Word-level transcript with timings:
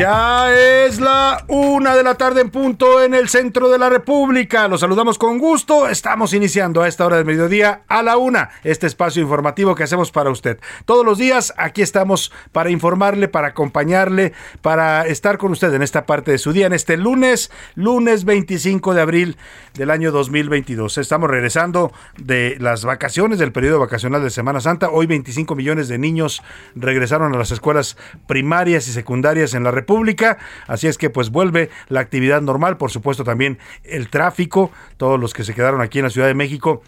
Ya 0.00 0.50
es 0.50 0.98
la 0.98 1.44
una 1.46 1.94
de 1.94 2.02
la 2.02 2.14
tarde 2.14 2.40
en 2.40 2.48
punto 2.48 3.02
en 3.02 3.12
el 3.12 3.28
centro 3.28 3.68
de 3.68 3.76
la 3.76 3.90
República. 3.90 4.66
Los 4.66 4.80
saludamos 4.80 5.18
con 5.18 5.36
gusto. 5.36 5.88
Estamos 5.88 6.32
iniciando 6.32 6.80
a 6.80 6.88
esta 6.88 7.04
hora 7.04 7.16
del 7.16 7.26
mediodía 7.26 7.82
a 7.86 8.02
la 8.02 8.16
una 8.16 8.48
este 8.64 8.86
espacio 8.86 9.20
informativo 9.20 9.74
que 9.74 9.82
hacemos 9.82 10.10
para 10.10 10.30
usted. 10.30 10.58
Todos 10.86 11.04
los 11.04 11.18
días 11.18 11.52
aquí 11.58 11.82
estamos 11.82 12.32
para 12.50 12.70
informarle, 12.70 13.28
para 13.28 13.48
acompañarle, 13.48 14.32
para 14.62 15.06
estar 15.06 15.36
con 15.36 15.52
usted 15.52 15.74
en 15.74 15.82
esta 15.82 16.06
parte 16.06 16.30
de 16.30 16.38
su 16.38 16.54
día, 16.54 16.64
en 16.64 16.72
este 16.72 16.96
lunes, 16.96 17.50
lunes 17.74 18.24
25 18.24 18.94
de 18.94 19.02
abril 19.02 19.36
del 19.74 19.90
año 19.90 20.12
2022. 20.12 20.96
Estamos 20.96 21.28
regresando 21.28 21.92
de 22.16 22.56
las 22.58 22.86
vacaciones, 22.86 23.38
del 23.38 23.52
periodo 23.52 23.78
vacacional 23.78 24.22
de 24.22 24.30
Semana 24.30 24.62
Santa. 24.62 24.88
Hoy 24.88 25.04
25 25.04 25.54
millones 25.54 25.88
de 25.88 25.98
niños 25.98 26.42
regresaron 26.74 27.34
a 27.34 27.38
las 27.38 27.50
escuelas 27.50 27.98
primarias 28.26 28.88
y 28.88 28.92
secundarias 28.92 29.52
en 29.52 29.62
la 29.62 29.70
República 29.70 29.89
pública. 29.90 30.38
Así 30.68 30.86
es 30.86 30.98
que 30.98 31.10
pues 31.10 31.30
vuelve 31.30 31.68
la 31.88 31.98
actividad 31.98 32.40
normal, 32.40 32.76
por 32.76 32.92
supuesto 32.92 33.24
también 33.24 33.58
el 33.82 34.08
tráfico, 34.08 34.70
todos 34.98 35.18
los 35.18 35.34
que 35.34 35.42
se 35.42 35.52
quedaron 35.52 35.80
aquí 35.80 35.98
en 35.98 36.04
la 36.04 36.10
Ciudad 36.10 36.28
de 36.28 36.34
México 36.34 36.82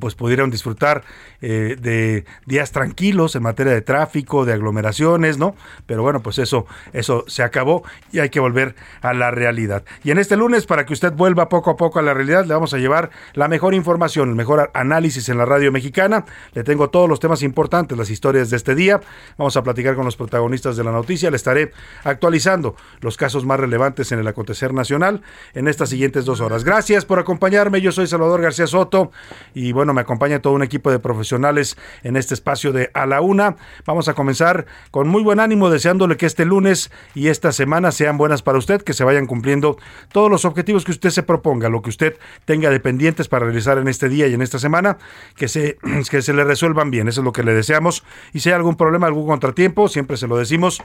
pues 0.00 0.16
pudieron 0.16 0.50
disfrutar 0.50 1.04
eh, 1.40 1.76
de 1.80 2.24
días 2.44 2.72
tranquilos 2.72 3.36
en 3.36 3.44
materia 3.44 3.72
de 3.72 3.82
tráfico, 3.82 4.44
de 4.44 4.52
aglomeraciones, 4.52 5.38
¿no? 5.38 5.54
Pero 5.86 6.02
bueno, 6.02 6.22
pues 6.22 6.38
eso, 6.38 6.66
eso 6.92 7.24
se 7.28 7.44
acabó 7.44 7.84
y 8.10 8.18
hay 8.18 8.30
que 8.30 8.40
volver 8.40 8.74
a 9.00 9.14
la 9.14 9.30
realidad. 9.30 9.84
Y 10.02 10.10
en 10.10 10.18
este 10.18 10.36
lunes, 10.36 10.66
para 10.66 10.86
que 10.86 10.92
usted 10.92 11.12
vuelva 11.12 11.48
poco 11.48 11.70
a 11.70 11.76
poco 11.76 12.00
a 12.00 12.02
la 12.02 12.14
realidad, 12.14 12.44
le 12.46 12.54
vamos 12.54 12.74
a 12.74 12.78
llevar 12.78 13.10
la 13.34 13.46
mejor 13.46 13.74
información, 13.74 14.30
el 14.30 14.34
mejor 14.34 14.70
análisis 14.74 15.28
en 15.28 15.38
la 15.38 15.44
radio 15.44 15.70
mexicana. 15.70 16.24
Le 16.52 16.64
tengo 16.64 16.90
todos 16.90 17.08
los 17.08 17.20
temas 17.20 17.42
importantes, 17.42 17.96
las 17.96 18.10
historias 18.10 18.50
de 18.50 18.56
este 18.56 18.74
día. 18.74 19.00
Vamos 19.38 19.56
a 19.56 19.62
platicar 19.62 19.94
con 19.94 20.04
los 20.04 20.16
protagonistas 20.16 20.76
de 20.76 20.82
la 20.82 20.90
noticia. 20.90 21.30
Le 21.30 21.36
estaré 21.36 21.70
actualizando 22.02 22.74
los 23.00 23.16
casos 23.16 23.44
más 23.44 23.60
relevantes 23.60 24.10
en 24.10 24.18
el 24.18 24.26
acontecer 24.26 24.74
nacional 24.74 25.22
en 25.54 25.68
estas 25.68 25.90
siguientes 25.90 26.24
dos 26.24 26.40
horas. 26.40 26.64
Gracias 26.64 27.04
por 27.04 27.20
acompañarme. 27.20 27.80
Yo 27.80 27.92
soy 27.92 28.08
Salvador 28.08 28.42
García 28.42 28.66
Soto 28.66 29.12
y 29.54 29.75
bueno, 29.76 29.94
me 29.94 30.00
acompaña 30.00 30.40
todo 30.40 30.54
un 30.54 30.62
equipo 30.62 30.90
de 30.90 30.98
profesionales 30.98 31.76
en 32.02 32.16
este 32.16 32.34
espacio 32.34 32.72
de 32.72 32.90
A 32.94 33.06
la 33.06 33.20
Una. 33.20 33.56
Vamos 33.84 34.08
a 34.08 34.14
comenzar 34.14 34.66
con 34.90 35.06
muy 35.06 35.22
buen 35.22 35.38
ánimo, 35.38 35.70
deseándole 35.70 36.16
que 36.16 36.26
este 36.26 36.44
lunes 36.44 36.90
y 37.14 37.28
esta 37.28 37.52
semana 37.52 37.92
sean 37.92 38.18
buenas 38.18 38.42
para 38.42 38.58
usted, 38.58 38.82
que 38.82 38.92
se 38.92 39.04
vayan 39.04 39.26
cumpliendo 39.26 39.76
todos 40.10 40.30
los 40.30 40.44
objetivos 40.44 40.84
que 40.84 40.90
usted 40.90 41.10
se 41.10 41.22
proponga, 41.22 41.68
lo 41.68 41.82
que 41.82 41.90
usted 41.90 42.18
tenga 42.44 42.70
de 42.70 42.80
pendientes 42.80 43.28
para 43.28 43.46
realizar 43.46 43.78
en 43.78 43.88
este 43.88 44.08
día 44.08 44.26
y 44.26 44.34
en 44.34 44.42
esta 44.42 44.58
semana, 44.58 44.98
que 45.36 45.48
se, 45.48 45.78
que 46.10 46.22
se 46.22 46.32
le 46.32 46.44
resuelvan 46.44 46.90
bien. 46.90 47.08
Eso 47.08 47.20
es 47.20 47.24
lo 47.24 47.32
que 47.32 47.42
le 47.42 47.54
deseamos. 47.54 48.04
Y 48.32 48.40
si 48.40 48.48
hay 48.48 48.54
algún 48.54 48.76
problema, 48.76 49.06
algún 49.06 49.26
contratiempo, 49.26 49.88
siempre 49.88 50.16
se 50.16 50.26
lo 50.26 50.36
decimos 50.36 50.82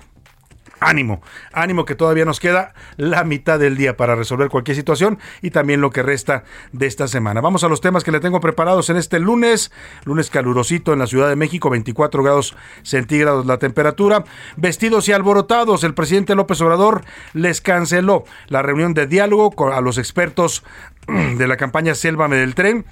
ánimo, 0.81 1.21
ánimo 1.53 1.85
que 1.85 1.95
todavía 1.95 2.25
nos 2.25 2.39
queda 2.39 2.73
la 2.97 3.23
mitad 3.23 3.59
del 3.59 3.77
día 3.77 3.95
para 3.95 4.15
resolver 4.15 4.49
cualquier 4.49 4.75
situación 4.75 5.19
y 5.41 5.51
también 5.51 5.79
lo 5.79 5.91
que 5.91 6.03
resta 6.03 6.43
de 6.73 6.87
esta 6.87 7.07
semana. 7.07 7.39
Vamos 7.39 7.63
a 7.63 7.69
los 7.69 7.79
temas 7.79 8.03
que 8.03 8.11
le 8.11 8.19
tengo 8.19 8.41
preparados 8.41 8.89
en 8.89 8.97
este 8.97 9.19
lunes, 9.19 9.71
lunes 10.03 10.29
calurosito 10.29 10.91
en 10.91 10.99
la 10.99 11.07
Ciudad 11.07 11.29
de 11.29 11.35
México, 11.35 11.69
24 11.69 12.23
grados 12.23 12.55
centígrados 12.83 13.45
la 13.45 13.57
temperatura. 13.57 14.25
Vestidos 14.57 15.07
y 15.07 15.13
alborotados, 15.13 15.83
el 15.83 15.93
presidente 15.93 16.35
López 16.35 16.59
Obrador 16.61 17.03
les 17.33 17.61
canceló 17.61 18.25
la 18.47 18.63
reunión 18.63 18.93
de 18.93 19.05
diálogo 19.05 19.71
a 19.71 19.81
los 19.81 19.97
expertos 19.99 20.63
de 21.37 21.47
la 21.47 21.57
campaña 21.57 21.93
Sélvame 21.93 22.37
del 22.37 22.55
Tren 22.55 22.85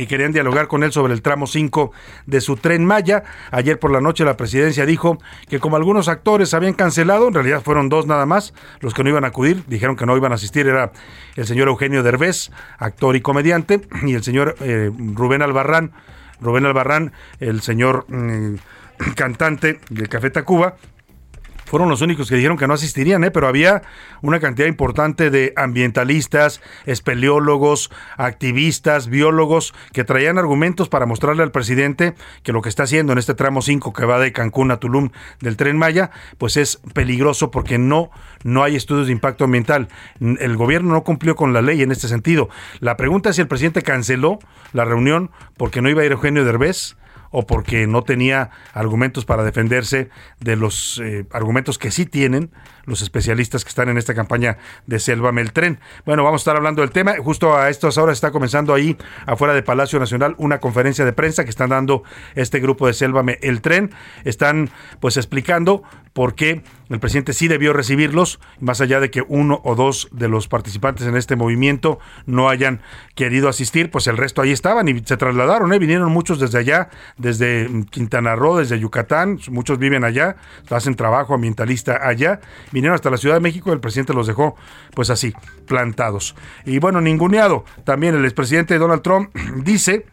y 0.00 0.06
querían 0.06 0.32
dialogar 0.32 0.66
con 0.66 0.82
él 0.82 0.92
sobre 0.92 1.12
el 1.12 1.20
tramo 1.20 1.46
5 1.46 1.92
de 2.24 2.40
su 2.40 2.56
tren 2.56 2.86
Maya. 2.86 3.22
Ayer 3.50 3.78
por 3.78 3.92
la 3.92 4.00
noche 4.00 4.24
la 4.24 4.36
presidencia 4.36 4.86
dijo 4.86 5.18
que 5.48 5.60
como 5.60 5.76
algunos 5.76 6.08
actores 6.08 6.54
habían 6.54 6.72
cancelado, 6.72 7.28
en 7.28 7.34
realidad 7.34 7.60
fueron 7.62 7.90
dos 7.90 8.06
nada 8.06 8.24
más, 8.24 8.54
los 8.80 8.94
que 8.94 9.04
no 9.04 9.10
iban 9.10 9.24
a 9.24 9.28
acudir, 9.28 9.62
dijeron 9.66 9.96
que 9.96 10.06
no 10.06 10.16
iban 10.16 10.32
a 10.32 10.36
asistir, 10.36 10.66
era 10.66 10.92
el 11.36 11.46
señor 11.46 11.68
Eugenio 11.68 12.02
Derbez, 12.02 12.50
actor 12.78 13.14
y 13.14 13.20
comediante, 13.20 13.82
y 14.06 14.14
el 14.14 14.22
señor 14.22 14.56
eh, 14.60 14.90
Rubén 15.14 15.42
Albarrán, 15.42 15.92
Rubén 16.40 16.64
Albarrán, 16.64 17.12
el 17.38 17.60
señor 17.60 18.06
mm, 18.08 18.54
cantante 19.16 19.80
del 19.90 20.08
Café 20.08 20.30
Tacuba, 20.30 20.76
fueron 21.70 21.88
los 21.88 22.02
únicos 22.02 22.28
que 22.28 22.34
dijeron 22.34 22.58
que 22.58 22.66
no 22.66 22.74
asistirían, 22.74 23.22
¿eh? 23.22 23.30
pero 23.30 23.46
había 23.46 23.82
una 24.22 24.40
cantidad 24.40 24.66
importante 24.66 25.30
de 25.30 25.52
ambientalistas, 25.54 26.60
espeleólogos, 26.84 27.92
activistas, 28.16 29.06
biólogos 29.08 29.72
que 29.92 30.02
traían 30.02 30.36
argumentos 30.36 30.88
para 30.88 31.06
mostrarle 31.06 31.44
al 31.44 31.52
presidente 31.52 32.14
que 32.42 32.52
lo 32.52 32.60
que 32.60 32.68
está 32.68 32.82
haciendo 32.82 33.12
en 33.12 33.20
este 33.20 33.34
tramo 33.34 33.62
5 33.62 33.92
que 33.92 34.04
va 34.04 34.18
de 34.18 34.32
Cancún 34.32 34.72
a 34.72 34.78
Tulum 34.78 35.10
del 35.38 35.56
tren 35.56 35.78
Maya, 35.78 36.10
pues 36.38 36.56
es 36.56 36.80
peligroso 36.92 37.52
porque 37.52 37.78
no, 37.78 38.10
no 38.42 38.64
hay 38.64 38.74
estudios 38.74 39.06
de 39.06 39.12
impacto 39.12 39.44
ambiental. 39.44 39.86
El 40.18 40.56
gobierno 40.56 40.92
no 40.92 41.04
cumplió 41.04 41.36
con 41.36 41.52
la 41.52 41.62
ley 41.62 41.82
en 41.82 41.92
este 41.92 42.08
sentido. 42.08 42.48
La 42.80 42.96
pregunta 42.96 43.30
es 43.30 43.36
si 43.36 43.42
el 43.42 43.48
presidente 43.48 43.82
canceló 43.82 44.40
la 44.72 44.84
reunión 44.84 45.30
porque 45.56 45.82
no 45.82 45.88
iba 45.88 46.02
a 46.02 46.04
ir 46.04 46.10
Eugenio 46.10 46.44
Derbez 46.44 46.96
o 47.30 47.46
porque 47.46 47.86
no 47.86 48.02
tenía 48.02 48.50
argumentos 48.72 49.24
para 49.24 49.44
defenderse 49.44 50.10
de 50.40 50.56
los 50.56 51.00
eh, 51.02 51.26
argumentos 51.32 51.78
que 51.78 51.90
sí 51.90 52.06
tienen 52.06 52.50
los 52.84 53.02
especialistas 53.02 53.64
que 53.64 53.68
están 53.68 53.88
en 53.88 53.98
esta 53.98 54.14
campaña 54.14 54.58
de 54.86 54.98
Selva 54.98 55.30
el 55.40 55.52
tren. 55.52 55.80
Bueno, 56.04 56.24
vamos 56.24 56.40
a 56.40 56.42
estar 56.42 56.56
hablando 56.56 56.82
del 56.82 56.90
tema. 56.90 57.14
Justo 57.22 57.56
a 57.56 57.68
estas 57.70 57.98
horas 57.98 58.18
está 58.18 58.30
comenzando 58.30 58.74
ahí, 58.74 58.96
afuera 59.26 59.54
de 59.54 59.62
Palacio 59.62 59.98
Nacional, 59.98 60.34
una 60.38 60.58
conferencia 60.58 61.04
de 61.04 61.12
prensa 61.12 61.44
que 61.44 61.50
están 61.50 61.70
dando 61.70 62.02
este 62.34 62.60
grupo 62.60 62.86
de 62.86 62.92
Selva 62.92 63.24
el 63.40 63.60
tren. 63.60 63.90
Están 64.24 64.70
pues 65.00 65.16
explicando 65.16 65.82
por 66.12 66.34
qué 66.34 66.62
el 66.88 66.98
presidente 66.98 67.32
sí 67.32 67.46
debió 67.46 67.72
recibirlos, 67.72 68.40
más 68.58 68.80
allá 68.80 68.98
de 68.98 69.10
que 69.10 69.22
uno 69.28 69.60
o 69.62 69.76
dos 69.76 70.08
de 70.10 70.28
los 70.28 70.48
participantes 70.48 71.06
en 71.06 71.16
este 71.16 71.36
movimiento 71.36 72.00
no 72.26 72.48
hayan 72.48 72.82
querido 73.14 73.48
asistir, 73.48 73.92
pues 73.92 74.08
el 74.08 74.16
resto 74.16 74.42
ahí 74.42 74.50
estaban 74.50 74.88
y 74.88 74.98
se 74.98 75.16
trasladaron, 75.16 75.72
¿eh? 75.72 75.78
vinieron 75.78 76.10
muchos 76.10 76.40
desde 76.40 76.58
allá, 76.58 76.90
desde 77.16 77.70
Quintana 77.90 78.34
Roo, 78.34 78.56
desde 78.56 78.80
Yucatán, 78.80 79.38
muchos 79.50 79.78
viven 79.78 80.02
allá, 80.02 80.36
hacen 80.68 80.96
trabajo 80.96 81.34
ambientalista 81.34 82.00
allá, 82.02 82.40
vinieron 82.72 82.94
hasta 82.94 83.10
la 83.10 83.16
Ciudad 83.16 83.36
de 83.36 83.40
México, 83.40 83.72
el 83.72 83.80
presidente 83.80 84.12
los 84.12 84.26
dejó 84.26 84.56
pues 84.94 85.10
así, 85.10 85.32
plantados. 85.66 86.34
Y 86.64 86.78
bueno, 86.78 87.00
ninguneado, 87.00 87.64
también 87.84 88.14
el 88.14 88.24
expresidente 88.24 88.78
Donald 88.78 89.02
Trump 89.02 89.34
dice 89.56 90.06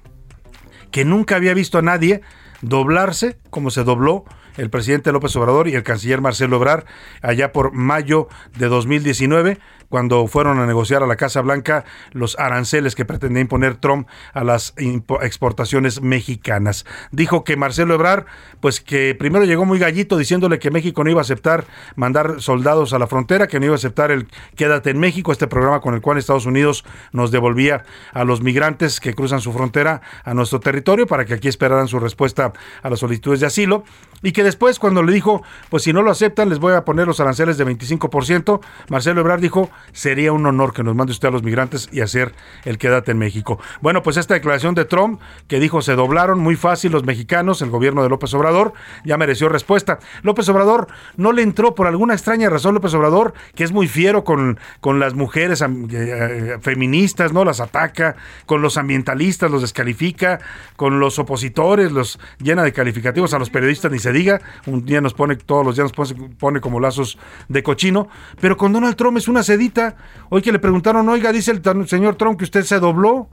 que 0.92 1.06
nunca 1.06 1.36
había 1.36 1.54
visto 1.54 1.78
a 1.78 1.82
nadie 1.82 2.22
doblarse 2.62 3.38
como 3.50 3.70
se 3.70 3.84
dobló 3.84 4.26
el 4.58 4.70
presidente 4.70 5.12
López 5.12 5.36
Obrador 5.36 5.68
y 5.68 5.76
el 5.76 5.84
canciller 5.84 6.22
Marcelo 6.22 6.58
Obrar 6.58 6.86
allá 7.22 7.52
por 7.52 7.72
mayo 7.74 8.28
de 8.58 8.68
2019 8.68 9.60
cuando 9.90 10.28
fueron 10.28 10.60
a 10.60 10.66
negociar 10.66 11.04
a 11.04 11.08
la 11.08 11.16
Casa 11.16 11.42
Blanca 11.42 11.86
los 12.12 12.38
aranceles 12.40 12.96
que 12.96 13.06
pretendía 13.06 13.42
imponer 13.42 13.76
Trump 13.76 14.08
a 14.34 14.44
las 14.44 14.74
exportaciones 15.22 16.02
mexicanas. 16.02 16.86
Dijo 17.12 17.44
que 17.44 17.56
Marcelo 17.56 17.94
Ebrard, 17.94 18.26
pues 18.60 18.82
que 18.82 19.16
primero 19.16 19.46
llegó 19.46 19.66
muy 19.66 19.80
gallito 19.80 20.18
diciéndole 20.18 20.60
que 20.60 20.72
México 20.72 21.04
no 21.04 21.10
iba 21.10 21.22
a 21.22 21.24
aceptar 21.24 21.66
mandar 21.96 22.42
soldados 22.42 22.94
a 22.94 23.00
la 23.00 23.08
frontera, 23.08 23.48
que 23.48 23.60
no 23.60 23.66
iba 23.68 23.76
a 23.76 23.78
aceptar 23.78 24.12
el 24.12 24.28
Quédate 24.56 24.90
en 24.90 25.00
México, 25.00 25.32
este 25.32 25.48
programa 25.48 25.82
con 25.82 25.94
el 25.94 26.02
cual 26.02 26.18
Estados 26.18 26.46
Unidos 26.46 26.84
nos 27.12 27.32
devolvía 27.32 27.84
a 28.14 28.24
los 28.24 28.42
migrantes 28.42 29.00
que 29.00 29.14
cruzan 29.14 29.42
su 29.42 29.54
frontera 29.54 30.02
a 30.24 30.34
nuestro 30.34 30.60
territorio 30.60 31.08
para 31.08 31.26
que 31.26 31.34
aquí 31.34 31.48
esperaran 31.48 31.88
su 31.88 32.00
respuesta 32.00 32.54
a 32.82 32.90
las 32.90 33.00
solicitudes 33.00 33.40
de 33.40 33.48
asilo 33.48 33.84
y 34.22 34.32
que 34.32 34.44
después 34.44 34.80
cuando 34.80 35.04
le 35.04 35.14
dijo, 35.14 35.44
pues 35.70 35.84
si 35.84 35.94
no 35.94 36.02
lo 36.02 36.12
aceptan 36.12 36.50
les 36.50 36.60
voy 36.60 36.74
a 36.74 36.86
poner 36.86 37.08
los 37.08 37.20
aranceles 37.20 37.58
de 37.58 37.66
25%, 37.66 38.60
Marcelo 38.90 39.22
Ebrard 39.22 39.42
dijo, 39.42 39.70
sería 39.94 40.32
un 40.32 40.46
honor 40.46 40.74
que 40.74 40.84
nos 40.84 40.96
mande 40.96 41.12
usted 41.12 41.28
a 41.28 41.32
los 41.32 41.44
migrantes 41.44 41.90
y 41.92 42.02
hacer 42.02 42.34
el 42.66 42.78
quédate 42.78 43.12
en 43.12 43.20
México. 43.20 43.60
Bueno, 43.82 44.04
pues 44.04 44.18
esta 44.18 44.34
declaración 44.34 44.76
de 44.76 44.86
Trump 44.86 45.22
que 45.48 45.60
dijo 45.60 45.82
se 45.82 45.96
doblaron 45.96 46.40
muy 46.40 46.56
fácil 46.56 46.92
los 46.92 47.04
mexicanos, 47.04 47.62
el 47.62 47.70
gobierno 47.70 48.04
de 48.04 48.10
López 48.10 48.34
Obrador, 48.34 48.74
ya 49.06 49.18
mereció 49.18 49.50
respuesta. 49.50 50.00
López 50.24 50.50
Obrador 50.50 50.88
no 51.16 51.32
le 51.32 51.42
entró 51.42 51.76
por 51.76 51.88
alguna 51.88 52.14
extraña 52.14 52.50
razón 52.50 52.74
López 52.74 52.94
Obrador, 52.94 53.34
que 53.56 53.64
es 53.64 53.72
muy 53.72 53.88
fiero 53.88 54.24
con, 54.24 54.60
con 54.82 55.00
las 55.00 55.14
mujeres 55.14 55.62
eh, 55.62 55.68
eh, 55.92 56.58
feministas, 56.62 57.34
¿no? 57.34 57.46
Las 57.46 57.60
ataca, 57.60 58.16
con 58.46 58.62
los 58.62 58.78
ambientalistas 58.78 59.52
los 59.52 59.62
descalifica, 59.62 60.40
con 60.76 61.00
los 61.00 61.20
opositores 61.20 61.92
los 61.92 62.20
llena 62.40 62.64
de 62.64 62.74
calificativos, 62.74 63.34
a 63.34 63.40
los 63.40 63.50
periodistas 63.50 63.92
ni 63.92 64.00
se 64.00 64.07
diga, 64.12 64.42
un 64.66 64.86
día 64.86 65.02
nos 65.02 65.14
pone, 65.14 65.36
todos 65.36 65.66
los 65.66 65.76
días 65.76 65.86
nos 65.86 66.14
pone, 66.14 66.30
pone 66.36 66.62
como 66.62 66.80
lazos 66.80 67.18
de 67.48 67.64
cochino, 67.64 68.08
pero 68.40 68.58
con 68.58 68.74
Donald 68.74 68.96
Trump 68.96 69.18
es 69.18 69.28
una 69.28 69.44
sedita 69.44 69.96
Hoy 70.30 70.42
que 70.42 70.52
le 70.52 70.60
preguntaron, 70.60 71.08
oiga, 71.10 71.32
dice 71.32 71.52
el 71.52 71.88
señor 71.88 72.16
Trump 72.16 72.38
que 72.38 72.46
usted 72.46 72.64
se 72.64 72.80
dobló. 72.80 73.30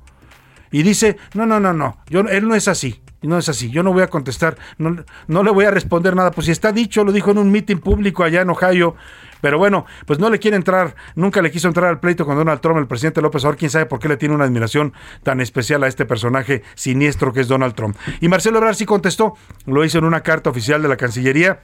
Y 0.70 0.82
dice, 0.82 1.16
no, 1.34 1.46
no, 1.46 1.60
no, 1.60 1.72
no, 1.72 1.98
yo, 2.08 2.20
él 2.20 2.48
no 2.48 2.54
es 2.54 2.66
así. 2.66 3.00
No 3.24 3.38
es 3.38 3.48
así, 3.48 3.70
yo 3.70 3.82
no 3.82 3.92
voy 3.92 4.02
a 4.02 4.08
contestar, 4.08 4.56
no, 4.78 5.04
no 5.26 5.42
le 5.42 5.50
voy 5.50 5.64
a 5.64 5.70
responder 5.70 6.14
nada. 6.14 6.30
Pues 6.30 6.46
si 6.46 6.52
está 6.52 6.72
dicho, 6.72 7.04
lo 7.04 7.12
dijo 7.12 7.30
en 7.30 7.38
un 7.38 7.50
mitin 7.50 7.80
público 7.80 8.22
allá 8.22 8.42
en 8.42 8.50
Ohio, 8.50 8.96
pero 9.40 9.58
bueno, 9.58 9.84
pues 10.06 10.18
no 10.18 10.30
le 10.30 10.38
quiere 10.38 10.56
entrar, 10.56 10.94
nunca 11.14 11.42
le 11.42 11.50
quiso 11.50 11.68
entrar 11.68 11.90
al 11.90 12.00
pleito 12.00 12.24
con 12.24 12.36
Donald 12.36 12.60
Trump, 12.60 12.78
el 12.78 12.86
presidente 12.86 13.20
López 13.20 13.42
Obrador, 13.42 13.58
quién 13.58 13.70
sabe 13.70 13.86
por 13.86 13.98
qué 13.98 14.08
le 14.08 14.16
tiene 14.16 14.34
una 14.34 14.44
admiración 14.44 14.94
tan 15.22 15.40
especial 15.40 15.82
a 15.84 15.86
este 15.86 16.06
personaje 16.06 16.62
siniestro 16.74 17.32
que 17.32 17.40
es 17.40 17.48
Donald 17.48 17.74
Trump. 17.74 17.96
Y 18.20 18.28
Marcelo 18.28 18.58
Ebrard 18.58 18.74
sí 18.74 18.86
contestó, 18.86 19.34
lo 19.66 19.84
hizo 19.84 19.98
en 19.98 20.04
una 20.04 20.22
carta 20.22 20.50
oficial 20.50 20.80
de 20.80 20.88
la 20.88 20.96
Cancillería 20.96 21.60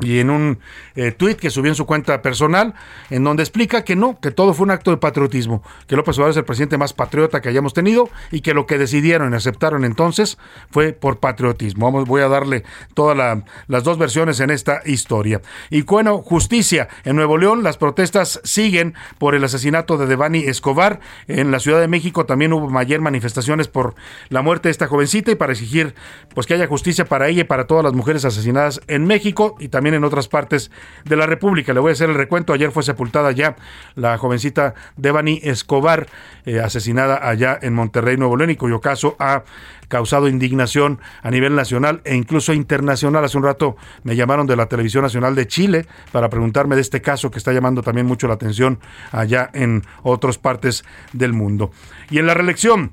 y 0.00 0.18
en 0.18 0.30
un 0.30 0.58
eh, 0.94 1.12
tuit 1.12 1.38
que 1.38 1.50
subió 1.50 1.70
en 1.70 1.74
su 1.74 1.86
cuenta 1.86 2.22
personal, 2.22 2.74
en 3.10 3.24
donde 3.24 3.42
explica 3.42 3.84
que 3.84 3.96
no, 3.96 4.18
que 4.20 4.30
todo 4.30 4.54
fue 4.54 4.64
un 4.64 4.70
acto 4.70 4.90
de 4.90 4.96
patriotismo, 4.96 5.62
que 5.86 5.96
López 5.96 6.16
Obrador 6.16 6.30
es 6.32 6.36
el 6.36 6.44
presidente 6.44 6.78
más 6.78 6.92
patriota 6.92 7.40
que 7.40 7.48
hayamos 7.48 7.74
tenido 7.74 8.08
y 8.30 8.40
que 8.40 8.54
lo 8.54 8.66
que 8.66 8.78
decidieron 8.78 9.32
y 9.32 9.36
aceptaron 9.36 9.84
entonces 9.84 10.38
fue 10.70 10.92
por 10.92 11.18
patriotismo. 11.18 11.86
Vamos, 11.86 12.06
voy 12.06 12.22
a 12.22 12.28
darle 12.28 12.64
todas 12.94 13.42
las 13.66 13.84
dos 13.84 13.98
versiones 13.98 14.40
en 14.40 14.50
esta 14.50 14.82
historia. 14.84 15.40
Y 15.70 15.82
bueno, 15.82 16.18
justicia. 16.18 16.88
En 17.04 17.16
Nuevo 17.16 17.38
León 17.38 17.62
las 17.62 17.76
protestas 17.76 18.40
siguen 18.44 18.94
por 19.18 19.34
el 19.34 19.44
asesinato 19.44 19.98
de 19.98 20.06
Devani 20.06 20.40
Escobar. 20.40 21.00
En 21.26 21.50
la 21.50 21.60
Ciudad 21.60 21.80
de 21.80 21.88
México 21.88 22.26
también 22.26 22.52
hubo 22.52 22.68
mayor 22.68 23.00
manifestaciones 23.00 23.68
por 23.68 23.94
la 24.28 24.42
muerte 24.42 24.68
de 24.68 24.72
esta 24.72 24.86
jovencita 24.86 25.30
y 25.30 25.34
para 25.34 25.52
exigir 25.52 25.94
pues 26.34 26.46
que 26.46 26.54
haya 26.54 26.66
justicia 26.66 27.04
para 27.04 27.28
ella 27.28 27.42
y 27.42 27.44
para 27.44 27.66
todas 27.66 27.84
las 27.84 27.92
mujeres 27.92 28.24
asesinadas 28.24 28.80
en 28.86 29.06
México 29.06 29.56
y 29.58 29.68
también 29.68 29.89
en 29.94 30.04
otras 30.04 30.28
partes 30.28 30.70
de 31.04 31.16
la 31.16 31.26
República. 31.26 31.72
Le 31.72 31.80
voy 31.80 31.90
a 31.90 31.92
hacer 31.92 32.10
el 32.10 32.16
recuento. 32.16 32.52
Ayer 32.52 32.70
fue 32.72 32.82
sepultada 32.82 33.32
ya 33.32 33.56
la 33.94 34.18
jovencita 34.18 34.74
Devani 34.96 35.40
Escobar, 35.42 36.06
eh, 36.44 36.60
asesinada 36.60 37.28
allá 37.28 37.58
en 37.60 37.74
Monterrey, 37.74 38.16
Nuevo 38.16 38.36
León, 38.36 38.50
y 38.50 38.56
cuyo 38.56 38.80
caso 38.80 39.16
ha 39.18 39.44
causado 39.88 40.28
indignación 40.28 41.00
a 41.22 41.30
nivel 41.30 41.54
nacional 41.56 42.00
e 42.04 42.14
incluso 42.14 42.54
internacional. 42.54 43.24
Hace 43.24 43.36
un 43.36 43.42
rato 43.42 43.76
me 44.04 44.14
llamaron 44.16 44.46
de 44.46 44.56
la 44.56 44.66
Televisión 44.66 45.02
Nacional 45.02 45.34
de 45.34 45.48
Chile 45.48 45.86
para 46.12 46.30
preguntarme 46.30 46.76
de 46.76 46.82
este 46.82 47.02
caso 47.02 47.30
que 47.30 47.38
está 47.38 47.52
llamando 47.52 47.82
también 47.82 48.06
mucho 48.06 48.28
la 48.28 48.34
atención 48.34 48.78
allá 49.10 49.50
en 49.52 49.82
otras 50.02 50.38
partes 50.38 50.84
del 51.12 51.32
mundo. 51.32 51.72
Y 52.08 52.18
en 52.18 52.26
la 52.26 52.34
reelección 52.34 52.92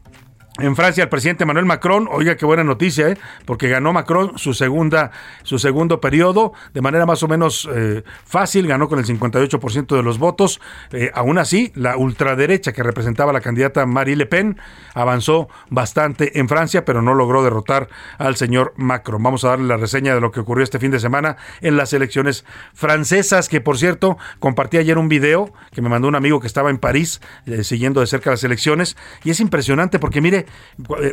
en 0.60 0.76
Francia, 0.76 1.04
el 1.04 1.10
presidente 1.10 1.46
Manuel 1.46 1.66
Macron, 1.66 2.08
oiga 2.12 2.36
qué 2.36 2.46
buena 2.46 2.64
noticia, 2.64 3.10
¿eh? 3.10 3.18
porque 3.46 3.70
ganó 3.70 3.94
Macron 3.94 4.38
su 4.38 4.56
segunda, 4.56 5.12
su 5.44 5.60
segundo 5.60 6.02
periodo 6.02 6.54
de 6.74 6.82
manera 6.82 7.06
más 7.06 7.22
o 7.22 7.28
menos 7.28 7.70
eh, 7.72 8.04
fácil, 8.26 8.68
ganó 8.68 8.88
con 8.88 8.98
el 8.98 9.06
58% 9.06 9.96
de 9.96 10.02
los 10.02 10.18
votos. 10.18 10.60
Eh, 10.92 11.12
aún 11.14 11.38
así, 11.38 11.72
la 11.76 11.96
ultraderecha 11.96 12.74
que 12.74 12.82
representaba 12.82 13.32
la 13.32 13.42
candidata 13.42 13.86
Marie 13.86 14.16
Le 14.16 14.26
Pen 14.26 14.60
avanzó 14.96 15.48
bastante 15.70 16.40
en 16.40 16.50
Francia, 16.50 16.86
pero 16.86 17.04
no 17.04 17.14
logró 17.14 17.44
derrotar 17.44 17.88
al 18.18 18.36
señor 18.36 18.74
Macron. 18.78 19.22
Vamos 19.22 19.44
a 19.44 19.50
darle 19.50 19.68
la 19.68 19.78
reseña 19.78 20.16
de 20.16 20.22
lo 20.22 20.32
que 20.32 20.40
ocurrió 20.40 20.64
este 20.64 20.80
fin 20.80 20.90
de 20.90 21.00
semana 21.00 21.38
en 21.62 21.78
las 21.78 21.94
elecciones 21.94 22.46
francesas, 22.74 23.48
que 23.48 23.62
por 23.62 23.78
cierto, 23.78 24.18
compartí 24.40 24.78
ayer 24.78 24.98
un 24.98 25.08
video 25.08 25.54
que 25.72 25.84
me 25.84 25.90
mandó 25.90 26.08
un 26.08 26.16
amigo 26.16 26.40
que 26.40 26.48
estaba 26.48 26.72
en 26.72 26.80
París 26.80 27.22
siguiendo 27.62 28.02
de 28.02 28.08
cerca 28.08 28.32
las 28.32 28.44
elecciones, 28.44 28.98
y 29.24 29.30
es 29.30 29.40
impresionante 29.40 30.00
porque 30.00 30.20
mire, 30.20 30.47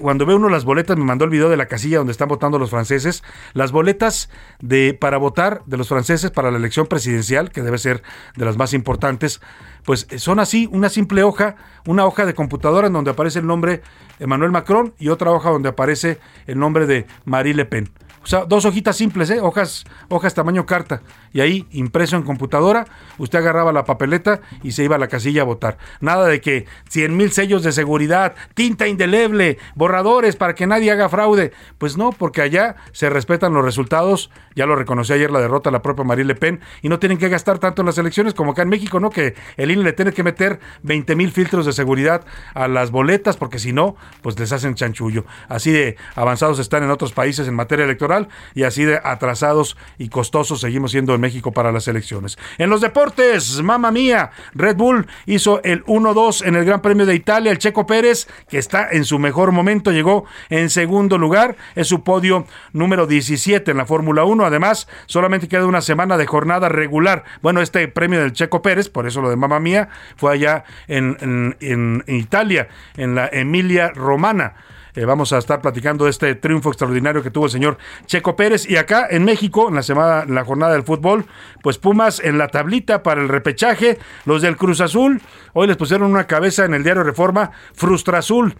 cuando 0.01 0.27
ve 0.27 0.35
uno 0.35 0.49
las 0.49 0.65
boletas, 0.65 0.97
me 0.97 1.05
mandó 1.05 1.25
el 1.25 1.31
video 1.31 1.49
de 1.49 1.57
la 1.57 1.67
casilla 1.67 1.99
donde 1.99 2.13
están 2.13 2.29
votando 2.29 2.59
los 2.59 2.71
franceses, 2.71 3.23
las 3.53 3.73
boletas 3.73 4.29
de 4.61 4.95
para 4.95 5.19
votar 5.19 5.63
de 5.67 5.77
los 5.77 5.89
franceses 5.89 6.31
para 6.31 6.51
la 6.51 6.59
elección 6.59 6.87
presidencial, 6.87 7.51
que 7.51 7.63
debe 7.63 7.79
ser 7.79 8.03
de 8.37 8.45
las 8.45 8.57
más 8.57 8.75
importantes, 8.75 9.41
pues 9.85 10.07
eh, 10.11 10.19
son 10.19 10.41
así, 10.41 10.69
una 10.71 10.89
simple 10.89 11.23
hoja, 11.23 11.57
una 11.87 12.05
hoja 12.07 12.27
de 12.27 12.35
computadora 12.35 12.87
en 12.87 12.93
donde 12.93 13.11
aparece 13.11 13.39
el 13.39 13.47
nombre 13.47 13.83
Emmanuel 14.19 14.51
Macron 14.51 14.95
y 14.99 15.09
otra 15.09 15.31
hoja 15.31 15.51
donde 15.51 15.69
aparece 15.69 16.19
el 16.47 16.59
nombre 16.59 16.87
de 16.87 17.07
Marie 17.25 17.55
Le 17.55 17.65
Pen. 17.65 17.91
O 18.25 18.27
sea, 18.27 18.47
dos 18.47 18.65
hojitas 18.65 18.97
simples, 18.97 19.29
¿eh? 19.29 19.39
hojas, 19.41 19.85
hojas 20.09 20.33
tamaño 20.33 20.65
carta. 20.65 21.03
Y 21.35 21.43
ahí, 21.43 21.67
impreso 21.73 22.17
en 22.17 22.23
computadora, 22.23 22.87
usted 23.19 23.41
agarraba 23.41 23.71
la 23.71 23.85
papeleta 23.85 24.41
y 24.63 24.73
se 24.73 24.83
iba 24.83 24.97
a 24.97 24.99
la 24.99 25.09
casilla 25.09 25.43
a 25.43 25.45
votar. 25.45 25.77
Nada 26.01 26.27
de 26.27 26.41
que 26.41 26.65
100 26.89 27.15
mil 27.15 27.33
sellos 27.33 27.63
de 27.63 27.73
seguridad, 27.73 28.35
tinta 28.55 28.89
indeleble, 28.89 29.59
borradores 29.75 30.37
para 30.37 30.55
que 30.55 30.67
nadie 30.67 30.91
haga 30.91 31.11
fraude. 31.11 31.53
Pues 31.77 31.99
no, 31.99 32.13
porque 32.13 32.41
allá 32.41 32.77
se 32.93 33.11
respetan 33.11 33.53
los 33.53 33.63
resultados. 33.63 34.31
Ya 34.57 34.65
lo 34.65 34.75
reconoció 34.75 35.17
ayer 35.17 35.31
la 35.31 35.41
derrota 35.41 35.71
la 35.71 35.83
propia 35.83 36.05
Marie 36.05 36.25
Le 36.25 36.35
Pen. 36.35 36.61
Y 36.81 36.89
no 36.89 36.99
tienen 36.99 37.19
que 37.19 37.29
gastar 37.29 37.59
tanto 37.59 37.83
en 37.83 37.87
las 37.87 37.99
elecciones 37.99 38.33
como 38.33 38.53
acá 38.53 38.63
en 38.63 38.71
México, 38.71 39.01
¿no? 39.01 39.11
Que 39.11 39.35
el 39.59 39.71
INE 39.71 39.83
le 39.83 39.93
tiene 39.93 40.13
que 40.13 40.23
meter 40.23 40.61
20 40.83 41.15
mil 41.15 41.31
filtros 41.31 41.67
de 41.67 41.75
seguridad 41.75 42.25
a 42.55 42.69
las 42.69 42.91
boletas, 42.91 43.37
porque 43.37 43.59
si 43.59 43.75
no, 43.75 43.97
pues 44.23 44.39
les 44.39 44.51
hacen 44.51 44.77
chanchullo. 44.77 45.27
Así 45.49 45.73
de 45.73 45.99
avanzados 46.15 46.59
están 46.59 46.85
en 46.85 46.91
otros 46.91 47.13
países 47.13 47.47
en 47.49 47.55
materia 47.55 47.85
electoral 47.85 48.14
y 48.55 48.63
así 48.65 48.85
de 48.85 49.01
atrasados 49.03 49.77
y 49.99 50.09
costosos 50.09 50.61
seguimos 50.61 50.93
siendo 50.93 51.15
en 51.15 51.21
México 51.21 51.53
para 51.53 51.73
las 51.73 51.89
elecciones. 51.89 52.39
En 52.59 52.71
los 52.71 52.81
deportes, 52.81 53.63
mamá 53.63 53.91
mía, 53.91 54.31
Red 54.55 54.77
Bull 54.77 55.07
hizo 55.27 55.63
el 55.63 55.85
1-2 55.85 56.47
en 56.47 56.57
el 56.57 56.65
Gran 56.65 56.81
Premio 56.83 57.07
de 57.07 57.15
Italia. 57.15 57.51
El 57.51 57.59
Checo 57.59 57.87
Pérez, 57.87 58.27
que 58.49 58.59
está 58.59 58.89
en 58.91 59.05
su 59.05 59.19
mejor 59.19 59.53
momento, 59.53 59.93
llegó 59.93 60.25
en 60.51 60.71
segundo 60.71 61.19
lugar. 61.19 61.57
Es 61.75 61.89
su 61.89 62.03
podio 62.03 62.47
número 62.73 63.07
17 63.07 63.71
en 63.71 63.77
la 63.77 63.87
Fórmula 63.87 64.25
1. 64.25 64.45
Además, 64.45 64.89
solamente 65.07 65.49
queda 65.49 65.67
una 65.67 65.81
semana 65.81 66.17
de 66.17 66.27
jornada 66.27 66.69
regular. 66.69 67.25
Bueno, 67.43 67.61
este 67.61 67.87
premio 67.89 68.21
del 68.21 68.33
Checo 68.33 68.63
Pérez, 68.63 68.89
por 68.89 69.07
eso 69.07 69.21
lo 69.21 69.31
de 69.31 69.37
mamá 69.37 69.61
mía, 69.61 69.89
fue 70.17 70.33
allá 70.33 70.65
en, 70.89 71.57
en 71.61 72.05
Italia, 72.07 72.69
en 72.97 73.15
la 73.15 73.29
Emilia 73.33 73.91
Romana. 73.91 74.55
Eh, 74.95 75.05
vamos 75.05 75.33
a 75.33 75.39
estar 75.39 75.61
platicando 75.61 76.05
de 76.05 76.11
este 76.11 76.35
triunfo 76.35 76.71
extraordinario 76.71 77.23
que 77.23 77.31
tuvo 77.31 77.47
el 77.47 77.51
señor 77.51 77.79
Checo 78.07 78.37
Pérez. 78.37 78.69
Y 78.69 78.77
acá 78.77 79.07
en 79.11 79.25
México, 79.25 79.69
en 79.69 79.75
la 79.75 79.83
semana, 79.83 80.23
en 80.23 80.35
la 80.35 80.45
jornada 80.45 80.73
del 80.73 80.85
fútbol, 80.85 81.27
pues 81.63 81.79
Pumas 81.79 82.21
en 82.21 82.39
la 82.39 82.49
tablita 82.49 83.03
para 83.03 83.21
el 83.21 83.29
repechaje. 83.29 83.99
Los 84.25 84.43
del 84.43 84.57
Cruz 84.57 84.81
Azul, 84.81 85.21
hoy 85.53 85.67
les 85.67 85.77
pusieron 85.77 86.11
una 86.11 86.27
cabeza 86.27 86.65
en 86.65 86.75
el 86.75 86.85
diario 86.85 87.03
Reforma, 87.03 87.51
Frustra 87.75 88.19
Azul. 88.19 88.55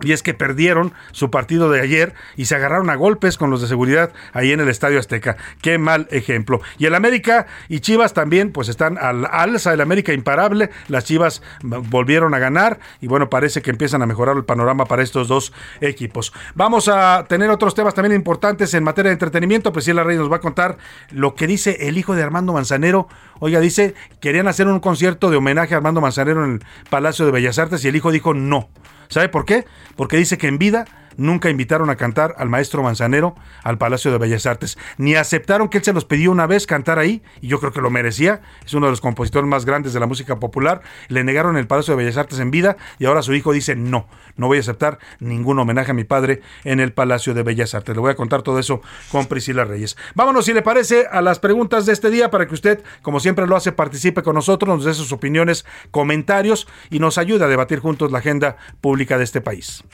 Y 0.00 0.12
es 0.12 0.22
que 0.22 0.32
perdieron 0.32 0.92
su 1.10 1.30
partido 1.30 1.70
de 1.70 1.80
ayer 1.80 2.14
y 2.36 2.44
se 2.44 2.54
agarraron 2.54 2.88
a 2.88 2.94
golpes 2.94 3.36
con 3.36 3.50
los 3.50 3.60
de 3.60 3.66
seguridad 3.66 4.12
ahí 4.32 4.52
en 4.52 4.60
el 4.60 4.68
Estadio 4.68 5.00
Azteca. 5.00 5.36
Qué 5.60 5.78
mal 5.78 6.06
ejemplo. 6.10 6.60
Y 6.78 6.86
el 6.86 6.94
América 6.94 7.46
y 7.68 7.80
Chivas 7.80 8.14
también 8.14 8.52
pues 8.52 8.68
están 8.68 8.96
al 8.96 9.26
alza. 9.26 9.72
El 9.72 9.80
América 9.80 10.12
imparable. 10.12 10.70
Las 10.86 11.04
Chivas 11.04 11.42
volvieron 11.62 12.32
a 12.34 12.38
ganar 12.38 12.78
y 13.00 13.08
bueno, 13.08 13.28
parece 13.28 13.60
que 13.60 13.70
empiezan 13.70 14.02
a 14.02 14.06
mejorar 14.06 14.36
el 14.36 14.44
panorama 14.44 14.84
para 14.84 15.02
estos 15.02 15.26
dos 15.26 15.52
equipos. 15.80 16.32
Vamos 16.54 16.88
a 16.88 17.24
tener 17.28 17.50
otros 17.50 17.74
temas 17.74 17.94
también 17.94 18.14
importantes 18.14 18.74
en 18.74 18.84
materia 18.84 19.08
de 19.08 19.14
entretenimiento. 19.14 19.72
Pues 19.72 19.84
sí, 19.84 19.92
la 19.92 20.04
Rey 20.04 20.16
nos 20.16 20.30
va 20.30 20.36
a 20.36 20.40
contar 20.40 20.78
lo 21.10 21.34
que 21.34 21.48
dice 21.48 21.88
el 21.88 21.98
hijo 21.98 22.14
de 22.14 22.22
Armando 22.22 22.52
Manzanero. 22.52 23.08
Oiga, 23.40 23.58
dice, 23.58 23.94
querían 24.20 24.46
hacer 24.46 24.68
un 24.68 24.78
concierto 24.78 25.30
de 25.30 25.36
homenaje 25.36 25.74
a 25.74 25.78
Armando 25.78 26.00
Manzanero 26.00 26.44
en 26.44 26.52
el 26.52 26.60
Palacio 26.88 27.26
de 27.26 27.32
Bellas 27.32 27.58
Artes 27.58 27.84
y 27.84 27.88
el 27.88 27.96
hijo 27.96 28.12
dijo 28.12 28.34
no. 28.34 28.68
¿Sabe 29.08 29.28
por 29.28 29.44
qué? 29.44 29.64
Porque 29.96 30.16
dice 30.16 30.38
que 30.38 30.48
en 30.48 30.58
vida 30.58 30.84
nunca 31.18 31.50
invitaron 31.50 31.90
a 31.90 31.96
cantar 31.96 32.34
al 32.38 32.48
maestro 32.48 32.82
Manzanero 32.82 33.34
al 33.62 33.76
Palacio 33.76 34.10
de 34.10 34.16
Bellas 34.16 34.46
Artes, 34.46 34.78
ni 34.96 35.16
aceptaron 35.16 35.68
que 35.68 35.78
él 35.78 35.84
se 35.84 35.92
los 35.92 36.06
pidió 36.06 36.30
una 36.32 36.46
vez 36.46 36.66
cantar 36.66 36.98
ahí, 36.98 37.22
y 37.42 37.48
yo 37.48 37.60
creo 37.60 37.72
que 37.72 37.82
lo 37.82 37.90
merecía, 37.90 38.40
es 38.64 38.72
uno 38.72 38.86
de 38.86 38.92
los 38.92 39.02
compositores 39.02 39.46
más 39.46 39.66
grandes 39.66 39.92
de 39.92 40.00
la 40.00 40.06
música 40.06 40.38
popular, 40.38 40.80
le 41.08 41.24
negaron 41.24 41.58
el 41.58 41.66
Palacio 41.66 41.94
de 41.94 42.04
Bellas 42.04 42.16
Artes 42.16 42.38
en 42.38 42.50
vida, 42.50 42.78
y 42.98 43.04
ahora 43.04 43.20
su 43.20 43.34
hijo 43.34 43.52
dice, 43.52 43.76
no, 43.76 44.06
no 44.36 44.46
voy 44.46 44.56
a 44.56 44.60
aceptar 44.60 44.98
ningún 45.20 45.58
homenaje 45.58 45.90
a 45.90 45.94
mi 45.94 46.04
padre 46.04 46.40
en 46.64 46.80
el 46.80 46.92
Palacio 46.92 47.34
de 47.34 47.42
Bellas 47.42 47.74
Artes. 47.74 47.94
Le 47.94 48.00
voy 48.00 48.12
a 48.12 48.16
contar 48.16 48.42
todo 48.42 48.58
eso 48.58 48.80
con 49.10 49.26
Priscila 49.26 49.64
Reyes. 49.64 49.96
Vámonos, 50.14 50.44
si 50.46 50.52
le 50.52 50.62
parece, 50.62 51.06
a 51.10 51.20
las 51.20 51.40
preguntas 51.40 51.84
de 51.84 51.92
este 51.92 52.10
día, 52.10 52.30
para 52.30 52.46
que 52.46 52.54
usted, 52.54 52.82
como 53.02 53.20
siempre 53.20 53.46
lo 53.46 53.56
hace, 53.56 53.72
participe 53.72 54.22
con 54.22 54.36
nosotros, 54.36 54.76
nos 54.76 54.84
dé 54.84 54.94
sus 54.94 55.12
opiniones, 55.12 55.66
comentarios, 55.90 56.68
y 56.90 57.00
nos 57.00 57.18
ayude 57.18 57.44
a 57.44 57.48
debatir 57.48 57.80
juntos 57.80 58.12
la 58.12 58.18
agenda 58.18 58.56
pública 58.80 59.18
de 59.18 59.24
este 59.24 59.40
país. 59.40 59.84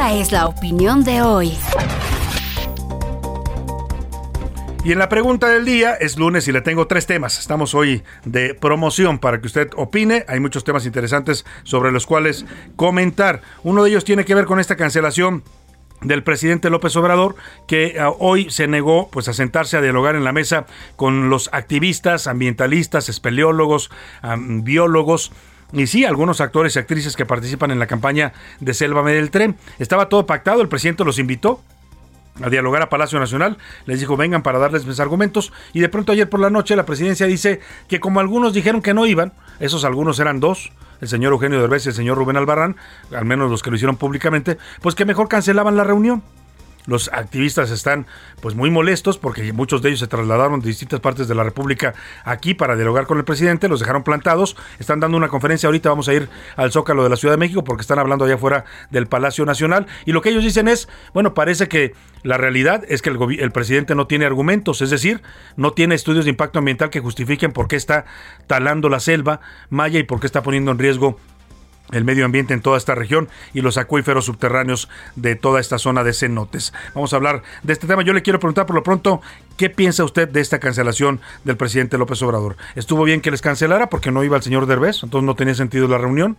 Es 0.00 0.30
la 0.30 0.46
opinión 0.46 1.02
de 1.02 1.22
hoy. 1.22 1.58
Y 4.84 4.92
en 4.92 4.98
la 4.98 5.08
pregunta 5.08 5.48
del 5.48 5.64
día 5.64 5.94
es 5.94 6.16
lunes 6.16 6.46
y 6.46 6.52
le 6.52 6.60
tengo 6.60 6.86
tres 6.86 7.06
temas. 7.06 7.38
Estamos 7.40 7.74
hoy 7.74 8.04
de 8.24 8.54
promoción 8.54 9.18
para 9.18 9.40
que 9.40 9.48
usted 9.48 9.70
opine. 9.76 10.24
Hay 10.28 10.38
muchos 10.38 10.62
temas 10.62 10.86
interesantes 10.86 11.44
sobre 11.64 11.90
los 11.90 12.06
cuales 12.06 12.46
comentar. 12.76 13.42
Uno 13.64 13.82
de 13.82 13.90
ellos 13.90 14.04
tiene 14.04 14.24
que 14.24 14.36
ver 14.36 14.46
con 14.46 14.60
esta 14.60 14.76
cancelación 14.76 15.42
del 16.00 16.22
presidente 16.22 16.70
López 16.70 16.94
Obrador, 16.94 17.34
que 17.66 17.96
ah, 17.98 18.10
hoy 18.20 18.50
se 18.50 18.68
negó 18.68 19.08
pues 19.10 19.26
a 19.26 19.32
sentarse 19.32 19.76
a 19.76 19.82
dialogar 19.82 20.14
en 20.14 20.22
la 20.22 20.32
mesa 20.32 20.66
con 20.94 21.28
los 21.28 21.50
activistas, 21.52 22.28
ambientalistas, 22.28 23.08
espeleólogos, 23.08 23.90
biólogos 24.38 25.32
y 25.72 25.86
sí, 25.86 26.04
algunos 26.04 26.40
actores 26.40 26.76
y 26.76 26.78
actrices 26.78 27.16
que 27.16 27.26
participan 27.26 27.70
en 27.70 27.78
la 27.78 27.86
campaña 27.86 28.32
de 28.60 28.74
Sélvame 28.74 29.12
del 29.12 29.30
Tren. 29.30 29.56
Estaba 29.78 30.08
todo 30.08 30.26
pactado, 30.26 30.62
el 30.62 30.68
presidente 30.68 31.04
los 31.04 31.18
invitó 31.18 31.60
a 32.42 32.48
dialogar 32.48 32.82
a 32.82 32.88
Palacio 32.88 33.18
Nacional, 33.18 33.58
les 33.84 34.00
dijo 34.00 34.16
vengan 34.16 34.42
para 34.42 34.58
darles 34.58 34.86
mis 34.86 35.00
argumentos 35.00 35.52
y 35.72 35.80
de 35.80 35.88
pronto 35.88 36.12
ayer 36.12 36.28
por 36.28 36.40
la 36.40 36.50
noche 36.50 36.76
la 36.76 36.86
presidencia 36.86 37.26
dice 37.26 37.60
que 37.88 38.00
como 38.00 38.20
algunos 38.20 38.52
dijeron 38.52 38.80
que 38.80 38.94
no 38.94 39.06
iban, 39.06 39.32
esos 39.58 39.84
algunos 39.84 40.20
eran 40.20 40.38
dos, 40.40 40.72
el 41.00 41.08
señor 41.08 41.32
Eugenio 41.32 41.60
Derbez 41.60 41.86
y 41.86 41.88
el 41.88 41.94
señor 41.94 42.16
Rubén 42.16 42.36
Albarrán, 42.36 42.76
al 43.14 43.24
menos 43.24 43.50
los 43.50 43.62
que 43.62 43.70
lo 43.70 43.76
hicieron 43.76 43.96
públicamente, 43.96 44.58
pues 44.80 44.94
que 44.94 45.04
mejor 45.04 45.28
cancelaban 45.28 45.76
la 45.76 45.84
reunión. 45.84 46.22
Los 46.88 47.10
activistas 47.12 47.70
están 47.70 48.06
pues 48.40 48.54
muy 48.54 48.70
molestos 48.70 49.18
porque 49.18 49.52
muchos 49.52 49.82
de 49.82 49.90
ellos 49.90 50.00
se 50.00 50.06
trasladaron 50.06 50.60
de 50.60 50.68
distintas 50.68 51.00
partes 51.00 51.28
de 51.28 51.34
la 51.34 51.44
República 51.44 51.92
aquí 52.24 52.54
para 52.54 52.76
dialogar 52.76 53.06
con 53.06 53.18
el 53.18 53.24
presidente, 53.24 53.68
los 53.68 53.80
dejaron 53.80 54.04
plantados, 54.04 54.56
están 54.78 54.98
dando 54.98 55.18
una 55.18 55.28
conferencia, 55.28 55.66
ahorita 55.66 55.90
vamos 55.90 56.08
a 56.08 56.14
ir 56.14 56.30
al 56.56 56.72
Zócalo 56.72 57.04
de 57.04 57.10
la 57.10 57.16
Ciudad 57.16 57.34
de 57.34 57.38
México 57.38 57.62
porque 57.62 57.82
están 57.82 57.98
hablando 57.98 58.24
allá 58.24 58.36
afuera 58.36 58.64
del 58.90 59.06
Palacio 59.06 59.44
Nacional 59.44 59.86
y 60.06 60.12
lo 60.12 60.22
que 60.22 60.30
ellos 60.30 60.42
dicen 60.42 60.66
es, 60.66 60.88
bueno, 61.12 61.34
parece 61.34 61.68
que 61.68 61.92
la 62.22 62.38
realidad 62.38 62.82
es 62.88 63.02
que 63.02 63.10
el, 63.10 63.18
el 63.38 63.52
presidente 63.52 63.94
no 63.94 64.06
tiene 64.06 64.24
argumentos, 64.24 64.80
es 64.80 64.88
decir, 64.88 65.20
no 65.56 65.72
tiene 65.72 65.94
estudios 65.94 66.24
de 66.24 66.30
impacto 66.30 66.58
ambiental 66.58 66.88
que 66.88 67.00
justifiquen 67.00 67.52
por 67.52 67.68
qué 67.68 67.76
está 67.76 68.06
talando 68.46 68.88
la 68.88 69.00
selva 69.00 69.40
maya 69.68 69.98
y 69.98 70.04
por 70.04 70.20
qué 70.20 70.26
está 70.26 70.42
poniendo 70.42 70.70
en 70.70 70.78
riesgo 70.78 71.18
el 71.92 72.04
medio 72.04 72.24
ambiente 72.24 72.54
en 72.54 72.60
toda 72.60 72.76
esta 72.76 72.94
región 72.94 73.28
y 73.54 73.60
los 73.60 73.78
acuíferos 73.78 74.26
subterráneos 74.26 74.88
de 75.16 75.36
toda 75.36 75.60
esta 75.60 75.78
zona 75.78 76.04
de 76.04 76.12
cenotes. 76.12 76.72
Vamos 76.94 77.12
a 77.12 77.16
hablar 77.16 77.42
de 77.62 77.72
este 77.72 77.86
tema. 77.86 78.02
Yo 78.02 78.12
le 78.12 78.22
quiero 78.22 78.38
preguntar 78.38 78.66
por 78.66 78.76
lo 78.76 78.82
pronto, 78.82 79.20
¿qué 79.56 79.70
piensa 79.70 80.04
usted 80.04 80.28
de 80.28 80.40
esta 80.40 80.58
cancelación 80.58 81.20
del 81.44 81.56
presidente 81.56 81.98
López 81.98 82.20
Obrador? 82.22 82.56
¿Estuvo 82.74 83.04
bien 83.04 83.20
que 83.20 83.30
les 83.30 83.42
cancelara 83.42 83.88
porque 83.88 84.10
no 84.10 84.24
iba 84.24 84.36
el 84.36 84.42
señor 84.42 84.66
Derbez? 84.66 85.02
Entonces 85.02 85.26
no 85.26 85.34
tenía 85.34 85.54
sentido 85.54 85.88
la 85.88 85.98
reunión. 85.98 86.36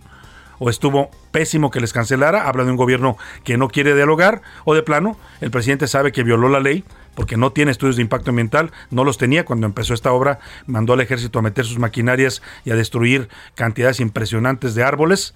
¿O 0.62 0.70
estuvo 0.70 1.10
pésimo 1.32 1.72
que 1.72 1.79
les 1.79 1.94
cancelara? 1.94 2.50
Habla 2.50 2.65
de 2.65 2.72
un 2.72 2.75
gobierno 2.75 3.18
que 3.46 3.58
no 3.58 3.70
quiere 3.70 3.96
dialogar. 3.96 4.41
¿O 4.65 4.75
de 4.75 4.84
plano, 4.84 5.18
el 5.39 5.51
presidente 5.51 5.88
sabe 5.88 6.12
que 6.12 6.24
violó 6.24 6.50
la 6.50 6.60
ley 6.60 6.84
porque 7.19 7.35
no 7.35 7.51
tiene 7.51 7.71
estudios 7.71 7.97
de 7.97 8.01
impacto 8.01 8.29
ambiental, 8.29 8.71
no 8.91 9.03
los 9.03 9.17
tenía 9.17 9.43
cuando 9.43 9.67
empezó 9.67 9.93
esta 9.93 10.13
obra, 10.13 10.39
mandó 10.67 10.93
al 10.93 11.01
ejército 11.01 11.38
a 11.38 11.41
meter 11.41 11.65
sus 11.65 11.77
maquinarias 11.77 12.41
y 12.63 12.71
a 12.71 12.75
destruir 12.75 13.27
cantidades 13.55 13.99
impresionantes 13.99 14.73
de 14.73 14.83
árboles. 14.83 15.33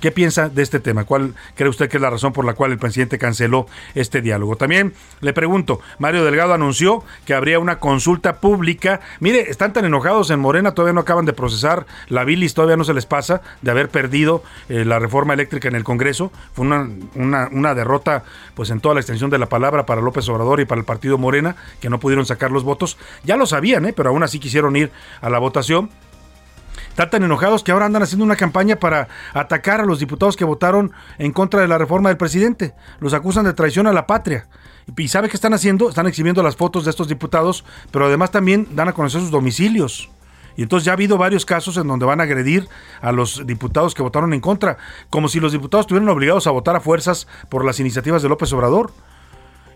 ¿Qué 0.00 0.12
piensa 0.12 0.48
de 0.48 0.62
este 0.62 0.78
tema? 0.78 1.04
¿Cuál 1.04 1.34
cree 1.56 1.68
usted 1.68 1.88
que 1.88 1.96
es 1.96 2.00
la 2.00 2.10
razón 2.10 2.32
por 2.32 2.44
la 2.44 2.54
cual 2.54 2.70
el 2.70 2.78
presidente 2.78 3.18
canceló 3.18 3.66
este 3.96 4.20
diálogo? 4.20 4.56
También 4.56 4.94
le 5.20 5.32
pregunto, 5.32 5.80
Mario 5.98 6.24
Delgado 6.24 6.54
anunció 6.54 7.02
que 7.24 7.34
habría 7.34 7.58
una 7.58 7.80
consulta 7.80 8.40
pública. 8.40 9.00
Mire, 9.18 9.50
están 9.50 9.72
tan 9.72 9.84
enojados 9.84 10.30
en 10.30 10.38
Morena, 10.38 10.72
todavía 10.72 10.92
no 10.92 11.00
acaban 11.00 11.24
de 11.24 11.32
procesar 11.32 11.86
la 12.08 12.22
bilis, 12.22 12.54
todavía 12.54 12.76
no 12.76 12.84
se 12.84 12.94
les 12.94 13.06
pasa 13.06 13.42
de 13.62 13.70
haber 13.72 13.88
perdido 13.88 14.44
eh, 14.68 14.84
la 14.84 15.00
reforma 15.00 15.34
eléctrica 15.34 15.66
en 15.66 15.74
el 15.74 15.82
Congreso. 15.82 16.30
Fue 16.52 16.64
una, 16.64 16.88
una, 17.16 17.48
una 17.50 17.74
derrota 17.74 18.22
pues 18.54 18.70
en 18.70 18.80
toda 18.80 18.94
la 18.94 19.00
extensión 19.00 19.30
de 19.30 19.38
la 19.38 19.48
palabra 19.48 19.84
para 19.84 20.00
López 20.00 20.28
Obrador 20.28 20.60
y 20.60 20.64
para 20.64 20.80
el 20.80 20.84
partido 20.84 21.18
Morena, 21.18 21.56
que 21.80 21.90
no 21.90 21.98
pudieron 21.98 22.24
sacar 22.24 22.52
los 22.52 22.62
votos. 22.62 22.98
Ya 23.24 23.36
lo 23.36 23.46
sabían, 23.46 23.84
¿eh? 23.84 23.92
pero 23.92 24.10
aún 24.10 24.22
así 24.22 24.38
quisieron 24.38 24.76
ir 24.76 24.92
a 25.20 25.28
la 25.28 25.40
votación 25.40 25.90
están 26.98 27.10
tan 27.10 27.22
enojados 27.22 27.62
que 27.62 27.70
ahora 27.70 27.86
andan 27.86 28.02
haciendo 28.02 28.24
una 28.24 28.34
campaña 28.34 28.74
para 28.74 29.06
atacar 29.32 29.80
a 29.80 29.84
los 29.84 30.00
diputados 30.00 30.36
que 30.36 30.44
votaron 30.44 30.90
en 31.18 31.30
contra 31.32 31.60
de 31.60 31.68
la 31.68 31.78
reforma 31.78 32.08
del 32.08 32.18
presidente. 32.18 32.74
Los 32.98 33.14
acusan 33.14 33.44
de 33.44 33.52
traición 33.52 33.86
a 33.86 33.92
la 33.92 34.08
patria. 34.08 34.48
¿Y 34.96 35.06
sabe 35.06 35.28
qué 35.28 35.36
están 35.36 35.54
haciendo? 35.54 35.90
Están 35.90 36.08
exhibiendo 36.08 36.42
las 36.42 36.56
fotos 36.56 36.84
de 36.84 36.90
estos 36.90 37.06
diputados, 37.06 37.64
pero 37.92 38.06
además 38.06 38.32
también 38.32 38.66
dan 38.72 38.88
a 38.88 38.94
conocer 38.94 39.20
sus 39.20 39.30
domicilios. 39.30 40.10
Y 40.56 40.62
entonces 40.62 40.86
ya 40.86 40.90
ha 40.90 40.94
habido 40.94 41.18
varios 41.18 41.46
casos 41.46 41.76
en 41.76 41.86
donde 41.86 42.04
van 42.04 42.18
a 42.18 42.24
agredir 42.24 42.68
a 43.00 43.12
los 43.12 43.46
diputados 43.46 43.94
que 43.94 44.02
votaron 44.02 44.34
en 44.34 44.40
contra, 44.40 44.76
como 45.08 45.28
si 45.28 45.38
los 45.38 45.52
diputados 45.52 45.84
estuvieran 45.84 46.08
obligados 46.08 46.48
a 46.48 46.50
votar 46.50 46.74
a 46.74 46.80
fuerzas 46.80 47.28
por 47.48 47.64
las 47.64 47.78
iniciativas 47.78 48.22
de 48.22 48.28
López 48.28 48.52
Obrador. 48.52 48.90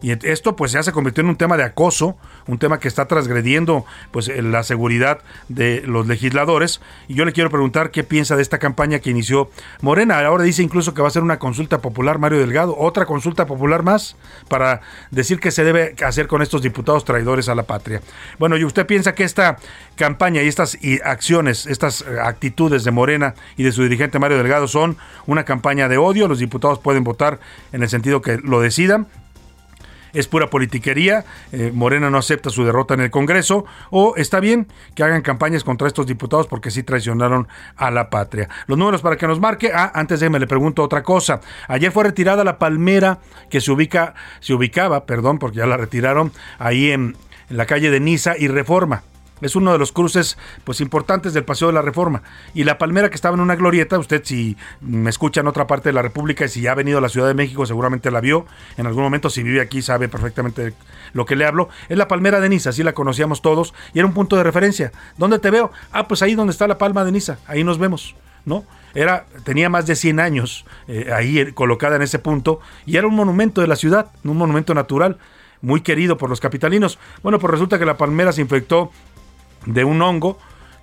Y 0.02 0.10
esto 0.26 0.56
pues 0.56 0.72
ya 0.72 0.82
se 0.82 0.92
convirtió 0.92 1.22
en 1.22 1.28
un 1.28 1.36
tema 1.36 1.56
de 1.56 1.62
acoso, 1.62 2.16
un 2.46 2.58
tema 2.58 2.80
que 2.80 2.88
está 2.88 3.06
transgrediendo 3.06 3.86
pues 4.10 4.28
la 4.28 4.64
seguridad 4.64 5.20
de 5.48 5.82
los 5.86 6.06
legisladores. 6.08 6.80
Y 7.08 7.14
yo 7.14 7.24
le 7.24 7.32
quiero 7.32 7.50
preguntar 7.50 7.92
qué 7.92 8.02
piensa 8.02 8.36
de 8.36 8.42
esta 8.42 8.58
campaña 8.58 8.98
que 8.98 9.10
inició 9.10 9.50
Morena. 9.80 10.18
Ahora 10.18 10.42
dice 10.42 10.62
incluso 10.62 10.92
que 10.92 11.02
va 11.02 11.08
a 11.08 11.12
ser 11.12 11.22
una 11.22 11.38
consulta 11.38 11.80
popular, 11.80 12.18
Mario 12.18 12.40
Delgado, 12.40 12.76
otra 12.76 13.06
consulta 13.06 13.46
popular 13.46 13.82
más 13.84 14.16
para 14.48 14.80
decir 15.10 15.38
qué 15.38 15.50
se 15.50 15.64
debe 15.64 15.94
hacer 16.04 16.26
con 16.26 16.42
estos 16.42 16.62
diputados 16.62 17.04
traidores 17.04 17.48
a 17.48 17.54
la 17.54 17.62
patria. 17.62 18.02
Bueno, 18.38 18.56
¿y 18.56 18.64
usted 18.64 18.86
piensa 18.86 19.14
que 19.14 19.24
esta 19.24 19.58
campaña 19.94 20.42
y 20.42 20.48
estas 20.48 20.76
acciones, 21.04 21.66
estas 21.66 22.02
eh, 22.02 22.18
actitudes 22.20 22.82
de 22.82 22.90
Morena 22.90 23.34
y 23.56 23.62
de 23.62 23.72
su 23.72 23.82
dirigente 23.82 24.18
Mario 24.18 24.38
Delgado 24.38 24.66
son 24.66 24.96
una 25.26 25.44
campaña 25.44 25.88
de 25.88 25.96
odio? 25.96 26.26
Los 26.26 26.40
diputados 26.40 26.80
pueden 26.80 27.04
votar 27.04 27.38
en 27.72 27.82
el 27.82 27.88
sentido 27.88 28.20
que 28.20 28.38
lo 28.38 28.60
decidan 28.60 29.06
es 30.12 30.28
pura 30.28 30.50
politiquería, 30.50 31.24
eh, 31.52 31.70
Morena 31.74 32.10
no 32.10 32.18
acepta 32.18 32.50
su 32.50 32.64
derrota 32.64 32.94
en 32.94 33.00
el 33.00 33.10
Congreso, 33.10 33.64
o 33.90 34.14
está 34.16 34.40
bien 34.40 34.68
que 34.94 35.02
hagan 35.02 35.22
campañas 35.22 35.64
contra 35.64 35.88
estos 35.88 36.06
diputados 36.06 36.46
porque 36.46 36.70
sí 36.70 36.82
traicionaron 36.82 37.48
a 37.76 37.90
la 37.90 38.10
patria. 38.10 38.48
Los 38.66 38.78
números 38.78 39.02
para 39.02 39.16
que 39.16 39.26
nos 39.26 39.40
marque, 39.40 39.70
ah, 39.74 39.90
antes 39.94 40.20
de 40.20 40.30
me 40.30 40.38
le 40.38 40.46
pregunto 40.46 40.82
otra 40.82 41.02
cosa. 41.02 41.40
Ayer 41.68 41.92
fue 41.92 42.04
retirada 42.04 42.44
la 42.44 42.58
palmera 42.58 43.18
que 43.50 43.60
se 43.60 43.70
ubica, 43.70 44.14
se 44.40 44.54
ubicaba, 44.54 45.06
perdón, 45.06 45.38
porque 45.38 45.58
ya 45.58 45.66
la 45.66 45.76
retiraron, 45.76 46.32
ahí 46.58 46.90
en 46.90 47.16
la 47.48 47.66
calle 47.66 47.90
de 47.90 48.00
Niza 48.00 48.36
y 48.38 48.48
Reforma. 48.48 49.02
Es 49.42 49.56
uno 49.56 49.72
de 49.72 49.78
los 49.78 49.92
cruces 49.92 50.38
pues 50.64 50.80
importantes 50.80 51.34
del 51.34 51.44
Paseo 51.44 51.68
de 51.68 51.74
la 51.74 51.82
Reforma. 51.82 52.22
Y 52.54 52.64
la 52.64 52.78
palmera 52.78 53.10
que 53.10 53.16
estaba 53.16 53.34
en 53.34 53.40
una 53.40 53.56
glorieta, 53.56 53.98
usted 53.98 54.22
si 54.24 54.56
me 54.80 55.10
escucha 55.10 55.40
en 55.40 55.48
otra 55.48 55.66
parte 55.66 55.88
de 55.88 55.92
la 55.92 56.02
República 56.02 56.44
y 56.44 56.48
si 56.48 56.62
ya 56.62 56.72
ha 56.72 56.74
venido 56.76 56.98
a 56.98 57.00
la 57.00 57.08
Ciudad 57.08 57.26
de 57.26 57.34
México 57.34 57.66
seguramente 57.66 58.10
la 58.10 58.20
vio. 58.20 58.46
En 58.76 58.86
algún 58.86 59.02
momento 59.02 59.28
si 59.30 59.42
vive 59.42 59.60
aquí 59.60 59.82
sabe 59.82 60.08
perfectamente 60.08 60.74
lo 61.12 61.26
que 61.26 61.36
le 61.36 61.44
hablo. 61.44 61.68
Es 61.88 61.98
la 61.98 62.08
palmera 62.08 62.40
de 62.40 62.48
Niza, 62.48 62.70
así 62.70 62.82
la 62.82 62.94
conocíamos 62.94 63.42
todos 63.42 63.74
y 63.92 63.98
era 63.98 64.06
un 64.06 64.14
punto 64.14 64.36
de 64.36 64.44
referencia. 64.44 64.92
¿Dónde 65.18 65.38
te 65.38 65.50
veo? 65.50 65.72
Ah, 65.90 66.08
pues 66.08 66.22
ahí 66.22 66.34
donde 66.34 66.52
está 66.52 66.66
la 66.66 66.78
palma 66.78 67.04
de 67.04 67.12
Niza, 67.12 67.38
ahí 67.46 67.64
nos 67.64 67.78
vemos. 67.78 68.14
¿no? 68.44 68.64
Era, 68.94 69.26
tenía 69.44 69.68
más 69.68 69.86
de 69.86 69.96
100 69.96 70.20
años 70.20 70.64
eh, 70.88 71.10
ahí 71.14 71.38
eh, 71.38 71.54
colocada 71.54 71.96
en 71.96 72.02
ese 72.02 72.18
punto 72.18 72.60
y 72.86 72.96
era 72.96 73.06
un 73.06 73.14
monumento 73.14 73.60
de 73.60 73.66
la 73.66 73.76
ciudad, 73.76 74.10
un 74.24 74.36
monumento 74.36 74.74
natural 74.74 75.18
muy 75.60 75.80
querido 75.80 76.18
por 76.18 76.28
los 76.28 76.40
capitalinos. 76.40 76.98
Bueno, 77.22 77.38
pues 77.38 77.50
resulta 77.52 77.78
que 77.78 77.86
la 77.86 77.96
palmera 77.96 78.32
se 78.32 78.40
infectó 78.40 78.90
de 79.66 79.84
un 79.84 80.00
hongo 80.02 80.38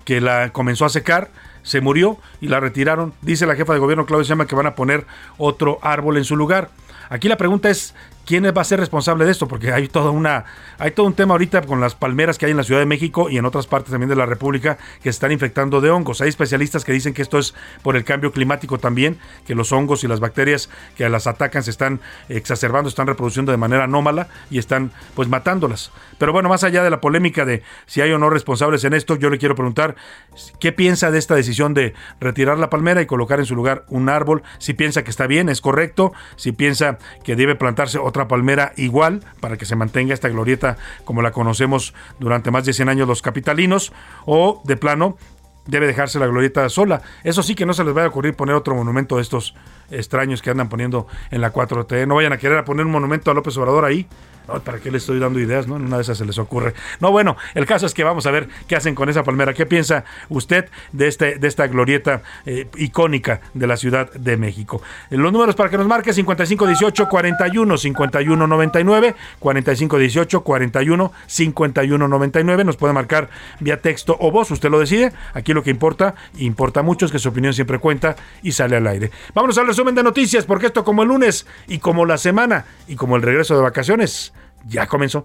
que 0.05 0.21
la 0.21 0.51
comenzó 0.51 0.85
a 0.85 0.89
secar, 0.89 1.29
se 1.63 1.81
murió 1.81 2.17
y 2.41 2.47
la 2.47 2.59
retiraron. 2.59 3.13
Dice 3.21 3.45
la 3.45 3.55
jefa 3.55 3.73
de 3.73 3.79
gobierno 3.79 4.05
Claudia 4.05 4.27
Sheinbaum 4.27 4.47
que 4.47 4.55
van 4.55 4.67
a 4.67 4.75
poner 4.75 5.05
otro 5.37 5.79
árbol 5.81 6.17
en 6.17 6.25
su 6.25 6.35
lugar. 6.35 6.69
Aquí 7.09 7.27
la 7.27 7.37
pregunta 7.37 7.69
es 7.69 7.95
¿Quién 8.29 8.43
va 8.43 8.61
a 8.61 8.63
ser 8.63 8.79
responsable 8.79 9.25
de 9.25 9.31
esto? 9.31 9.47
Porque 9.47 9.73
hay 9.73 9.87
toda 9.87 10.11
una, 10.11 10.45
hay 10.77 10.91
todo 10.91 11.07
un 11.07 11.15
tema 11.15 11.33
ahorita 11.33 11.63
con 11.63 11.81
las 11.81 11.95
palmeras 11.95 12.37
que 12.37 12.45
hay 12.45 12.51
en 12.51 12.57
la 12.57 12.63
Ciudad 12.63 12.79
de 12.79 12.85
México 12.85 13.27
y 13.27 13.39
en 13.39 13.45
otras 13.45 13.65
partes 13.65 13.89
también 13.89 14.07
de 14.07 14.15
la 14.15 14.27
República 14.27 14.77
que 14.97 15.05
se 15.05 15.09
están 15.09 15.31
infectando 15.31 15.81
de 15.81 15.89
hongos. 15.89 16.21
Hay 16.21 16.29
especialistas 16.29 16.85
que 16.85 16.91
dicen 16.91 17.15
que 17.15 17.23
esto 17.23 17.39
es 17.39 17.55
por 17.81 17.95
el 17.95 18.03
cambio 18.03 18.31
climático 18.31 18.77
también, 18.77 19.17
que 19.47 19.55
los 19.55 19.71
hongos 19.71 20.03
y 20.03 20.07
las 20.07 20.19
bacterias 20.19 20.69
que 20.95 21.09
las 21.09 21.25
atacan 21.25 21.63
se 21.63 21.71
están 21.71 22.01
exacerbando, 22.27 22.87
están 22.87 23.07
reproduciendo 23.07 23.51
de 23.51 23.57
manera 23.57 23.85
anómala 23.85 24.27
y 24.51 24.59
están 24.59 24.91
pues 25.15 25.27
matándolas. 25.27 25.91
Pero 26.19 26.31
bueno, 26.31 26.49
más 26.49 26.63
allá 26.63 26.83
de 26.83 26.91
la 26.91 27.01
polémica 27.01 27.45
de 27.45 27.63
si 27.87 28.01
hay 28.01 28.11
o 28.11 28.19
no 28.19 28.29
responsables 28.29 28.83
en 28.83 28.93
esto, 28.93 29.15
yo 29.15 29.31
le 29.31 29.39
quiero 29.39 29.55
preguntar 29.55 29.95
qué 30.59 30.71
piensa 30.71 31.09
de 31.09 31.17
esta 31.17 31.33
decisión 31.33 31.73
de 31.73 31.95
retirar 32.19 32.59
la 32.59 32.69
palmera 32.69 33.01
y 33.01 33.07
colocar 33.07 33.39
en 33.39 33.47
su 33.47 33.55
lugar 33.55 33.85
un 33.87 34.07
árbol, 34.07 34.43
si 34.59 34.75
piensa 34.75 35.03
que 35.03 35.09
está 35.09 35.25
bien, 35.25 35.49
es 35.49 35.61
correcto, 35.61 36.13
si 36.35 36.51
piensa 36.51 36.99
que 37.23 37.35
debe 37.35 37.55
plantarse 37.55 37.97
otra 37.97 38.18
palmera 38.27 38.73
igual 38.77 39.21
para 39.39 39.57
que 39.57 39.65
se 39.65 39.75
mantenga 39.75 40.13
esta 40.13 40.29
glorieta 40.29 40.77
como 41.05 41.21
la 41.21 41.31
conocemos 41.31 41.93
durante 42.19 42.51
más 42.51 42.65
de 42.65 42.73
100 42.73 42.89
años 42.89 43.07
los 43.07 43.21
capitalinos 43.21 43.93
o 44.25 44.61
de 44.65 44.77
plano 44.77 45.17
debe 45.65 45.87
dejarse 45.87 46.19
la 46.19 46.27
glorieta 46.27 46.67
sola. 46.69 47.01
Eso 47.23 47.43
sí 47.43 47.55
que 47.55 47.65
no 47.65 47.73
se 47.73 47.83
les 47.83 47.95
va 47.95 48.03
a 48.03 48.07
ocurrir 48.07 48.35
poner 48.35 48.55
otro 48.55 48.75
monumento 48.75 49.17
de 49.17 49.21
estos 49.21 49.53
extraños 49.91 50.41
que 50.41 50.49
andan 50.49 50.69
poniendo 50.69 51.07
en 51.31 51.41
la 51.41 51.53
4T. 51.53 52.07
No 52.07 52.15
vayan 52.15 52.33
a 52.33 52.37
querer 52.37 52.63
poner 52.63 52.85
un 52.85 52.91
monumento 52.91 53.31
a 53.31 53.33
López 53.33 53.55
Obrador 53.57 53.85
ahí. 53.85 54.07
¿Para 54.57 54.79
qué 54.79 54.89
le 54.89 54.97
estoy 54.97 55.19
dando 55.19 55.39
ideas? 55.39 55.67
¿no? 55.67 55.75
En 55.75 55.83
una 55.85 55.97
de 55.97 56.01
esas 56.01 56.17
se 56.17 56.25
les 56.25 56.37
ocurre. 56.37 56.73
No, 56.99 57.11
bueno, 57.11 57.37
el 57.53 57.65
caso 57.65 57.85
es 57.85 57.93
que 57.93 58.03
vamos 58.03 58.25
a 58.25 58.31
ver 58.31 58.49
qué 58.67 58.75
hacen 58.75 58.95
con 58.95 59.09
esa 59.09 59.23
palmera. 59.23 59.53
¿Qué 59.53 59.65
piensa 59.65 60.05
usted 60.29 60.69
de, 60.91 61.07
este, 61.07 61.35
de 61.35 61.47
esta 61.47 61.67
glorieta 61.67 62.23
eh, 62.45 62.67
icónica 62.77 63.41
de 63.53 63.67
la 63.67 63.77
Ciudad 63.77 64.11
de 64.13 64.37
México? 64.37 64.81
Los 65.09 65.31
números 65.31 65.55
para 65.55 65.69
que 65.69 65.77
nos 65.77 65.87
marque 65.87 66.13
5518 66.13 67.07
41 67.07 67.77
51 67.77 68.47
99 68.47 69.15
4518 69.39 70.41
41 70.41 71.11
51 71.27 72.07
99. 72.07 72.63
Nos 72.63 72.77
puede 72.77 72.93
marcar 72.93 73.29
vía 73.59 73.79
texto 73.79 74.17
o 74.19 74.31
voz, 74.31 74.49
usted 74.51 74.69
lo 74.69 74.79
decide. 74.79 75.13
Aquí 75.33 75.53
lo 75.53 75.63
que 75.63 75.69
importa, 75.69 76.15
importa 76.37 76.81
mucho, 76.81 77.05
es 77.05 77.11
que 77.11 77.19
su 77.19 77.29
opinión 77.29 77.53
siempre 77.53 77.77
cuenta 77.77 78.15
y 78.41 78.51
sale 78.51 78.77
al 78.77 78.87
aire. 78.87 79.11
Vámonos 79.33 79.57
al 79.57 79.67
resumen 79.79 79.95
de 79.95 80.03
noticias, 80.03 80.45
porque 80.45 80.65
esto 80.65 80.83
como 80.83 81.03
el 81.03 81.07
lunes 81.07 81.45
y 81.69 81.79
como 81.79 82.05
la 82.05 82.17
semana 82.17 82.65
y 82.89 82.97
como 82.97 83.15
el 83.15 83.21
regreso 83.21 83.55
de 83.55 83.61
vacaciones 83.61 84.33
ya 84.67 84.87
comenzó. 84.87 85.23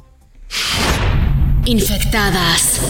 Infectadas. 1.65 2.81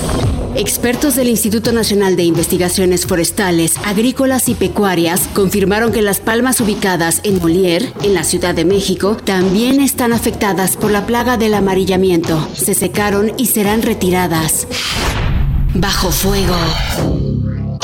Expertos 0.56 1.16
del 1.16 1.28
Instituto 1.28 1.72
Nacional 1.72 2.16
de 2.16 2.24
Investigaciones 2.24 3.06
Forestales, 3.06 3.78
Agrícolas 3.86 4.50
y 4.50 4.54
Pecuarias 4.54 5.26
confirmaron 5.32 5.90
que 5.90 6.02
las 6.02 6.20
palmas 6.20 6.60
ubicadas 6.60 7.22
en 7.24 7.40
Molière, 7.40 7.94
en 8.02 8.12
la 8.12 8.24
Ciudad 8.24 8.54
de 8.54 8.66
México, 8.66 9.16
también 9.16 9.80
están 9.80 10.12
afectadas 10.12 10.76
por 10.76 10.90
la 10.90 11.06
plaga 11.06 11.38
del 11.38 11.54
amarillamiento. 11.54 12.46
Se 12.52 12.74
secaron 12.74 13.32
y 13.38 13.46
serán 13.46 13.80
retiradas. 13.80 14.68
Bajo 15.74 16.10
fuego. 16.10 16.56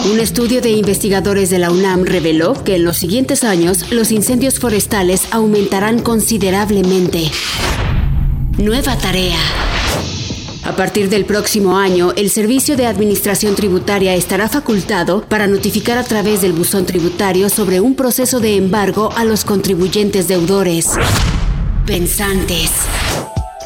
Un 0.05 0.19
estudio 0.19 0.63
de 0.63 0.71
investigadores 0.71 1.51
de 1.51 1.59
la 1.59 1.71
UNAM 1.71 2.05
reveló 2.05 2.65
que 2.65 2.77
en 2.77 2.85
los 2.85 2.97
siguientes 2.97 3.45
años 3.45 3.93
los 3.93 4.11
incendios 4.11 4.59
forestales 4.59 5.29
aumentarán 5.31 6.01
considerablemente. 6.01 7.31
Nueva 8.57 8.97
tarea. 8.97 9.39
A 10.65 10.75
partir 10.75 11.11
del 11.11 11.27
próximo 11.27 11.77
año, 11.77 12.13
el 12.17 12.31
Servicio 12.31 12.77
de 12.77 12.87
Administración 12.87 13.55
Tributaria 13.55 14.15
estará 14.15 14.49
facultado 14.49 15.23
para 15.23 15.47
notificar 15.47 15.99
a 15.99 16.05
través 16.05 16.41
del 16.41 16.55
buzón 16.55 16.87
tributario 16.87 17.51
sobre 17.51 17.81
un 17.81 17.95
proceso 17.95 18.41
de 18.41 18.57
embargo 18.57 19.11
a 19.17 19.25
los 19.25 19.45
contribuyentes 19.45 20.29
deudores. 20.29 20.87
Pensantes. 21.87 22.71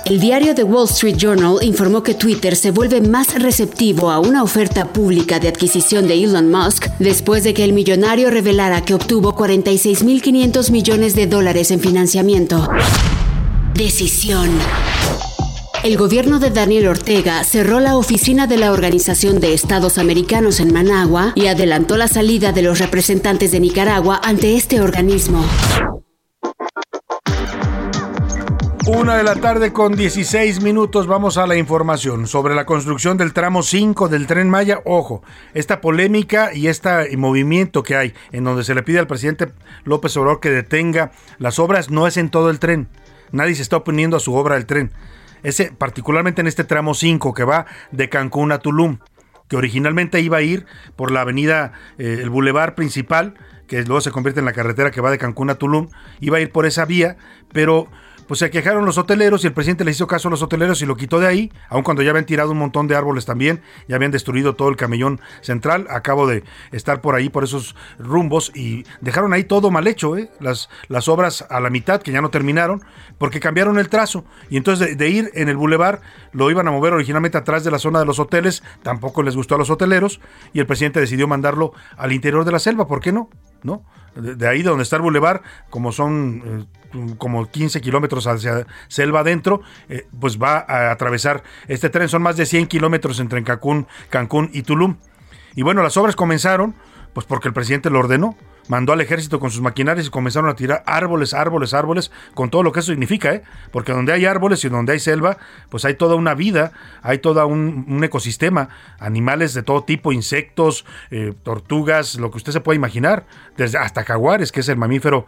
El 0.05 0.21
diario 0.21 0.55
The 0.55 0.65
Wall 0.65 0.85
Street 0.85 1.17
Journal 1.17 1.57
informó 1.63 2.03
que 2.03 2.13
Twitter 2.13 2.57
se 2.57 2.71
vuelve 2.71 3.01
más 3.01 3.41
receptivo 3.41 4.11
a 4.11 4.19
una 4.19 4.43
oferta 4.43 4.93
pública 4.93 5.41
de 5.41 5.49
adquisición 5.49 6.07
de 6.07 6.23
Elon 6.23 6.51
Musk 6.51 6.89
después 6.99 7.43
de 7.43 7.55
que 7.55 7.65
el 7.65 7.73
millonario 7.73 8.31
revelara 8.31 8.85
que 8.85 8.93
obtuvo 8.93 9.35
46.500 9.35 10.71
millones 10.71 11.15
de 11.15 11.27
dólares 11.27 11.71
en 11.71 11.81
financiamiento. 11.81 12.69
Decisión. 13.73 14.51
El 15.83 15.97
gobierno 15.97 16.39
de 16.39 16.51
Daniel 16.51 16.89
Ortega 16.89 17.43
cerró 17.43 17.81
la 17.81 17.97
oficina 17.97 18.47
de 18.47 18.59
la 18.59 18.73
Organización 18.73 19.41
de 19.41 19.55
Estados 19.55 19.97
Americanos 19.97 20.61
en 20.61 20.71
Managua 20.71 21.33
y 21.35 21.47
adelantó 21.47 21.97
la 21.97 22.09
salida 22.09 22.53
de 22.53 22.61
los 22.61 22.79
representantes 22.79 23.53
de 23.53 23.61
Nicaragua 23.61 24.21
ante 24.23 24.55
este 24.55 24.83
organismo. 24.83 25.47
Una 28.87 29.17
de 29.17 29.25
la 29.25 29.37
tarde 29.37 29.73
con 29.73 29.97
16 29.97 30.61
minutos 30.63 31.07
vamos 31.07 31.39
a 31.39 31.47
la 31.47 31.57
información 31.57 32.27
sobre 32.27 32.55
la 32.55 32.67
construcción 32.67 33.17
del 33.17 33.33
tramo 33.33 33.63
5 33.63 34.09
del 34.09 34.27
tren 34.27 34.51
Maya. 34.51 34.81
Ojo, 34.85 35.23
esta 35.55 35.81
polémica 35.81 36.55
y 36.55 36.69
este 36.69 37.17
movimiento 37.17 37.83
que 37.83 37.97
hay 37.97 38.15
en 38.33 38.45
donde 38.45 38.65
se 38.65 38.75
le 38.75 38.83
pide 38.83 38.99
al 38.99 39.07
presidente 39.07 39.53
López 39.85 40.17
Obrador 40.17 40.41
que 40.41 40.51
detenga 40.51 41.13
las 41.39 41.59
obras 41.59 41.91
no 41.91 42.07
es 42.07 42.17
en 42.17 42.31
todo 42.31 42.51
el 42.51 42.59
tren 42.59 42.89
nadie 43.35 43.55
se 43.55 43.63
está 43.63 43.77
oponiendo 43.77 44.17
a 44.17 44.21
su 44.21 44.35
obra 44.35 44.55
del 44.55 44.67
tren. 44.67 44.93
Ese, 45.43 45.73
particularmente 45.73 46.41
en 46.41 46.47
este 46.47 46.65
tramo 46.65 46.95
5 46.95 47.35
que 47.35 47.45
va 47.45 47.67
de 47.91 48.09
Cancún 48.09 48.53
a 48.53 48.59
Tulum, 48.59 48.99
que 49.49 49.57
originalmente 49.57 50.21
iba 50.21 50.39
a 50.39 50.43
ir 50.43 50.65
por 50.97 51.11
la 51.11 51.21
avenida, 51.21 51.73
eh, 51.99 52.21
el 52.23 52.31
bulevar 52.31 52.75
principal, 52.75 53.35
que 53.67 53.83
luego 53.83 54.01
se 54.01 54.11
convierte 54.11 54.41
en 54.41 54.47
la 54.47 54.53
carretera 54.53 54.91
que 54.91 55.01
va 55.01 55.11
de 55.11 55.19
Cancún 55.19 55.51
a 55.51 55.57
Tulum, 55.57 55.89
iba 56.21 56.39
a 56.39 56.41
ir 56.41 56.51
por 56.51 56.65
esa 56.65 56.87
vía, 56.87 57.17
pero 57.53 57.89
pues 58.27 58.41
se 58.41 58.51
quejaron 58.51 58.85
los 58.85 58.99
hoteleros 58.99 59.45
y 59.45 59.47
el 59.47 59.53
presidente 59.53 59.85
le 59.85 59.91
hizo 59.91 60.07
caso 60.07 60.29
a 60.29 60.31
los 60.31 60.43
hoteleros 60.43 60.81
y 60.83 60.87
lo 60.87 60.97
quitó 60.97 61.21
de 61.21 61.27
ahí, 61.27 61.53
aun 61.69 61.83
cuando 61.83 62.03
ya 62.03 62.11
habían 62.11 62.27
tirado 62.27 62.53
un 62.53 62.59
montón 62.59 62.89
de 62.89 62.97
árboles 62.97 63.25
también, 63.25 63.63
ya 63.89 63.97
habían 63.97 64.11
destruido 64.11 64.55
todo 64.55 64.69
el 64.69 64.77
camellón 64.77 65.21
central. 65.43 65.87
Acabo 65.91 66.27
de 66.27 66.45
estar 66.73 67.01
por 67.01 67.15
ahí, 67.15 67.29
por 67.29 67.45
esos 67.45 67.75
rumbos, 67.99 68.53
y 68.55 68.85
dejaron 69.01 69.33
ahí 69.33 69.45
todo 69.45 69.71
mal 69.71 69.87
hecho, 69.87 70.17
¿eh? 70.17 70.31
las, 70.41 70.69
las 70.89 71.09
obras 71.09 71.45
a 71.51 71.61
la 71.61 71.71
mitad, 71.71 72.03
que 72.03 72.13
ya 72.13 72.21
no 72.21 72.31
terminaron, 72.31 72.83
porque 73.19 73.41
cambiaron 73.41 73.79
el 73.79 73.89
trazo. 73.89 74.25
Y 74.51 74.57
entonces 74.57 74.97
de, 74.97 75.09
ir 75.09 75.31
en 75.35 75.49
el 75.49 75.57
bulevar, 75.57 76.01
lo 76.33 76.51
iban 76.51 76.69
a 76.69 76.71
mover 76.71 76.93
originalmente 76.93 77.39
atrás 77.39 77.65
de 77.65 77.71
la 77.71 77.79
zona 77.79 77.99
de 78.01 78.07
los 78.07 78.19
hoteles, 78.19 78.63
tampoco 78.83 79.23
les 79.23 79.37
gustó 79.37 79.55
a 79.55 79.59
los 79.59 79.71
hoteleros, 79.71 80.21
y 80.53 80.61
el 80.61 80.67
presidente 80.67 81.01
decidió 81.01 81.29
mandarlo 81.29 81.73
al 81.97 82.13
interior 82.13 82.45
de 82.45 82.53
la 82.53 82.59
selva, 82.59 82.87
¿por 82.87 83.01
qué 83.01 83.13
no? 83.13 83.29
De, 84.15 84.47
ahí 84.47 84.63
donde 84.63 84.85
está 84.85 84.97
el 84.97 85.03
bulevar, 85.03 85.43
como 85.71 85.93
son... 85.93 86.43
Eh, 86.45 86.79
como 87.19 87.51
15 87.51 87.81
kilómetros 87.81 88.29
hacia 88.29 88.69
selva 88.87 89.21
adentro, 89.21 89.63
eh, 89.89 90.07
pues 90.21 90.41
va 90.41 90.65
a 90.69 90.93
atravesar 90.93 91.43
este 91.67 91.91
tren. 91.91 92.09
Son 92.09 92.23
más 92.23 92.37
de 92.37 92.47
100 92.47 92.69
kilómetros 92.69 93.19
entre 93.19 93.43
Cancún, 93.43 93.89
Cancún 94.11 94.49
y 94.53 94.63
Tulum. 94.63 94.99
Y 95.57 95.63
bueno, 95.63 95.83
las 95.83 95.97
obras 95.97 96.15
comenzaron, 96.15 96.77
pues 97.13 97.27
porque 97.27 97.49
el 97.49 97.55
presidente 97.55 97.91
lo 97.91 97.99
ordenó. 97.99 98.37
Mandó 98.69 98.93
al 98.93 99.01
ejército 99.01 99.41
con 99.41 99.51
sus 99.51 99.61
maquinarias 99.61 100.07
y 100.07 100.11
comenzaron 100.11 100.49
a 100.49 100.57
tirar 100.57 100.83
árboles, 100.87 101.35
árboles, 101.35 101.75
árboles, 101.75 102.11
con 102.35 102.51
todo 102.51 102.63
lo 102.63 102.73
que 102.73 102.81
eso 102.81 102.93
significa, 102.93 103.33
¿eh? 103.35 103.43
Porque 103.71 103.93
donde 103.93 104.13
hay 104.13 104.25
árboles 104.25 104.65
y 104.65 104.69
donde 104.69 104.93
hay 104.93 105.01
selva, 105.01 105.37
pues 105.69 105.85
hay 105.85 105.95
toda 105.95 106.15
una 106.15 106.35
vida, 106.35 106.73
hay 107.03 107.19
todo 107.19 107.47
un, 107.47 108.03
ecosistema, 108.03 108.69
animales 108.99 109.55
de 109.55 109.63
todo 109.63 109.85
tipo, 109.85 110.13
insectos, 110.13 110.85
eh, 111.11 111.35
tortugas, 111.43 112.17
lo 112.17 112.31
que 112.31 112.39
usted 112.39 112.53
se 112.53 112.61
pueda 112.61 112.77
imaginar, 112.77 113.27
desde 113.57 113.79
hasta 113.79 114.05
jaguares, 114.05 114.53
que 114.53 114.61
es 114.61 114.69
el 114.69 114.77
mamífero 114.77 115.27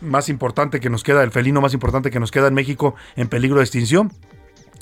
más 0.00 0.28
importante 0.28 0.80
que 0.80 0.90
nos 0.90 1.02
queda, 1.02 1.22
el 1.22 1.30
felino 1.30 1.60
más 1.60 1.74
importante 1.74 2.10
que 2.10 2.20
nos 2.20 2.30
queda 2.30 2.48
en 2.48 2.54
México 2.54 2.94
en 3.16 3.28
peligro 3.28 3.58
de 3.58 3.64
extinción 3.64 4.10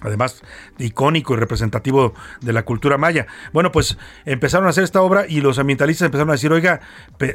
además 0.02 0.42
icónico 0.78 1.34
y 1.34 1.36
representativo 1.36 2.14
de 2.40 2.52
la 2.52 2.64
cultura 2.64 2.98
maya. 2.98 3.26
Bueno, 3.52 3.72
pues 3.72 3.98
empezaron 4.24 4.66
a 4.66 4.70
hacer 4.70 4.84
esta 4.84 5.02
obra 5.02 5.26
y 5.28 5.40
los 5.40 5.58
ambientalistas 5.58 6.06
empezaron 6.06 6.30
a 6.30 6.32
decir, 6.32 6.52
oiga, 6.52 6.80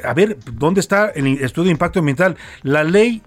a 0.04 0.14
ver, 0.14 0.38
¿dónde 0.52 0.80
está 0.80 1.08
el 1.10 1.26
estudio 1.42 1.66
de 1.66 1.72
impacto 1.72 2.00
ambiental? 2.00 2.36
La 2.62 2.84
ley, 2.84 3.22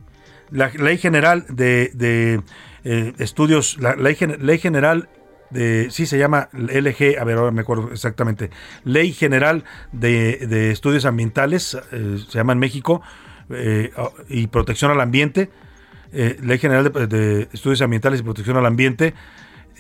la 0.52 0.70
ley 0.70 0.98
general 0.98 1.46
de, 1.50 2.42
eh, 2.84 3.14
estudios, 3.18 3.78
la 3.80 3.96
ley, 3.96 4.16
general 4.16 5.10
de, 5.50 5.88
sí 5.90 6.06
se 6.06 6.18
llama 6.18 6.50
LG, 6.54 7.20
a 7.20 7.24
ver, 7.24 7.38
ahora 7.38 7.52
me 7.52 7.62
acuerdo 7.62 7.92
exactamente, 7.92 8.52
Ley 8.84 9.14
General 9.14 9.64
de, 9.92 10.72
Estudios 10.72 11.06
Ambientales, 11.06 11.78
eh, 11.92 12.18
se 12.28 12.38
llama 12.38 12.54
en 12.54 12.60
México, 12.60 13.02
eh, 13.50 13.92
y 14.28 14.48
Protección 14.48 14.92
al 14.92 15.02
Ambiente, 15.02 15.50
eh, 16.14 16.38
Ley 16.42 16.58
General 16.58 16.92
de, 16.92 17.50
Estudios 17.54 17.82
Ambientales 17.82 18.20
y 18.20 18.24
Protección 18.24 18.58
al 18.58 18.66
Ambiente, 18.66 19.14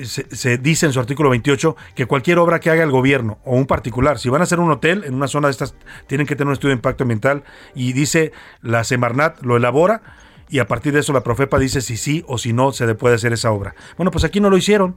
se, 0.03 0.57
dice 0.57 0.85
en 0.85 0.93
su 0.93 0.99
artículo 0.99 1.29
28 1.29 1.75
que 1.93 2.05
cualquier 2.05 2.39
obra 2.39 2.59
que 2.59 2.69
haga 2.69 2.83
el 2.83 2.91
gobierno 2.91 3.39
o 3.43 3.55
un 3.55 3.65
particular, 3.65 4.17
si 4.17 4.29
van 4.29 4.41
a 4.41 4.45
hacer 4.45 4.59
un 4.59 4.71
hotel 4.71 5.03
en 5.05 5.13
una 5.13 5.27
zona 5.27 5.49
de 5.49 5.51
estas, 5.51 5.75
tienen 6.07 6.25
que 6.25 6.35
tener 6.35 6.47
un 6.47 6.53
estudio 6.53 6.69
de 6.69 6.77
impacto 6.77 7.03
ambiental 7.03 7.43
y 7.75 7.91
dice 7.93 8.31
la 8.61 8.83
Semarnat 8.83 9.41
lo 9.41 9.57
elabora 9.57 10.01
y 10.49 10.59
a 10.59 10.67
partir 10.67 10.93
de 10.93 11.01
eso 11.01 11.11
la 11.13 11.21
Profepa 11.21 11.59
dice 11.59 11.81
si 11.81 11.97
sí 11.97 12.23
o 12.27 12.37
si 12.37 12.53
no 12.53 12.71
se 12.71 12.87
le 12.87 12.95
puede 12.95 13.15
hacer 13.15 13.33
esa 13.33 13.51
obra. 13.51 13.75
Bueno, 13.97 14.11
pues 14.11 14.23
aquí 14.23 14.39
no 14.39 14.49
lo 14.49 14.57
hicieron 14.57 14.95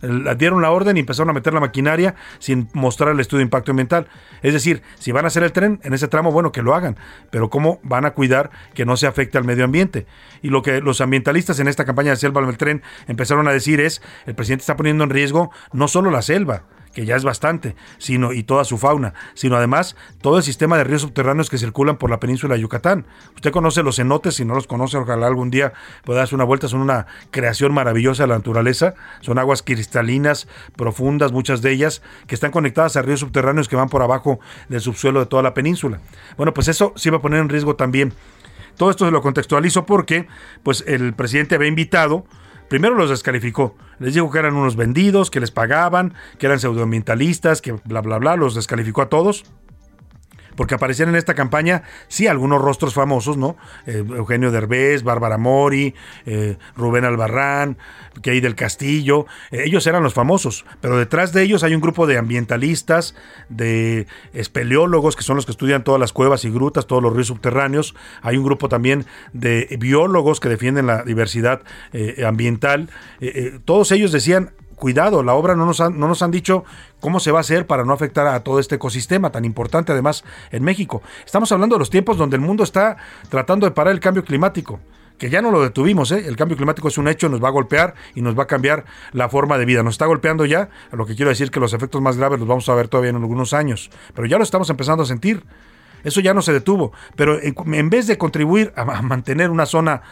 dieron 0.00 0.62
la 0.62 0.70
orden 0.70 0.96
y 0.96 1.00
empezaron 1.00 1.30
a 1.30 1.32
meter 1.32 1.52
la 1.52 1.60
maquinaria 1.60 2.14
sin 2.38 2.68
mostrar 2.72 3.10
el 3.10 3.20
estudio 3.20 3.38
de 3.38 3.44
impacto 3.44 3.72
ambiental. 3.72 4.06
Es 4.42 4.52
decir, 4.52 4.82
si 4.98 5.12
van 5.12 5.24
a 5.24 5.28
hacer 5.28 5.42
el 5.42 5.52
tren 5.52 5.80
en 5.82 5.94
ese 5.94 6.08
tramo, 6.08 6.32
bueno, 6.32 6.52
que 6.52 6.62
lo 6.62 6.74
hagan, 6.74 6.96
pero 7.30 7.50
¿cómo 7.50 7.80
van 7.82 8.04
a 8.04 8.12
cuidar 8.12 8.50
que 8.74 8.84
no 8.84 8.96
se 8.96 9.06
afecte 9.06 9.38
al 9.38 9.44
medio 9.44 9.64
ambiente? 9.64 10.06
Y 10.42 10.50
lo 10.50 10.62
que 10.62 10.80
los 10.80 11.00
ambientalistas 11.00 11.58
en 11.60 11.68
esta 11.68 11.84
campaña 11.84 12.10
de 12.10 12.16
Selva 12.16 12.44
del 12.44 12.56
Tren 12.56 12.82
empezaron 13.06 13.48
a 13.48 13.52
decir 13.52 13.80
es, 13.80 14.02
el 14.26 14.34
presidente 14.34 14.62
está 14.62 14.76
poniendo 14.76 15.04
en 15.04 15.10
riesgo 15.10 15.50
no 15.72 15.88
solo 15.88 16.10
la 16.10 16.22
selva, 16.22 16.64
que 16.92 17.04
ya 17.04 17.16
es 17.16 17.24
bastante, 17.24 17.76
sino 17.98 18.32
y 18.32 18.42
toda 18.42 18.64
su 18.64 18.78
fauna, 18.78 19.14
sino 19.34 19.56
además 19.56 19.96
todo 20.20 20.38
el 20.38 20.42
sistema 20.42 20.76
de 20.76 20.84
ríos 20.84 21.02
subterráneos 21.02 21.50
que 21.50 21.58
circulan 21.58 21.96
por 21.96 22.10
la 22.10 22.20
península 22.20 22.54
de 22.54 22.60
Yucatán. 22.60 23.06
Usted 23.34 23.50
conoce 23.50 23.82
los 23.82 23.96
cenotes, 23.96 24.34
si 24.34 24.44
no 24.44 24.54
los 24.54 24.66
conoce, 24.66 24.96
ojalá 24.96 25.26
algún 25.26 25.50
día 25.50 25.72
pueda 26.04 26.20
darse 26.20 26.34
una 26.34 26.44
vuelta, 26.44 26.68
son 26.68 26.80
una 26.80 27.06
creación 27.30 27.72
maravillosa 27.72 28.24
de 28.24 28.28
la 28.28 28.36
naturaleza, 28.36 28.94
son 29.20 29.38
aguas 29.38 29.62
cristalinas, 29.62 30.48
profundas, 30.76 31.32
muchas 31.32 31.62
de 31.62 31.72
ellas, 31.72 32.02
que 32.26 32.34
están 32.34 32.50
conectadas 32.50 32.96
a 32.96 33.02
ríos 33.02 33.20
subterráneos 33.20 33.68
que 33.68 33.76
van 33.76 33.88
por 33.88 34.02
abajo 34.02 34.40
del 34.68 34.80
subsuelo 34.80 35.20
de 35.20 35.26
toda 35.26 35.42
la 35.42 35.54
península. 35.54 36.00
Bueno, 36.36 36.54
pues 36.54 36.68
eso 36.68 36.92
sí 36.96 37.10
va 37.10 37.18
a 37.18 37.22
poner 37.22 37.40
en 37.40 37.48
riesgo 37.48 37.76
también. 37.76 38.12
Todo 38.76 38.90
esto 38.90 39.04
se 39.04 39.10
lo 39.10 39.20
contextualizo 39.22 39.86
porque 39.86 40.28
pues 40.62 40.84
el 40.86 41.12
presidente 41.14 41.56
había 41.56 41.68
invitado 41.68 42.26
primero 42.68 42.94
los 42.94 43.10
descalificó. 43.10 43.76
Les 43.98 44.14
dijo 44.14 44.30
que 44.30 44.38
eran 44.38 44.54
unos 44.54 44.76
vendidos, 44.76 45.30
que 45.30 45.40
les 45.40 45.50
pagaban, 45.50 46.14
que 46.38 46.46
eran 46.46 46.60
pseudoambientalistas, 46.60 47.62
que 47.62 47.72
bla, 47.84 48.00
bla, 48.00 48.18
bla, 48.18 48.36
los 48.36 48.54
descalificó 48.54 49.02
a 49.02 49.08
todos 49.08 49.44
porque 50.58 50.74
aparecían 50.74 51.08
en 51.10 51.14
esta 51.14 51.34
campaña, 51.34 51.84
sí, 52.08 52.26
algunos 52.26 52.60
rostros 52.60 52.92
famosos, 52.92 53.36
¿no? 53.36 53.56
Eh, 53.86 53.98
Eugenio 53.98 54.50
Derbez, 54.50 55.04
Bárbara 55.04 55.38
Mori, 55.38 55.94
eh, 56.26 56.56
Rubén 56.76 57.04
Albarrán, 57.04 57.78
Key 58.22 58.40
del 58.40 58.56
Castillo, 58.56 59.26
eh, 59.52 59.62
ellos 59.66 59.86
eran 59.86 60.02
los 60.02 60.14
famosos, 60.14 60.64
pero 60.80 60.98
detrás 60.98 61.32
de 61.32 61.44
ellos 61.44 61.62
hay 61.62 61.76
un 61.76 61.80
grupo 61.80 62.08
de 62.08 62.18
ambientalistas, 62.18 63.14
de 63.48 64.08
espeleólogos, 64.32 65.14
que 65.14 65.22
son 65.22 65.36
los 65.36 65.46
que 65.46 65.52
estudian 65.52 65.84
todas 65.84 66.00
las 66.00 66.12
cuevas 66.12 66.44
y 66.44 66.50
grutas, 66.50 66.88
todos 66.88 67.04
los 67.04 67.12
ríos 67.12 67.28
subterráneos, 67.28 67.94
hay 68.20 68.36
un 68.36 68.42
grupo 68.44 68.68
también 68.68 69.06
de 69.32 69.76
biólogos 69.78 70.40
que 70.40 70.48
defienden 70.48 70.88
la 70.88 71.04
diversidad 71.04 71.62
ambiental, 72.26 72.90
todos 73.64 73.92
ellos 73.92 74.10
decían, 74.10 74.50
cuidado, 74.78 75.22
la 75.22 75.34
obra 75.34 75.54
no 75.54 75.66
nos, 75.66 75.80
han, 75.80 75.98
no 75.98 76.08
nos 76.08 76.22
han 76.22 76.30
dicho 76.30 76.64
cómo 77.00 77.20
se 77.20 77.30
va 77.30 77.38
a 77.38 77.40
hacer 77.40 77.66
para 77.66 77.84
no 77.84 77.92
afectar 77.92 78.26
a 78.26 78.40
todo 78.40 78.58
este 78.58 78.76
ecosistema 78.76 79.30
tan 79.30 79.44
importante 79.44 79.92
además 79.92 80.24
en 80.50 80.64
México. 80.64 81.02
Estamos 81.26 81.52
hablando 81.52 81.76
de 81.76 81.80
los 81.80 81.90
tiempos 81.90 82.16
donde 82.16 82.36
el 82.36 82.42
mundo 82.42 82.64
está 82.64 82.96
tratando 83.28 83.66
de 83.66 83.72
parar 83.72 83.92
el 83.92 84.00
cambio 84.00 84.24
climático 84.24 84.80
que 85.18 85.30
ya 85.30 85.42
no 85.42 85.50
lo 85.50 85.60
detuvimos, 85.62 86.12
¿eh? 86.12 86.24
el 86.26 86.36
cambio 86.36 86.56
climático 86.56 86.88
es 86.88 86.96
un 86.96 87.08
hecho, 87.08 87.28
nos 87.28 87.42
va 87.42 87.48
a 87.48 87.50
golpear 87.50 87.94
y 88.14 88.22
nos 88.22 88.38
va 88.38 88.44
a 88.44 88.46
cambiar 88.46 88.84
la 89.12 89.28
forma 89.28 89.58
de 89.58 89.64
vida. 89.64 89.82
Nos 89.82 89.94
está 89.94 90.06
golpeando 90.06 90.46
ya, 90.46 90.70
lo 90.92 91.06
que 91.06 91.16
quiero 91.16 91.28
decir 91.28 91.50
que 91.50 91.60
los 91.60 91.72
efectos 91.72 92.00
más 92.00 92.16
graves 92.16 92.38
los 92.38 92.48
vamos 92.48 92.68
a 92.68 92.74
ver 92.74 92.88
todavía 92.88 93.10
en 93.10 93.16
algunos 93.16 93.52
años, 93.52 93.90
pero 94.14 94.26
ya 94.28 94.38
lo 94.38 94.44
estamos 94.44 94.70
empezando 94.70 95.02
a 95.02 95.06
sentir. 95.06 95.42
Eso 96.04 96.20
ya 96.20 96.32
no 96.32 96.42
se 96.42 96.52
detuvo, 96.52 96.92
pero 97.16 97.40
en, 97.42 97.90
vez 97.90 98.06
de 98.06 98.16
contribuir 98.16 98.72
a 98.76 99.02
mantener 99.02 99.50
una 99.50 99.66
zona 99.66 100.02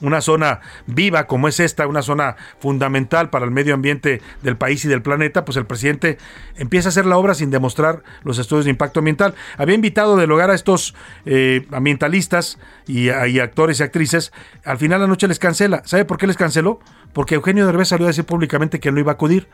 una 0.00 0.20
zona 0.20 0.60
viva 0.86 1.26
como 1.26 1.48
es 1.48 1.60
esta, 1.60 1.86
una 1.86 2.02
zona 2.02 2.36
fundamental 2.58 3.30
para 3.30 3.44
el 3.44 3.50
medio 3.50 3.74
ambiente 3.74 4.20
del 4.42 4.56
país 4.56 4.84
y 4.84 4.88
del 4.88 5.02
planeta, 5.02 5.44
pues 5.44 5.56
el 5.56 5.66
presidente 5.66 6.18
empieza 6.56 6.88
a 6.88 6.90
hacer 6.90 7.06
la 7.06 7.16
obra 7.16 7.34
sin 7.34 7.50
demostrar 7.50 8.02
los 8.22 8.38
estudios 8.38 8.64
de 8.64 8.70
impacto 8.70 9.00
ambiental. 9.00 9.34
Había 9.56 9.74
invitado 9.74 10.16
del 10.16 10.30
hogar 10.30 10.50
a 10.50 10.54
estos 10.54 10.94
eh, 11.24 11.66
ambientalistas 11.72 12.58
y, 12.86 13.08
actores 13.08 13.80
y 13.80 13.82
actrices, 13.82 14.32
al 14.64 14.78
final 14.78 15.00
la 15.00 15.06
noche 15.06 15.28
les 15.28 15.38
cancela. 15.38 15.82
¿Sabe 15.84 16.04
por 16.04 16.18
qué 16.18 16.26
les 16.26 16.36
canceló? 16.36 16.80
Porque 17.12 17.34
Eugenio 17.34 17.66
Derbez 17.66 17.88
salió 17.88 18.06
a 18.06 18.08
decir 18.08 18.24
públicamente 18.24 18.80
que 18.80 18.92
no 18.92 19.00
iba 19.00 19.12
a 19.12 19.14
acudir 19.14 19.48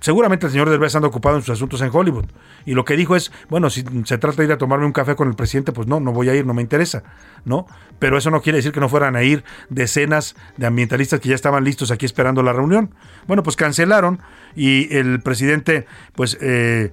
seguramente 0.00 0.46
el 0.46 0.52
señor 0.52 0.70
Derbez 0.70 0.94
anda 0.94 1.08
ocupado 1.08 1.36
en 1.36 1.42
sus 1.42 1.54
asuntos 1.54 1.80
en 1.82 1.90
Hollywood. 1.92 2.26
Y 2.64 2.74
lo 2.74 2.84
que 2.84 2.96
dijo 2.96 3.16
es, 3.16 3.32
bueno, 3.48 3.70
si 3.70 3.84
se 4.04 4.18
trata 4.18 4.36
de 4.36 4.44
ir 4.44 4.52
a 4.52 4.58
tomarme 4.58 4.86
un 4.86 4.92
café 4.92 5.14
con 5.16 5.28
el 5.28 5.34
presidente, 5.34 5.72
pues 5.72 5.86
no, 5.86 6.00
no 6.00 6.12
voy 6.12 6.28
a 6.28 6.34
ir, 6.34 6.46
no 6.46 6.54
me 6.54 6.62
interesa, 6.62 7.02
¿no? 7.44 7.66
Pero 7.98 8.18
eso 8.18 8.30
no 8.30 8.42
quiere 8.42 8.58
decir 8.58 8.72
que 8.72 8.80
no 8.80 8.88
fueran 8.88 9.16
a 9.16 9.22
ir 9.22 9.44
decenas 9.68 10.36
de 10.56 10.66
ambientalistas 10.66 11.20
que 11.20 11.28
ya 11.28 11.34
estaban 11.34 11.64
listos 11.64 11.90
aquí 11.90 12.06
esperando 12.06 12.42
la 12.42 12.52
reunión. 12.52 12.94
Bueno, 13.26 13.42
pues 13.42 13.56
cancelaron 13.56 14.20
y 14.54 14.94
el 14.96 15.20
presidente, 15.20 15.86
pues, 16.14 16.38
eh, 16.40 16.92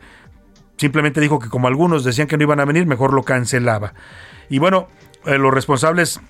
simplemente 0.78 1.22
dijo 1.22 1.40
que 1.40 1.50
como 1.50 1.68
algunos 1.68 2.04
decían 2.04 2.28
que 2.28 2.38
no 2.38 2.44
iban 2.44 2.60
a 2.60 2.66
venir, 2.66 2.86
mejor 2.86 3.14
lo 3.14 3.24
cancelaba. 3.24 3.94
Y 4.50 4.60
bueno, 4.60 4.88
eh, 5.26 5.38
los 5.38 5.54
responsables 5.54 6.22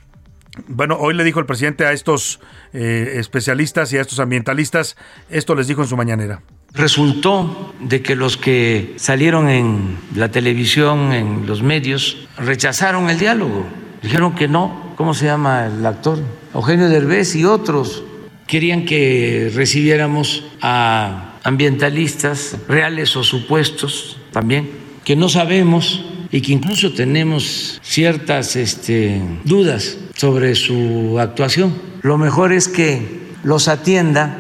bueno, 0.68 0.98
hoy 1.00 1.14
le 1.14 1.24
dijo 1.24 1.40
el 1.40 1.46
presidente 1.46 1.86
a 1.86 1.92
estos 1.92 2.40
eh, 2.74 3.16
especialistas 3.18 3.92
y 3.94 3.98
a 3.98 4.02
estos 4.02 4.20
ambientalistas, 4.20 4.96
esto 5.30 5.56
les 5.56 5.68
dijo 5.68 5.82
en 5.82 5.88
su 5.88 5.98
mañanera. 5.98 6.42
Resultó 6.74 7.74
de 7.80 8.02
que 8.02 8.16
los 8.16 8.38
que 8.38 8.96
salieron 8.98 9.50
en 9.50 9.98
la 10.16 10.30
televisión, 10.30 11.14
en 11.14 11.46
los 11.46 11.62
medios, 11.62 12.28
rechazaron 12.38 13.10
el 13.10 13.20
diálogo. 13.20 13.66
Dijeron 14.02 14.36
que 14.36 14.48
no. 14.48 14.94
¿Cómo 14.98 15.14
se 15.14 15.26
llama 15.26 15.68
el 15.68 15.86
actor? 15.86 16.20
Eugenio 16.54 16.88
Derbez 16.90 17.36
y 17.36 17.46
otros 17.46 18.04
querían 18.48 18.86
que 18.86 19.52
recibiéramos 19.54 20.46
a 20.62 21.34
ambientalistas 21.44 22.58
reales 22.68 23.16
o 23.16 23.24
supuestos 23.24 24.18
también, 24.32 24.70
que 25.04 25.16
no 25.16 25.30
sabemos 25.30 26.06
y 26.32 26.42
que 26.42 26.54
incluso 26.54 26.94
tenemos 26.94 27.80
ciertas 27.84 28.56
este, 28.56 29.22
dudas 29.44 29.98
sobre 30.16 30.56
su 30.56 31.18
actuación. 31.20 31.74
Lo 32.02 32.18
mejor 32.18 32.52
es 32.52 32.68
que 32.68 33.26
los 33.44 33.68
atienda 33.68 34.38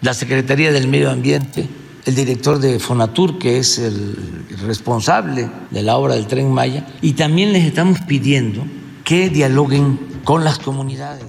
la 0.00 0.14
Secretaría 0.14 0.70
del 0.70 0.86
Medio 0.86 1.10
Ambiente, 1.10 1.66
el 2.04 2.14
director 2.14 2.58
de 2.58 2.78
Fonatur, 2.78 3.38
que 3.38 3.58
es 3.58 3.78
el 3.78 4.16
responsable 4.66 5.48
de 5.70 5.82
la 5.82 5.96
obra 5.96 6.14
del 6.14 6.26
tren 6.26 6.52
Maya, 6.52 6.86
y 7.00 7.14
también 7.14 7.52
les 7.52 7.64
estamos 7.64 8.00
pidiendo 8.02 8.64
que 9.02 9.30
dialoguen 9.30 9.98
con 10.24 10.44
las 10.44 10.58
comunidades. 10.58 11.24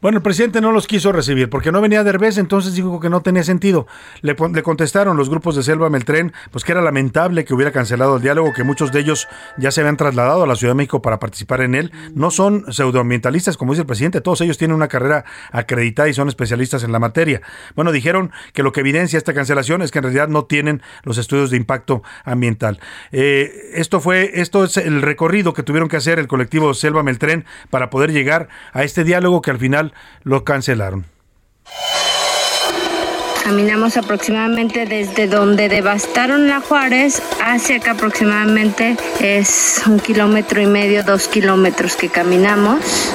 Bueno, 0.00 0.18
el 0.18 0.22
presidente 0.22 0.60
no 0.60 0.70
los 0.70 0.86
quiso 0.86 1.10
recibir 1.10 1.50
porque 1.50 1.72
no 1.72 1.80
venía 1.80 2.04
Derbez, 2.04 2.38
entonces 2.38 2.72
dijo 2.74 3.00
que 3.00 3.10
no 3.10 3.20
tenía 3.20 3.42
sentido. 3.42 3.88
Le, 4.22 4.36
le, 4.54 4.62
contestaron 4.62 5.16
los 5.16 5.28
grupos 5.28 5.56
de 5.56 5.64
Selva 5.64 5.90
Meltren, 5.90 6.32
pues 6.52 6.62
que 6.62 6.70
era 6.70 6.80
lamentable 6.80 7.44
que 7.44 7.52
hubiera 7.52 7.72
cancelado 7.72 8.14
el 8.14 8.22
diálogo, 8.22 8.52
que 8.52 8.62
muchos 8.62 8.92
de 8.92 9.00
ellos 9.00 9.26
ya 9.56 9.72
se 9.72 9.80
habían 9.80 9.96
trasladado 9.96 10.44
a 10.44 10.46
la 10.46 10.54
Ciudad 10.54 10.74
de 10.74 10.76
México 10.76 11.02
para 11.02 11.18
participar 11.18 11.62
en 11.62 11.74
él. 11.74 11.90
No 12.14 12.30
son 12.30 12.72
pseudoambientalistas, 12.72 13.56
como 13.56 13.72
dice 13.72 13.80
el 13.80 13.86
presidente, 13.88 14.20
todos 14.20 14.40
ellos 14.40 14.56
tienen 14.56 14.76
una 14.76 14.86
carrera 14.86 15.24
acreditada 15.50 16.08
y 16.08 16.14
son 16.14 16.28
especialistas 16.28 16.84
en 16.84 16.92
la 16.92 17.00
materia. 17.00 17.42
Bueno, 17.74 17.90
dijeron 17.90 18.30
que 18.52 18.62
lo 18.62 18.70
que 18.70 18.80
evidencia 18.80 19.16
esta 19.16 19.34
cancelación 19.34 19.82
es 19.82 19.90
que 19.90 19.98
en 19.98 20.04
realidad 20.04 20.28
no 20.28 20.44
tienen 20.44 20.80
los 21.02 21.18
estudios 21.18 21.50
de 21.50 21.56
impacto 21.56 22.04
ambiental. 22.24 22.78
Eh, 23.10 23.72
esto 23.74 24.00
fue, 24.00 24.30
esto 24.34 24.62
es 24.62 24.76
el 24.76 25.02
recorrido 25.02 25.54
que 25.54 25.64
tuvieron 25.64 25.88
que 25.88 25.96
hacer 25.96 26.20
el 26.20 26.28
colectivo 26.28 26.72
Selva 26.72 27.02
Meltren 27.02 27.44
para 27.68 27.90
poder 27.90 28.12
llegar 28.12 28.48
a 28.72 28.84
este 28.84 29.02
diálogo 29.02 29.42
que 29.42 29.50
al 29.50 29.58
final 29.58 29.87
lo 30.22 30.44
cancelaron. 30.44 31.04
Caminamos 33.48 33.96
aproximadamente 33.96 34.84
desde 34.84 35.26
donde 35.26 35.70
devastaron 35.70 36.48
la 36.48 36.60
Juárez 36.60 37.22
hacia 37.42 37.78
que 37.78 37.88
aproximadamente 37.88 38.96
es 39.20 39.80
un 39.86 39.98
kilómetro 40.00 40.60
y 40.60 40.66
medio, 40.66 41.02
dos 41.02 41.28
kilómetros 41.28 41.96
que 41.96 42.10
caminamos. 42.10 43.14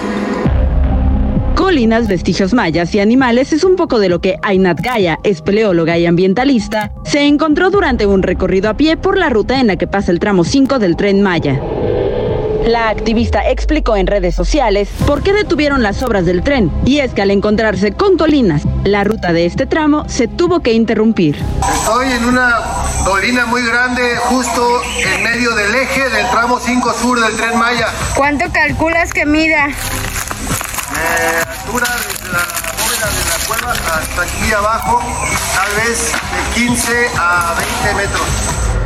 Colinas, 1.54 2.08
vestigios 2.08 2.52
mayas 2.54 2.96
y 2.96 3.00
animales 3.00 3.54
es 3.54 3.64
un 3.64 3.76
poco 3.76 4.00
de 4.00 4.10
lo 4.10 4.22
que 4.22 4.38
Ainat 4.42 4.82
Gaya, 4.82 5.20
espeleóloga 5.24 6.00
y 6.00 6.08
ambientalista, 6.08 6.92
se 7.06 7.28
encontró 7.28 7.70
durante 7.70 8.08
un 8.08 8.24
recorrido 8.24 8.70
a 8.70 8.74
pie 8.76 8.98
por 8.98 9.20
la 9.20 9.30
ruta 9.30 9.60
en 9.60 9.68
la 9.68 9.76
que 9.76 9.86
pasa 9.86 10.12
el 10.12 10.20
tramo 10.20 10.44
5 10.44 10.80
del 10.80 10.96
tren 10.96 11.22
Maya. 11.22 11.62
La 12.66 12.88
activista 12.88 13.50
explicó 13.50 13.98
en 13.98 14.08
redes 14.08 14.36
sociales 14.36 14.88
por 15.06 15.22
qué 15.22 15.34
detuvieron 15.34 15.84
las 15.84 16.02
obras 16.02 16.26
del 16.26 16.44
tren, 16.44 16.72
y 16.86 17.00
es 17.00 17.14
que 17.14 17.22
al 17.22 17.30
encontrarse 17.32 17.92
con 17.92 18.18
colinas, 18.18 18.64
la 18.86 19.04
ruta 19.04 19.34
de 19.34 19.46
este 19.46 19.66
tramo 19.66 20.08
se 20.08 20.30
tuvo 20.30 20.62
que 20.62 20.72
interrumpir. 20.72 21.38
Estoy 21.74 22.14
en 22.14 22.24
una 22.24 22.56
colina 23.04 23.46
muy 23.48 23.64
grande, 23.64 24.16
justo 24.16 24.82
en 24.98 25.24
medio 25.24 25.54
del 25.56 25.76
eje 25.76 26.10
del 26.10 26.26
tramo 26.30 26.58
5 26.58 26.94
sur 27.02 27.20
del 27.20 27.36
tren 27.36 27.60
Maya. 27.60 27.88
¿Cuánto 28.16 28.46
calculas 28.54 29.12
que 29.12 29.26
mida? 29.26 29.68
Eh, 29.68 31.44
altura 31.46 31.88
desde 31.98 32.32
la 32.32 32.48
bóveda 32.78 33.08
de 33.10 33.26
la 33.30 33.46
cueva 33.46 33.72
hasta 33.74 34.22
aquí 34.22 34.54
abajo, 34.54 35.02
tal 35.54 35.86
vez 35.86 36.14
de 36.14 36.62
15 36.62 37.10
a 37.18 37.56
20 37.84 37.94
metros. 37.96 38.83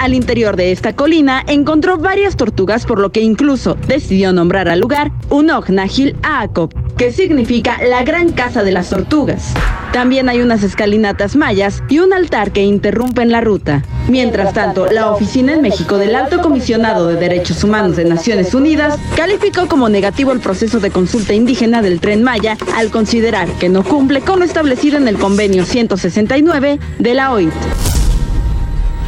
Al 0.00 0.14
interior 0.14 0.56
de 0.56 0.72
esta 0.72 0.96
colina 0.96 1.44
encontró 1.46 1.98
varias 1.98 2.34
tortugas, 2.34 2.86
por 2.86 2.98
lo 2.98 3.12
que 3.12 3.20
incluso 3.20 3.76
decidió 3.86 4.32
nombrar 4.32 4.70
al 4.70 4.80
lugar 4.80 5.12
Unok 5.28 5.68
Nahil 5.68 6.16
Aakop, 6.22 6.72
que 6.96 7.12
significa 7.12 7.76
la 7.86 8.02
gran 8.02 8.32
casa 8.32 8.62
de 8.62 8.72
las 8.72 8.88
tortugas. 8.88 9.52
También 9.92 10.30
hay 10.30 10.40
unas 10.40 10.62
escalinatas 10.62 11.36
mayas 11.36 11.82
y 11.90 11.98
un 11.98 12.14
altar 12.14 12.50
que 12.50 12.62
interrumpen 12.62 13.30
la 13.30 13.42
ruta. 13.42 13.82
Mientras 14.08 14.54
tanto, 14.54 14.90
la 14.90 15.10
oficina 15.10 15.52
en 15.52 15.60
México 15.60 15.98
del 15.98 16.14
Alto 16.14 16.40
Comisionado 16.40 17.06
de 17.06 17.16
Derechos 17.16 17.62
Humanos 17.62 17.96
de 17.96 18.06
Naciones 18.06 18.54
Unidas 18.54 18.98
calificó 19.16 19.68
como 19.68 19.90
negativo 19.90 20.32
el 20.32 20.40
proceso 20.40 20.80
de 20.80 20.90
consulta 20.90 21.34
indígena 21.34 21.82
del 21.82 22.00
tren 22.00 22.22
Maya 22.22 22.56
al 22.74 22.90
considerar 22.90 23.48
que 23.58 23.68
no 23.68 23.84
cumple 23.84 24.22
con 24.22 24.38
lo 24.38 24.46
establecido 24.46 24.96
en 24.96 25.08
el 25.08 25.18
convenio 25.18 25.66
169 25.66 26.78
de 26.98 27.14
la 27.14 27.32
OIT. 27.32 27.52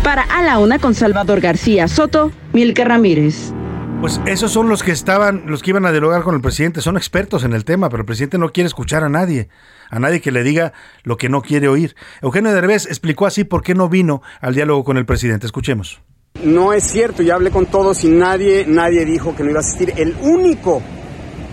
Para 0.02 0.22
A 0.22 0.42
la 0.42 0.58
Una 0.58 0.80
con 0.80 0.94
Salvador 0.94 1.40
García 1.40 1.86
Soto, 1.86 2.32
Milke 2.52 2.84
Ramírez. 2.84 3.52
Pues 4.00 4.20
esos 4.26 4.50
son 4.50 4.68
los 4.68 4.82
que 4.82 4.90
estaban, 4.90 5.44
los 5.46 5.62
que 5.62 5.70
iban 5.70 5.86
a 5.86 5.92
dialogar 5.92 6.22
con 6.24 6.34
el 6.34 6.40
presidente, 6.40 6.80
son 6.80 6.96
expertos 6.96 7.44
en 7.44 7.52
el 7.52 7.64
tema, 7.64 7.88
pero 7.88 8.00
el 8.00 8.06
presidente 8.06 8.36
no 8.36 8.50
quiere 8.50 8.66
escuchar 8.66 9.04
a 9.04 9.08
nadie, 9.08 9.48
a 9.90 10.00
nadie 10.00 10.20
que 10.20 10.32
le 10.32 10.42
diga 10.42 10.72
lo 11.04 11.16
que 11.16 11.28
no 11.28 11.40
quiere 11.40 11.68
oír. 11.68 11.94
Eugenio 12.20 12.52
Derbez 12.52 12.86
explicó 12.86 13.26
así 13.26 13.44
por 13.44 13.62
qué 13.62 13.76
no 13.76 13.88
vino 13.88 14.22
al 14.40 14.56
diálogo 14.56 14.82
con 14.82 14.96
el 14.96 15.06
presidente. 15.06 15.46
Escuchemos. 15.46 16.00
No 16.42 16.72
es 16.72 16.82
cierto, 16.82 17.22
ya 17.22 17.36
hablé 17.36 17.52
con 17.52 17.66
todos 17.66 18.02
y 18.02 18.08
nadie, 18.08 18.64
nadie 18.66 19.04
dijo 19.04 19.36
que 19.36 19.44
no 19.44 19.50
iba 19.50 19.60
a 19.60 19.62
asistir. 19.62 19.92
El 19.96 20.16
único, 20.20 20.82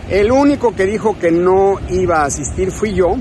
el 0.09 0.31
único 0.31 0.75
que 0.75 0.87
dijo 0.87 1.19
que 1.19 1.29
no 1.29 1.75
iba 1.89 2.23
a 2.23 2.25
asistir 2.25 2.71
fui 2.71 2.95
yo, 2.95 3.15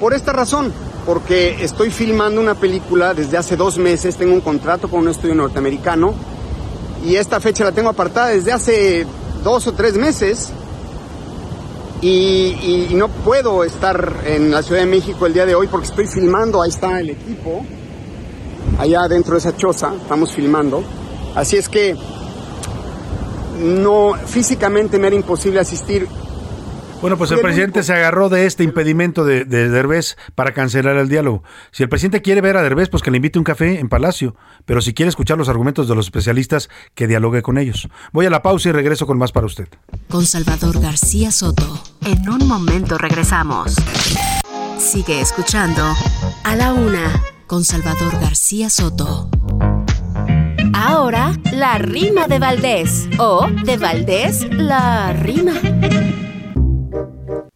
por 0.00 0.12
esta 0.12 0.32
razón, 0.32 0.72
porque 1.06 1.62
estoy 1.62 1.90
filmando 1.90 2.40
una 2.40 2.56
película 2.56 3.14
desde 3.14 3.38
hace 3.38 3.56
dos 3.56 3.78
meses, 3.78 4.16
tengo 4.16 4.34
un 4.34 4.40
contrato 4.40 4.88
con 4.88 5.00
un 5.00 5.08
estudio 5.08 5.36
norteamericano 5.36 6.12
y 7.06 7.14
esta 7.14 7.40
fecha 7.40 7.62
la 7.62 7.70
tengo 7.70 7.88
apartada 7.88 8.28
desde 8.28 8.52
hace 8.52 9.06
dos 9.44 9.68
o 9.68 9.72
tres 9.72 9.94
meses 9.96 10.50
y, 12.02 12.88
no 12.94 13.08
puedo 13.08 13.62
estar 13.62 14.22
en 14.24 14.50
la 14.50 14.62
Ciudad 14.62 14.80
de 14.80 14.86
México 14.86 15.26
el 15.26 15.32
día 15.32 15.46
de 15.46 15.54
hoy 15.54 15.68
porque 15.68 15.86
estoy 15.86 16.06
filmando, 16.06 16.60
ahí 16.60 16.70
está 16.70 16.98
el 17.00 17.10
equipo, 17.10 17.64
allá 18.78 19.06
dentro 19.08 19.34
de 19.34 19.38
esa 19.38 19.56
choza, 19.56 19.92
estamos 20.00 20.32
filmando, 20.32 20.82
así 21.34 21.56
es 21.56 21.68
que 21.68 21.96
no, 23.60 24.14
físicamente 24.26 24.98
me 24.98 25.06
era 25.06 25.16
imposible 25.16 25.60
asistir 25.60 26.08
bueno, 27.00 27.16
pues 27.16 27.30
el 27.30 27.40
presidente 27.40 27.82
se 27.82 27.92
agarró 27.92 28.28
de 28.28 28.46
este 28.46 28.64
impedimento 28.64 29.24
de, 29.24 29.44
de, 29.44 29.68
Derbez 29.68 30.16
para 30.34 30.52
cancelar 30.52 30.96
el 30.96 31.08
diálogo. 31.08 31.42
Si 31.70 31.82
el 31.82 31.88
presidente 31.88 32.22
quiere 32.22 32.40
ver 32.40 32.56
a 32.56 32.62
Derbez, 32.62 32.88
pues 32.88 33.02
que 33.02 33.10
le 33.10 33.16
invite 33.18 33.38
un 33.38 33.44
café 33.44 33.78
en 33.78 33.88
Palacio. 33.88 34.36
Pero 34.64 34.80
si 34.80 34.94
quiere 34.94 35.08
escuchar 35.08 35.38
los 35.38 35.48
argumentos 35.48 35.88
de 35.88 35.94
los 35.94 36.06
especialistas, 36.06 36.68
que 36.94 37.06
dialogue 37.06 37.42
con 37.42 37.58
ellos. 37.58 37.88
Voy 38.12 38.26
a 38.26 38.30
la 38.30 38.42
pausa 38.42 38.68
y 38.68 38.72
regreso 38.72 39.06
con 39.06 39.18
más 39.18 39.32
para 39.32 39.46
usted. 39.46 39.68
Con 40.08 40.26
Salvador 40.26 40.80
García 40.80 41.30
Soto. 41.30 41.82
En 42.04 42.28
un 42.28 42.46
momento 42.48 42.98
regresamos. 42.98 43.76
Sigue 44.78 45.20
escuchando 45.20 45.82
A 46.44 46.56
la 46.56 46.72
Una 46.72 47.22
con 47.46 47.64
Salvador 47.64 48.12
García 48.20 48.70
Soto. 48.70 49.30
Ahora, 50.74 51.32
la 51.52 51.78
rima 51.78 52.26
de 52.26 52.38
Valdés. 52.38 53.08
O 53.18 53.46
de 53.64 53.76
Valdés, 53.76 54.46
la 54.52 55.12
rima. 55.12 55.54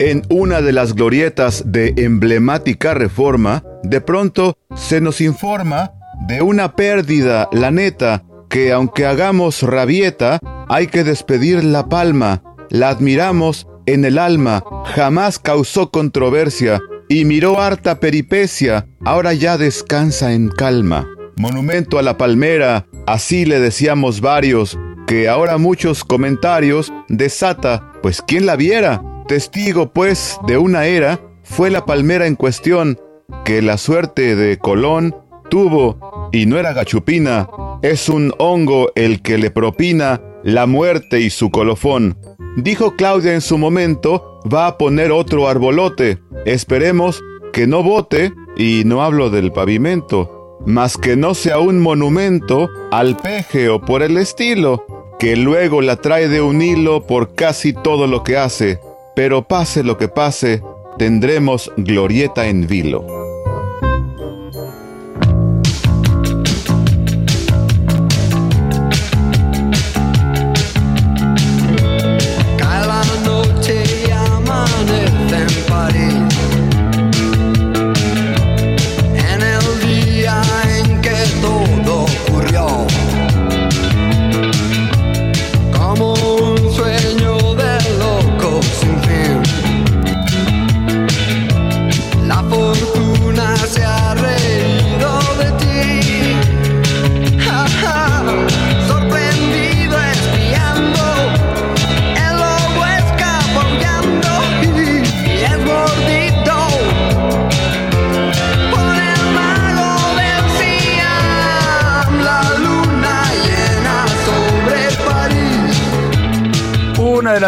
En 0.01 0.23
una 0.31 0.63
de 0.63 0.73
las 0.73 0.95
glorietas 0.95 1.65
de 1.67 1.93
emblemática 1.99 2.95
reforma, 2.95 3.63
de 3.83 4.01
pronto 4.01 4.57
se 4.75 4.99
nos 5.03 5.21
informa 5.21 5.93
de 6.27 6.41
una 6.41 6.75
pérdida, 6.75 7.51
la 7.53 7.71
neta, 7.71 8.25
que 8.49 8.73
aunque 8.73 9.05
hagamos 9.05 9.63
rabieta, 9.63 10.41
hay 10.71 10.87
que 10.87 11.05
despedir 11.05 11.63
la 11.63 11.91
palma. 11.91 12.43
La 12.71 12.89
admiramos 12.89 13.67
en 13.85 14.07
el 14.07 14.17
alma, 14.17 14.65
jamás 14.87 15.39
causó 15.39 15.91
controversia 15.91 16.81
y 17.11 17.27
miró 17.27 17.61
harta 17.61 18.01
peripecia, 18.01 18.87
ahora 19.05 19.35
ya 19.35 19.59
descansa 19.59 20.33
en 20.33 20.49
calma. 20.49 21.07
Monumento 21.37 21.99
a 21.99 22.03
la 22.03 22.17
palmera, 22.17 22.87
así 23.07 23.45
le 23.45 23.61
decíamos 23.61 24.23
varios, 24.23 24.79
que 25.07 25.29
ahora 25.29 25.59
muchos 25.59 26.05
comentarios 26.05 26.91
desata, 27.09 27.93
pues 28.01 28.23
¿quién 28.27 28.47
la 28.47 28.57
viera? 28.57 29.03
Testigo, 29.31 29.93
pues, 29.93 30.41
de 30.49 30.59
una 30.59 30.87
era 30.87 31.21
fue 31.45 31.71
la 31.71 31.87
palmera 31.87 32.27
en 32.27 32.35
cuestión, 32.35 32.99
que 33.45 33.63
la 33.63 33.79
suerte 33.79 34.35
de 34.35 34.59
Colón 34.59 35.15
tuvo, 35.49 36.29
y 36.33 36.47
no 36.47 36.59
era 36.59 36.73
gachupina, 36.73 37.49
es 37.81 38.09
un 38.09 38.35
hongo 38.39 38.91
el 38.97 39.23
que 39.23 39.39
le 39.39 39.53
propina 39.53 40.21
la 40.43 40.67
muerte 40.67 41.21
y 41.21 41.31
su 41.31 41.53
colofón. 41.53 42.19
Dijo 42.57 42.97
Claudia 42.97 43.33
en 43.33 43.41
su 43.41 43.57
momento, 43.57 44.41
va 44.53 44.67
a 44.67 44.79
poner 44.79 45.13
otro 45.13 45.47
arbolote, 45.47 46.19
esperemos 46.45 47.23
que 47.53 47.69
no 47.69 47.85
bote, 47.85 48.33
y 48.57 48.83
no 48.85 49.01
hablo 49.01 49.31
del 49.31 49.53
pavimento, 49.53 50.59
mas 50.67 50.99
que 50.99 51.15
no 51.15 51.35
sea 51.35 51.61
un 51.61 51.79
monumento 51.79 52.69
al 52.91 53.17
peje 53.17 53.69
o 53.69 53.81
por 53.81 54.03
el 54.03 54.17
estilo, 54.17 54.85
que 55.21 55.37
luego 55.37 55.83
la 55.83 55.95
trae 56.01 56.27
de 56.27 56.43
un 56.43 56.61
hilo 56.61 57.07
por 57.07 57.37
casi 57.37 57.73
todo 57.73 58.09
lo 58.09 58.25
que 58.25 58.37
hace 58.37 58.81
pero 59.21 59.47
pase 59.47 59.85
lo 59.85 59.99
que 59.99 60.09
pase, 60.09 60.63
tendremos 60.97 61.71
glorieta 61.77 62.47
en 62.47 62.67
vilo. 62.67 63.30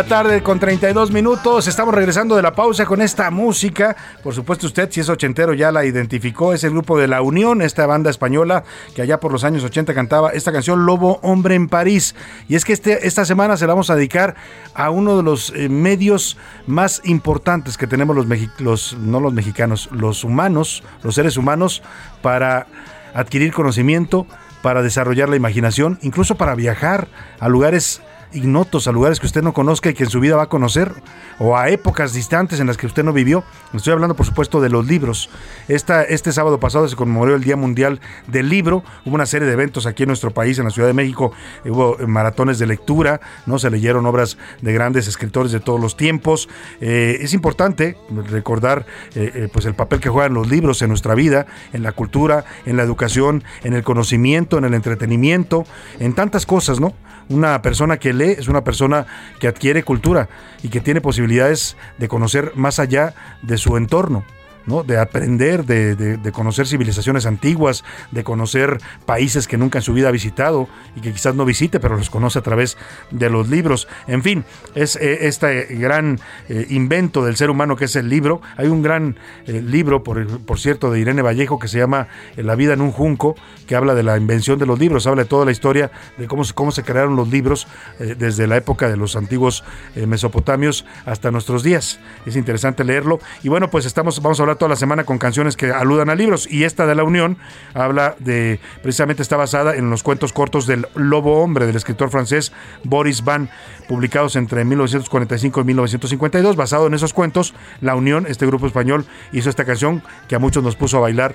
Tarde 0.04 0.42
con 0.42 0.58
32 0.58 1.10
minutos. 1.10 1.68
Estamos 1.68 1.94
regresando 1.94 2.36
de 2.36 2.42
la 2.42 2.54
pausa 2.54 2.86
con 2.86 3.00
esta 3.00 3.30
música. 3.30 3.96
Por 4.22 4.34
supuesto, 4.34 4.66
usted, 4.66 4.90
si 4.90 5.00
es 5.00 5.08
ochentero, 5.08 5.54
ya 5.54 5.70
la 5.70 5.84
identificó. 5.84 6.52
Es 6.52 6.64
el 6.64 6.70
grupo 6.70 6.98
de 6.98 7.08
La 7.08 7.22
Unión, 7.22 7.62
esta 7.62 7.86
banda 7.86 8.10
española 8.10 8.64
que 8.94 9.02
allá 9.02 9.20
por 9.20 9.32
los 9.32 9.44
años 9.44 9.64
80 9.64 9.94
cantaba 9.94 10.30
esta 10.30 10.52
canción 10.52 10.86
Lobo 10.86 11.20
Hombre 11.22 11.54
en 11.54 11.68
París. 11.68 12.14
Y 12.48 12.54
es 12.54 12.64
que 12.64 12.72
este, 12.72 13.06
esta 13.06 13.24
semana 13.24 13.56
se 13.56 13.66
la 13.66 13.74
vamos 13.74 13.90
a 13.90 13.96
dedicar 13.96 14.34
a 14.74 14.90
uno 14.90 15.16
de 15.16 15.22
los 15.22 15.52
eh, 15.54 15.68
medios 15.68 16.36
más 16.66 17.00
importantes 17.04 17.76
que 17.76 17.86
tenemos 17.86 18.16
los, 18.16 18.26
los, 18.58 18.96
no 18.98 19.20
los 19.20 19.32
mexicanos, 19.32 19.88
los 19.92 20.24
humanos, 20.24 20.82
los 21.02 21.14
seres 21.14 21.36
humanos, 21.36 21.82
para 22.22 22.66
adquirir 23.14 23.52
conocimiento, 23.52 24.26
para 24.62 24.82
desarrollar 24.82 25.28
la 25.28 25.36
imaginación, 25.36 25.98
incluso 26.02 26.36
para 26.36 26.54
viajar 26.54 27.08
a 27.40 27.48
lugares 27.48 28.00
ignotos, 28.32 28.86
a 28.86 28.92
lugares 28.92 29.20
que 29.20 29.26
usted 29.26 29.42
no 29.42 29.52
conozca 29.52 29.90
y 29.90 29.94
que 29.94 30.04
en 30.04 30.10
su 30.10 30.20
vida 30.20 30.36
va 30.36 30.44
a 30.44 30.48
conocer, 30.48 30.92
o 31.38 31.56
a 31.56 31.68
épocas 31.70 32.12
distantes 32.12 32.60
en 32.60 32.66
las 32.66 32.76
que 32.76 32.86
usted 32.86 33.04
no 33.04 33.12
vivió. 33.12 33.44
Estoy 33.72 33.92
hablando, 33.92 34.14
por 34.14 34.26
supuesto, 34.26 34.60
de 34.60 34.68
los 34.68 34.86
libros. 34.86 35.30
Este 35.68 36.32
sábado 36.32 36.60
pasado 36.60 36.88
se 36.88 36.96
conmemoró 36.96 37.34
el 37.34 37.42
Día 37.42 37.56
Mundial 37.56 38.00
del 38.26 38.48
Libro. 38.48 38.84
Hubo 39.04 39.14
una 39.14 39.26
serie 39.26 39.46
de 39.46 39.52
eventos 39.54 39.86
aquí 39.86 40.04
en 40.04 40.08
nuestro 40.08 40.30
país, 40.30 40.58
en 40.58 40.64
la 40.64 40.70
Ciudad 40.70 40.88
de 40.88 40.94
México. 40.94 41.32
Hubo 41.64 41.96
maratones 42.06 42.58
de 42.58 42.66
lectura, 42.66 43.20
¿no? 43.46 43.58
Se 43.58 43.70
leyeron 43.70 44.06
obras 44.06 44.38
de 44.60 44.72
grandes 44.72 45.08
escritores 45.08 45.52
de 45.52 45.60
todos 45.60 45.80
los 45.80 45.96
tiempos. 45.96 46.48
Eh, 46.80 47.18
es 47.20 47.34
importante 47.34 47.96
recordar 48.30 48.86
eh, 49.14 49.32
eh, 49.34 49.48
pues 49.52 49.66
el 49.66 49.74
papel 49.74 50.00
que 50.00 50.08
juegan 50.08 50.34
los 50.34 50.48
libros 50.48 50.82
en 50.82 50.88
nuestra 50.88 51.14
vida, 51.14 51.46
en 51.72 51.82
la 51.82 51.92
cultura, 51.92 52.44
en 52.66 52.76
la 52.76 52.82
educación, 52.82 53.44
en 53.64 53.74
el 53.74 53.82
conocimiento, 53.82 54.58
en 54.58 54.64
el 54.64 54.74
entretenimiento, 54.74 55.64
en 55.98 56.14
tantas 56.14 56.46
cosas, 56.46 56.80
¿no? 56.80 56.94
Una 57.28 57.62
persona 57.62 57.98
que 57.98 58.12
lee 58.12 58.36
es 58.38 58.48
una 58.48 58.64
persona 58.64 59.06
que 59.40 59.48
adquiere 59.48 59.82
cultura 59.82 60.28
y 60.62 60.68
que 60.68 60.80
tiene 60.80 61.00
posibilidades 61.00 61.76
de 61.98 62.08
conocer 62.08 62.52
más 62.54 62.78
allá 62.78 63.14
de 63.42 63.58
su 63.58 63.76
entorno. 63.76 64.24
¿No? 64.66 64.82
de 64.82 64.98
aprender, 64.98 65.64
de, 65.64 65.94
de, 65.96 66.32
conocer 66.32 66.66
civilizaciones 66.66 67.26
antiguas, 67.26 67.84
de 68.10 68.24
conocer 68.24 68.78
países 69.06 69.46
que 69.46 69.56
nunca 69.56 69.78
en 69.78 69.82
su 69.82 69.92
vida 69.92 70.08
ha 70.08 70.12
visitado 70.12 70.68
y 70.96 71.00
que 71.00 71.12
quizás 71.12 71.34
no 71.34 71.44
visite, 71.44 71.80
pero 71.80 71.96
los 71.96 72.10
conoce 72.10 72.38
a 72.38 72.42
través 72.42 72.76
de 73.10 73.30
los 73.30 73.48
libros. 73.48 73.88
En 74.06 74.22
fin, 74.22 74.44
es 74.74 74.96
eh, 74.96 75.26
este 75.26 75.64
gran 75.76 76.20
eh, 76.48 76.66
invento 76.70 77.24
del 77.24 77.36
ser 77.36 77.50
humano 77.50 77.76
que 77.76 77.86
es 77.86 77.96
el 77.96 78.08
libro. 78.08 78.40
Hay 78.56 78.68
un 78.68 78.82
gran 78.82 79.16
eh, 79.46 79.60
libro, 79.62 80.02
por, 80.02 80.40
por 80.40 80.58
cierto, 80.58 80.90
de 80.90 81.00
Irene 81.00 81.22
Vallejo 81.22 81.58
que 81.58 81.68
se 81.68 81.78
llama 81.78 82.08
La 82.36 82.54
vida 82.54 82.74
en 82.74 82.80
un 82.80 82.92
junco, 82.92 83.36
que 83.66 83.76
habla 83.76 83.94
de 83.94 84.02
la 84.02 84.16
invención 84.16 84.58
de 84.58 84.66
los 84.66 84.78
libros, 84.78 85.06
habla 85.06 85.24
de 85.24 85.28
toda 85.28 85.44
la 85.44 85.52
historia 85.52 85.90
de 86.18 86.26
cómo, 86.26 86.42
cómo 86.54 86.70
se 86.70 86.82
crearon 86.82 87.16
los 87.16 87.28
libros 87.28 87.66
desde 87.98 88.46
la 88.46 88.56
época 88.56 88.88
de 88.88 88.96
los 88.96 89.16
antiguos 89.16 89.64
mesopotamios 89.94 90.84
hasta 91.06 91.30
nuestros 91.30 91.62
días. 91.62 92.00
Es 92.26 92.36
interesante 92.36 92.84
leerlo. 92.84 93.20
Y 93.42 93.48
bueno, 93.48 93.70
pues 93.70 93.86
estamos, 93.86 94.20
vamos 94.20 94.38
a 94.40 94.42
hablar 94.42 94.51
toda 94.56 94.68
la 94.68 94.76
semana 94.76 95.04
con 95.04 95.18
canciones 95.18 95.56
que 95.56 95.70
aludan 95.70 96.10
a 96.10 96.14
libros. 96.14 96.50
Y 96.50 96.64
esta 96.64 96.86
de 96.86 96.94
la 96.94 97.04
Unión 97.04 97.38
habla 97.74 98.16
de, 98.18 98.60
precisamente 98.82 99.22
está 99.22 99.36
basada 99.36 99.76
en 99.76 99.90
los 99.90 100.02
cuentos 100.02 100.32
cortos 100.32 100.66
del 100.66 100.86
Lobo 100.94 101.42
Hombre, 101.42 101.66
del 101.66 101.76
escritor 101.76 102.10
francés 102.10 102.52
Boris 102.84 103.24
Van, 103.24 103.50
publicados 103.88 104.36
entre 104.36 104.64
1945 104.64 105.60
y 105.60 105.64
1952. 105.64 106.56
Basado 106.56 106.86
en 106.86 106.94
esos 106.94 107.12
cuentos, 107.12 107.54
La 107.80 107.94
Unión, 107.94 108.26
este 108.28 108.46
grupo 108.46 108.66
español, 108.66 109.06
hizo 109.32 109.50
esta 109.50 109.64
canción 109.64 110.02
que 110.28 110.36
a 110.36 110.38
muchos 110.38 110.62
nos 110.62 110.76
puso 110.76 110.98
a 110.98 111.00
bailar 111.00 111.34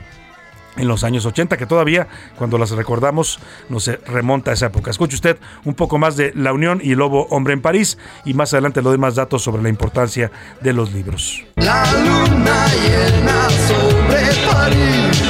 en 0.77 0.87
los 0.87 1.03
años 1.03 1.25
80, 1.25 1.57
que 1.57 1.65
todavía 1.65 2.07
cuando 2.37 2.57
las 2.57 2.71
recordamos 2.71 3.39
nos 3.69 3.87
remonta 4.05 4.51
a 4.51 4.53
esa 4.53 4.67
época. 4.67 4.91
Escuche 4.91 5.15
usted 5.15 5.37
un 5.65 5.73
poco 5.73 5.97
más 5.97 6.15
de 6.17 6.31
La 6.35 6.53
Unión 6.53 6.79
y 6.83 6.95
Lobo 6.95 7.27
Hombre 7.29 7.53
en 7.53 7.61
París 7.61 7.97
y 8.25 8.33
más 8.33 8.53
adelante 8.53 8.81
le 8.81 8.89
doy 8.89 8.97
más 8.97 9.15
datos 9.15 9.43
sobre 9.43 9.63
la 9.63 9.69
importancia 9.69 10.31
de 10.61 10.73
los 10.73 10.93
libros. 10.93 11.43
La 11.55 11.83
luna 11.93 12.67
llena 12.67 13.49
sobre 13.49 14.21
París 14.51 15.26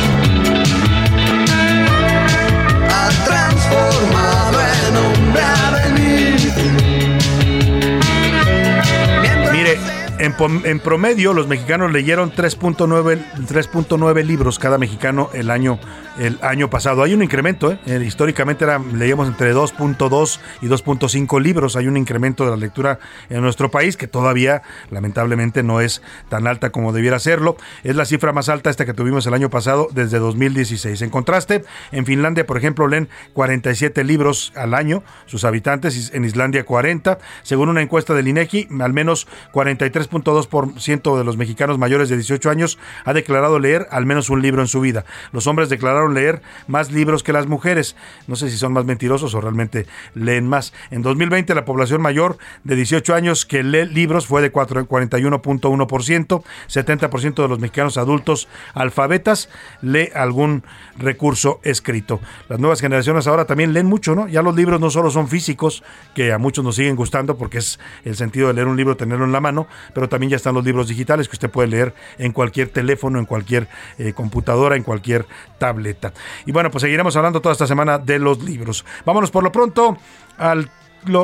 En, 10.28 10.80
promedio, 10.82 11.34
los 11.34 11.48
mexicanos 11.48 11.90
leyeron 11.94 12.34
3.9 12.34 14.26
libros 14.26 14.60
cada 14.60 14.78
mexicano 14.78 15.30
el 15.34 15.50
año, 15.50 15.80
el 16.20 16.38
año 16.42 16.70
pasado. 16.70 17.02
Hay 17.02 17.13
un 17.13 17.24
incremento, 17.24 17.72
¿eh? 17.72 17.80
Eh, 17.86 18.04
históricamente 18.06 18.66
era, 18.66 18.78
leíamos 18.78 19.30
entre 19.30 19.56
2.2 19.56 20.40
y 20.62 20.66
2.5 20.66 21.42
libros. 21.42 21.78
Hay 21.78 21.88
un 21.88 21.96
incremento 21.96 22.44
de 22.44 22.52
la 22.52 22.58
lectura 22.58 23.00
en 23.30 23.42
nuestro 23.42 23.72
país 23.72 23.96
que 23.96 24.08
todavía, 24.08 24.63
lamentablemente, 24.92 25.63
no 25.63 25.80
es 25.80 26.02
tan 26.28 26.46
alta 26.46 26.72
como 26.72 26.92
debiera 26.92 27.20
serlo. 27.20 27.56
Es 27.86 27.96
la 27.96 28.04
cifra 28.04 28.34
más 28.34 28.50
alta 28.50 28.70
esta 28.70 28.86
que 28.86 28.94
tuvimos 28.94 29.26
el 29.28 29.34
año 29.34 29.50
pasado 29.50 29.88
desde 29.94 30.20
2016. 30.20 31.04
En 31.04 31.10
contraste, 31.10 31.63
en 31.94 32.06
Finlandia, 32.06 32.46
por 32.46 32.58
ejemplo, 32.58 32.86
leen 32.90 33.08
47 33.32 34.04
libros 34.04 34.52
al 34.58 34.74
año 34.74 35.04
sus 35.26 35.46
habitantes, 35.46 36.12
en 36.13 36.26
Islandia 36.26 36.66
40. 36.66 37.18
Según 37.44 37.70
una 37.70 37.82
encuesta 37.82 38.13
del 38.13 38.28
INEGI, 38.28 38.68
al 38.82 38.92
menos 38.92 39.26
43 39.54 40.16
3.2% 40.23 41.17
de 41.17 41.23
los 41.23 41.38
mexicanos 41.38 41.77
mayores 41.77 42.10
de 42.10 42.15
18 42.15 42.49
años 42.49 42.77
ha 43.06 43.13
declarado 43.13 43.60
leer 43.60 43.88
al 43.91 44.06
menos 44.06 44.30
un 44.30 44.41
libro 44.41 44.62
en 44.62 44.67
su 44.67 44.82
vida. 44.82 45.06
Los 45.32 45.47
hombres 45.47 45.69
declararon 45.69 46.13
leer 46.13 46.41
más 46.67 46.91
libros 46.91 47.23
que 47.23 47.34
las 47.34 47.47
mujeres. 47.47 47.95
No 48.27 48.36
sé 48.36 48.49
si 48.49 48.58
son 48.58 48.73
más 48.73 48.86
mentirosos 48.86 49.34
o 49.34 49.41
realmente 49.41 49.88
leen 50.13 50.47
más. 50.47 50.73
En 50.91 51.01
2020 51.01 51.56
la 51.56 51.65
población 51.65 52.01
mayor 52.01 52.38
de 52.63 52.75
18 52.75 53.15
años 53.15 53.45
que 53.45 53.63
lee 53.63 53.86
libros 53.86 54.27
fue 54.27 54.41
de 54.41 54.51
41.1%. 54.51 56.43
70% 56.67 57.41
de 57.41 57.47
los 57.47 57.60
mexicanos 57.60 57.97
adultos 57.97 58.47
alfabetas 58.73 59.49
lee 59.82 60.10
algún 60.13 60.63
recurso 60.97 61.60
escrito. 61.63 62.19
Las 62.49 62.60
nuevas 62.60 62.82
generaciones 62.82 63.27
ahora 63.27 63.45
también 63.45 63.73
leen 63.73 63.86
mucho, 63.86 64.15
¿no? 64.15 64.27
Ya 64.27 64.41
los 64.41 64.56
libros 64.56 64.80
no 64.80 64.89
solo 64.89 65.12
son 65.12 65.27
físicos, 65.27 65.84
que 66.15 66.32
a 66.32 66.38
muchos 66.38 66.63
nos 66.63 66.75
siguen 66.75 66.95
gustando 66.95 67.38
porque 67.38 67.60
es 67.60 67.80
el 68.03 68.15
sentido 68.15 68.47
de 68.47 68.53
leer 68.53 68.67
un 68.67 68.77
libro, 68.77 68.97
tenerlo 68.97 69.25
en 69.25 69.32
la 69.32 69.41
mano, 69.41 69.67
pero 69.93 70.07
también 70.08 70.32
ya 70.32 70.36
están 70.38 70.56
los 70.56 70.63
libros 70.63 70.88
digitales 70.88 71.28
que 71.28 71.36
usted 71.36 71.50
puede 71.50 71.67
leer 71.67 71.93
en 72.17 72.32
cualquier 72.32 72.70
teléfono, 72.70 73.20
en 73.20 73.26
cualquier 73.26 73.67
eh, 73.98 74.13
computadora, 74.13 74.76
en 74.76 74.84
cualquier 74.84 75.26
tableta. 75.58 76.13
Y 76.46 76.52
bueno, 76.52 76.72
pues 76.72 76.82
seguiremos 76.82 77.15
hablando 77.15 77.41
toda 77.41 77.54
esta 77.54 77.67
semana 77.67 77.98
de 77.98 78.20
los 78.20 78.43
libros. 78.43 78.86
Vámonos 79.06 79.32
por 79.32 79.43
lo 79.43 79.52
pronto 79.52 79.98
al, 80.38 80.70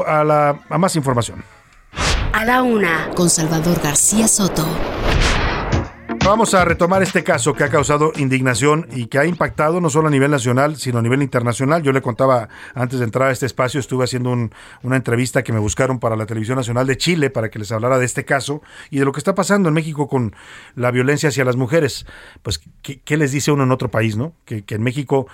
a, 0.06 0.24
la, 0.24 0.60
a 0.70 0.78
más 0.78 0.96
información. 0.96 1.44
A 2.34 2.46
la 2.46 2.64
una, 2.64 3.10
con 3.16 3.30
Salvador 3.30 3.80
García 3.82 4.28
Soto. 4.28 4.66
Vamos 6.26 6.54
a 6.54 6.64
retomar 6.64 7.04
este 7.04 7.22
caso 7.22 7.54
que 7.54 7.66
ha 7.66 7.70
causado 7.70 8.14
indignación 8.16 8.88
y 8.94 9.08
que 9.08 9.20
ha 9.20 9.26
impactado 9.26 9.82
no 9.82 9.90
solo 9.90 10.08
a 10.08 10.10
nivel 10.10 10.32
nacional, 10.32 10.78
sino 10.78 11.00
a 11.00 11.02
nivel 11.02 11.22
internacional. 11.22 11.84
Yo 11.84 11.92
le 11.92 12.02
contaba 12.02 12.48
antes 12.74 13.00
de 13.00 13.06
entrar 13.06 13.28
a 13.28 13.32
este 13.32 13.46
espacio, 13.46 13.78
estuve 13.78 14.06
haciendo 14.06 14.32
una 14.32 14.96
entrevista 14.96 15.44
que 15.44 15.52
me 15.52 15.60
buscaron 15.60 16.00
para 16.00 16.16
la 16.16 16.26
Televisión 16.26 16.56
Nacional 16.56 16.88
de 16.88 16.96
Chile 16.96 17.30
para 17.30 17.50
que 17.50 17.60
les 17.60 17.74
hablara 17.74 18.00
de 18.00 18.06
este 18.06 18.24
caso 18.24 18.62
y 18.90 19.00
de 19.00 19.06
lo 19.06 19.12
que 19.12 19.20
está 19.20 19.36
pasando 19.36 19.68
en 19.68 19.76
México 19.76 20.08
con 20.08 20.34
la 20.76 20.92
violencia 20.92 21.28
hacia 21.28 21.44
las 21.44 21.58
mujeres. 21.58 22.06
Pues, 22.42 22.62
¿qué, 22.82 23.18
les 23.18 23.34
dice 23.34 23.52
uno 23.52 23.64
en 23.64 23.72
otro 23.72 23.92
país, 23.92 24.16
no? 24.16 24.34
Que, 24.46 24.64
en 24.66 24.82
México 24.82 25.28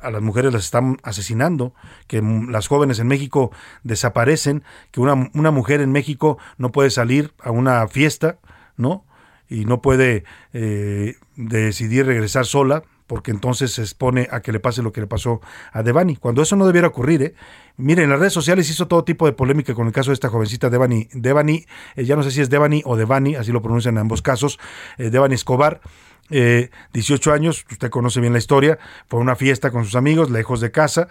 a 0.00 0.12
las 0.12 0.22
mujeres 0.22 0.52
las 0.52 0.64
están 0.64 0.98
asesinando, 1.02 1.74
que 2.06 2.22
las 2.22 2.68
jóvenes 2.68 3.00
en 3.00 3.08
México 3.08 3.50
desaparecen, 3.82 4.62
que 4.92 5.00
una, 5.00 5.28
una 5.34 5.50
mujer 5.50 5.80
en 5.80 5.90
México 5.90 6.38
no 6.56 6.70
puede 6.70 6.90
salir 6.90 7.32
a 7.42 7.50
una 7.50 7.88
fiesta, 7.88 8.38
¿no? 8.76 9.05
Y 9.48 9.64
no 9.64 9.80
puede 9.80 10.24
eh, 10.52 11.16
decidir 11.36 12.06
regresar 12.06 12.46
sola 12.46 12.82
porque 13.06 13.30
entonces 13.30 13.72
se 13.72 13.82
expone 13.82 14.28
a 14.30 14.40
que 14.40 14.52
le 14.52 14.60
pase 14.60 14.82
lo 14.82 14.92
que 14.92 15.00
le 15.00 15.06
pasó 15.06 15.40
a 15.72 15.82
Devani, 15.82 16.16
cuando 16.16 16.42
eso 16.42 16.56
no 16.56 16.66
debiera 16.66 16.88
ocurrir. 16.88 17.22
¿eh? 17.22 17.34
Miren, 17.76 18.04
en 18.04 18.10
las 18.10 18.18
redes 18.18 18.32
sociales 18.32 18.68
hizo 18.68 18.88
todo 18.88 19.04
tipo 19.04 19.26
de 19.26 19.32
polémica 19.32 19.74
con 19.74 19.86
el 19.86 19.92
caso 19.92 20.10
de 20.10 20.14
esta 20.14 20.28
jovencita 20.28 20.70
Devani. 20.70 21.08
Devani, 21.12 21.66
eh, 21.94 22.04
ya 22.04 22.16
no 22.16 22.22
sé 22.22 22.30
si 22.30 22.40
es 22.40 22.50
Devani 22.50 22.82
o 22.84 22.96
Devani, 22.96 23.36
así 23.36 23.52
lo 23.52 23.62
pronuncian 23.62 23.94
en 23.94 24.00
ambos 24.00 24.22
casos, 24.22 24.58
eh, 24.98 25.10
Devani 25.10 25.34
Escobar. 25.34 25.80
18 26.28 27.32
años, 27.32 27.64
usted 27.70 27.88
conoce 27.88 28.20
bien 28.20 28.32
la 28.32 28.40
historia, 28.40 28.80
fue 29.06 29.20
a 29.20 29.22
una 29.22 29.36
fiesta 29.36 29.70
con 29.70 29.84
sus 29.84 29.94
amigos, 29.94 30.28
lejos 30.28 30.60
de 30.60 30.72
casa, 30.72 31.06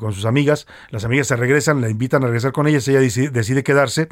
con 0.00 0.14
sus 0.14 0.24
amigas, 0.24 0.66
las 0.88 1.04
amigas 1.04 1.26
se 1.26 1.36
regresan, 1.36 1.82
la 1.82 1.90
invitan 1.90 2.22
a 2.22 2.28
regresar 2.28 2.52
con 2.52 2.66
ellas, 2.66 2.88
ella 2.88 3.00
decide 3.00 3.62
quedarse 3.62 4.08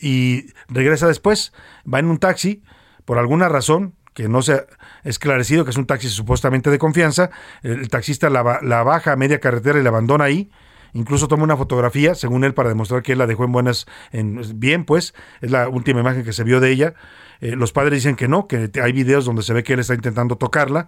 y 0.00 0.54
regresa 0.68 1.06
después, 1.06 1.52
va 1.86 1.98
en 1.98 2.06
un 2.06 2.16
taxi, 2.16 2.62
por 3.10 3.18
alguna 3.18 3.48
razón 3.48 3.96
que 4.14 4.28
no 4.28 4.40
se 4.40 4.52
ha 4.52 4.66
esclarecido, 5.02 5.64
que 5.64 5.72
es 5.72 5.76
un 5.76 5.86
taxi 5.86 6.08
supuestamente 6.08 6.70
de 6.70 6.78
confianza, 6.78 7.30
el, 7.64 7.88
taxista 7.88 8.30
la, 8.30 8.42
baja 8.84 9.10
a 9.10 9.16
media 9.16 9.40
carretera 9.40 9.80
y 9.80 9.82
la 9.82 9.88
abandona 9.88 10.26
ahí, 10.26 10.48
incluso 10.92 11.26
toma 11.26 11.42
una 11.42 11.56
fotografía, 11.56 12.14
según 12.14 12.44
él, 12.44 12.54
para 12.54 12.68
demostrar 12.68 13.02
que 13.02 13.10
él 13.10 13.18
la 13.18 13.26
dejó 13.26 13.42
en 13.42 13.50
buenas, 13.50 13.86
en, 14.12 14.40
bien, 14.60 14.84
pues, 14.84 15.12
es 15.40 15.50
la 15.50 15.68
última 15.68 15.98
imagen 15.98 16.22
que 16.22 16.32
se 16.32 16.44
vio 16.44 16.60
de 16.60 16.70
ella. 16.70 16.94
Eh, 17.40 17.56
los 17.56 17.72
padres 17.72 17.94
dicen 17.94 18.14
que 18.14 18.28
no, 18.28 18.46
que 18.46 18.70
hay 18.80 18.92
videos 18.92 19.24
donde 19.24 19.42
se 19.42 19.54
ve 19.54 19.64
que 19.64 19.72
él 19.72 19.80
está 19.80 19.94
intentando 19.94 20.36
tocarla. 20.36 20.86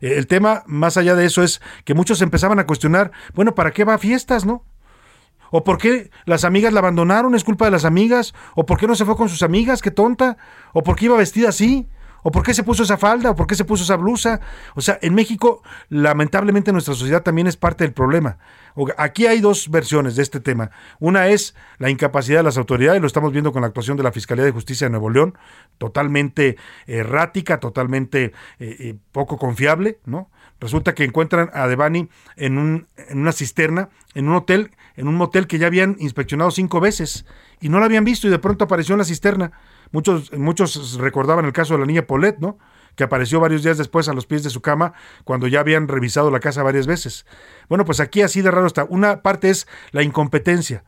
Eh, 0.00 0.14
el 0.16 0.26
tema, 0.28 0.62
más 0.64 0.96
allá 0.96 1.14
de 1.16 1.26
eso, 1.26 1.42
es 1.42 1.60
que 1.84 1.92
muchos 1.92 2.22
empezaban 2.22 2.58
a 2.58 2.66
cuestionar, 2.66 3.12
bueno, 3.34 3.54
¿para 3.54 3.72
qué 3.72 3.84
va 3.84 3.92
a 3.92 3.98
fiestas, 3.98 4.46
no? 4.46 4.64
¿O 5.50 5.64
por 5.64 5.78
qué 5.78 6.10
las 6.24 6.44
amigas 6.44 6.72
la 6.72 6.80
abandonaron? 6.80 7.34
¿Es 7.34 7.44
culpa 7.44 7.64
de 7.64 7.70
las 7.70 7.84
amigas? 7.84 8.34
¿O 8.54 8.66
por 8.66 8.78
qué 8.78 8.86
no 8.86 8.94
se 8.94 9.04
fue 9.04 9.16
con 9.16 9.28
sus 9.28 9.42
amigas? 9.42 9.82
¡Qué 9.82 9.90
tonta! 9.90 10.36
¿O 10.72 10.82
por 10.82 10.96
qué 10.96 11.06
iba 11.06 11.16
vestida 11.16 11.48
así? 11.48 11.88
¿O 12.22 12.30
por 12.30 12.42
qué 12.42 12.54
se 12.54 12.64
puso 12.64 12.82
esa 12.82 12.98
falda? 12.98 13.30
¿O 13.30 13.34
por 13.34 13.46
qué 13.46 13.54
se 13.54 13.64
puso 13.64 13.84
esa 13.84 13.96
blusa? 13.96 14.40
O 14.74 14.80
sea, 14.80 14.98
en 15.02 15.14
México, 15.14 15.62
lamentablemente, 15.88 16.72
nuestra 16.72 16.94
sociedad 16.94 17.22
también 17.22 17.46
es 17.46 17.56
parte 17.56 17.84
del 17.84 17.92
problema. 17.92 18.38
Aquí 18.96 19.26
hay 19.26 19.40
dos 19.40 19.70
versiones 19.70 20.16
de 20.16 20.22
este 20.22 20.40
tema. 20.40 20.70
Una 20.98 21.28
es 21.28 21.54
la 21.78 21.90
incapacidad 21.90 22.38
de 22.38 22.44
las 22.44 22.58
autoridades, 22.58 23.00
lo 23.00 23.06
estamos 23.06 23.32
viendo 23.32 23.52
con 23.52 23.62
la 23.62 23.68
actuación 23.68 23.96
de 23.96 24.02
la 24.02 24.12
Fiscalía 24.12 24.44
de 24.44 24.52
Justicia 24.52 24.86
de 24.86 24.90
Nuevo 24.90 25.10
León, 25.10 25.36
totalmente 25.78 26.56
errática, 26.86 27.58
totalmente 27.58 28.32
eh, 28.58 28.76
eh, 28.78 28.98
poco 29.12 29.36
confiable, 29.38 29.98
¿no? 30.04 30.30
Resulta 30.60 30.94
que 30.94 31.04
encuentran 31.04 31.50
a 31.54 31.66
Devani 31.66 32.08
en, 32.36 32.58
un, 32.58 32.86
en 32.96 33.18
una 33.20 33.32
cisterna, 33.32 33.88
en 34.14 34.28
un 34.28 34.36
hotel, 34.36 34.72
en 34.96 35.08
un 35.08 35.14
motel 35.14 35.46
que 35.46 35.58
ya 35.58 35.66
habían 35.66 35.96
inspeccionado 35.98 36.50
cinco 36.50 36.80
veces 36.80 37.24
y 37.60 37.70
no 37.70 37.80
la 37.80 37.86
habían 37.86 38.04
visto 38.04 38.26
y 38.26 38.30
de 38.30 38.38
pronto 38.38 38.64
apareció 38.64 38.94
en 38.94 38.98
la 38.98 39.04
cisterna. 39.04 39.52
Muchos, 39.90 40.32
muchos 40.32 40.98
recordaban 40.98 41.44
el 41.46 41.52
caso 41.52 41.74
de 41.74 41.80
la 41.80 41.86
niña 41.86 42.02
Paulette, 42.02 42.38
¿no? 42.38 42.58
que 42.94 43.04
apareció 43.04 43.40
varios 43.40 43.62
días 43.62 43.78
después 43.78 44.08
a 44.08 44.12
los 44.12 44.26
pies 44.26 44.42
de 44.42 44.50
su 44.50 44.60
cama 44.60 44.92
cuando 45.24 45.46
ya 45.46 45.60
habían 45.60 45.88
revisado 45.88 46.30
la 46.30 46.40
casa 46.40 46.62
varias 46.62 46.86
veces. 46.86 47.24
Bueno, 47.68 47.84
pues 47.84 48.00
aquí 48.00 48.20
así 48.20 48.42
de 48.42 48.50
raro 48.50 48.66
está. 48.66 48.84
Una 48.84 49.22
parte 49.22 49.48
es 49.48 49.66
la 49.92 50.02
incompetencia 50.02 50.84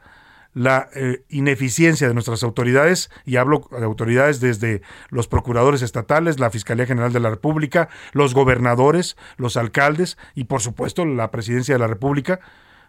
la 0.54 0.88
eh, 0.94 1.24
ineficiencia 1.28 2.08
de 2.08 2.14
nuestras 2.14 2.42
autoridades, 2.42 3.10
y 3.24 3.36
hablo 3.36 3.68
de 3.70 3.84
autoridades 3.84 4.40
desde 4.40 4.82
los 5.08 5.28
procuradores 5.28 5.82
estatales, 5.82 6.38
la 6.38 6.50
Fiscalía 6.50 6.86
General 6.86 7.12
de 7.12 7.20
la 7.20 7.30
República, 7.30 7.88
los 8.12 8.34
gobernadores, 8.34 9.16
los 9.36 9.56
alcaldes 9.56 10.18
y 10.34 10.44
por 10.44 10.60
supuesto 10.60 11.04
la 11.04 11.30
Presidencia 11.30 11.74
de 11.74 11.78
la 11.78 11.86
República, 11.86 12.40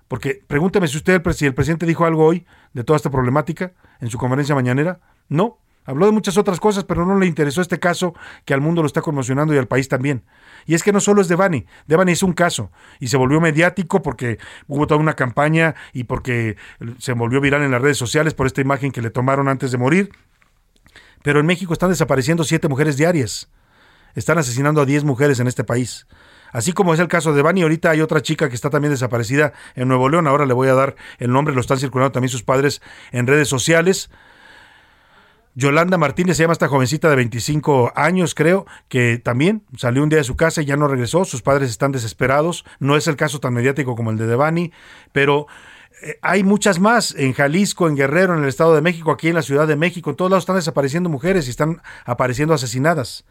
porque 0.07 0.41
pregúnteme 0.45 0.87
si 0.87 0.97
usted, 0.97 1.21
si 1.31 1.45
el 1.45 1.53
presidente 1.53 1.85
dijo 1.85 2.05
algo 2.05 2.25
hoy 2.25 2.45
de 2.73 2.83
toda 2.83 2.97
esta 2.97 3.09
problemática 3.09 3.73
en 3.99 4.09
su 4.09 4.17
conferencia 4.17 4.55
mañanera. 4.55 4.99
No, 5.29 5.59
Habló 5.85 6.05
de 6.05 6.13
muchas 6.13 6.37
otras 6.37 6.59
cosas, 6.59 6.85
pero 6.85 7.05
no 7.05 7.19
le 7.19 7.25
interesó 7.25 7.61
este 7.61 7.79
caso 7.79 8.13
que 8.45 8.53
al 8.53 8.61
mundo 8.61 8.81
lo 8.81 8.87
está 8.87 9.01
conmocionando 9.01 9.53
y 9.53 9.57
al 9.57 9.67
país 9.67 9.89
también. 9.89 10.23
Y 10.65 10.75
es 10.75 10.83
que 10.83 10.91
no 10.91 10.99
solo 10.99 11.21
es 11.21 11.27
Devani, 11.27 11.65
Devani 11.87 12.11
es 12.11 12.23
un 12.23 12.33
caso 12.33 12.71
y 12.99 13.07
se 13.07 13.17
volvió 13.17 13.41
mediático 13.41 14.01
porque 14.01 14.37
hubo 14.67 14.87
toda 14.87 14.99
una 14.99 15.13
campaña 15.13 15.75
y 15.93 16.05
porque 16.05 16.57
se 16.99 17.13
volvió 17.13 17.41
viral 17.41 17.63
en 17.63 17.71
las 17.71 17.81
redes 17.81 17.97
sociales 17.97 18.33
por 18.33 18.47
esta 18.47 18.61
imagen 18.61 18.91
que 18.91 19.01
le 19.01 19.09
tomaron 19.09 19.47
antes 19.47 19.71
de 19.71 19.77
morir. 19.77 20.11
Pero 21.21 21.39
en 21.39 21.45
México 21.45 21.73
están 21.73 21.89
desapareciendo 21.89 22.43
siete 22.43 22.67
mujeres 22.67 22.97
diarias. 22.97 23.49
Están 24.15 24.37
asesinando 24.37 24.81
a 24.81 24.85
diez 24.85 25.03
mujeres 25.03 25.39
en 25.39 25.47
este 25.47 25.63
país. 25.63 26.05
Así 26.51 26.71
como 26.71 26.93
es 26.93 26.99
el 26.99 27.07
caso 27.07 27.31
de 27.31 27.37
Devani, 27.37 27.63
ahorita 27.63 27.89
hay 27.89 28.01
otra 28.01 28.21
chica 28.21 28.47
que 28.47 28.55
está 28.55 28.69
también 28.69 28.91
desaparecida 28.91 29.53
en 29.75 29.87
Nuevo 29.87 30.07
León. 30.07 30.27
Ahora 30.27 30.45
le 30.45 30.53
voy 30.53 30.67
a 30.67 30.75
dar 30.75 30.95
el 31.17 31.31
nombre, 31.31 31.55
lo 31.55 31.61
están 31.61 31.79
circulando 31.79 32.11
también 32.11 32.29
sus 32.29 32.43
padres 32.43 32.81
en 33.11 33.25
redes 33.25 33.47
sociales. 33.47 34.11
Yolanda 35.55 35.97
Martínez 35.97 36.37
se 36.37 36.43
llama 36.43 36.53
esta 36.53 36.67
jovencita 36.67 37.09
de 37.09 37.15
25 37.15 37.93
años, 37.95 38.33
creo, 38.33 38.65
que 38.87 39.19
también 39.19 39.63
salió 39.77 40.01
un 40.01 40.09
día 40.09 40.17
de 40.17 40.23
su 40.23 40.35
casa 40.35 40.61
y 40.61 40.65
ya 40.65 40.77
no 40.77 40.87
regresó. 40.87 41.25
Sus 41.25 41.43
padres 41.43 41.69
están 41.69 41.91
desesperados. 41.91 42.65
No 42.79 42.95
es 42.97 43.07
el 43.07 43.15
caso 43.15 43.39
tan 43.39 43.53
mediático 43.53 43.95
como 43.95 44.09
el 44.09 44.17
de 44.17 44.25
Devani, 44.25 44.71
pero 45.11 45.45
eh, 46.01 46.17
hay 46.23 46.43
muchas 46.43 46.79
más 46.79 47.13
en 47.15 47.33
Jalisco, 47.33 47.87
en 47.87 47.95
Guerrero, 47.95 48.35
en 48.35 48.43
el 48.43 48.49
Estado 48.49 48.73
de 48.73 48.81
México, 48.81 49.11
aquí 49.11 49.27
en 49.27 49.35
la 49.35 49.43
Ciudad 49.43 49.67
de 49.67 49.75
México. 49.75 50.09
En 50.09 50.15
todos 50.15 50.31
lados 50.31 50.43
están 50.43 50.55
desapareciendo 50.55 51.09
mujeres 51.09 51.45
y 51.47 51.51
están 51.51 51.81
apareciendo 52.05 52.55
asesinadas. 52.55 53.23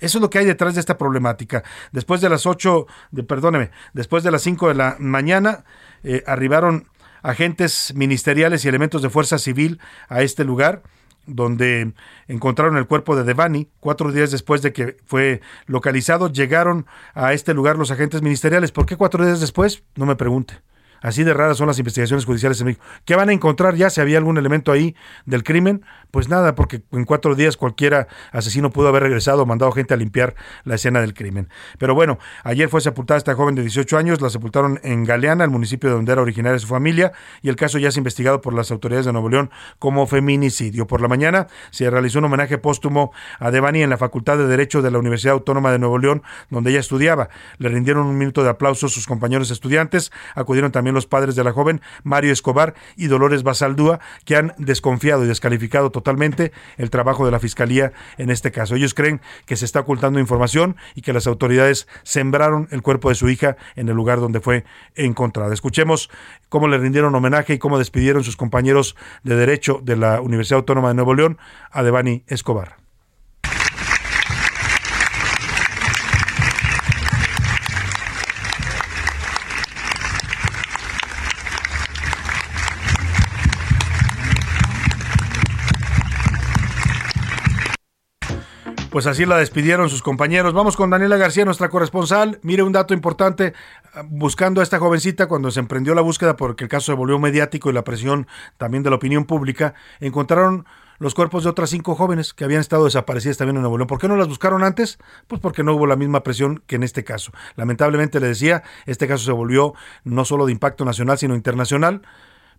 Eso 0.00 0.18
es 0.18 0.22
lo 0.22 0.30
que 0.30 0.38
hay 0.38 0.44
detrás 0.44 0.74
de 0.74 0.80
esta 0.80 0.98
problemática. 0.98 1.62
Después 1.92 2.20
de 2.20 2.28
las 2.28 2.44
8, 2.44 2.86
de, 3.12 3.22
perdóneme, 3.22 3.70
después 3.92 4.24
de 4.24 4.32
las 4.32 4.42
5 4.42 4.66
de 4.66 4.74
la 4.74 4.96
mañana, 4.98 5.64
eh, 6.02 6.24
arribaron 6.26 6.88
agentes 7.22 7.94
ministeriales 7.94 8.64
y 8.64 8.68
elementos 8.68 9.00
de 9.00 9.10
fuerza 9.10 9.38
civil 9.38 9.78
a 10.08 10.22
este 10.22 10.42
lugar 10.42 10.82
donde 11.26 11.92
encontraron 12.28 12.76
el 12.76 12.86
cuerpo 12.86 13.16
de 13.16 13.24
Devani. 13.24 13.68
Cuatro 13.80 14.12
días 14.12 14.30
después 14.30 14.62
de 14.62 14.72
que 14.72 14.96
fue 15.06 15.40
localizado, 15.66 16.30
llegaron 16.30 16.86
a 17.14 17.32
este 17.32 17.54
lugar 17.54 17.76
los 17.76 17.90
agentes 17.90 18.22
ministeriales. 18.22 18.72
¿Por 18.72 18.86
qué 18.86 18.96
cuatro 18.96 19.24
días 19.24 19.40
después? 19.40 19.84
No 19.96 20.06
me 20.06 20.16
pregunte. 20.16 20.60
Así 21.02 21.24
de 21.24 21.34
raras 21.34 21.56
son 21.56 21.66
las 21.66 21.78
investigaciones 21.78 22.24
judiciales 22.24 22.60
en 22.60 22.66
México. 22.66 22.84
¿Qué 23.04 23.16
van 23.16 23.28
a 23.28 23.32
encontrar 23.32 23.74
ya 23.74 23.90
si 23.90 24.00
había 24.00 24.18
algún 24.18 24.38
elemento 24.38 24.72
ahí 24.72 24.94
del 25.26 25.44
crimen? 25.44 25.84
Pues 26.10 26.28
nada, 26.28 26.54
porque 26.54 26.82
en 26.92 27.04
cuatro 27.04 27.34
días 27.34 27.56
cualquiera 27.56 28.06
asesino 28.32 28.70
pudo 28.70 28.88
haber 28.88 29.02
regresado 29.02 29.42
o 29.42 29.46
mandado 29.46 29.72
gente 29.72 29.94
a 29.94 29.96
limpiar 29.96 30.34
la 30.64 30.76
escena 30.76 31.00
del 31.00 31.14
crimen. 31.14 31.48
Pero 31.78 31.94
bueno, 31.94 32.18
ayer 32.44 32.68
fue 32.68 32.80
sepultada 32.80 33.18
esta 33.18 33.34
joven 33.34 33.54
de 33.54 33.62
18 33.62 33.96
años, 33.98 34.20
la 34.20 34.30
sepultaron 34.30 34.78
en 34.82 35.04
Galeana, 35.04 35.44
el 35.44 35.50
municipio 35.50 35.90
de 35.90 35.96
donde 35.96 36.12
era 36.12 36.22
originaria 36.22 36.58
su 36.58 36.66
familia, 36.66 37.12
y 37.40 37.48
el 37.48 37.56
caso 37.56 37.78
ya 37.78 37.88
es 37.88 37.96
investigado 37.96 38.40
por 38.40 38.54
las 38.54 38.70
autoridades 38.70 39.06
de 39.06 39.12
Nuevo 39.12 39.28
León 39.28 39.50
como 39.78 40.06
feminicidio. 40.06 40.86
Por 40.86 41.00
la 41.00 41.08
mañana 41.08 41.46
se 41.70 41.88
realizó 41.90 42.18
un 42.18 42.26
homenaje 42.26 42.58
póstumo 42.58 43.12
a 43.38 43.50
Devani 43.50 43.82
en 43.82 43.90
la 43.90 43.96
Facultad 43.96 44.38
de 44.38 44.46
Derecho 44.46 44.82
de 44.82 44.90
la 44.90 44.98
Universidad 44.98 45.32
Autónoma 45.32 45.72
de 45.72 45.78
Nuevo 45.78 45.98
León, 45.98 46.22
donde 46.50 46.70
ella 46.70 46.80
estudiaba. 46.80 47.28
Le 47.58 47.68
rindieron 47.68 48.06
un 48.06 48.18
minuto 48.18 48.44
de 48.44 48.50
aplauso 48.50 48.88
sus 48.88 49.06
compañeros 49.06 49.50
estudiantes, 49.50 50.12
acudieron 50.34 50.72
también 50.72 50.91
los 50.94 51.06
padres 51.06 51.36
de 51.36 51.44
la 51.44 51.52
joven, 51.52 51.80
Mario 52.02 52.32
Escobar 52.32 52.74
y 52.96 53.06
Dolores 53.06 53.42
Basaldúa, 53.42 54.00
que 54.24 54.36
han 54.36 54.54
desconfiado 54.58 55.24
y 55.24 55.28
descalificado 55.28 55.90
totalmente 55.90 56.52
el 56.76 56.90
trabajo 56.90 57.24
de 57.24 57.32
la 57.32 57.38
Fiscalía 57.38 57.92
en 58.18 58.30
este 58.30 58.52
caso. 58.52 58.74
Ellos 58.74 58.94
creen 58.94 59.20
que 59.46 59.56
se 59.56 59.64
está 59.64 59.80
ocultando 59.80 60.20
información 60.20 60.76
y 60.94 61.02
que 61.02 61.12
las 61.12 61.26
autoridades 61.26 61.86
sembraron 62.02 62.68
el 62.70 62.82
cuerpo 62.82 63.08
de 63.08 63.14
su 63.14 63.28
hija 63.28 63.56
en 63.76 63.88
el 63.88 63.94
lugar 63.94 64.20
donde 64.20 64.40
fue 64.40 64.64
encontrada. 64.94 65.52
Escuchemos 65.52 66.10
cómo 66.48 66.68
le 66.68 66.78
rindieron 66.78 67.14
homenaje 67.14 67.54
y 67.54 67.58
cómo 67.58 67.78
despidieron 67.78 68.24
sus 68.24 68.36
compañeros 68.36 68.96
de 69.22 69.36
Derecho 69.36 69.80
de 69.82 69.96
la 69.96 70.20
Universidad 70.20 70.58
Autónoma 70.58 70.88
de 70.88 70.94
Nuevo 70.94 71.14
León 71.14 71.38
a 71.70 71.82
Devani 71.82 72.24
Escobar. 72.26 72.82
Pues 88.92 89.06
así 89.06 89.24
la 89.24 89.38
despidieron 89.38 89.88
sus 89.88 90.02
compañeros. 90.02 90.52
Vamos 90.52 90.76
con 90.76 90.90
Daniela 90.90 91.16
García, 91.16 91.46
nuestra 91.46 91.70
corresponsal. 91.70 92.38
Mire 92.42 92.62
un 92.62 92.72
dato 92.72 92.92
importante, 92.92 93.54
buscando 94.04 94.60
a 94.60 94.64
esta 94.64 94.78
jovencita 94.78 95.28
cuando 95.28 95.50
se 95.50 95.60
emprendió 95.60 95.94
la 95.94 96.02
búsqueda 96.02 96.36
porque 96.36 96.64
el 96.64 96.68
caso 96.68 96.92
se 96.92 96.92
volvió 96.92 97.18
mediático 97.18 97.70
y 97.70 97.72
la 97.72 97.84
presión 97.84 98.26
también 98.58 98.82
de 98.82 98.90
la 98.90 98.96
opinión 98.96 99.24
pública, 99.24 99.72
encontraron 100.00 100.66
los 100.98 101.14
cuerpos 101.14 101.44
de 101.44 101.48
otras 101.48 101.70
cinco 101.70 101.94
jóvenes 101.94 102.34
que 102.34 102.44
habían 102.44 102.60
estado 102.60 102.84
desaparecidas 102.84 103.38
también 103.38 103.56
en 103.56 103.62
Nuevo 103.62 103.78
León. 103.78 103.86
¿Por 103.86 103.98
qué 103.98 104.08
no 104.08 104.16
las 104.16 104.28
buscaron 104.28 104.62
antes? 104.62 104.98
Pues 105.26 105.40
porque 105.40 105.64
no 105.64 105.72
hubo 105.74 105.86
la 105.86 105.96
misma 105.96 106.22
presión 106.22 106.62
que 106.66 106.76
en 106.76 106.82
este 106.82 107.02
caso. 107.02 107.32
Lamentablemente 107.56 108.20
le 108.20 108.26
decía, 108.26 108.62
este 108.84 109.08
caso 109.08 109.24
se 109.24 109.32
volvió 109.32 109.72
no 110.04 110.26
solo 110.26 110.44
de 110.44 110.52
impacto 110.52 110.84
nacional, 110.84 111.16
sino 111.16 111.34
internacional 111.34 112.02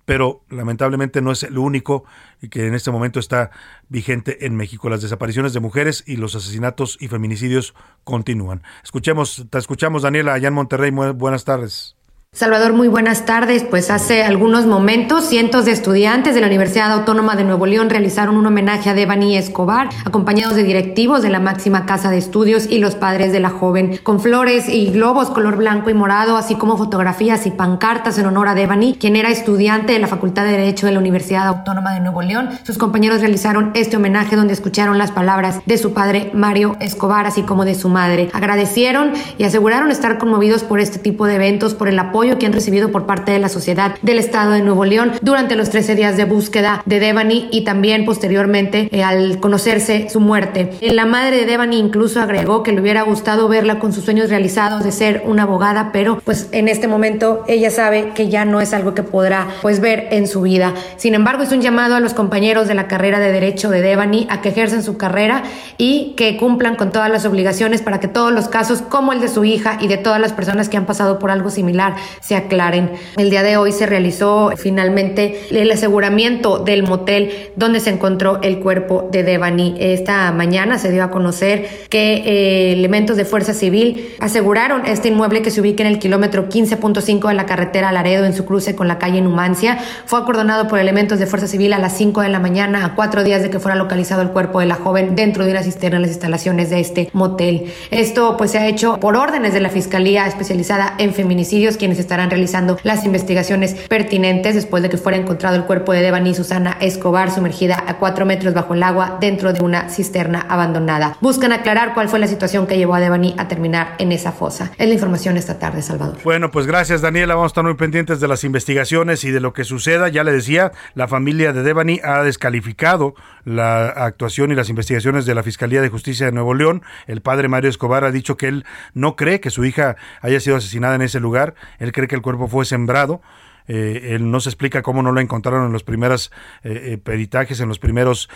pero 0.06 0.44
lamentablemente 0.50 1.22
no 1.22 1.32
es 1.32 1.44
el 1.44 1.58
único 1.58 2.04
que 2.52 2.68
en 2.68 2.74
este 2.74 2.92
momento 2.92 3.20
está 3.20 3.52
vigente 3.90 4.46
en 4.46 4.56
México. 4.56 4.90
Las 4.90 5.02
desapariciones 5.02 5.54
de 5.54 5.60
mujeres 5.60 6.04
y 6.06 6.18
los 6.18 6.36
asesinatos 6.36 6.98
y 7.00 7.08
feminicidios 7.08 7.74
continúan. 8.04 8.64
Escuchemos, 8.84 9.46
te 9.50 9.58
escuchamos 9.58 10.02
Daniela 10.02 10.34
allá 10.34 10.50
en 10.50 10.54
Monterrey. 10.54 10.92
Buenas 10.92 11.46
tardes. 11.46 11.96
Salvador, 12.36 12.74
muy 12.74 12.88
buenas 12.88 13.28
tardes. 13.28 13.64
Pues 13.64 13.92
hace 13.92 14.24
algunos 14.24 14.66
momentos, 14.66 15.24
cientos 15.26 15.66
de 15.66 15.72
estudiantes 15.72 16.34
de 16.34 16.42
la 16.42 16.48
Universidad 16.48 16.92
Autónoma 16.92 17.36
de 17.36 17.44
Nuevo 17.44 17.68
León 17.68 17.92
realizaron 17.92 18.38
un 18.38 18.48
homenaje 18.48 18.90
a 18.90 18.96
Devani 18.96 19.38
Escobar, 19.38 19.90
acompañados 20.04 20.56
de 20.56 20.64
directivos 20.64 21.22
de 21.22 21.30
la 21.30 21.40
máxima 21.40 21.86
casa 21.86 22.10
de 22.10 22.18
estudios 22.18 22.66
y 22.68 22.80
los 22.80 22.96
padres 22.96 23.34
de 23.34 23.40
la 23.40 23.52
joven, 23.52 24.00
con 24.02 24.20
flores 24.20 24.68
y 24.68 24.90
globos 24.90 25.30
color 25.30 25.58
blanco 25.58 25.92
y 25.92 25.94
morado, 25.94 26.36
así 26.36 26.56
como 26.56 26.76
fotografías 26.76 27.46
y 27.46 27.52
pancartas 27.52 28.18
en 28.18 28.26
honor 28.26 28.48
a 28.48 28.56
Devani, 28.56 28.96
quien 29.00 29.16
era 29.16 29.30
estudiante 29.30 29.94
de 29.94 30.00
la 30.00 30.08
Facultad 30.08 30.44
de 30.46 30.54
Derecho 30.54 30.88
de 30.88 30.94
la 30.94 31.00
Universidad 31.00 31.48
Autónoma 31.48 31.94
de 31.94 32.00
Nuevo 32.00 32.24
León. 32.24 32.50
Sus 32.64 32.80
compañeros 32.80 33.20
realizaron 33.20 33.70
este 33.76 33.98
homenaje 33.98 34.36
donde 34.36 34.54
escucharon 34.54 34.98
las 34.98 35.12
palabras 35.12 35.60
de 35.68 35.78
su 35.78 35.94
padre 35.94 36.32
Mario 36.34 36.78
Escobar, 36.80 37.28
así 37.28 37.44
como 37.44 37.64
de 37.64 37.76
su 37.76 37.90
madre. 37.90 38.32
Agradecieron 38.34 39.12
y 39.38 39.44
aseguraron 39.44 39.92
estar 39.92 40.18
conmovidos 40.18 40.64
por 40.64 40.80
este 40.80 40.98
tipo 40.98 41.28
de 41.28 41.36
eventos, 41.36 41.76
por 41.76 41.88
el 41.88 42.00
apoyo 42.00 42.23
que 42.24 42.46
han 42.46 42.54
recibido 42.54 42.90
por 42.90 43.06
parte 43.06 43.34
de 43.34 43.40
la 43.40 43.50
sociedad 43.50 43.96
del 44.02 44.18
Estado 44.18 44.52
de 44.52 44.62
Nuevo 44.62 44.86
León 44.86 45.12
durante 45.22 45.58
los 45.58 45.70
13 45.70 45.94
días 45.96 46.16
de 46.16 46.24
búsqueda 46.24 46.82
de 46.86 47.02
Devani 47.02 47.50
y 47.52 47.66
también 47.66 48.06
posteriormente 48.06 48.88
eh, 48.92 49.04
al 49.04 49.40
conocerse 49.42 50.10
su 50.10 50.22
muerte. 50.22 50.72
La 50.82 51.06
madre 51.06 51.38
de 51.38 51.46
Devani 51.46 51.78
incluso 51.78 52.22
agregó 52.22 52.64
que 52.64 52.72
le 52.72 52.80
hubiera 52.80 53.02
gustado 53.02 53.50
verla 53.50 53.78
con 53.78 53.92
sus 53.92 54.06
sueños 54.06 54.30
realizados 54.30 54.86
de 54.86 54.94
ser 54.94 55.24
una 55.26 55.44
abogada, 55.44 55.92
pero 55.92 56.22
pues 56.24 56.48
en 56.54 56.70
este 56.70 56.88
momento 56.88 57.44
ella 57.48 57.70
sabe 57.70 58.12
que 58.16 58.30
ya 58.30 58.46
no 58.46 58.62
es 58.62 58.74
algo 58.74 58.94
que 58.94 59.04
podrá 59.04 59.48
pues 59.62 59.82
ver 59.82 60.08
en 60.12 60.28
su 60.28 60.42
vida. 60.42 60.74
Sin 60.96 61.16
embargo, 61.16 61.44
es 61.44 61.52
un 61.52 61.62
llamado 61.62 61.96
a 61.96 62.00
los 62.00 62.14
compañeros 62.14 62.70
de 62.70 62.74
la 62.74 62.88
carrera 62.88 63.20
de 63.20 63.34
Derecho 63.34 63.70
de 63.70 63.82
Devani 63.82 64.28
a 64.30 64.42
que 64.42 64.50
ejercen 64.50 64.82
su 64.82 64.96
carrera 64.98 65.44
y 65.78 66.14
que 66.16 66.38
cumplan 66.38 66.78
con 66.78 66.92
todas 66.92 67.12
las 67.12 67.26
obligaciones 67.26 67.82
para 67.82 68.00
que 68.00 68.08
todos 68.08 68.32
los 68.32 68.48
casos 68.48 68.82
como 68.82 69.12
el 69.12 69.20
de 69.20 69.28
su 69.28 69.44
hija 69.44 69.78
y 69.82 69.88
de 69.88 69.98
todas 69.98 70.22
las 70.22 70.32
personas 70.32 70.70
que 70.70 70.78
han 70.78 70.86
pasado 70.86 71.20
por 71.20 71.32
algo 71.32 71.50
similar 71.50 71.96
se 72.22 72.36
aclaren. 72.36 72.92
El 73.18 73.30
día 73.30 73.44
de 73.44 73.58
hoy 73.58 73.72
se 73.72 73.86
realizó 73.86 74.52
finalmente 74.58 75.48
el 75.52 75.72
aseguramiento 75.72 76.60
del 76.60 76.84
motel 76.84 77.52
donde 77.56 77.80
se 77.80 77.90
encontró 77.90 78.42
el 78.42 78.60
cuerpo 78.60 79.10
de 79.12 79.24
Devani. 79.24 79.76
Esta 79.80 80.32
mañana 80.32 80.78
se 80.78 80.92
dio 80.92 81.04
a 81.04 81.12
conocer 81.12 81.68
que 81.90 82.16
eh, 82.16 82.74
elementos 82.74 83.18
de 83.18 83.26
Fuerza 83.26 83.54
Civil 83.54 84.14
aseguraron 84.20 84.86
este 84.86 85.10
inmueble 85.10 85.42
que 85.42 85.52
se 85.52 85.62
ubica 85.62 85.84
en 85.84 85.88
el 85.88 86.00
kilómetro 86.00 86.50
15.5 86.50 87.28
de 87.28 87.34
la 87.34 87.46
carretera 87.46 87.92
Laredo 87.92 88.26
en 88.26 88.34
su 88.34 88.46
cruce 88.46 88.76
con 88.76 88.88
la 88.88 88.98
calle 89.00 89.22
Numancia. 89.22 89.78
Fue 90.06 90.20
acordonado 90.20 90.68
por 90.68 90.80
elementos 90.80 91.20
de 91.20 91.26
Fuerza 91.26 91.48
Civil 91.48 91.74
a 91.74 91.80
las 91.80 91.98
5 91.98 92.22
de 92.22 92.30
la 92.30 92.40
mañana, 92.40 92.86
a 92.86 92.96
cuatro 92.96 93.24
días 93.24 93.42
de 93.42 93.50
que 93.50 93.60
fuera 93.60 93.76
localizado 93.76 94.22
el 94.22 94.30
cuerpo 94.30 94.60
de 94.60 94.66
la 94.66 94.76
joven 94.76 95.16
dentro 95.16 95.46
de 95.46 95.52
una 95.52 95.64
cisterna 95.64 95.98
en 95.98 96.04
las 96.04 96.12
instalaciones 96.12 96.70
de 96.70 96.80
este 96.80 97.10
motel. 97.14 97.72
Esto 97.92 98.38
pues 98.38 98.52
se 98.52 98.58
ha 98.58 98.68
hecho 98.68 99.00
por 99.00 99.16
órdenes 99.16 99.54
de 99.54 99.60
la 99.60 99.70
Fiscalía 99.70 100.28
especializada 100.28 100.96
en 100.98 101.14
feminicidios, 101.14 101.78
quienes 101.78 102.00
estarán 102.04 102.30
realizando 102.30 102.78
las 102.84 103.06
investigaciones 103.06 103.74
pertinentes 103.74 104.56
después 104.56 104.84
de 104.84 104.90
que 104.90 104.98
fuera 104.98 105.18
encontrado 105.18 105.56
el 105.56 105.64
cuerpo 105.64 105.94
de 105.94 106.02
Devani 106.02 106.34
Susana 106.34 106.78
Escobar 106.80 107.32
sumergida 107.32 107.84
a 107.88 107.98
cuatro 107.98 108.26
metros 108.26 108.54
bajo 108.54 108.74
el 108.74 108.84
agua 108.84 109.18
dentro 109.20 109.54
de 109.54 109.64
una 109.64 109.90
cisterna 109.90 110.46
abandonada. 110.48 111.18
Buscan 111.22 111.52
aclarar 111.52 111.94
cuál 111.94 112.10
fue 112.10 112.20
la 112.20 112.28
situación 112.28 112.68
que 112.68 112.78
llevó 112.78 112.96
a 112.96 113.00
Devani 113.00 113.36
a 113.38 113.48
terminar 113.48 113.96
en 113.98 114.12
esa 114.12 114.32
fosa. 114.32 114.72
Es 114.78 114.88
la 114.88 114.94
información 114.94 115.38
esta 115.38 115.60
tarde, 115.60 115.82
Salvador. 115.82 116.18
Bueno, 116.24 116.52
pues 116.52 116.68
gracias 116.68 117.02
Daniela. 117.02 117.36
Vamos 117.36 117.52
a 117.52 117.54
estar 117.54 117.64
muy 117.64 117.76
pendientes 117.76 118.20
de 118.20 118.28
las 118.28 118.44
investigaciones 118.44 119.24
y 119.24 119.32
de 119.32 119.40
lo 119.40 119.54
que 119.54 119.64
suceda. 119.64 120.10
Ya 120.10 120.24
le 120.24 120.32
decía, 120.32 120.72
la 120.94 121.08
familia 121.08 121.54
de 121.54 121.64
Devani 121.64 122.00
ha 122.04 122.22
descalificado 122.24 123.16
la 123.46 123.88
actuación 123.88 124.52
y 124.52 124.56
las 124.56 124.70
investigaciones 124.70 125.26
de 125.26 125.36
la 125.36 125.44
Fiscalía 125.44 125.82
de 125.82 125.90
Justicia 125.90 126.26
de 126.26 126.32
Nuevo 126.32 126.54
León. 126.54 126.82
El 127.08 127.22
padre 127.22 127.48
Mario 127.48 127.70
Escobar 127.70 128.04
ha 128.04 128.12
dicho 128.12 128.38
que 128.38 128.48
él 128.48 128.66
no 128.94 129.16
cree 129.16 129.40
que 129.40 129.50
su 129.50 129.66
hija 129.66 129.96
haya 130.22 130.40
sido 130.40 130.58
asesinada 130.58 130.96
en 130.96 131.02
ese 131.02 131.20
lugar. 131.20 131.56
Él 131.80 131.92
cree 131.94 132.10
que 132.10 132.16
el 132.16 132.22
cuerpo 132.22 132.50
fue 132.50 132.66
sembrado 132.66 133.22
Eh, 133.68 134.16
él 134.16 134.30
no 134.30 134.40
se 134.40 134.50
explica 134.50 134.82
cómo 134.82 135.02
no 135.02 135.12
lo 135.12 135.22
encontraron 135.22 135.66
en 135.68 135.72
los 135.72 135.84
primeros 135.84 136.32
eh, 136.64 136.98
peritajes, 137.02 137.60
en 137.60 137.70
los 137.70 137.80
primeros 137.80 138.30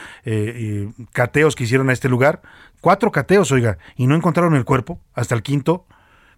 cateos 1.12 1.55
que 1.55 1.66
hicieron 1.66 1.89
a 1.89 1.93
este 1.93 2.10
lugar. 2.10 2.41
Cuatro 2.82 3.12
cateos, 3.12 3.51
oiga, 3.51 3.78
y 3.95 4.08
no 4.08 4.16
encontraron 4.16 4.55
el 4.55 4.64
cuerpo 4.64 5.01
hasta 5.14 5.36
el 5.36 5.41
quinto. 5.41 5.86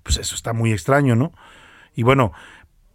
Pues 0.03 0.17
eso 0.17 0.35
está 0.35 0.53
muy 0.53 0.71
extraño, 0.71 1.15
¿no? 1.15 1.33
Y 1.93 2.03
bueno, 2.03 2.31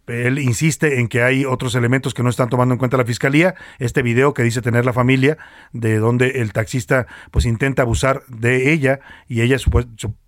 él 0.07 0.39
insiste 0.39 0.99
en 0.99 1.07
que 1.07 1.23
hay 1.23 1.45
otros 1.45 1.75
elementos 1.75 2.13
que 2.13 2.23
no 2.23 2.29
están 2.29 2.49
tomando 2.49 2.73
en 2.73 2.79
cuenta 2.79 2.97
la 2.97 3.05
fiscalía. 3.05 3.55
Este 3.79 4.01
video 4.01 4.33
que 4.33 4.43
dice 4.43 4.61
tener 4.61 4.85
la 4.85 4.93
familia, 4.93 5.37
de 5.71 5.97
donde 5.97 6.41
el 6.41 6.51
taxista 6.51 7.07
pues 7.31 7.45
intenta 7.45 7.83
abusar 7.83 8.23
de 8.27 8.71
ella 8.73 8.99
y 9.27 9.41
ella 9.41 9.55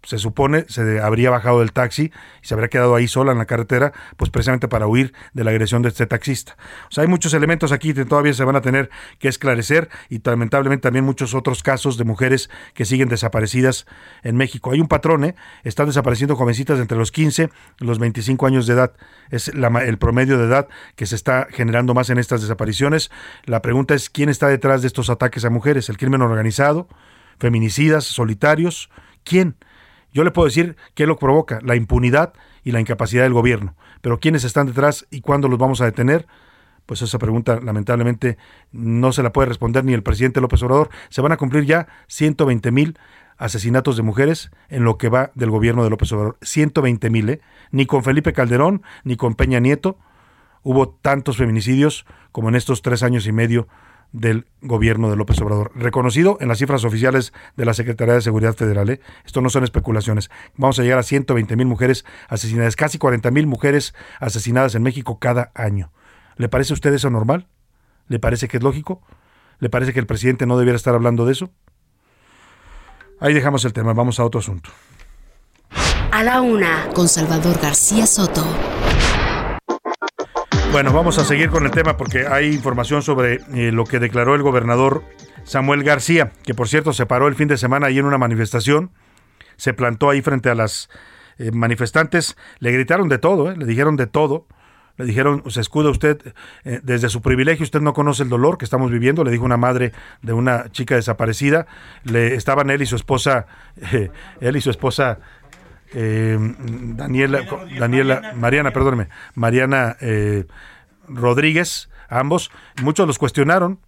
se 0.04 0.18
supone 0.18 0.66
se 0.70 1.02
habría 1.02 1.30
bajado 1.30 1.60
del 1.60 1.74
taxi 1.74 2.12
y 2.42 2.48
se 2.48 2.54
habría 2.54 2.70
quedado 2.70 2.96
ahí 2.96 3.08
sola 3.08 3.32
en 3.32 3.38
la 3.38 3.46
carretera, 3.46 3.94
pues 4.16 4.30
precisamente 4.32 4.68
para 4.68 4.88
huir 4.88 5.14
de 5.34 5.44
la 5.44 5.52
agresión 5.52 5.82
de 5.82 5.90
este 5.90 6.06
taxista. 6.06 6.56
O 6.90 6.92
sea, 6.92 7.04
hay 7.04 7.08
muchos 7.08 7.34
elementos 7.34 7.72
aquí 7.72 7.94
que 7.94 8.06
todavía 8.06 8.34
se 8.34 8.44
van 8.44 8.56
a 8.56 8.62
tener 8.62 8.90
que 9.20 9.28
esclarecer 9.28 9.90
y 10.10 10.22
lamentablemente 10.24 10.84
también 10.84 11.06
muchos 11.06 11.34
otros 11.34 11.64
casos 11.64 11.98
de 11.98 12.04
mujeres 12.04 12.50
que 12.74 12.86
siguen 12.86 13.10
desaparecidas 13.10 13.86
en 14.24 14.38
México. 14.38 14.72
Hay 14.72 14.80
un 14.80 14.88
patrón, 14.88 15.26
¿eh? 15.26 15.36
están 15.64 15.88
desapareciendo 15.88 16.36
jovencitas 16.36 16.80
entre 16.80 16.98
los 16.98 17.12
15 17.12 17.50
y 17.80 17.86
los 17.86 18.00
25 18.00 18.46
años 18.46 18.68
de 18.68 18.74
edad. 18.74 18.94
Es 19.30 19.54
la 19.54 19.68
el 19.84 19.98
promedio 19.98 20.38
de 20.38 20.46
edad 20.46 20.68
que 20.96 21.06
se 21.06 21.16
está 21.16 21.48
generando 21.52 21.94
más 21.94 22.10
en 22.10 22.18
estas 22.18 22.42
desapariciones. 22.42 23.12
La 23.46 23.62
pregunta 23.62 23.94
es, 23.94 24.10
¿quién 24.10 24.30
está 24.30 24.48
detrás 24.48 24.82
de 24.82 24.88
estos 24.88 25.10
ataques 25.10 25.44
a 25.46 25.50
mujeres? 25.50 25.90
¿El 25.90 25.98
crimen 25.98 26.22
organizado? 26.22 26.88
¿Feminicidas? 27.40 28.06
¿Solitarios? 28.06 28.90
¿Quién? 29.24 29.56
Yo 30.18 30.24
le 30.24 30.32
puedo 30.32 30.48
decir 30.48 30.78
qué 30.96 31.06
lo 31.06 31.20
provoca, 31.20 31.60
la 31.62 31.76
impunidad 31.76 32.34
y 32.64 32.72
la 32.72 32.80
incapacidad 32.80 33.22
del 33.22 33.34
gobierno. 33.34 33.76
Pero 34.02 34.20
¿quiénes 34.20 34.46
están 34.46 34.66
detrás 34.66 35.06
y 35.12 35.22
cuándo 35.22 35.48
los 35.48 35.60
vamos 35.60 35.80
a 35.80 35.86
detener? 35.86 36.26
Pues 36.88 37.04
esa 37.04 37.20
pregunta 37.20 37.60
lamentablemente 37.62 38.40
no 38.72 39.12
se 39.12 39.22
la 39.22 39.32
puede 39.32 39.50
responder 39.50 39.86
ni 39.86 39.94
el 39.94 40.02
presidente 40.02 40.42
López 40.42 40.64
Obrador. 40.64 40.90
Se 41.10 41.22
van 41.22 41.34
a 41.34 41.38
cumplir 41.38 41.66
ya 41.66 41.88
120 42.08 42.72
mil 42.72 42.98
asesinatos 43.38 43.96
de 43.96 44.02
mujeres 44.02 44.50
en 44.70 44.86
lo 44.86 44.98
que 44.98 45.10
va 45.10 45.30
del 45.36 45.52
gobierno 45.52 45.84
de 45.84 45.92
López 45.92 46.12
Obrador. 46.14 46.40
120 46.42 47.12
mil, 47.12 47.30
¿eh? 47.30 47.42
Ni 47.70 47.86
con 47.86 48.04
Felipe 48.04 48.34
Calderón, 48.34 48.82
ni 49.04 49.18
con 49.18 49.36
Peña 49.36 49.60
Nieto 49.60 50.00
hubo 50.64 50.90
tantos 50.90 51.38
feminicidios 51.38 52.08
como 52.32 52.50
en 52.50 52.56
estos 52.56 52.82
tres 52.82 53.04
años 53.04 53.28
y 53.28 53.32
medio 53.32 53.68
del 54.12 54.48
gobierno 54.62 55.10
de 55.10 55.16
López 55.16 55.40
Obrador. 55.42 55.72
Reconocido 55.76 56.38
en 56.40 56.48
las 56.48 56.60
cifras 56.60 56.84
oficiales 56.84 57.34
de 57.56 57.66
la 57.66 57.74
Secretaría 57.74 58.14
de 58.16 58.22
Seguridad 58.22 58.56
Federal. 58.56 58.90
¿eh? 58.90 59.02
Esto 59.26 59.42
no 59.42 59.50
son 59.50 59.64
especulaciones. 59.64 60.30
Vamos 60.56 60.80
a 60.80 60.84
llegar 60.84 61.00
a 61.00 61.04
120 61.04 61.56
mil 61.56 61.68
mujeres 61.68 62.06
asesinadas, 62.30 62.76
casi 62.76 62.98
40 62.98 63.32
mil 63.32 63.48
mujeres 63.48 63.94
asesinadas 64.20 64.76
en 64.76 64.84
México 64.84 65.20
cada 65.20 65.52
año. 65.56 65.92
¿Le 66.36 66.50
parece 66.50 66.74
a 66.74 66.76
usted 66.76 66.94
eso 66.94 67.10
normal? 67.10 67.48
¿Le 68.08 68.20
parece 68.20 68.48
que 68.48 68.58
es 68.58 68.64
lógico? 68.64 69.02
¿Le 69.60 69.70
parece 69.70 69.94
que 69.94 70.00
el 70.00 70.06
presidente 70.06 70.46
no 70.46 70.58
debiera 70.58 70.78
estar 70.78 70.94
hablando 70.94 71.26
de 71.26 71.34
eso? 71.34 71.52
Ahí 73.20 73.34
dejamos 73.34 73.66
el 73.66 73.74
tema, 73.74 73.94
vamos 73.94 74.20
a 74.20 74.26
otro 74.26 74.40
asunto. 74.40 74.70
A 76.12 76.24
la 76.24 76.42
una, 76.42 76.90
con 76.94 77.08
Salvador 77.08 77.60
García 77.60 78.06
Soto. 78.06 78.46
Bueno, 80.78 80.94
vamos 80.94 81.18
a 81.18 81.26
seguir 81.26 81.50
con 81.50 81.66
el 81.66 81.72
tema 81.72 81.98
porque 81.98 82.28
hay 82.28 82.54
información 82.54 83.02
sobre 83.02 83.40
eh, 83.56 83.72
lo 83.72 83.84
que 83.84 83.98
declaró 83.98 84.36
el 84.36 84.44
gobernador 84.44 85.02
Samuel 85.44 85.84
García, 85.84 86.34
que 86.44 86.54
por 86.54 86.68
cierto 86.68 86.94
se 86.94 87.08
paró 87.08 87.28
el 87.28 87.34
fin 87.34 87.48
de 87.48 87.58
semana 87.58 87.88
ahí 87.88 87.98
en 87.98 88.06
una 88.06 88.20
manifestación, 88.20 88.92
se 89.56 89.74
plantó 89.74 90.12
ahí 90.12 90.22
frente 90.22 90.52
a 90.52 90.54
las 90.54 90.88
eh, 91.40 91.50
manifestantes, 91.52 92.38
le 92.60 92.72
gritaron 92.72 93.10
de 93.10 93.18
todo, 93.18 93.50
eh, 93.50 93.58
le 93.58 93.66
dijeron 93.66 93.96
de 93.96 94.06
todo, 94.06 94.46
le 94.98 95.06
dijeron, 95.06 95.42
se 95.50 95.62
escuda 95.62 95.90
usted, 95.90 96.22
desde 96.64 97.10
su 97.10 97.24
privilegio 97.24 97.64
usted 97.64 97.82
no 97.82 97.94
conoce 97.94 98.22
el 98.22 98.30
dolor 98.30 98.60
que 98.60 98.66
estamos 98.66 98.92
viviendo, 98.92 99.24
le 99.24 99.32
dijo 99.32 99.46
una 99.46 99.58
madre 99.58 99.94
de 100.22 100.34
una 100.34 100.70
chica 100.72 100.94
desaparecida, 100.94 101.66
le 102.04 102.36
estaban 102.36 102.70
él 102.70 102.84
y 102.84 102.86
su 102.86 102.96
esposa, 102.96 103.48
él 104.42 104.56
y 104.56 104.62
su 104.62 104.70
esposa 104.70 105.18
eh, 105.94 106.38
Daniela, 106.40 107.44
Daniela, 107.78 108.34
Mariana, 108.36 108.72
perdóneme, 108.72 109.10
Mariana 109.36 109.98
Rodríguez, 111.08 111.90
ambos, 112.10 112.52
muchos 112.82 113.08
los 113.08 113.18
cuestionaron, 113.18 113.80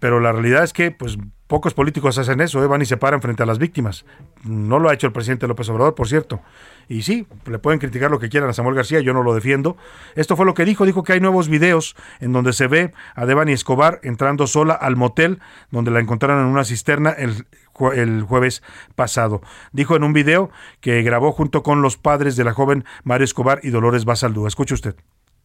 pero 0.00 0.20
la 0.20 0.32
realidad 0.32 0.64
es 0.64 0.72
que 0.72 0.90
pues 0.90 1.18
pocos 1.48 1.74
políticos 1.74 2.18
hacen 2.18 2.40
eso, 2.40 2.66
van 2.68 2.82
y 2.82 2.86
se 2.86 2.96
paran 2.96 3.22
frente 3.22 3.42
a 3.42 3.46
las 3.46 3.58
víctimas. 3.58 4.04
No 4.44 4.78
lo 4.78 4.88
ha 4.88 4.94
hecho 4.94 5.06
el 5.06 5.12
presidente 5.12 5.48
López 5.48 5.68
Obrador, 5.70 5.94
por 5.94 6.06
cierto. 6.06 6.40
Y 6.88 7.02
sí, 7.02 7.26
le 7.46 7.58
pueden 7.58 7.80
criticar 7.80 8.10
lo 8.10 8.18
que 8.18 8.28
quieran 8.28 8.50
a 8.50 8.52
Samuel 8.52 8.76
García, 8.76 9.00
yo 9.00 9.12
no 9.12 9.22
lo 9.22 9.34
defiendo. 9.34 9.76
Esto 10.14 10.36
fue 10.36 10.46
lo 10.46 10.54
que 10.54 10.64
dijo, 10.64 10.84
dijo 10.84 11.02
que 11.02 11.14
hay 11.14 11.20
nuevos 11.20 11.48
videos 11.48 11.96
en 12.20 12.32
donde 12.32 12.52
se 12.52 12.66
ve 12.66 12.92
a 13.14 13.26
Devani 13.26 13.52
Escobar 13.52 13.98
entrando 14.02 14.46
sola 14.46 14.74
al 14.74 14.96
motel 14.96 15.40
donde 15.70 15.90
la 15.90 16.00
encontraron 16.00 16.40
en 16.44 16.52
una 16.52 16.64
cisterna 16.64 17.10
el, 17.10 17.46
el 17.94 18.22
jueves 18.22 18.62
pasado. 18.94 19.40
Dijo 19.72 19.96
en 19.96 20.04
un 20.04 20.12
video 20.12 20.50
que 20.80 21.02
grabó 21.02 21.32
junto 21.32 21.62
con 21.62 21.82
los 21.82 21.96
padres 21.96 22.36
de 22.36 22.44
la 22.44 22.52
joven 22.52 22.84
Mario 23.04 23.24
Escobar 23.24 23.60
y 23.62 23.70
Dolores 23.70 24.04
Basaldúa. 24.04 24.48
Escuche 24.48 24.74
usted. 24.74 24.96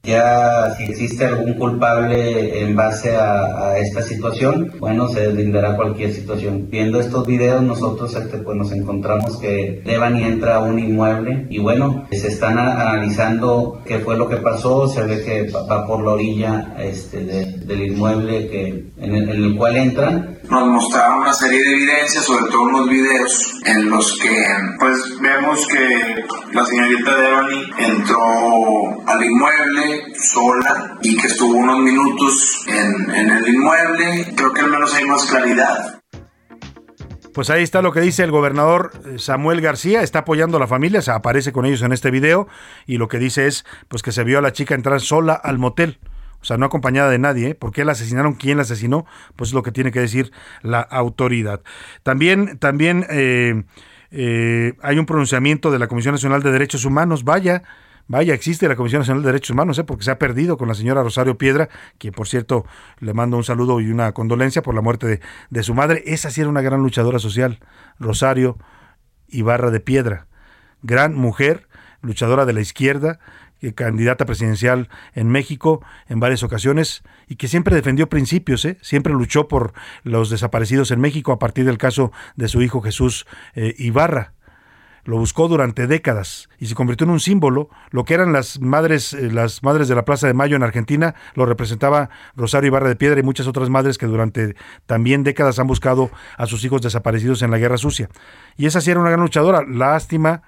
Ya 0.06 0.76
si 0.76 0.84
existe 0.84 1.26
algún 1.26 1.54
culpable 1.54 2.62
en 2.62 2.76
base 2.76 3.16
a, 3.16 3.78
esta 3.78 4.02
situación, 4.02 4.74
bueno, 4.78 5.08
se 5.08 5.28
deslindará 5.28 5.78
cualquier 5.78 6.12
situación. 6.12 6.68
Viendo 6.70 7.00
estos 7.00 7.26
videos, 7.26 7.64
nosotros 7.64 8.14
este, 8.14 8.40
pues, 8.40 8.58
nos 8.58 8.74
encontramos 8.74 9.38
que 9.38 9.82
Devani 9.86 10.26
entra 10.26 10.58
a 10.58 10.60
un 10.60 10.78
inmueble 10.78 11.48
y 11.50 11.60
bueno, 11.60 12.06
se 12.12 12.28
están 12.28 12.60
analizando 12.60 13.82
qué 13.86 14.00
fue 14.00 14.18
lo 14.18 14.28
que 14.28 14.38
pasó, 14.38 14.90
se 14.90 15.04
ve 15.04 15.24
que 15.24 15.50
va 15.52 15.88
por 15.88 16.04
la 16.04 16.12
orilla 16.12 16.76
este, 16.80 17.24
del 17.24 17.82
inmueble 17.82 18.50
que, 18.50 18.92
en 18.98 19.16
el 19.16 19.56
cual 19.56 19.78
entran 19.78 20.40
nos 20.50 20.68
mostraba 20.68 21.18
una 21.18 21.34
serie 21.34 21.64
de 21.64 21.72
evidencias, 21.74 22.26
sobre 22.26 22.52
todo 22.52 22.64
unos 22.64 22.90
videos 22.90 23.54
en 23.66 23.90
los 23.90 24.20
que 24.20 24.46
pues 24.80 25.20
vemos 25.20 25.66
que 25.68 26.26
la 26.52 26.66
señorita 26.66 27.16
Devani 27.16 27.72
entró 27.80 29.08
al 29.08 29.24
inmueble 29.24 30.14
sola 30.20 30.98
y 31.02 31.18
que 31.18 31.28
estuvo 31.28 31.58
unos 31.58 31.80
minutos 31.80 32.66
en, 32.68 33.12
en 33.16 33.30
el 33.32 33.48
inmueble. 33.48 34.34
Creo 34.36 34.52
que 34.52 34.62
al 34.62 34.70
menos 34.70 34.94
hay 34.94 35.06
más 35.06 35.26
claridad. 35.26 36.00
Pues 37.34 37.50
ahí 37.50 37.64
está 37.64 37.82
lo 37.82 37.92
que 37.92 38.02
dice 38.02 38.24
el 38.24 38.30
gobernador 38.30 38.92
eh, 39.06 39.18
Samuel 39.18 39.60
García, 39.60 40.04
está 40.04 40.20
apoyando 40.20 40.58
a 40.58 40.60
la 40.60 40.68
familia, 40.68 41.02
se 41.02 41.10
aparece 41.10 41.52
con 41.52 41.66
ellos 41.66 41.82
en 41.82 41.92
este 41.92 42.12
video 42.12 42.48
y 42.86 42.98
lo 42.98 43.08
que 43.08 43.18
dice 43.18 43.48
es 43.48 43.66
pues 43.88 44.04
que 44.04 44.12
se 44.12 44.24
vio 44.24 44.38
a 44.38 44.42
la 44.42 44.54
chica 44.54 44.76
entrar 44.76 45.02
sola 45.02 45.34
al 45.34 45.58
motel 45.58 46.00
o 46.44 46.46
sea, 46.46 46.58
no 46.58 46.66
acompañada 46.66 47.10
de 47.10 47.20
nadie. 47.20 47.52
¿eh? 47.52 47.56
¿Por 47.56 47.72
qué 47.72 47.86
la 47.86 47.94
asesinaron? 47.94 48.34
¿Quién 48.34 48.58
la 48.58 48.64
asesinó? 48.64 49.06
Pues 49.38 49.52
es 49.52 49.54
lo 49.54 49.64
que 49.64 49.72
tiene 49.72 49.92
que 49.92 50.02
decir 50.02 50.34
la 50.62 50.82
autoridad. 50.82 51.62
También, 52.04 52.58
también 52.60 53.06
eh, 53.10 53.64
eh, 54.12 54.74
hay 54.82 55.00
un 55.00 55.06
pronunciamiento 55.06 55.72
de 55.72 55.80
la 55.80 55.88
Comisión 55.88 56.16
Nacional 56.16 56.44
de 56.44 56.52
Derechos 56.52 56.84
Humanos. 56.84 57.24
Vaya, 57.24 57.64
Vaya, 58.10 58.34
existe 58.34 58.68
la 58.68 58.76
Comisión 58.76 59.00
Nacional 59.00 59.24
de 59.24 59.28
Derechos 59.28 59.52
Humanos, 59.52 59.80
¿eh? 59.80 59.86
porque 59.86 60.04
se 60.04 60.12
ha 60.12 60.20
perdido 60.20 60.58
con 60.58 60.68
la 60.68 60.74
señora 60.74 61.02
Rosario 61.02 61.38
Piedra, 61.38 61.70
que 61.98 62.12
por 62.12 62.28
cierto 62.28 62.66
le 63.00 63.14
mando 63.14 63.38
un 63.38 63.46
saludo 63.46 63.80
y 63.80 63.90
una 63.90 64.12
condolencia 64.12 64.62
por 64.62 64.76
la 64.76 64.82
muerte 64.82 65.08
de, 65.08 65.22
de 65.50 65.64
su 65.64 65.74
madre. 65.74 66.04
Esa 66.06 66.30
sí 66.30 66.42
era 66.42 66.50
una 66.50 66.62
gran 66.62 66.82
luchadora 66.82 67.20
social, 67.20 67.60
Rosario 68.00 68.58
Ibarra 69.30 69.72
de 69.72 69.80
Piedra. 69.80 70.28
Gran 70.82 71.16
mujer, 71.16 71.70
luchadora 72.02 72.46
de 72.46 72.52
la 72.52 72.60
izquierda, 72.60 73.20
candidata 73.72 74.26
presidencial 74.26 74.90
en 75.14 75.30
México 75.30 75.82
en 76.10 76.20
varias 76.20 76.44
ocasiones 76.44 77.04
y 77.28 77.38
que 77.38 77.48
siempre 77.48 77.76
defendió 77.76 78.10
principios, 78.10 78.66
¿eh? 78.66 78.78
siempre 78.82 79.14
luchó 79.14 79.48
por 79.48 79.74
los 80.04 80.30
desaparecidos 80.30 80.92
en 80.92 81.00
México 81.00 81.32
a 81.32 81.40
partir 81.40 81.66
del 81.66 81.78
caso 81.78 82.12
de 82.36 82.48
su 82.50 82.62
hijo 82.62 82.82
Jesús 82.82 83.26
eh, 83.56 83.74
Ibarra. 83.78 84.34
Lo 85.06 85.18
buscó 85.18 85.50
durante 85.50 85.86
décadas 85.86 86.48
y 86.60 86.68
se 86.68 86.76
convirtió 86.76 87.04
en 87.04 87.12
un 87.12 87.20
símbolo. 87.20 87.70
Lo 87.92 88.06
que 88.06 88.14
eran 88.14 88.32
las 88.32 88.62
madres, 88.62 89.12
eh, 89.12 89.30
las 89.32 89.62
madres 89.62 89.90
de 89.90 89.96
la 89.96 90.06
Plaza 90.06 90.28
de 90.28 90.34
Mayo 90.34 90.56
en 90.56 90.64
Argentina, 90.64 91.14
lo 91.36 91.46
representaba 91.46 92.10
Rosario 92.38 92.70
Ibarra 92.70 92.88
de 92.88 92.96
Piedra 92.96 93.20
y 93.20 93.24
muchas 93.24 93.48
otras 93.48 93.70
madres 93.70 93.98
que 93.98 94.06
durante 94.06 94.56
también 94.86 95.24
décadas 95.24 95.60
han 95.60 95.68
buscado 95.68 96.10
a 96.38 96.46
sus 96.46 96.64
hijos 96.64 96.82
desaparecidos 96.82 97.42
en 97.42 97.52
la 97.52 97.58
Guerra 97.58 97.78
Sucia. 97.78 98.10
Y 98.56 98.66
esa 98.66 98.80
sí 98.80 98.92
era 98.92 99.02
una 99.02 99.10
gran 99.10 99.22
luchadora. 99.22 99.64
Lástima 99.68 100.44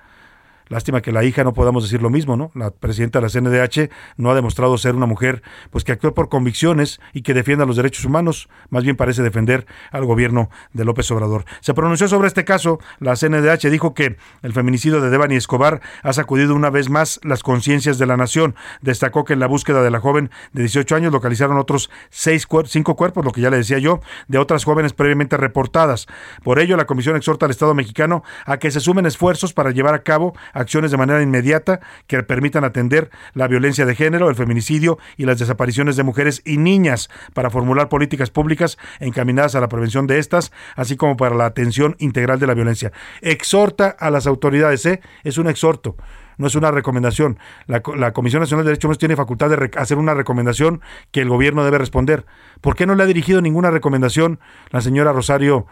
Lástima 0.68 1.02
que 1.02 1.12
la 1.12 1.24
hija 1.24 1.44
no 1.44 1.54
podamos 1.54 1.84
decir 1.84 2.02
lo 2.02 2.10
mismo, 2.10 2.36
¿no? 2.36 2.52
La 2.56 2.72
presidenta 2.72 3.20
de 3.20 3.24
la 3.24 3.30
CNDH 3.30 3.92
no 4.18 4.32
ha 4.32 4.36
demostrado 4.36 4.78
ser 4.78 4.96
una 4.96 5.06
mujer 5.06 5.44
pues 5.70 5.84
que 5.84 5.92
actúe 5.92 6.14
por 6.14 6.30
convicciones 6.30 7.00
y 7.14 7.22
que 7.22 7.34
defienda 7.34 7.66
los 7.66 7.76
derechos 7.76 8.06
humanos, 8.06 8.50
más 8.70 8.84
bien 8.84 8.96
parece 8.96 9.22
defender 9.22 9.66
al 9.92 10.06
gobierno 10.06 10.50
de 10.74 10.86
López 10.86 11.10
Obrador. 11.12 11.46
Se 11.62 11.74
pronunció 11.74 12.08
sobre 12.08 12.28
este 12.28 12.46
caso, 12.46 12.80
la 13.00 13.16
CNDH 13.16 13.70
dijo 13.70 13.94
que 13.94 14.18
el 14.42 14.54
feminicidio 14.54 15.02
de 15.02 15.10
Devani 15.10 15.36
Escobar 15.36 15.82
ha 16.02 16.14
sacudido 16.14 16.56
una 16.56 16.70
vez 16.70 16.90
más 16.90 17.20
las 17.24 17.44
conciencias 17.44 17.98
de 17.98 18.06
la 18.06 18.18
nación. 18.18 18.56
Destacó 18.82 19.24
que 19.26 19.34
en 19.34 19.40
la 19.40 19.48
búsqueda 19.48 19.84
de 19.84 19.92
la 19.92 20.00
joven 20.00 20.32
de 20.54 20.64
18 20.64 20.96
años 20.96 21.12
localizaron 21.12 21.58
otros 21.58 21.90
seis 22.10 22.48
cinco 22.66 22.96
cuerpos, 22.96 23.26
lo 23.26 23.32
que 23.32 23.42
ya 23.42 23.50
le 23.50 23.58
decía 23.58 23.80
yo, 23.80 24.02
de 24.28 24.38
otras 24.38 24.64
jóvenes 24.64 24.94
previamente 24.94 25.38
reportadas. 25.38 26.08
Por 26.44 26.60
ello, 26.60 26.78
la 26.78 26.86
comisión 26.86 27.16
exhorta 27.16 27.46
al 27.46 27.52
Estado 27.52 27.74
mexicano 27.74 28.24
a 28.46 28.58
que 28.58 28.72
se 28.72 28.80
sumen 28.80 29.06
esfuerzos 29.06 29.54
para 29.54 29.72
llevar 29.72 29.94
a 29.94 30.04
cabo 30.04 30.36
acciones 30.56 30.90
de 30.90 30.98
manera 30.98 31.22
inmediata 31.22 31.82
que 32.08 32.24
permitan 32.24 32.64
atender 32.64 33.12
la 33.34 33.48
violencia 33.48 33.86
de 33.86 33.94
género, 33.94 34.30
el 34.30 34.36
feminicidio 34.36 34.98
y 35.18 35.26
las 35.26 35.38
desapariciones 35.38 35.96
de 35.96 36.04
mujeres 36.04 36.42
y 36.46 36.58
niñas 36.58 37.10
para 37.34 37.52
formular 37.52 37.90
políticas 37.90 38.32
públicas 38.32 38.78
encaminadas 39.00 39.54
a 39.54 39.60
la 39.60 39.70
prevención 39.70 40.08
de 40.08 40.18
estas, 40.18 40.52
así 40.76 40.96
como 40.96 41.18
para 41.18 41.36
la 41.36 41.46
atención 41.46 41.96
integral 42.00 42.40
de 42.40 42.48
la 42.48 42.56
violencia. 42.56 42.92
Exhorta 43.22 43.90
a 43.90 44.10
las 44.10 44.26
autoridades, 44.26 44.86
¿eh? 44.88 45.02
es 45.24 45.38
un 45.38 45.48
exhorto 45.48 45.96
no 46.38 46.48
es 46.48 46.56
una 46.56 46.70
recomendación. 46.70 47.40
La, 47.66 47.82
la, 47.96 48.12
Comisión 48.12 48.42
Nacional 48.42 48.66
de 48.66 48.72
Derechos 48.72 48.86
Humanos 48.86 48.98
tiene 48.98 49.16
facultad 49.16 49.50
de 49.50 49.72
hacer 49.78 49.98
una 49.98 50.14
recomendación 50.14 50.82
que 51.12 51.22
el 51.22 51.30
gobierno 51.30 51.64
debe 51.64 51.78
responder. 51.78 52.26
¿Por 52.60 52.76
qué 52.76 52.86
no 52.86 52.94
le 52.96 53.04
ha 53.04 53.06
dirigido 53.06 53.42
ninguna 53.42 53.72
recomendación 53.72 54.42
la 54.70 54.82
señora 54.82 55.14
Rosario 55.14 55.66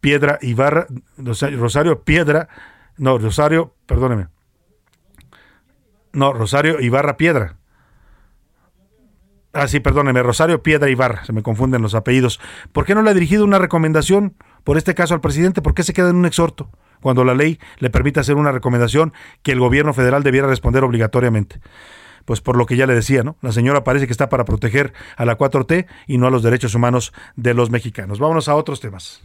Piedra 0.00 0.38
Ibarra, 0.42 0.86
Rosario 1.16 2.02
Piedra, 2.02 2.48
no, 2.96 3.18
Rosario, 3.18 3.74
perdóneme. 3.86 4.28
No, 6.12 6.32
Rosario 6.32 6.80
Ibarra 6.80 7.16
Piedra. 7.16 7.56
Ah, 9.54 9.68
sí, 9.68 9.80
perdóneme, 9.80 10.22
Rosario 10.22 10.62
Piedra 10.62 10.88
Ibarra, 10.88 11.24
se 11.24 11.32
me 11.32 11.42
confunden 11.42 11.82
los 11.82 11.94
apellidos. 11.94 12.40
¿Por 12.72 12.86
qué 12.86 12.94
no 12.94 13.02
le 13.02 13.10
ha 13.10 13.14
dirigido 13.14 13.44
una 13.44 13.58
recomendación 13.58 14.34
por 14.64 14.78
este 14.78 14.94
caso 14.94 15.14
al 15.14 15.20
presidente? 15.20 15.60
¿Por 15.60 15.74
qué 15.74 15.82
se 15.82 15.92
queda 15.92 16.10
en 16.10 16.16
un 16.16 16.26
exhorto? 16.26 16.70
cuando 17.02 17.24
la 17.24 17.34
ley 17.34 17.58
le 17.78 17.90
permite 17.90 18.20
hacer 18.20 18.36
una 18.36 18.52
recomendación 18.52 19.12
que 19.42 19.52
el 19.52 19.60
gobierno 19.60 19.92
federal 19.92 20.22
debiera 20.22 20.46
responder 20.46 20.84
obligatoriamente. 20.84 21.60
Pues 22.24 22.40
por 22.40 22.56
lo 22.56 22.66
que 22.66 22.76
ya 22.76 22.86
le 22.86 22.94
decía, 22.94 23.24
¿no? 23.24 23.36
La 23.42 23.50
señora 23.50 23.82
parece 23.82 24.06
que 24.06 24.12
está 24.12 24.28
para 24.28 24.44
proteger 24.44 24.94
a 25.16 25.24
la 25.24 25.36
4T 25.36 25.86
y 26.06 26.18
no 26.18 26.28
a 26.28 26.30
los 26.30 26.44
derechos 26.44 26.74
humanos 26.74 27.12
de 27.34 27.52
los 27.52 27.70
mexicanos. 27.70 28.20
Vámonos 28.20 28.48
a 28.48 28.54
otros 28.54 28.80
temas. 28.80 29.20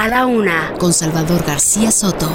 A 0.00 0.08
la 0.08 0.24
una, 0.24 0.72
con 0.78 0.94
Salvador 0.94 1.44
García 1.46 1.90
Soto. 1.90 2.26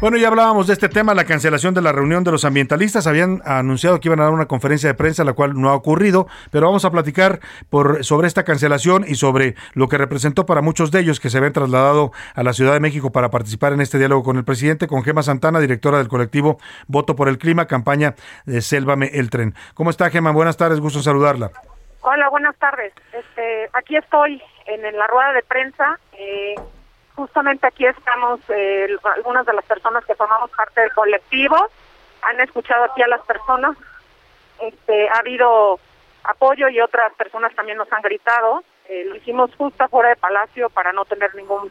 Bueno, 0.00 0.16
ya 0.16 0.28
hablábamos 0.28 0.68
de 0.68 0.72
este 0.72 0.88
tema, 0.88 1.14
la 1.14 1.24
cancelación 1.24 1.74
de 1.74 1.82
la 1.82 1.90
reunión 1.90 2.22
de 2.22 2.30
los 2.30 2.44
ambientalistas. 2.44 3.08
Habían 3.08 3.42
anunciado 3.44 3.98
que 3.98 4.06
iban 4.06 4.20
a 4.20 4.22
dar 4.22 4.32
una 4.32 4.46
conferencia 4.46 4.88
de 4.88 4.94
prensa, 4.94 5.24
la 5.24 5.32
cual 5.32 5.60
no 5.60 5.70
ha 5.70 5.74
ocurrido, 5.74 6.28
pero 6.52 6.66
vamos 6.66 6.84
a 6.84 6.92
platicar 6.92 7.40
por, 7.70 8.04
sobre 8.04 8.28
esta 8.28 8.44
cancelación 8.44 9.04
y 9.04 9.16
sobre 9.16 9.56
lo 9.74 9.88
que 9.88 9.98
representó 9.98 10.46
para 10.46 10.60
muchos 10.60 10.92
de 10.92 11.00
ellos 11.00 11.18
que 11.18 11.28
se 11.28 11.38
habían 11.38 11.54
trasladado 11.54 12.12
a 12.36 12.44
la 12.44 12.52
Ciudad 12.52 12.74
de 12.74 12.78
México 12.78 13.10
para 13.10 13.30
participar 13.30 13.72
en 13.72 13.80
este 13.80 13.98
diálogo 13.98 14.22
con 14.22 14.36
el 14.36 14.44
presidente, 14.44 14.86
con 14.86 15.02
Gema 15.02 15.24
Santana, 15.24 15.58
directora 15.58 15.98
del 15.98 16.06
colectivo 16.06 16.58
Voto 16.86 17.16
por 17.16 17.28
el 17.28 17.36
Clima, 17.36 17.66
campaña 17.66 18.14
de 18.46 18.60
Sélvame 18.60 19.10
el 19.12 19.28
Tren. 19.28 19.56
¿Cómo 19.74 19.90
está, 19.90 20.08
Gema? 20.08 20.30
Buenas 20.30 20.56
tardes, 20.56 20.78
gusto 20.78 21.00
en 21.00 21.02
saludarla. 21.02 21.50
Hola, 22.02 22.28
buenas 22.30 22.56
tardes. 22.58 22.92
Este, 23.12 23.68
aquí 23.72 23.96
estoy 23.96 24.40
en, 24.68 24.84
en 24.84 24.96
la 24.96 25.06
rueda 25.06 25.32
de 25.32 25.42
prensa. 25.42 25.98
Eh, 26.12 26.54
justamente 27.16 27.66
aquí 27.66 27.84
estamos 27.84 28.40
eh, 28.48 28.96
algunas 29.16 29.44
de 29.44 29.54
las 29.54 29.64
personas 29.64 30.04
que 30.04 30.14
formamos 30.14 30.50
parte 30.50 30.82
del 30.82 30.92
colectivo 30.92 31.56
han 32.22 32.40
escuchado 32.40 32.84
aquí 32.84 33.02
a 33.02 33.08
las 33.08 33.22
personas. 33.22 33.76
Este 34.60 35.08
ha 35.08 35.18
habido 35.18 35.80
apoyo 36.24 36.68
y 36.68 36.80
otras 36.80 37.12
personas 37.14 37.54
también 37.54 37.78
nos 37.78 37.92
han 37.92 38.02
gritado. 38.02 38.62
Eh, 38.88 39.04
lo 39.06 39.16
hicimos 39.16 39.54
justo 39.56 39.88
fuera 39.88 40.10
de 40.10 40.16
Palacio 40.16 40.70
para 40.70 40.92
no 40.92 41.04
tener 41.04 41.34
ningún 41.34 41.70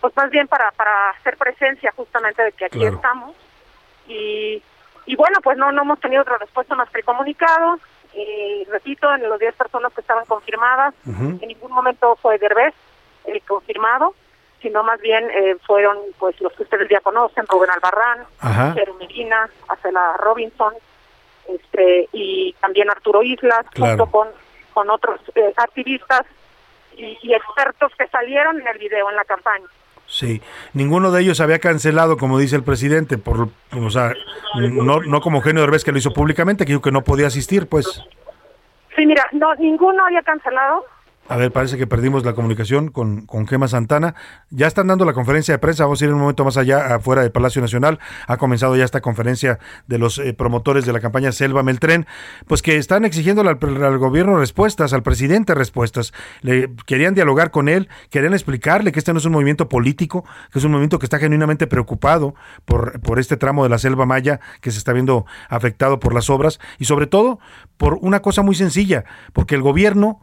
pues 0.00 0.14
más 0.16 0.30
bien 0.30 0.46
para 0.46 0.70
para 0.72 1.10
hacer 1.10 1.36
presencia 1.36 1.92
justamente 1.96 2.42
de 2.42 2.52
que 2.52 2.66
aquí 2.66 2.84
estamos. 2.84 3.34
Y 4.06 4.62
y 5.06 5.16
bueno 5.16 5.40
pues 5.42 5.56
no 5.58 5.72
no 5.72 5.82
hemos 5.82 6.00
tenido 6.00 6.22
otra 6.22 6.38
respuesta 6.38 6.74
más 6.74 6.88
que 6.90 7.02
comunicado 7.02 7.78
y 8.16 8.64
repito 8.70 9.12
en 9.14 9.28
los 9.28 9.38
10 9.38 9.54
personas 9.54 9.92
que 9.92 10.00
estaban 10.00 10.24
confirmadas 10.24 10.94
en 11.04 11.38
ningún 11.40 11.72
momento 11.72 12.16
fue 12.16 12.38
Derbez 12.38 12.74
el 13.26 13.42
confirmado 13.42 14.14
sino 14.66 14.82
más 14.82 15.00
bien 15.00 15.30
eh, 15.30 15.56
fueron 15.66 15.98
pues 16.18 16.40
los 16.40 16.52
que 16.54 16.64
ustedes 16.64 16.88
ya 16.88 17.00
conocen, 17.00 17.46
Rubén 17.46 17.70
Albarrán, 17.70 18.26
Pedro 18.74 18.94
Medina, 18.94 19.48
Acela 19.68 20.16
Robinson, 20.18 20.74
este 21.48 22.08
y 22.12 22.52
también 22.54 22.90
Arturo 22.90 23.22
Islas, 23.22 23.66
junto 23.76 24.06
con, 24.06 24.28
con 24.72 24.90
otros 24.90 25.20
eh, 25.34 25.52
activistas 25.56 26.22
y, 26.96 27.18
y, 27.22 27.34
expertos 27.34 27.92
que 27.96 28.08
salieron 28.08 28.60
en 28.60 28.66
el 28.66 28.78
video, 28.78 29.08
en 29.10 29.16
la 29.16 29.24
campaña. 29.24 29.66
Sí, 30.08 30.40
ninguno 30.72 31.10
de 31.10 31.22
ellos 31.22 31.40
había 31.40 31.58
cancelado, 31.58 32.16
como 32.16 32.38
dice 32.38 32.56
el 32.56 32.62
presidente, 32.62 33.18
por, 33.18 33.48
o 33.72 33.90
sea, 33.90 34.14
no, 34.54 35.00
no 35.00 35.20
como 35.20 35.38
Eugenio 35.38 35.62
Derbez 35.62 35.84
que 35.84 35.92
lo 35.92 35.98
hizo 35.98 36.12
públicamente, 36.12 36.64
que 36.64 36.72
dijo 36.72 36.82
que 36.82 36.92
no 36.92 37.02
podía 37.02 37.26
asistir, 37.26 37.68
pues. 37.68 38.02
Sí, 38.94 39.04
mira, 39.04 39.26
no, 39.32 39.54
ninguno 39.56 40.06
había 40.06 40.22
cancelado, 40.22 40.84
a 41.28 41.36
ver, 41.36 41.52
parece 41.52 41.76
que 41.76 41.86
perdimos 41.86 42.24
la 42.24 42.34
comunicación 42.34 42.88
con, 42.88 43.26
con 43.26 43.46
Gema 43.46 43.66
Santana. 43.68 44.14
Ya 44.50 44.66
están 44.66 44.86
dando 44.86 45.04
la 45.04 45.12
conferencia 45.12 45.54
de 45.54 45.58
prensa, 45.58 45.84
vamos 45.84 46.00
a 46.00 46.04
ir 46.04 46.12
un 46.12 46.20
momento 46.20 46.44
más 46.44 46.56
allá, 46.56 46.94
afuera 46.94 47.22
del 47.22 47.32
Palacio 47.32 47.60
Nacional. 47.60 47.98
Ha 48.28 48.36
comenzado 48.36 48.76
ya 48.76 48.84
esta 48.84 49.00
conferencia 49.00 49.58
de 49.88 49.98
los 49.98 50.18
eh, 50.18 50.34
promotores 50.34 50.86
de 50.86 50.92
la 50.92 51.00
campaña 51.00 51.32
Selva 51.32 51.62
Meltren, 51.62 52.06
pues 52.46 52.62
que 52.62 52.76
están 52.76 53.04
exigiendo 53.04 53.42
al, 53.42 53.48
al, 53.48 53.98
gobierno 53.98 54.38
respuestas, 54.38 54.92
al 54.92 55.02
presidente 55.02 55.54
respuestas. 55.54 56.12
Le 56.42 56.70
querían 56.86 57.14
dialogar 57.14 57.50
con 57.50 57.68
él, 57.68 57.88
querían 58.10 58.32
explicarle 58.32 58.92
que 58.92 59.00
este 59.00 59.12
no 59.12 59.18
es 59.18 59.24
un 59.24 59.32
movimiento 59.32 59.68
político, 59.68 60.24
que 60.52 60.60
es 60.60 60.64
un 60.64 60.70
movimiento 60.70 60.98
que 60.98 61.06
está 61.06 61.18
genuinamente 61.18 61.66
preocupado 61.66 62.34
por, 62.64 63.00
por 63.00 63.18
este 63.18 63.36
tramo 63.36 63.64
de 63.64 63.70
la 63.70 63.78
selva 63.78 64.06
maya 64.06 64.40
que 64.60 64.70
se 64.70 64.78
está 64.78 64.92
viendo 64.92 65.26
afectado 65.48 65.98
por 65.98 66.14
las 66.14 66.30
obras 66.30 66.60
y 66.78 66.84
sobre 66.84 67.06
todo 67.06 67.40
por 67.76 67.98
una 68.00 68.20
cosa 68.22 68.42
muy 68.42 68.54
sencilla, 68.54 69.04
porque 69.32 69.54
el 69.54 69.62
gobierno 69.62 70.20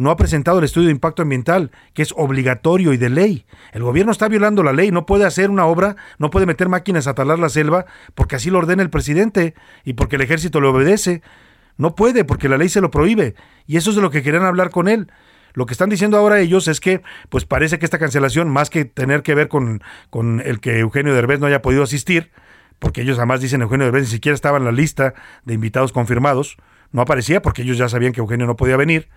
no 0.00 0.10
ha 0.10 0.16
presentado 0.16 0.58
el 0.58 0.64
estudio 0.64 0.86
de 0.86 0.92
impacto 0.92 1.22
ambiental, 1.22 1.70
que 1.92 2.02
es 2.02 2.14
obligatorio 2.16 2.92
y 2.92 2.96
de 2.96 3.10
ley. 3.10 3.44
El 3.72 3.82
gobierno 3.82 4.12
está 4.12 4.28
violando 4.28 4.62
la 4.62 4.72
ley, 4.72 4.90
no 4.90 5.04
puede 5.04 5.26
hacer 5.26 5.50
una 5.50 5.66
obra, 5.66 5.96
no 6.18 6.30
puede 6.30 6.46
meter 6.46 6.70
máquinas 6.70 7.06
a 7.06 7.14
talar 7.14 7.38
la 7.38 7.50
selva, 7.50 7.84
porque 8.14 8.36
así 8.36 8.50
lo 8.50 8.58
ordena 8.58 8.82
el 8.82 8.88
presidente 8.88 9.54
y 9.84 9.92
porque 9.92 10.16
el 10.16 10.22
ejército 10.22 10.60
le 10.60 10.68
obedece. 10.68 11.22
No 11.76 11.94
puede, 11.94 12.24
porque 12.24 12.48
la 12.48 12.56
ley 12.56 12.70
se 12.70 12.80
lo 12.80 12.90
prohíbe. 12.90 13.34
Y 13.66 13.76
eso 13.76 13.90
es 13.90 13.96
de 13.96 14.02
lo 14.02 14.10
que 14.10 14.22
querían 14.22 14.44
hablar 14.44 14.70
con 14.70 14.88
él. 14.88 15.10
Lo 15.52 15.66
que 15.66 15.72
están 15.72 15.90
diciendo 15.90 16.16
ahora 16.16 16.40
ellos 16.40 16.66
es 16.66 16.80
que, 16.80 17.02
pues 17.28 17.44
parece 17.44 17.78
que 17.78 17.84
esta 17.84 17.98
cancelación, 17.98 18.48
más 18.48 18.70
que 18.70 18.86
tener 18.86 19.22
que 19.22 19.34
ver 19.34 19.48
con, 19.48 19.82
con 20.08 20.40
el 20.40 20.60
que 20.60 20.78
Eugenio 20.78 21.14
Derbez 21.14 21.40
no 21.40 21.46
haya 21.46 21.60
podido 21.60 21.82
asistir, 21.82 22.30
porque 22.78 23.02
ellos 23.02 23.18
además 23.18 23.42
dicen 23.42 23.60
Eugenio 23.60 23.84
Derbez 23.84 24.04
ni 24.04 24.08
siquiera 24.08 24.34
estaba 24.34 24.56
en 24.56 24.64
la 24.64 24.72
lista 24.72 25.12
de 25.44 25.54
invitados 25.54 25.92
confirmados, 25.92 26.56
no 26.92 27.02
aparecía 27.02 27.42
porque 27.42 27.62
ellos 27.62 27.76
ya 27.76 27.88
sabían 27.88 28.12
que 28.12 28.20
Eugenio 28.20 28.46
no 28.46 28.56
podía 28.56 28.76
venir, 28.76 29.08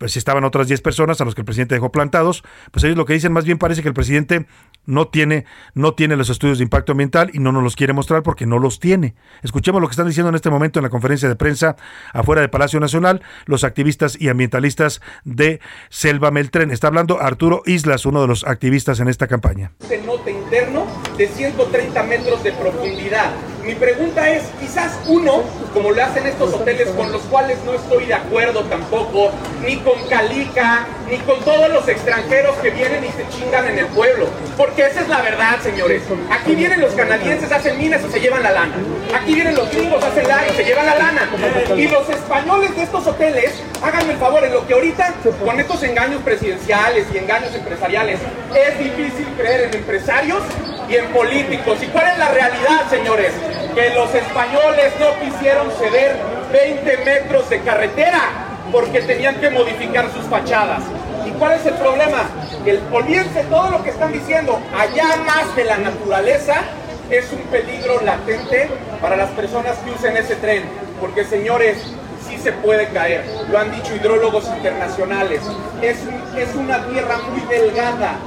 pues 0.00 0.16
estaban 0.16 0.44
otras 0.44 0.66
10 0.66 0.80
personas 0.80 1.20
a 1.20 1.26
los 1.26 1.34
que 1.34 1.42
el 1.42 1.44
presidente 1.44 1.74
dejó 1.74 1.92
plantados, 1.92 2.42
pues 2.70 2.82
ellos 2.84 2.96
lo 2.96 3.04
que 3.04 3.12
dicen 3.12 3.34
más 3.34 3.44
bien 3.44 3.58
parece 3.58 3.82
que 3.82 3.88
el 3.88 3.94
presidente 3.94 4.46
no 4.86 5.08
tiene, 5.08 5.44
no 5.74 5.92
tiene 5.92 6.16
los 6.16 6.30
estudios 6.30 6.56
de 6.56 6.64
impacto 6.64 6.92
ambiental 6.92 7.30
y 7.34 7.38
no 7.38 7.52
nos 7.52 7.62
los 7.62 7.76
quiere 7.76 7.92
mostrar 7.92 8.22
porque 8.22 8.46
no 8.46 8.58
los 8.58 8.80
tiene. 8.80 9.14
Escuchemos 9.42 9.78
lo 9.78 9.88
que 9.88 9.92
están 9.92 10.06
diciendo 10.06 10.30
en 10.30 10.36
este 10.36 10.48
momento 10.48 10.78
en 10.78 10.84
la 10.84 10.88
conferencia 10.88 11.28
de 11.28 11.36
prensa 11.36 11.76
afuera 12.14 12.40
del 12.40 12.48
Palacio 12.48 12.80
Nacional 12.80 13.20
los 13.44 13.62
activistas 13.62 14.18
y 14.18 14.30
ambientalistas 14.30 15.02
de 15.24 15.60
Selva 15.90 16.30
Meltren. 16.30 16.70
Está 16.70 16.86
hablando 16.86 17.20
Arturo 17.20 17.62
Islas, 17.66 18.06
uno 18.06 18.22
de 18.22 18.26
los 18.26 18.44
activistas 18.44 19.00
en 19.00 19.08
esta 19.08 19.26
campaña. 19.26 19.72
Cenote 19.86 20.30
interno 20.30 20.86
de 21.18 21.28
130 21.28 22.02
metros 22.04 22.42
de 22.42 22.52
profundidad. 22.52 23.32
Mi 23.66 23.74
pregunta 23.74 24.30
es, 24.30 24.44
quizás 24.58 24.98
uno, 25.06 25.42
como 25.74 25.90
lo 25.90 26.02
hacen 26.02 26.26
estos 26.26 26.54
hoteles 26.54 26.88
con 26.88 27.12
los 27.12 27.20
cuales 27.22 27.58
no 27.66 27.74
estoy 27.74 28.06
de 28.06 28.14
acuerdo 28.14 28.64
tampoco, 28.64 29.30
ni 29.62 29.76
con 29.78 30.08
Calica, 30.08 30.86
ni 31.08 31.18
con 31.18 31.40
todos 31.40 31.68
los 31.70 31.86
extranjeros 31.88 32.56
que 32.56 32.70
vienen 32.70 33.04
y 33.04 33.08
se 33.08 33.28
chingan 33.28 33.66
en 33.68 33.78
el 33.78 33.86
pueblo. 33.86 34.28
Porque 34.56 34.86
esa 34.86 35.00
es 35.00 35.08
la 35.08 35.20
verdad, 35.20 35.60
señores. 35.62 36.02
Aquí 36.30 36.54
vienen 36.54 36.80
los 36.80 36.94
canadienses, 36.94 37.52
hacen 37.52 37.78
minas 37.78 38.02
y 38.08 38.12
se 38.12 38.20
llevan 38.20 38.42
la 38.42 38.52
lana. 38.52 38.74
Aquí 39.14 39.34
vienen 39.34 39.54
los 39.54 39.70
gringos, 39.70 40.02
hacen 40.02 40.26
la 40.28 40.46
y 40.48 40.54
se 40.54 40.64
llevan 40.64 40.86
la 40.86 40.96
lana. 40.96 41.28
Y 41.76 41.88
los 41.88 42.08
españoles 42.08 42.74
de 42.76 42.82
estos 42.82 43.06
hoteles, 43.06 43.62
háganme 43.82 44.12
el 44.12 44.18
favor, 44.18 44.44
en 44.44 44.52
lo 44.52 44.66
que 44.66 44.74
ahorita, 44.74 45.14
con 45.44 45.60
estos 45.60 45.82
engaños 45.82 46.22
presidenciales 46.22 47.06
y 47.12 47.18
engaños 47.18 47.54
empresariales, 47.54 48.18
es 48.54 48.78
difícil 48.78 49.26
creer 49.36 49.68
en 49.68 49.74
empresarios 49.74 50.42
y 50.88 50.96
en 50.96 51.06
políticos. 51.06 51.78
¿Y 51.82 51.86
cuál 51.86 52.08
es 52.08 52.18
la 52.18 52.28
realidad, 52.30 52.88
señores? 52.88 53.32
Que 53.74 53.90
los 53.90 54.12
españoles 54.14 54.92
no 54.98 55.20
quisieron 55.20 55.70
ceder 55.72 56.16
20 56.52 56.96
metros 57.04 57.48
de 57.48 57.60
carretera 57.60 58.49
porque 58.72 59.00
tenían 59.00 59.36
que 59.36 59.50
modificar 59.50 60.10
sus 60.12 60.24
fachadas. 60.24 60.82
¿Y 61.26 61.30
cuál 61.32 61.52
es 61.52 61.66
el 61.66 61.74
problema? 61.74 62.28
Que 62.64 62.80
olvídense 62.92 63.44
todo 63.44 63.70
lo 63.70 63.82
que 63.82 63.90
están 63.90 64.12
diciendo. 64.12 64.58
Allá 64.76 65.16
más 65.26 65.54
de 65.56 65.64
la 65.64 65.78
naturaleza 65.78 66.62
es 67.10 67.30
un 67.32 67.40
peligro 67.50 68.00
latente 68.02 68.68
para 69.00 69.16
las 69.16 69.30
personas 69.30 69.76
que 69.78 69.90
usen 69.90 70.16
ese 70.16 70.36
tren. 70.36 70.64
Porque 71.00 71.24
señores, 71.24 71.78
sí 72.26 72.38
se 72.38 72.52
puede 72.52 72.88
caer. 72.88 73.24
Lo 73.50 73.58
han 73.58 73.72
dicho 73.72 73.94
hidrólogos 73.94 74.46
internacionales. 74.46 75.40
Es, 75.82 75.98
es 76.36 76.54
una 76.54 76.84
tierra 76.86 77.18
muy 77.30 77.40
delgada 77.48 78.18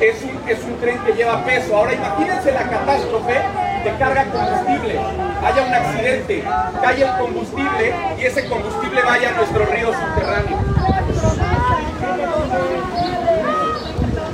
es 0.00 0.16
es 0.46 0.62
un 0.64 0.78
tren 0.80 0.98
que 1.04 1.12
lleva 1.12 1.44
peso. 1.44 1.76
Ahora 1.76 1.94
imagínense 1.94 2.52
la 2.52 2.68
catástrofe 2.68 3.34
de 3.86 3.98
carga 3.98 4.24
combustible. 4.24 4.98
Haya 5.44 5.62
un 5.62 5.74
accidente, 5.74 6.44
cae 6.82 7.02
el 7.02 7.18
combustible 7.18 7.94
y 8.18 8.24
ese 8.24 8.44
combustible 8.46 9.00
vaya 9.02 9.28
a 9.28 9.32
nuestro 9.32 9.64
río 9.64 9.92
subterráneo. 9.92 10.58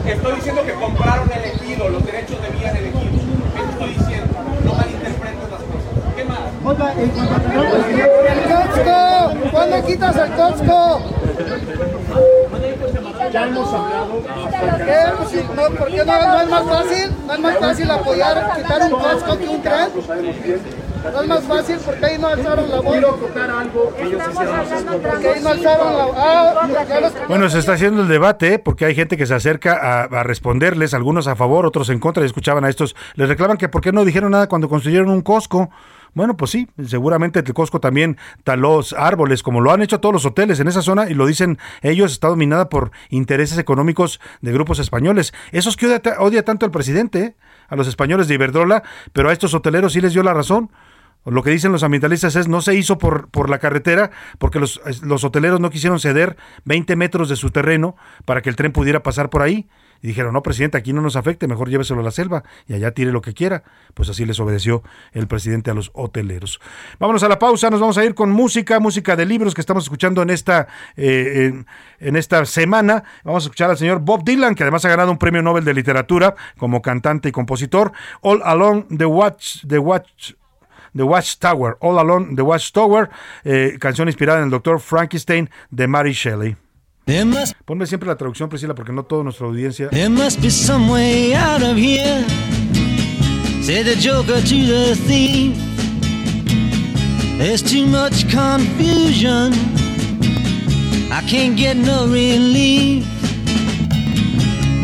Estoy 0.07 0.37
diciendo 0.37 0.65
que 0.65 0.73
compraron 0.73 1.31
el 1.33 1.45
elegido, 1.45 1.89
los 1.91 2.05
derechos 2.05 2.39
debían 2.41 2.77
elegidos. 2.77 3.23
Estoy 3.71 3.89
diciendo, 3.91 4.82
¡El 6.63 7.11
Costco! 8.49 9.51
¿Cuándo 9.51 9.85
quitas 9.85 10.17
el 10.17 10.31
Costco? 10.33 11.03
Ya 13.33 13.47
hemos 13.47 13.69
hablado. 13.75 14.21
¿Por 14.21 14.77
qué? 14.79 15.45
No, 15.57 15.63
¿por 15.77 15.89
qué 15.89 16.05
no, 16.05 16.05
no 16.05 16.41
es 16.41 16.49
más 16.49 16.65
fácil? 16.65 17.11
¿No 17.27 17.33
es 17.35 17.41
más 17.41 17.59
fácil 17.59 17.91
apoyar, 17.91 18.53
quitar 18.57 18.83
un 18.83 18.91
Costco 18.91 19.39
que 19.39 19.49
un 19.49 19.63
tren? 19.63 19.89
No 21.13 21.21
es 21.23 21.29
más 21.29 21.43
fácil 21.45 21.79
porque 21.85 22.07
ahí 22.07 22.19
no 22.19 22.29
alzaron 22.29 22.71
la 22.71 22.81
voz. 22.81 22.93
Quiero 22.93 23.15
tocar 23.15 23.51
algo 23.51 23.93
ellos. 23.99 24.23
Porque 25.03 25.29
ahí 25.29 25.41
no 25.43 25.49
alzaron 25.49 25.97
la. 25.97 26.07
Ah, 26.15 26.69
los 27.01 27.29
Bueno, 27.29 27.51
se 27.51 27.59
está 27.59 27.73
haciendo 27.73 28.03
el 28.03 28.09
debate 28.09 28.55
¿eh? 28.55 28.59
porque 28.61 28.85
hay 28.85 28.95
gente 28.95 29.17
que 29.17 29.27
se 29.27 29.35
acerca 29.35 29.75
a, 29.75 30.03
a 30.03 30.23
responderles, 30.23 30.95
algunos 30.95 31.27
a 31.27 31.35
favor, 31.35 31.67
otros 31.67 31.89
en 31.89 31.99
contra, 31.99 32.23
y 32.23 32.27
escuchaban 32.27 32.65
a 32.65 32.69
estos, 32.69 32.95
les 33.15 33.29
reclaman 33.29 33.57
que 33.57 33.69
por 33.69 33.81
qué 33.81 33.91
no 33.91 34.05
dijeron 34.05 34.31
nada 34.31 34.47
cuando 34.49 34.69
construyeron 34.69 35.11
un 35.11 35.23
Costco. 35.23 35.71
Bueno, 36.15 36.37
pues 36.37 36.51
sí, 36.51 36.69
seguramente 36.87 37.41
el 37.41 37.55
Costco 37.55 37.81
también 37.81 38.19
taló 38.45 38.81
árboles, 38.97 39.43
como 39.43 39.61
lo 39.61 39.73
han 39.73 39.81
hecho 39.81 40.01
todos 40.01 40.13
los 40.13 40.27
hoteles 40.27 40.61
en 40.61 40.69
esa 40.69 40.83
zona, 40.83 41.09
y 41.09 41.15
lo 41.15 41.27
dicen 41.27 41.59
ellos, 41.81 42.13
está 42.13 42.29
dominada 42.29 42.69
por 42.69 42.93
intereses 43.09 43.59
económicos 43.59 44.21
de 44.43 44.53
grupos 44.53 44.79
españoles. 44.79 45.33
Esos 45.53 45.77
que 45.77 45.87
odia, 46.19 46.45
tanto 46.45 46.67
el 46.67 46.73
presidente, 46.73 47.21
¿eh? 47.21 47.37
a 47.69 47.77
los 47.77 47.89
españoles 47.89 48.29
de 48.29 48.35
Iberdrola, 48.35 48.83
pero 49.13 49.31
a 49.31 49.33
estos 49.33 49.55
hoteleros 49.55 49.95
sí 49.95 50.01
les 50.01 50.13
dio 50.13 50.23
la 50.23 50.35
razón. 50.35 50.71
Lo 51.25 51.43
que 51.43 51.51
dicen 51.51 51.71
los 51.71 51.85
ambientalistas 51.85 52.35
es 52.35 52.49
no 52.49 52.61
se 52.61 52.75
hizo 52.75 52.99
por, 52.99 53.29
por 53.29 53.49
la 53.49 53.59
carretera 53.59 54.11
porque 54.39 54.59
los, 54.59 54.81
los 55.03 55.23
hoteleros 55.23 55.61
no 55.61 55.71
quisieron 55.71 56.01
ceder 56.01 56.37
20 56.65 56.97
metros 56.97 57.29
de 57.29 57.37
su 57.37 57.51
terreno 57.51 57.95
para 58.25 58.43
que 58.43 58.51
el 58.51 58.57
tren 58.57 58.73
pudiera 58.73 59.05
pasar 59.05 59.31
por 59.31 59.41
ahí. 59.41 59.69
Y 60.03 60.09
dijeron, 60.09 60.33
no, 60.33 60.43
presidente, 60.43 60.77
aquí 60.77 60.93
no 60.93 61.01
nos 61.01 61.15
afecte, 61.15 61.47
mejor 61.47 61.71
lléveselo 61.71 62.01
a 62.01 62.03
la 62.03 62.11
selva 62.11 62.43
y 62.67 62.75
allá 62.75 62.91
tire 62.91 63.13
lo 63.13 63.21
que 63.21 63.35
quiera. 63.35 63.63
Pues 63.95 64.09
así 64.09 64.25
les 64.25 64.41
obedeció 64.41 64.83
el 65.13 65.29
presidente 65.29 65.71
a 65.71 65.75
los 65.75 65.91
hoteleros. 65.95 66.61
Vámonos 66.99 67.23
a 67.23 67.29
la 67.29 67.39
pausa, 67.39 67.71
nos 67.71 67.81
vamos 67.81 67.99
a 67.99 68.05
ir 68.05 68.15
con 68.15 68.31
música, 68.31 68.81
música 68.81 69.15
de 69.15 69.27
libros 69.27 69.55
que 69.55 69.61
estamos 69.61 69.85
escuchando 69.85 70.21
en 70.23 70.31
esta, 70.31 70.67
eh, 70.97 71.65
en, 72.01 72.17
esta 72.17 72.45
semana. 72.45 73.05
Vamos 73.23 73.45
a 73.45 73.47
escuchar 73.47 73.71
al 73.71 73.79
señor 73.79 74.01
Bob 74.01 74.25
Dylan, 74.25 74.57
que 74.57 74.65
además 74.65 74.85
ha 74.85 74.89
ganado 74.89 75.13
un 75.13 75.19
premio 75.19 75.41
Nobel 75.41 75.65
de 75.65 75.73
Literatura 75.73 76.35
como 76.59 76.83
cantante 76.83 77.29
y 77.29 77.33
compositor. 77.33 77.93
All 78.23 78.43
Along 78.45 78.87
the 78.97 79.07
Watch, 79.07 79.65
the 79.67 79.79
Watch 79.79 80.33
The 80.95 81.05
Watchtower, 81.05 81.79
All 81.81 81.99
Alone 81.99 82.37
The 82.37 82.43
Watchtower, 82.43 83.09
eh, 83.45 83.79
canción 83.81 84.09
inspirada 84.09 84.41
en 84.41 84.45
el 84.45 84.51
Doctor 84.51 84.79
Frankenstein 84.79 85.49
de 85.71 85.87
Mary 85.87 86.13
Shelley. 86.13 86.57
Ponme 87.65 87.87
siempre 87.87 88.09
la 88.09 88.17
traducción, 88.17 88.49
Priscila, 88.49 88.75
porque 88.75 88.93
no 88.93 89.03
toda 89.05 89.25
nuestra 89.25 89.47
audiencia. 89.47 89.89
There 89.91 90.09
must 90.09 90.41
be 90.41 90.51
some 90.51 90.91
way 90.91 91.35
out 91.35 91.63
of 91.63 91.77
here. 91.77 92.25
Said 93.63 93.87
the 93.87 93.97
joker 93.97 94.41
to 94.41 94.67
the 94.67 94.95
thief. 95.07 95.57
There's 97.39 97.63
too 97.63 97.87
much 97.87 98.29
confusion. 98.31 99.53
I 101.11 101.23
can't 101.29 101.57
get 101.57 101.77
no 101.77 102.07
relief. 102.07 103.05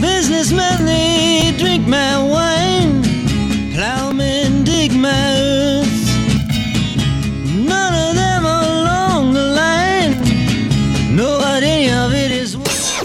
Businessmen, 0.00 0.84
they 0.84 1.54
drink 1.56 1.86
my 1.86 2.18
wine. 2.18 3.02
Plowmen 3.74 4.64
dig 4.64 4.92
my 4.92 5.47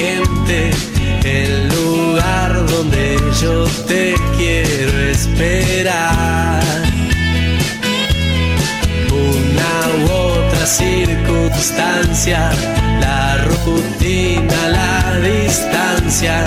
El 0.00 1.68
lugar 1.68 2.66
donde 2.66 3.18
yo 3.40 3.64
te 3.86 4.14
quiero 4.36 4.98
esperar. 5.10 6.62
Una 9.10 9.74
u 9.98 10.10
otra 10.12 10.66
circunstancia, 10.66 12.50
la 13.00 13.38
rutina, 13.38 14.68
la 14.68 15.18
distancia, 15.20 16.44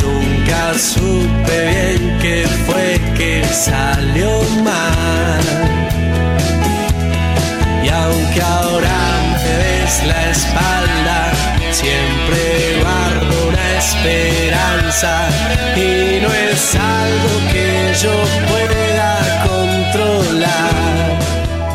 nunca 0.00 0.74
supe 0.78 1.56
bien 1.70 2.18
qué 2.20 2.46
fue 2.66 3.00
que 3.16 3.44
salió 3.52 4.42
mal. 4.62 5.42
Y 7.84 7.88
aunque 7.88 8.42
ahora 8.42 8.98
me 9.42 9.52
des 9.64 10.06
la 10.06 10.30
espalda, 10.30 10.71
Y 14.94 16.20
no 16.20 16.28
es 16.28 16.74
algo 16.74 17.50
que 17.50 17.94
yo 18.02 18.12
pueda 18.46 19.42
controlar. 19.46 20.72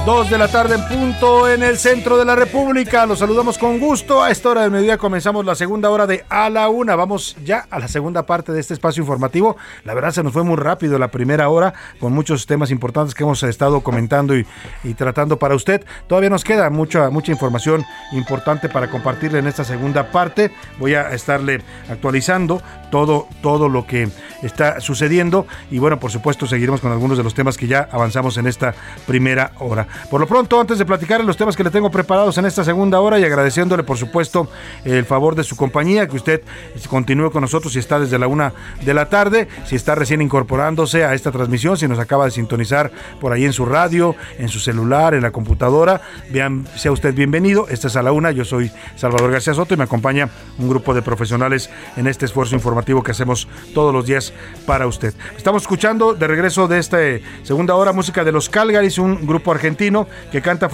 Dos 0.05 0.29
de 0.29 0.37
la 0.37 0.47
tarde 0.47 0.75
en 0.75 0.87
punto 0.87 1.16
en 1.19 1.63
el 1.63 1.79
centro 1.79 2.15
de 2.15 2.25
la 2.25 2.35
República. 2.35 3.07
Los 3.07 3.19
saludamos 3.19 3.57
con 3.57 3.79
gusto. 3.79 4.21
A 4.21 4.29
esta 4.29 4.49
hora 4.49 4.61
del 4.61 4.69
mediodía 4.69 4.99
comenzamos 4.99 5.43
la 5.45 5.55
segunda 5.55 5.89
hora 5.89 6.05
de 6.05 6.23
A 6.29 6.47
la 6.47 6.69
Una. 6.69 6.95
Vamos 6.95 7.35
ya 7.43 7.65
a 7.71 7.79
la 7.79 7.87
segunda 7.87 8.27
parte 8.27 8.51
de 8.51 8.59
este 8.59 8.75
espacio 8.75 9.01
informativo. 9.01 9.57
La 9.83 9.95
verdad 9.95 10.11
se 10.11 10.21
nos 10.21 10.31
fue 10.31 10.43
muy 10.43 10.57
rápido 10.57 10.99
la 10.99 11.07
primera 11.07 11.49
hora 11.49 11.73
con 11.99 12.13
muchos 12.13 12.45
temas 12.45 12.69
importantes 12.69 13.15
que 13.15 13.23
hemos 13.23 13.41
estado 13.41 13.81
comentando 13.81 14.37
y, 14.37 14.45
y 14.83 14.93
tratando 14.93 15.39
para 15.39 15.55
usted. 15.55 15.83
Todavía 16.05 16.29
nos 16.29 16.43
queda 16.43 16.69
mucha, 16.69 17.09
mucha 17.09 17.31
información 17.31 17.83
importante 18.11 18.69
para 18.69 18.91
compartirle 18.91 19.39
en 19.39 19.47
esta 19.47 19.63
segunda 19.63 20.11
parte. 20.11 20.51
Voy 20.77 20.93
a 20.93 21.09
estarle 21.13 21.61
actualizando 21.89 22.61
todo, 22.91 23.27
todo 23.41 23.69
lo 23.69 23.87
que 23.87 24.07
está 24.43 24.79
sucediendo 24.81 25.47
y 25.71 25.79
bueno, 25.79 25.99
por 25.99 26.11
supuesto 26.11 26.45
seguiremos 26.45 26.79
con 26.79 26.91
algunos 26.91 27.17
de 27.17 27.23
los 27.23 27.33
temas 27.33 27.57
que 27.57 27.65
ya 27.65 27.89
avanzamos 27.91 28.37
en 28.37 28.45
esta 28.45 28.75
primera 29.07 29.51
hora. 29.59 29.87
Por 30.11 30.21
lo 30.21 30.27
pronto, 30.27 30.59
antes 30.61 30.77
de 30.77 30.85
platicar 30.85 31.06
los 31.23 31.37
temas 31.37 31.55
que 31.55 31.63
le 31.63 31.71
tengo 31.71 31.89
preparados 31.89 32.37
en 32.37 32.45
esta 32.45 32.63
segunda 32.63 32.99
hora 32.99 33.17
y 33.17 33.23
agradeciéndole, 33.23 33.83
por 33.83 33.97
supuesto, 33.97 34.49
el 34.83 35.05
favor 35.05 35.35
de 35.35 35.43
su 35.43 35.55
compañía, 35.55 36.07
que 36.07 36.17
usted 36.17 36.41
continúe 36.89 37.31
con 37.31 37.41
nosotros 37.41 37.73
si 37.73 37.79
está 37.79 37.99
desde 37.99 38.19
la 38.19 38.27
una 38.27 38.53
de 38.83 38.93
la 38.93 39.07
tarde, 39.07 39.47
si 39.65 39.75
está 39.75 39.95
recién 39.95 40.21
incorporándose 40.21 41.05
a 41.05 41.13
esta 41.13 41.31
transmisión, 41.31 41.77
si 41.77 41.87
nos 41.87 41.99
acaba 41.99 42.25
de 42.25 42.31
sintonizar 42.31 42.91
por 43.21 43.31
ahí 43.31 43.45
en 43.45 43.53
su 43.53 43.65
radio, 43.65 44.15
en 44.37 44.49
su 44.49 44.59
celular, 44.59 45.13
en 45.13 45.21
la 45.21 45.31
computadora, 45.31 46.01
vean, 46.29 46.67
sea 46.75 46.91
usted 46.91 47.13
bienvenido. 47.13 47.67
Esta 47.69 47.87
es 47.87 47.95
a 47.95 48.03
la 48.03 48.11
una, 48.11 48.31
yo 48.31 48.43
soy 48.43 48.69
Salvador 48.95 49.31
García 49.31 49.53
Soto 49.53 49.73
y 49.73 49.77
me 49.77 49.85
acompaña 49.85 50.29
un 50.59 50.69
grupo 50.69 50.93
de 50.93 51.01
profesionales 51.01 51.69
en 51.95 52.07
este 52.07 52.25
esfuerzo 52.25 52.55
informativo 52.55 53.01
que 53.01 53.11
hacemos 53.11 53.47
todos 53.73 53.93
los 53.93 54.05
días 54.05 54.33
para 54.65 54.87
usted. 54.87 55.13
Estamos 55.37 55.63
escuchando 55.63 56.13
de 56.13 56.27
regreso 56.27 56.67
de 56.67 56.79
esta 56.79 56.97
segunda 57.43 57.75
hora 57.75 57.93
música 57.93 58.23
de 58.23 58.31
los 58.31 58.49
Calgaris, 58.49 58.97
un 58.97 59.25
grupo 59.25 59.51
argentino 59.51 60.07
que 60.31 60.41
canta 60.41 60.67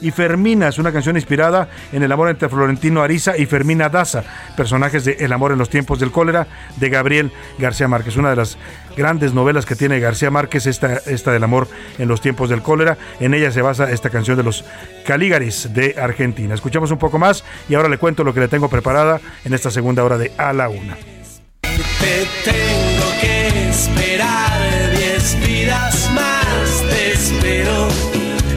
Y 0.00 0.10
Fermina. 0.10 0.68
Es 0.68 0.78
una 0.78 0.92
canción 0.92 1.16
inspirada 1.16 1.68
en 1.92 2.02
el 2.02 2.12
amor 2.12 2.28
entre 2.30 2.48
Florentino 2.48 3.02
Ariza 3.02 3.36
y 3.36 3.46
Fermina 3.46 3.88
Daza, 3.88 4.24
personajes 4.56 5.04
de 5.04 5.16
El 5.20 5.32
amor 5.32 5.52
en 5.52 5.58
los 5.58 5.68
tiempos 5.68 5.98
del 6.00 6.10
cólera 6.10 6.46
de 6.76 6.88
Gabriel 6.88 7.32
García 7.58 7.88
Márquez. 7.88 8.16
Una 8.16 8.30
de 8.30 8.36
las 8.36 8.56
grandes 8.96 9.34
novelas 9.34 9.66
que 9.66 9.76
tiene 9.76 10.00
García 10.00 10.30
Márquez, 10.30 10.66
esta, 10.66 10.94
esta 11.06 11.32
del 11.32 11.44
amor 11.44 11.68
en 11.98 12.08
los 12.08 12.20
tiempos 12.20 12.48
del 12.48 12.62
cólera. 12.62 12.96
En 13.20 13.34
ella 13.34 13.50
se 13.50 13.62
basa 13.62 13.90
esta 13.90 14.10
canción 14.10 14.36
de 14.36 14.42
los 14.42 14.64
Caligaris 15.06 15.74
de 15.74 15.96
Argentina. 16.00 16.54
Escuchamos 16.54 16.90
un 16.90 16.98
poco 16.98 17.18
más 17.18 17.44
y 17.68 17.74
ahora 17.74 17.88
le 17.88 17.98
cuento 17.98 18.24
lo 18.24 18.34
que 18.34 18.40
le 18.40 18.48
tengo 18.48 18.68
preparada 18.68 19.20
en 19.44 19.54
esta 19.54 19.70
segunda 19.70 20.04
hora 20.04 20.18
de 20.18 20.32
A 20.38 20.52
la 20.52 20.68
Una. 20.68 20.96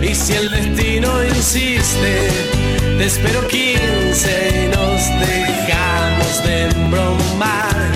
Y 0.01 0.15
si 0.15 0.33
el 0.33 0.49
destino 0.49 1.23
insiste, 1.23 2.29
te 2.97 3.05
espero 3.05 3.47
quince 3.47 4.63
y 4.63 4.67
nos 4.67 5.01
dejamos 5.19 6.43
de 6.45 6.69
embromar. 6.69 7.91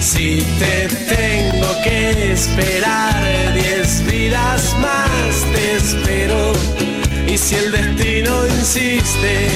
Si 0.00 0.42
te 0.58 0.88
tengo 1.14 1.82
que 1.82 2.32
esperar 2.32 3.54
diez 3.54 4.04
vidas 4.06 4.74
más, 4.80 5.44
te 5.52 5.76
espero. 5.76 6.52
Y 7.26 7.38
si 7.38 7.54
el 7.56 7.72
destino 7.72 8.46
insiste, 8.46 9.48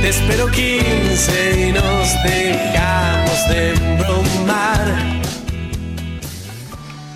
Te 0.00 0.10
espero 0.10 0.48
15 0.48 1.68
y 1.68 1.72
nos 1.72 2.22
dejamos 2.22 3.48
de 3.48 3.74
embromar. 3.74 5.20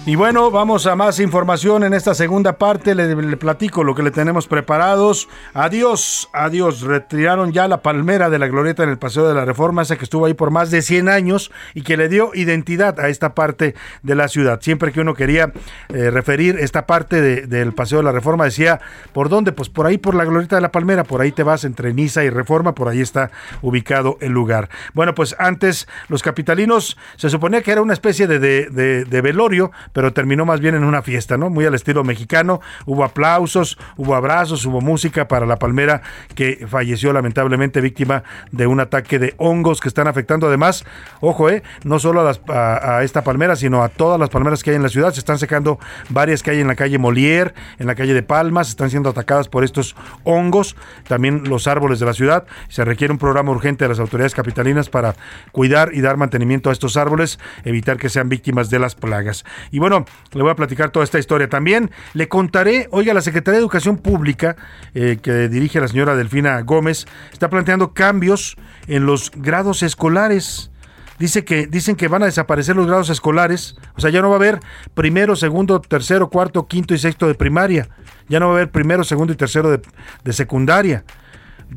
Y 0.04 0.16
bueno, 0.16 0.50
vamos 0.50 0.88
a 0.88 0.96
más 0.96 1.20
información 1.20 1.84
en 1.84 1.94
esta 1.94 2.12
segunda 2.12 2.58
parte. 2.58 2.96
Le, 2.96 3.36
platico 3.36 3.84
lo 3.84 3.94
que 3.94 4.02
le 4.02 4.10
tenemos 4.10 4.48
preparados. 4.48 5.28
Adiós, 5.54 6.28
adiós. 6.32 6.80
Retiraron 6.80 7.52
ya 7.52 7.68
la 7.68 7.82
palmera 7.82 8.28
de 8.28 8.40
la 8.40 8.48
glorieta 8.48 8.82
en 8.82 8.88
el 8.88 8.98
Paseo 8.98 9.28
de 9.28 9.34
la 9.34 9.44
Reforma, 9.44 9.82
esa 9.82 9.96
que 9.96 10.02
estuvo 10.02 10.26
ahí 10.26 10.34
por 10.34 10.50
más 10.50 10.72
de 10.72 10.82
100 10.82 11.08
años 11.08 11.52
y 11.72 11.82
que 11.82 11.96
le 11.96 12.08
dio 12.08 12.32
identidad 12.34 12.98
a 12.98 13.10
esta 13.10 13.36
parte 13.36 13.76
de 14.02 14.16
la 14.16 14.26
ciudad. 14.26 14.60
Siempre 14.60 14.90
que 14.90 15.00
uno 15.00 15.14
quería 15.14 15.52
eh, 15.88 16.10
referir 16.10 16.58
esta 16.58 16.84
parte 16.84 17.20
de, 17.20 17.46
del 17.46 17.72
Paseo 17.72 17.98
de 17.98 18.04
la 18.04 18.12
Reforma, 18.12 18.44
decía, 18.44 18.80
¿por 19.12 19.28
dónde? 19.28 19.52
Pues 19.52 19.68
por 19.68 19.86
ahí, 19.86 19.98
por 19.98 20.16
la 20.16 20.24
glorieta 20.24 20.56
de 20.56 20.62
la 20.62 20.72
palmera. 20.72 21.04
Por 21.04 21.20
ahí 21.20 21.30
te 21.30 21.44
vas 21.44 21.62
entre 21.62 21.94
Niza 21.94 22.24
y 22.24 22.30
Reforma, 22.30 22.74
por 22.74 22.88
ahí 22.88 23.00
está 23.00 23.30
ubicado 23.62 24.18
el 24.20 24.32
lugar. 24.32 24.68
Bueno, 24.94 25.14
pues 25.14 25.36
antes 25.38 25.86
los 26.08 26.24
capitalinos 26.24 26.96
se 27.14 27.30
suponía 27.30 27.62
que 27.62 27.70
era 27.70 27.82
una 27.82 27.92
especie 27.92 28.26
de, 28.26 28.40
de, 28.40 29.04
de 29.04 29.20
velorio 29.20 29.70
pero 29.92 30.12
terminó 30.12 30.44
más 30.44 30.60
bien 30.60 30.74
en 30.74 30.84
una 30.84 31.02
fiesta, 31.02 31.36
¿no? 31.36 31.50
Muy 31.50 31.66
al 31.66 31.74
estilo 31.74 32.04
mexicano. 32.04 32.60
Hubo 32.86 33.04
aplausos, 33.04 33.78
hubo 33.96 34.14
abrazos, 34.14 34.64
hubo 34.66 34.80
música 34.80 35.28
para 35.28 35.46
la 35.46 35.56
palmera 35.58 36.02
que 36.34 36.66
falleció 36.68 37.12
lamentablemente 37.12 37.80
víctima 37.80 38.24
de 38.50 38.66
un 38.66 38.80
ataque 38.80 39.18
de 39.18 39.34
hongos 39.38 39.80
que 39.80 39.88
están 39.88 40.08
afectando 40.08 40.46
además, 40.46 40.84
ojo, 41.20 41.48
eh, 41.48 41.62
no 41.84 41.98
solo 41.98 42.20
a, 42.20 42.24
las, 42.24 42.40
a, 42.48 42.96
a, 42.98 43.02
esta 43.04 43.22
palmera, 43.22 43.56
sino 43.56 43.82
a 43.82 43.88
todas 43.88 44.18
las 44.18 44.30
palmeras 44.30 44.62
que 44.62 44.70
hay 44.70 44.76
en 44.76 44.82
la 44.82 44.88
ciudad. 44.88 45.12
Se 45.12 45.20
están 45.20 45.38
secando 45.38 45.78
varias 46.08 46.42
que 46.42 46.50
hay 46.50 46.60
en 46.60 46.68
la 46.68 46.74
calle 46.74 46.98
Molière, 46.98 47.54
en 47.78 47.86
la 47.86 47.94
calle 47.94 48.14
de 48.14 48.22
Palmas, 48.22 48.68
están 48.68 48.90
siendo 48.90 49.10
atacadas 49.10 49.48
por 49.48 49.64
estos 49.64 49.96
hongos, 50.24 50.76
también 51.08 51.44
los 51.48 51.66
árboles 51.66 52.00
de 52.00 52.06
la 52.06 52.14
ciudad. 52.14 52.46
Se 52.68 52.84
requiere 52.84 53.12
un 53.12 53.18
programa 53.18 53.50
urgente 53.50 53.84
de 53.84 53.88
las 53.90 53.98
autoridades 53.98 54.34
capitalinas 54.34 54.88
para 54.88 55.14
cuidar 55.52 55.90
y 55.92 56.00
dar 56.00 56.16
mantenimiento 56.16 56.70
a 56.70 56.72
estos 56.72 56.96
árboles, 56.96 57.38
evitar 57.64 57.96
que 57.96 58.08
sean 58.08 58.28
víctimas 58.28 58.70
de 58.70 58.78
las 58.78 58.94
plagas. 58.94 59.44
Bueno, 59.82 60.04
le 60.32 60.42
voy 60.42 60.52
a 60.52 60.54
platicar 60.54 60.90
toda 60.90 61.02
esta 61.02 61.18
historia. 61.18 61.48
También 61.48 61.90
le 62.14 62.28
contaré, 62.28 62.86
oiga, 62.92 63.12
la 63.14 63.20
Secretaría 63.20 63.58
de 63.58 63.62
Educación 63.62 63.98
Pública, 63.98 64.54
eh, 64.94 65.18
que 65.20 65.48
dirige 65.48 65.80
la 65.80 65.88
señora 65.88 66.14
Delfina 66.14 66.60
Gómez, 66.60 67.06
está 67.32 67.50
planteando 67.50 67.92
cambios 67.92 68.56
en 68.86 69.06
los 69.06 69.32
grados 69.34 69.82
escolares. 69.82 70.70
Dice 71.18 71.44
que, 71.44 71.66
dicen 71.66 71.96
que 71.96 72.06
van 72.06 72.22
a 72.22 72.26
desaparecer 72.26 72.76
los 72.76 72.86
grados 72.86 73.10
escolares, 73.10 73.76
o 73.96 74.00
sea, 74.00 74.10
ya 74.10 74.22
no 74.22 74.28
va 74.28 74.36
a 74.36 74.38
haber 74.38 74.60
primero, 74.94 75.34
segundo, 75.34 75.80
tercero, 75.80 76.30
cuarto, 76.30 76.68
quinto 76.68 76.94
y 76.94 76.98
sexto 76.98 77.26
de 77.26 77.34
primaria, 77.34 77.88
ya 78.28 78.38
no 78.38 78.46
va 78.46 78.52
a 78.52 78.56
haber 78.58 78.70
primero, 78.70 79.02
segundo 79.02 79.32
y 79.32 79.36
tercero 79.36 79.68
de, 79.68 79.82
de 80.22 80.32
secundaria. 80.32 81.04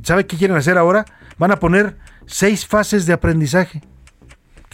¿Sabe 0.03 0.27
qué 0.27 0.37
quieren 0.37 0.57
hacer 0.57 0.77
ahora? 0.77 1.05
Van 1.39 1.51
a 1.51 1.59
poner 1.59 1.97
seis 2.27 2.67
fases 2.67 3.07
de 3.07 3.13
aprendizaje. 3.13 3.81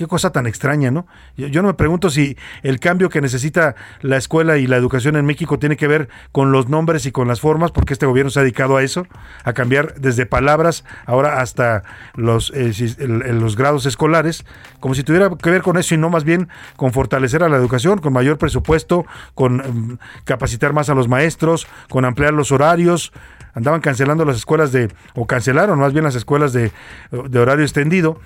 Qué 0.02 0.08
cosa 0.08 0.32
tan 0.32 0.47
extraña, 0.47 0.89
¿no? 0.89 1.06
Yo, 1.38 1.62
no 1.62 1.68
me 1.68 1.76
pregunto 1.76 2.10
si 2.10 2.36
el 2.64 2.80
cambio 2.80 3.10
que 3.10 3.22
necesita 3.22 3.76
la 4.02 4.18
escuela 4.18 4.58
y 4.58 4.66
la 4.66 4.76
educación 4.76 5.16
en 5.16 5.28
México 5.28 5.60
tiene 5.60 5.78
que 5.78 5.86
ver 5.86 6.10
con 6.32 6.52
los 6.52 6.70
nombres 6.70 7.06
y 7.06 7.12
con 7.12 7.28
las 7.28 7.39
formas, 7.39 7.70
porque 7.70 7.93
este 7.93 8.08
gobierno 8.08 8.32
se 8.32 8.39
ha 8.39 8.41
dedicado 8.41 8.78
a 8.78 8.82
eso, 8.82 9.06
a 9.43 9.54
cambiar 9.54 9.93
desde 9.99 10.26
palabras 10.26 10.86
ahora 11.06 11.39
hasta 11.39 11.84
los, 12.16 12.52
eh, 12.56 12.74
los 12.97 13.56
grados 13.56 13.86
escolares, 13.86 14.43
como 14.80 14.95
si 14.95 15.04
tuviera 15.04 15.30
que 15.30 15.52
ver 15.52 15.62
con 15.62 15.78
eso 15.78 15.93
y 15.93 15.99
no 15.99 16.10
más 16.10 16.24
bien 16.24 16.49
con 16.78 16.93
fortalecer 16.93 17.43
a 17.43 17.49
la 17.49 17.58
educación, 17.58 17.99
con 17.99 18.12
mayor 18.12 18.39
presupuesto, 18.39 19.06
con 19.36 19.62
um, 19.62 19.97
capacitar 20.24 20.74
más 20.74 20.89
a 20.89 20.95
los 20.95 21.08
maestros, 21.08 21.68
con 21.89 22.06
ampliar 22.06 22.34
los 22.34 22.52
horarios, 22.52 23.14
andaban 23.54 23.82
cancelando 23.82 24.26
las 24.26 24.38
escuelas 24.38 24.72
de, 24.72 24.89
o 25.14 25.28
cancelaron 25.28 25.78
más 25.78 25.93
bien 25.93 26.06
las 26.06 26.16
escuelas 26.16 26.54
de, 26.54 26.72
de 27.12 27.39
horario 27.39 27.64
extendido, 27.64 28.20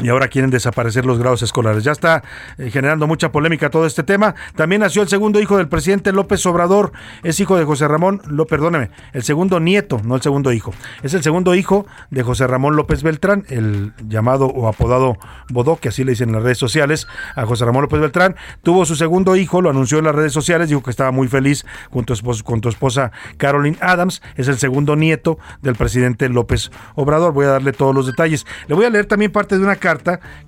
y 0.00 0.08
ahora 0.08 0.28
quieren 0.28 0.50
desaparecer 0.50 1.04
los 1.04 1.18
grados 1.18 1.42
escolares. 1.42 1.82
Ya 1.82 1.92
está 1.92 2.22
eh, 2.56 2.70
generando 2.70 3.06
mucha 3.06 3.32
polémica 3.32 3.68
todo 3.68 3.84
este 3.86 4.02
tema. 4.02 4.34
También 4.54 4.80
nació 4.80 5.02
el 5.02 5.08
segundo 5.08 5.40
hijo 5.40 5.56
del 5.56 5.68
presidente 5.68 6.12
López 6.12 6.44
Obrador. 6.46 6.92
Es 7.24 7.40
hijo 7.40 7.56
de 7.56 7.64
José 7.64 7.88
Ramón, 7.88 8.22
lo, 8.26 8.46
perdóneme, 8.46 8.90
el 9.12 9.22
segundo 9.22 9.58
nieto, 9.58 10.00
no 10.04 10.14
el 10.14 10.22
segundo 10.22 10.52
hijo. 10.52 10.72
Es 11.02 11.14
el 11.14 11.22
segundo 11.22 11.54
hijo 11.54 11.86
de 12.10 12.22
José 12.22 12.46
Ramón 12.46 12.76
López 12.76 13.02
Beltrán, 13.02 13.44
el 13.48 13.92
llamado 14.06 14.46
o 14.46 14.68
apodado 14.68 15.16
Bodó, 15.50 15.76
que 15.76 15.88
así 15.88 16.04
le 16.04 16.12
dicen 16.12 16.28
en 16.28 16.36
las 16.36 16.44
redes 16.44 16.58
sociales, 16.58 17.08
a 17.34 17.44
José 17.44 17.64
Ramón 17.64 17.82
López 17.82 18.00
Beltrán. 18.00 18.36
Tuvo 18.62 18.86
su 18.86 18.94
segundo 18.94 19.34
hijo, 19.34 19.62
lo 19.62 19.70
anunció 19.70 19.98
en 19.98 20.04
las 20.04 20.14
redes 20.14 20.32
sociales, 20.32 20.68
dijo 20.68 20.82
que 20.82 20.90
estaba 20.90 21.10
muy 21.10 21.26
feliz 21.26 21.66
con 21.90 22.04
tu, 22.04 22.12
esposa, 22.12 22.44
con 22.44 22.60
tu 22.60 22.68
esposa 22.68 23.10
Caroline 23.36 23.76
Adams. 23.80 24.22
Es 24.36 24.46
el 24.46 24.58
segundo 24.58 24.94
nieto 24.94 25.38
del 25.60 25.74
presidente 25.74 26.28
López 26.28 26.70
Obrador. 26.94 27.32
Voy 27.32 27.46
a 27.46 27.50
darle 27.50 27.72
todos 27.72 27.94
los 27.94 28.06
detalles. 28.06 28.46
Le 28.68 28.74
voy 28.76 28.84
a 28.84 28.90
leer 28.90 29.06
también 29.06 29.32
parte 29.32 29.58
de 29.58 29.64
una 29.64 29.74
carta 29.74 29.87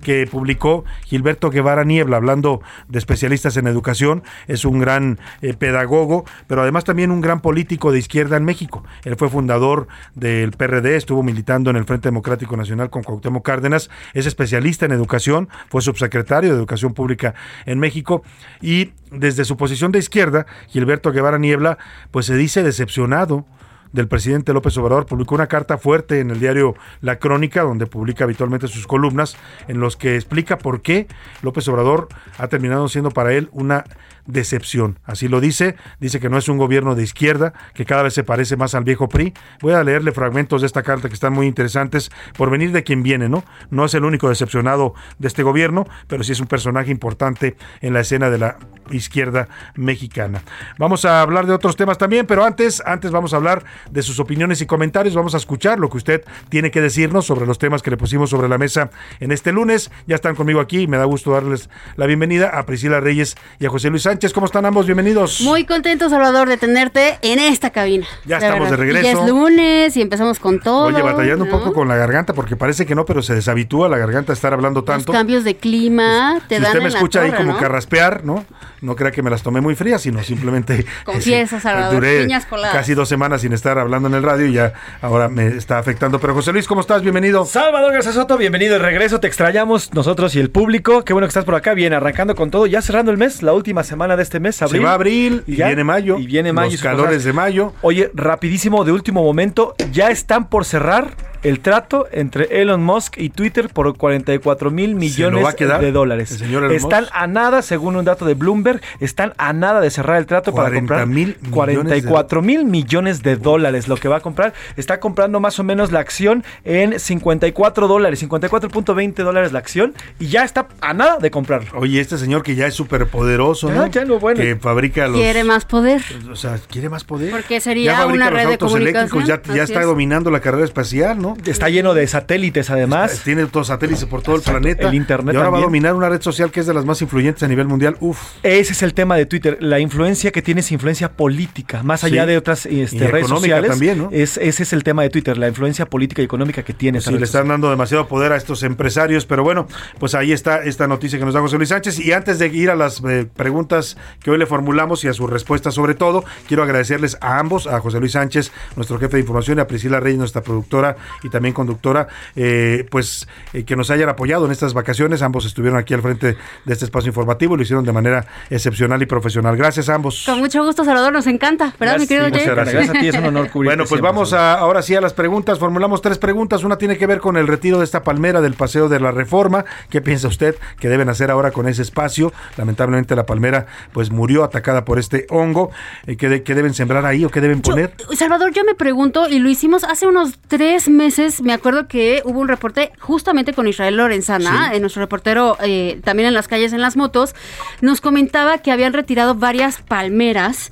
que 0.01 0.27
publicó 0.27 0.85
Gilberto 1.05 1.49
Guevara 1.49 1.83
Niebla, 1.83 2.17
hablando 2.17 2.61
de 2.87 2.99
especialistas 2.99 3.57
en 3.57 3.67
educación. 3.67 4.23
Es 4.47 4.65
un 4.65 4.79
gran 4.79 5.19
eh, 5.41 5.53
pedagogo, 5.53 6.25
pero 6.47 6.61
además 6.61 6.83
también 6.83 7.11
un 7.11 7.21
gran 7.21 7.41
político 7.41 7.91
de 7.91 7.99
izquierda 7.99 8.37
en 8.37 8.45
México. 8.45 8.83
Él 9.03 9.15
fue 9.15 9.29
fundador 9.29 9.87
del 10.15 10.51
PRD, 10.51 10.95
estuvo 10.95 11.23
militando 11.23 11.69
en 11.69 11.75
el 11.75 11.85
Frente 11.85 12.09
Democrático 12.09 12.55
Nacional 12.57 12.89
con 12.89 13.03
Cuauhtémoc 13.03 13.45
Cárdenas, 13.45 13.89
es 14.13 14.25
especialista 14.25 14.85
en 14.85 14.91
educación, 14.91 15.49
fue 15.69 15.81
subsecretario 15.81 16.51
de 16.51 16.57
Educación 16.57 16.93
Pública 16.93 17.33
en 17.65 17.79
México 17.79 18.23
y 18.61 18.91
desde 19.11 19.45
su 19.45 19.57
posición 19.57 19.91
de 19.91 19.99
izquierda, 19.99 20.45
Gilberto 20.69 21.11
Guevara 21.11 21.37
Niebla, 21.37 21.77
pues 22.11 22.25
se 22.25 22.35
dice 22.35 22.63
decepcionado 22.63 23.45
del 23.91 24.07
presidente 24.07 24.53
López 24.53 24.77
Obrador, 24.77 25.05
publicó 25.05 25.35
una 25.35 25.47
carta 25.47 25.77
fuerte 25.77 26.19
en 26.19 26.31
el 26.31 26.39
diario 26.39 26.75
La 27.01 27.19
Crónica, 27.19 27.63
donde 27.63 27.87
publica 27.87 28.23
habitualmente 28.23 28.67
sus 28.67 28.87
columnas, 28.87 29.37
en 29.67 29.79
los 29.79 29.97
que 29.97 30.15
explica 30.15 30.57
por 30.57 30.81
qué 30.81 31.07
López 31.41 31.67
Obrador 31.67 32.07
ha 32.37 32.47
terminado 32.47 32.87
siendo 32.87 33.11
para 33.11 33.33
él 33.33 33.49
una 33.51 33.83
decepción. 34.25 34.99
Así 35.03 35.27
lo 35.27 35.41
dice, 35.41 35.75
dice 35.99 36.19
que 36.19 36.29
no 36.29 36.37
es 36.37 36.49
un 36.49 36.57
gobierno 36.57 36.95
de 36.95 37.03
izquierda, 37.03 37.53
que 37.73 37.85
cada 37.85 38.03
vez 38.03 38.13
se 38.13 38.23
parece 38.23 38.57
más 38.57 38.75
al 38.75 38.83
viejo 38.83 39.09
PRI. 39.09 39.33
Voy 39.61 39.73
a 39.73 39.83
leerle 39.83 40.11
fragmentos 40.11 40.61
de 40.61 40.67
esta 40.67 40.83
carta 40.83 41.07
que 41.07 41.13
están 41.13 41.33
muy 41.33 41.47
interesantes 41.47 42.11
por 42.37 42.49
venir 42.49 42.71
de 42.71 42.83
quien 42.83 43.03
viene, 43.03 43.29
¿no? 43.29 43.43
No 43.69 43.85
es 43.85 43.93
el 43.93 44.05
único 44.05 44.29
decepcionado 44.29 44.93
de 45.19 45.27
este 45.27 45.43
gobierno, 45.43 45.87
pero 46.07 46.23
sí 46.23 46.31
es 46.31 46.39
un 46.39 46.47
personaje 46.47 46.91
importante 46.91 47.55
en 47.81 47.93
la 47.93 48.01
escena 48.01 48.29
de 48.29 48.37
la 48.37 48.57
izquierda 48.91 49.47
mexicana. 49.75 50.41
Vamos 50.77 51.05
a 51.05 51.21
hablar 51.21 51.45
de 51.45 51.53
otros 51.53 51.75
temas 51.75 51.97
también, 51.97 52.25
pero 52.25 52.43
antes, 52.43 52.81
antes 52.85 53.11
vamos 53.11 53.33
a 53.33 53.37
hablar 53.37 53.63
de 53.89 54.01
sus 54.01 54.19
opiniones 54.19 54.61
y 54.61 54.65
comentarios, 54.65 55.15
vamos 55.15 55.33
a 55.33 55.37
escuchar 55.37 55.79
lo 55.79 55.89
que 55.89 55.97
usted 55.97 56.23
tiene 56.49 56.71
que 56.71 56.81
decirnos 56.81 57.25
sobre 57.25 57.45
los 57.45 57.57
temas 57.57 57.81
que 57.81 57.91
le 57.91 57.97
pusimos 57.97 58.29
sobre 58.29 58.49
la 58.49 58.57
mesa 58.57 58.89
en 59.19 59.31
este 59.31 59.51
lunes. 59.51 59.91
Ya 60.07 60.15
están 60.15 60.35
conmigo 60.35 60.59
aquí, 60.59 60.87
me 60.87 60.97
da 60.97 61.05
gusto 61.05 61.31
darles 61.31 61.69
la 61.95 62.05
bienvenida 62.05 62.49
a 62.49 62.65
Priscila 62.65 62.99
Reyes 62.99 63.35
y 63.59 63.65
a 63.65 63.69
José 63.69 63.89
Luis 63.89 64.05
Sánchez. 64.11 64.33
¿Cómo 64.33 64.45
están 64.45 64.65
ambos? 64.65 64.85
Bienvenidos. 64.87 65.39
Muy 65.39 65.63
contento, 65.63 66.09
Salvador, 66.09 66.49
de 66.49 66.57
tenerte 66.57 67.17
en 67.21 67.39
esta 67.39 67.69
cabina. 67.69 68.05
Ya 68.25 68.39
de 68.39 68.45
estamos 68.45 68.69
verdad. 68.69 68.85
de 68.85 68.91
regreso. 68.91 69.07
Y 69.07 69.09
es 69.09 69.29
lunes 69.29 69.95
y 69.95 70.01
empezamos 70.01 70.37
con 70.37 70.59
todo. 70.59 70.87
Oye, 70.87 71.01
batallando 71.01 71.45
¿no? 71.45 71.51
un 71.53 71.57
poco 71.59 71.71
con 71.71 71.87
la 71.87 71.95
garganta 71.95 72.33
porque 72.33 72.57
parece 72.57 72.85
que 72.85 72.93
no, 72.93 73.05
pero 73.05 73.21
se 73.21 73.35
deshabitúa 73.35 73.87
la 73.87 73.97
garganta 73.97 74.33
a 74.33 74.35
estar 74.35 74.51
hablando 74.51 74.83
tanto. 74.83 75.13
Los 75.13 75.17
cambios 75.17 75.45
de 75.45 75.55
clima 75.55 76.41
te 76.49 76.57
si 76.57 76.61
dan 76.61 76.71
usted 76.71 76.83
me 76.83 76.89
escucha 76.89 77.21
torre, 77.21 77.31
ahí 77.31 77.37
como 77.37 77.53
¿no? 77.53 77.57
carraspear, 77.59 78.25
¿no? 78.25 78.43
No 78.81 78.97
crea 78.97 79.11
que 79.11 79.21
me 79.21 79.29
las 79.29 79.43
tomé 79.43 79.61
muy 79.61 79.75
frías, 79.75 80.01
sino 80.01 80.21
simplemente 80.23 80.85
Confiesa, 81.05 81.61
Salvador, 81.61 81.93
duré 81.93 82.23
piñas 82.23 82.45
coladas. 82.47 82.75
casi 82.75 82.93
dos 82.93 83.07
semanas 83.07 83.41
sin 83.41 83.53
estar 83.53 83.79
hablando 83.79 84.09
en 84.09 84.15
el 84.15 84.23
radio 84.23 84.47
y 84.47 84.53
ya 84.53 84.73
ahora 85.01 85.29
me 85.29 85.47
está 85.47 85.77
afectando. 85.79 86.19
Pero 86.19 86.33
José 86.33 86.51
Luis, 86.51 86.67
¿cómo 86.67 86.81
estás? 86.81 87.01
Bienvenido. 87.01 87.45
Salvador 87.45 87.93
García 87.93 88.11
Soto, 88.11 88.37
bienvenido 88.37 88.73
de 88.73 88.79
regreso. 88.79 89.21
Te 89.21 89.27
extrañamos 89.27 89.93
nosotros 89.93 90.35
y 90.35 90.41
el 90.41 90.49
público. 90.49 91.05
Qué 91.05 91.13
bueno 91.13 91.27
que 91.27 91.29
estás 91.29 91.45
por 91.45 91.55
acá. 91.55 91.73
Bien, 91.75 91.93
arrancando 91.93 92.35
con 92.35 92.51
todo. 92.51 92.65
Ya 92.65 92.81
cerrando 92.81 93.11
el 93.11 93.17
mes, 93.17 93.41
la 93.41 93.53
última 93.53 93.83
semana 93.85 94.00
de 94.09 94.23
este 94.23 94.39
mes, 94.39 94.61
abril. 94.61 94.81
Se 94.81 94.85
va 94.85 94.93
abril 94.93 95.43
y, 95.47 95.55
ya, 95.57 95.67
viene 95.67 95.83
mayo. 95.83 96.17
Y 96.17 96.25
viene 96.25 96.53
mayo. 96.53 96.71
Los 96.71 96.81
calores 96.81 97.23
de 97.23 97.33
mayo. 97.33 97.73
Oye, 97.81 98.11
rapidísimo, 98.13 98.83
de 98.83 98.91
último 98.91 99.23
momento, 99.23 99.75
ya 99.91 100.09
están 100.09 100.49
por 100.49 100.65
cerrar 100.65 101.11
el 101.43 101.59
trato 101.59 102.07
entre 102.11 102.61
Elon 102.61 102.83
Musk 102.83 103.17
y 103.17 103.29
Twitter 103.29 103.69
por 103.69 103.95
44 103.95 104.71
mil 104.71 104.95
millones 104.95 105.45
de 105.57 105.91
dólares. 105.91 106.41
están 106.71 107.03
Musk? 107.03 107.13
a 107.15 107.27
nada, 107.27 107.61
según 107.61 107.95
un 107.95 108.05
dato 108.05 108.25
de 108.25 108.33
Bloomberg, 108.33 108.81
están 108.99 109.33
a 109.37 109.53
nada 109.53 109.81
de 109.81 109.89
cerrar 109.89 110.17
el 110.17 110.25
trato 110.25 110.53
para 110.53 110.73
comprar 110.73 111.07
mil 111.07 111.37
44 111.51 112.41
mil 112.41 112.65
millones 112.65 113.23
de 113.23 113.35
dólares. 113.35 113.87
Lo 113.87 113.97
que 113.97 114.07
va 114.07 114.17
a 114.17 114.19
comprar, 114.19 114.53
está 114.77 114.99
comprando 114.99 115.39
más 115.39 115.59
o 115.59 115.63
menos 115.63 115.91
la 115.91 115.99
acción 115.99 116.43
en 116.63 116.99
54 116.99 117.87
dólares, 117.87 118.23
54.20 118.27 119.23
dólares 119.23 119.51
la 119.51 119.59
acción 119.59 119.93
y 120.19 120.27
ya 120.27 120.43
está 120.43 120.67
a 120.81 120.93
nada 120.93 121.17
de 121.17 121.31
comprarlo. 121.31 121.71
Oye, 121.75 121.99
este 121.99 122.17
señor 122.17 122.43
que 122.43 122.55
ya 122.55 122.67
es 122.67 122.73
súper 122.73 123.07
poderoso, 123.07 123.71
¿no? 123.71 123.87
Ya 123.87 124.05
no, 124.05 124.19
bueno. 124.19 124.39
Que 124.41 124.55
fabrica 124.55 125.07
los... 125.07 125.17
Quiere 125.17 125.43
más 125.43 125.65
poder. 125.65 126.01
O 126.31 126.35
sea, 126.35 126.59
quiere 126.69 126.89
más 126.89 127.03
poder. 127.03 127.31
Porque 127.31 127.59
sería 127.59 127.91
ya 127.93 127.97
fabrica 127.99 128.13
una 128.15 128.29
los 128.29 128.39
red 128.39 128.47
de 128.47 128.53
autos 128.53 128.71
comunicación. 128.71 129.21
eléctricos, 129.21 129.47
ya, 129.49 129.55
ya 129.55 129.63
está 129.63 129.81
es. 129.81 129.85
dominando 129.85 130.31
la 130.31 130.39
carrera 130.39 130.65
espacial, 130.65 131.19
¿no? 131.21 131.30
¿No? 131.37 131.51
Está 131.51 131.69
lleno 131.69 131.93
de 131.93 132.07
satélites 132.07 132.69
además. 132.69 133.11
Está- 133.13 133.23
tiene 133.25 133.45
todos 133.45 133.67
satélites 133.67 134.05
por 134.05 134.21
todo 134.21 134.35
el 134.35 134.41
planeta. 134.41 134.87
El 134.89 134.95
internet 134.95 135.33
Y 135.33 135.37
ahora 135.37 135.49
va 135.49 135.57
a 135.59 135.61
dominar 135.61 135.93
una 135.95 136.09
red 136.09 136.21
social 136.21 136.51
que 136.51 136.59
es 136.59 136.65
de 136.65 136.73
las 136.73 136.85
más 136.85 137.01
influyentes 137.01 137.43
a 137.43 137.47
nivel 137.47 137.67
mundial. 137.67 137.97
Uf. 137.99 138.19
Ese 138.43 138.73
es 138.73 138.83
el 138.83 138.93
tema 138.93 139.15
de 139.15 139.25
Twitter, 139.25 139.57
la 139.61 139.79
influencia 139.79 140.31
que 140.31 140.41
tiene 140.41 140.61
es 140.61 140.71
influencia 140.71 141.11
política, 141.13 141.83
más 141.83 142.03
allá 142.03 142.23
Sí. 142.23 142.27
de 142.29 142.37
otras 142.37 142.65
este, 142.65 142.95
Y 142.95 142.99
redes 142.99 143.27
sociales. 143.27 143.69
también, 143.69 143.97
¿no? 143.97 144.09
es, 144.11 144.37
ese 144.37 144.63
es 144.63 144.73
el 144.73 144.83
tema 144.83 145.03
de 145.03 145.09
Twitter, 145.09 145.37
la 145.37 145.47
influencia 145.47 145.85
política 145.85 146.21
y 146.21 146.25
económica 146.25 146.63
que 146.63 146.73
tiene. 146.73 146.97
esa 146.99 147.11
Sí, 147.11 147.17
le 147.17 147.23
están 147.25 147.47
dando 147.47 147.69
demasiado 147.69 148.07
poder 148.07 148.31
a 148.31 148.37
estos 148.37 148.63
empresarios, 148.63 149.25
pero 149.25 149.43
bueno, 149.43 149.67
pues 149.99 150.15
ahí 150.15 150.31
está 150.31 150.63
esta 150.63 150.87
noticia 150.87 151.17
que 151.19 151.25
nos 151.25 151.33
da 151.33 151.39
José 151.41 151.57
Luis 151.57 151.69
Sánchez. 151.69 151.99
Y 151.99 152.11
antes 152.13 152.39
de 152.39 152.47
ir 152.47 152.69
a 152.69 152.75
las 152.75 153.01
eh, 153.07 153.27
preguntas 153.35 153.97
que 154.23 154.31
hoy 154.31 154.37
le 154.37 154.45
formulamos 154.45 155.03
y 155.03 155.07
a 155.07 155.13
su 155.13 155.27
respuesta 155.27 155.71
sobre 155.71 155.95
todo, 155.95 156.23
quiero 156.47 156.63
agradecerles 156.63 157.17
a 157.21 157.39
ambos, 157.39 157.67
a 157.67 157.79
José 157.79 157.99
Luis 157.99 158.13
Sánchez, 158.13 158.51
nuestro 158.75 158.99
jefe 158.99 159.17
de 159.17 159.21
información, 159.21 159.57
y 159.57 159.61
a 159.61 159.67
Priscila 159.67 159.99
Reyes, 159.99 160.19
nuestra 160.19 160.41
productora 160.41 160.95
y 161.23 161.29
también 161.29 161.53
conductora, 161.53 162.07
eh, 162.35 162.85
pues 162.89 163.27
eh, 163.53 163.63
que 163.63 163.75
nos 163.75 163.89
hayan 163.91 164.09
apoyado 164.09 164.45
en 164.45 164.51
estas 164.51 164.73
vacaciones. 164.73 165.21
Ambos 165.21 165.45
estuvieron 165.45 165.77
aquí 165.79 165.93
al 165.93 166.01
frente 166.01 166.37
de 166.65 166.73
este 166.73 166.85
espacio 166.85 167.09
informativo 167.09 167.53
y 167.55 167.57
lo 167.57 167.63
hicieron 167.63 167.85
de 167.85 167.91
manera 167.91 168.25
excepcional 168.49 169.01
y 169.01 169.05
profesional. 169.05 169.55
Gracias 169.57 169.89
a 169.89 169.95
ambos. 169.95 170.23
Con 170.25 170.39
mucho 170.39 170.63
gusto, 170.63 170.83
Salvador, 170.85 171.13
nos 171.13 171.27
encanta, 171.27 171.73
¿verdad, 171.79 171.99
mi 171.99 172.07
querido 172.07 172.29
Muchas 172.29 172.43
Jay? 172.45 172.55
gracias. 172.55 173.21
Bueno, 173.53 173.83
pues 173.87 174.01
vamos 174.01 174.33
a, 174.33 174.53
ahora 174.55 174.81
sí 174.81 174.95
a 174.95 175.01
las 175.01 175.13
preguntas. 175.13 175.59
Formulamos 175.59 176.01
tres 176.01 176.17
preguntas. 176.17 176.63
Una 176.63 176.77
tiene 176.77 176.97
que 176.97 177.07
ver 177.07 177.19
con 177.19 177.37
el 177.37 177.47
retiro 177.47 177.79
de 177.79 177.85
esta 177.85 178.03
palmera 178.03 178.41
del 178.41 178.53
Paseo 178.53 178.89
de 178.89 178.99
la 178.99 179.11
Reforma. 179.11 179.65
¿Qué 179.89 180.01
piensa 180.01 180.27
usted 180.27 180.55
que 180.79 180.89
deben 180.89 181.09
hacer 181.09 181.31
ahora 181.31 181.51
con 181.51 181.67
ese 181.67 181.81
espacio? 181.81 182.33
Lamentablemente 182.57 183.15
la 183.15 183.25
palmera 183.25 183.65
pues 183.93 184.11
murió 184.11 184.43
atacada 184.43 184.85
por 184.85 184.99
este 184.99 185.25
hongo. 185.29 185.71
Eh, 186.07 186.17
¿qué, 186.17 186.29
de- 186.29 186.43
qué 186.43 186.55
deben 186.55 186.73
sembrar 186.73 187.05
ahí 187.05 187.25
o 187.25 187.29
qué 187.29 187.41
deben 187.41 187.61
poner? 187.61 187.93
Salvador, 188.17 188.51
yo 188.53 188.63
me 188.63 188.75
pregunto, 188.75 189.27
y 189.27 189.39
lo 189.39 189.49
hicimos 189.49 189.83
hace 189.83 190.07
unos 190.07 190.33
tres 190.47 190.89
meses, 190.89 191.10
me 191.41 191.53
acuerdo 191.53 191.87
que 191.87 192.21
hubo 192.25 192.39
un 192.39 192.47
reporte 192.47 192.91
justamente 192.99 193.53
con 193.53 193.67
Israel 193.67 193.97
Lorenzana, 193.97 194.69
Sí. 194.69 194.77
eh, 194.77 194.79
nuestro 194.79 195.01
reportero 195.01 195.57
eh, 195.63 195.99
también 196.03 196.27
en 196.27 196.33
las 196.33 196.47
calles, 196.47 196.73
en 196.73 196.81
las 196.81 196.95
motos, 196.97 197.35
nos 197.81 198.01
comentaba 198.01 198.59
que 198.59 198.71
habían 198.71 198.93
retirado 198.93 199.35
varias 199.35 199.81
palmeras 199.81 200.71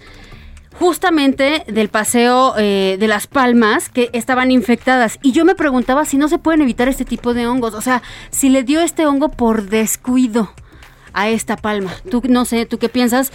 justamente 0.74 1.64
del 1.68 1.90
paseo 1.90 2.54
eh, 2.58 2.96
de 3.00 3.08
las 3.08 3.28
palmas 3.28 3.90
que 3.90 4.10
estaban 4.14 4.50
infectadas 4.52 5.20
y 5.22 5.34
yo 5.34 5.44
me 5.44 5.56
preguntaba 5.56 6.06
si 6.06 6.18
no 6.18 6.28
se 6.30 6.38
pueden 6.38 6.62
evitar 6.62 6.88
este 6.88 7.06
tipo 7.06 7.34
de 7.34 7.48
hongos, 7.48 7.74
o 7.74 7.82
sea, 7.82 8.02
si 8.30 8.50
le 8.50 8.64
dio 8.64 8.80
este 8.80 9.06
hongo 9.06 9.30
por 9.30 9.64
descuido 9.64 10.54
a 11.12 11.28
esta 11.30 11.58
palma. 11.58 11.92
Tú 12.10 12.22
no 12.30 12.46
sé, 12.46 12.66
¿tú 12.66 12.78
qué 12.78 12.88
piensas? 12.88 13.32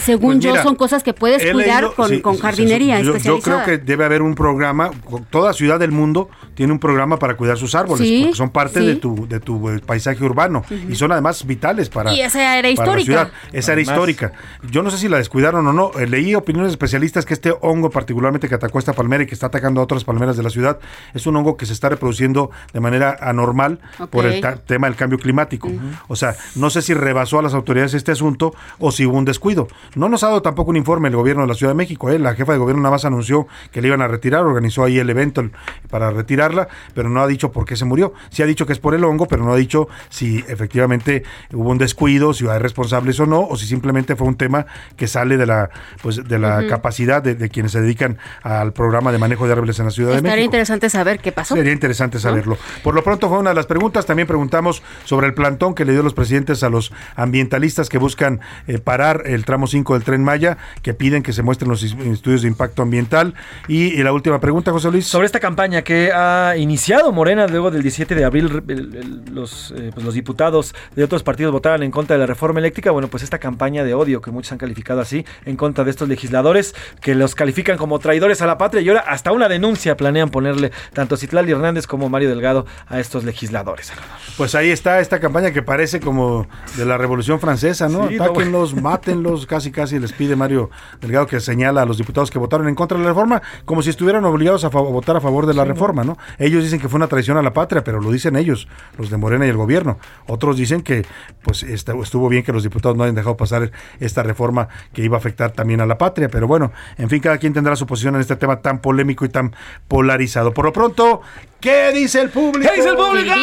Según 0.00 0.34
Pues 0.34 0.44
yo 0.44 0.50
mira, 0.50 0.62
son 0.62 0.74
cosas 0.76 1.02
que 1.02 1.14
puedes 1.14 1.42
cuidar 1.52 1.82
leído- 1.84 1.94
con, 1.94 2.08
sí, 2.08 2.20
con 2.20 2.36
sí, 2.36 2.42
jardinería 2.42 2.98
sí, 2.98 3.04
yo, 3.04 3.16
yo 3.16 3.40
creo 3.40 3.64
que 3.64 3.78
debe 3.78 4.04
haber 4.04 4.22
un 4.22 4.34
programa, 4.34 4.90
toda 5.30 5.52
ciudad 5.52 5.78
del 5.80 5.92
mundo 5.92 6.28
tiene 6.54 6.72
un 6.72 6.78
programa 6.78 7.18
para 7.18 7.36
cuidar 7.36 7.56
sus 7.56 7.74
árboles, 7.74 8.06
Sí, 8.06 8.20
porque 8.22 8.36
son 8.36 8.50
parte 8.50 8.80
sí. 8.80 8.86
de 8.86 8.96
tu, 8.96 9.26
de 9.26 9.40
tu 9.40 9.68
eh, 9.70 9.80
paisaje 9.84 10.22
urbano 10.24 10.62
y 10.88 10.94
son 10.94 11.12
además 11.12 11.46
vitales 11.46 11.88
para, 11.88 12.12
Y 12.12 12.20
esa 12.20 12.58
era 12.58 12.68
para 12.76 12.96
la 12.96 13.00
ciudad. 13.02 13.30
Esa 13.52 13.72
era 13.72 13.80
histórica. 13.80 14.32
Yo 14.70 14.82
no 14.82 14.90
sé 14.90 14.98
si 14.98 15.08
la 15.08 15.16
descuidaron 15.18 15.66
o 15.66 15.72
no. 15.72 15.90
Eh, 15.98 16.06
leí 16.06 16.34
opiniones 16.34 16.70
de 16.70 16.74
especialistas 16.74 17.24
que 17.24 17.34
este 17.34 17.54
hongo 17.60 17.90
particularmente 17.90 18.48
que 18.48 18.54
atacó 18.54 18.78
esta 18.78 18.92
palmera 18.92 19.22
y 19.22 19.26
que 19.26 19.34
está 19.34 19.46
atacando 19.46 19.80
a 19.80 19.84
otras 19.84 20.04
palmeras 20.04 20.36
de 20.36 20.42
la 20.42 20.50
ciudad 20.50 20.78
es 21.14 21.26
un 21.26 21.36
hongo 21.36 21.56
que 21.56 21.66
se 21.66 21.72
está 21.72 21.88
reproduciendo 21.88 22.50
de 22.72 22.80
manera 22.80 23.16
anormal 23.20 23.78
por 24.10 24.26
el 24.26 24.42
tema 24.66 24.86
del 24.86 24.96
cambio 24.96 25.18
climático. 25.18 25.70
O 26.08 26.16
sea, 26.16 26.36
no 26.56 26.70
sé 26.70 26.82
si 26.82 26.94
rebasó 26.94 27.38
a 27.38 27.42
las 27.42 27.54
autoridades 27.54 27.94
este 27.94 28.12
asunto 28.12 28.54
o 28.78 28.90
si 28.92 29.06
hubo 29.06 29.16
un 29.16 29.24
descuido. 29.24 29.68
No 29.94 30.08
nos 30.08 30.22
ha 30.22 30.28
dado 30.28 30.42
tampoco 30.42 30.70
un 30.70 30.76
informe 30.76 31.08
el 31.08 31.16
gobierno 31.16 31.42
de 31.42 31.48
la 31.48 31.54
Ciudad 31.54 31.72
de 31.72 31.76
México. 31.76 32.10
¿eh? 32.10 32.18
La 32.18 32.34
jefa 32.34 32.52
de 32.52 32.58
gobierno 32.58 32.82
nada 32.82 32.92
más 32.92 33.04
anunció 33.04 33.46
que 33.72 33.80
le 33.80 33.88
iban 33.88 34.02
a 34.02 34.08
retirar, 34.08 34.44
organizó 34.44 34.84
ahí 34.84 34.98
el 34.98 35.08
evento 35.10 35.48
para 35.90 36.10
retirarla, 36.10 36.68
pero 36.94 37.08
no 37.08 37.20
ha 37.20 37.26
dicho 37.26 37.52
por 37.52 37.64
qué 37.64 37.76
se 37.76 37.84
murió. 37.84 38.12
Sí 38.30 38.42
ha 38.42 38.46
dicho 38.46 38.66
que 38.66 38.72
es 38.72 38.78
por 38.78 38.94
el 38.94 39.04
hongo, 39.04 39.26
pero 39.26 39.44
no 39.44 39.52
ha 39.52 39.56
dicho 39.56 39.88
si 40.08 40.44
efectivamente 40.48 41.22
hubo 41.52 41.70
un 41.70 41.78
descuido, 41.78 42.34
si 42.34 42.46
hay 42.48 42.58
responsables 42.58 43.20
o 43.20 43.26
no, 43.26 43.40
o 43.40 43.56
si 43.56 43.66
simplemente 43.66 44.16
fue 44.16 44.26
un 44.26 44.36
tema 44.36 44.66
que 44.96 45.06
sale 45.06 45.36
de 45.36 45.46
la, 45.46 45.70
pues, 46.02 46.26
de 46.26 46.38
la 46.38 46.66
capacidad 46.66 47.22
de, 47.22 47.34
de 47.34 47.48
quienes 47.48 47.72
se 47.72 47.80
dedican 47.80 48.18
al 48.42 48.72
programa 48.72 49.12
de 49.12 49.18
manejo 49.18 49.46
de 49.46 49.52
árboles 49.52 49.78
en 49.78 49.86
la 49.86 49.90
Ciudad 49.90 50.14
de 50.14 50.22
México. 50.22 50.42
interesante 50.42 50.90
saber 50.90 51.20
qué 51.20 51.32
pasó. 51.32 51.54
Sería 51.54 51.72
interesante 51.72 52.18
saberlo. 52.18 52.58
Por 52.82 52.94
lo 52.94 53.04
pronto 53.04 53.28
fue 53.28 53.38
una 53.38 53.50
de 53.50 53.56
las 53.56 53.66
preguntas. 53.66 54.06
También 54.06 54.26
preguntamos 54.26 54.82
sobre 55.04 55.26
el 55.26 55.34
plantón 55.34 55.74
que 55.74 55.84
le 55.84 55.92
dio 55.92 56.02
los 56.02 56.14
presidentes 56.14 56.62
a 56.62 56.70
los 56.70 56.92
ambientalistas 57.16 57.88
que 57.88 57.98
buscan 57.98 58.40
eh, 58.66 58.78
parar 58.78 59.22
el 59.26 59.44
tramo 59.44 59.66
5 59.70 59.94
del 59.94 60.02
tren 60.04 60.24
Maya, 60.24 60.58
que 60.82 60.94
piden 60.94 61.22
que 61.22 61.32
se 61.32 61.42
muestren 61.42 61.70
los 61.70 61.82
estudios 61.82 62.42
de 62.42 62.48
impacto 62.48 62.82
ambiental. 62.82 63.34
Y, 63.68 63.86
y 63.98 64.02
la 64.02 64.12
última 64.12 64.40
pregunta, 64.40 64.72
José 64.72 64.90
Luis. 64.90 65.06
Sobre 65.06 65.26
esta 65.26 65.40
campaña 65.40 65.82
que 65.82 66.10
ha 66.12 66.54
iniciado 66.56 67.12
Morena 67.12 67.46
luego 67.46 67.70
del 67.70 67.82
17 67.82 68.14
de 68.14 68.24
abril, 68.24 68.62
el- 68.68 68.94
el- 68.96 69.22
los, 69.34 69.72
eh, 69.76 69.90
pues 69.94 70.04
los 70.04 70.14
diputados 70.14 70.74
de 70.96 71.04
otros 71.04 71.22
partidos 71.22 71.52
votaron 71.52 71.82
en 71.82 71.90
contra 71.90 72.14
de 72.16 72.20
la 72.20 72.26
reforma 72.26 72.60
eléctrica. 72.60 72.90
Bueno, 72.90 73.08
pues 73.08 73.22
esta 73.22 73.38
campaña 73.38 73.84
de 73.84 73.94
odio 73.94 74.20
que 74.20 74.30
muchos 74.30 74.52
han 74.52 74.58
calificado 74.58 75.00
así 75.00 75.24
en 75.44 75.56
contra 75.56 75.84
de 75.84 75.90
estos 75.90 76.08
legisladores 76.08 76.74
que 77.00 77.14
los 77.14 77.34
califican 77.34 77.76
como 77.76 77.98
traidores 77.98 78.42
a 78.42 78.46
la 78.46 78.58
patria 78.58 78.80
y 78.82 78.88
ahora 78.88 79.00
hasta 79.06 79.32
una 79.32 79.48
denuncia 79.48 79.96
planean 79.96 80.28
ponerle 80.30 80.72
tanto 80.92 81.16
Citlali 81.16 81.52
Hernández 81.52 81.86
como 81.86 82.08
Mario 82.08 82.28
Delgado 82.28 82.66
a 82.88 82.98
estos 83.00 83.24
legisladores. 83.24 83.92
Pues 84.36 84.54
ahí 84.54 84.70
está 84.70 85.00
esta 85.00 85.20
campaña 85.20 85.50
que 85.52 85.62
parece 85.62 86.00
como 86.00 86.46
de 86.76 86.84
la 86.84 86.96
Revolución 86.98 87.40
Francesa, 87.40 87.88
¿no? 87.88 88.08
Sí, 88.08 88.16
no, 88.16 88.24
Atáquenlos, 88.24 88.74
mátenlos, 88.74 89.46
casi 89.58 89.72
casi 89.72 89.98
les 89.98 90.12
pide 90.12 90.36
Mario 90.36 90.70
Delgado 91.00 91.26
que 91.26 91.40
señala 91.40 91.82
a 91.82 91.84
los 91.84 91.98
diputados 91.98 92.30
que 92.30 92.38
votaron 92.38 92.68
en 92.68 92.76
contra 92.76 92.96
de 92.96 93.02
la 93.02 93.10
reforma, 93.10 93.42
como 93.64 93.82
si 93.82 93.90
estuvieran 93.90 94.24
obligados 94.24 94.64
a 94.64 94.68
votar 94.68 95.16
a 95.16 95.20
favor 95.20 95.46
de 95.46 95.54
la 95.54 95.64
reforma, 95.64 96.04
¿no? 96.04 96.16
Ellos 96.38 96.62
dicen 96.62 96.78
que 96.80 96.88
fue 96.88 96.96
una 96.98 97.08
traición 97.08 97.36
a 97.38 97.42
la 97.42 97.52
patria, 97.52 97.82
pero 97.82 98.00
lo 98.00 98.12
dicen 98.12 98.36
ellos, 98.36 98.68
los 98.96 99.10
de 99.10 99.16
Morena 99.16 99.46
y 99.46 99.48
el 99.48 99.56
gobierno. 99.56 99.98
Otros 100.28 100.56
dicen 100.56 100.82
que 100.82 101.04
pues 101.42 101.64
esta- 101.64 101.94
estuvo 102.00 102.28
bien 102.28 102.44
que 102.44 102.52
los 102.52 102.62
diputados 102.62 102.96
no 102.96 103.02
hayan 103.02 103.16
dejado 103.16 103.36
pasar 103.36 103.72
esta 103.98 104.22
reforma 104.22 104.68
que 104.92 105.02
iba 105.02 105.16
a 105.16 105.18
afectar 105.18 105.50
también 105.50 105.80
a 105.80 105.86
la 105.86 105.98
patria, 105.98 106.28
pero 106.28 106.46
bueno, 106.46 106.70
en 106.96 107.08
fin, 107.08 107.18
cada 107.20 107.38
quien 107.38 107.52
tendrá 107.52 107.74
su 107.74 107.84
posición 107.86 108.14
en 108.14 108.20
este 108.20 108.36
tema 108.36 108.60
tan 108.60 108.78
polémico 108.78 109.24
y 109.24 109.28
tan 109.28 109.56
polarizado. 109.88 110.54
Por 110.54 110.66
lo 110.66 110.72
pronto, 110.72 111.20
¿qué 111.60 111.92
dice 111.92 112.20
el 112.20 112.30
público? 112.30 112.68
¿Qué 112.70 112.76
dice 112.76 112.88
el 112.90 112.96
público? 112.96 113.34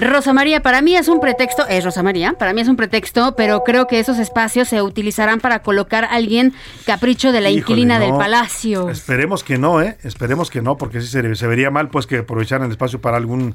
Rosa 0.00 0.32
María, 0.32 0.60
para 0.60 0.82
mí 0.82 0.96
es 0.96 1.08
un 1.08 1.20
pretexto, 1.20 1.66
es 1.68 1.84
Rosa 1.84 2.02
María, 2.02 2.32
para 2.32 2.52
mí 2.52 2.60
es 2.60 2.68
un 2.68 2.76
pretexto, 2.76 3.34
pero 3.36 3.62
creo 3.64 3.86
que 3.86 4.00
esos 4.00 4.18
espacios 4.18 4.68
se 4.68 4.82
utilizarán 4.82 5.40
para 5.40 5.62
colocar 5.62 6.04
a 6.04 6.08
alguien 6.08 6.52
capricho 6.86 7.32
de 7.32 7.40
la 7.40 7.50
Híjole, 7.50 7.60
inquilina 7.60 7.98
del 7.98 8.10
palacio. 8.14 8.88
Esperemos 8.90 9.44
que 9.44 9.58
no, 9.58 9.80
¿eh? 9.82 9.96
Esperemos 10.02 10.50
que 10.50 10.62
no, 10.62 10.76
porque 10.76 11.00
sí 11.00 11.06
se, 11.06 11.34
se 11.34 11.46
vería 11.46 11.70
mal 11.70 11.88
pues 11.88 12.06
que 12.06 12.18
aprovecharan 12.18 12.66
el 12.66 12.72
espacio 12.72 13.00
para 13.00 13.16
algún 13.16 13.54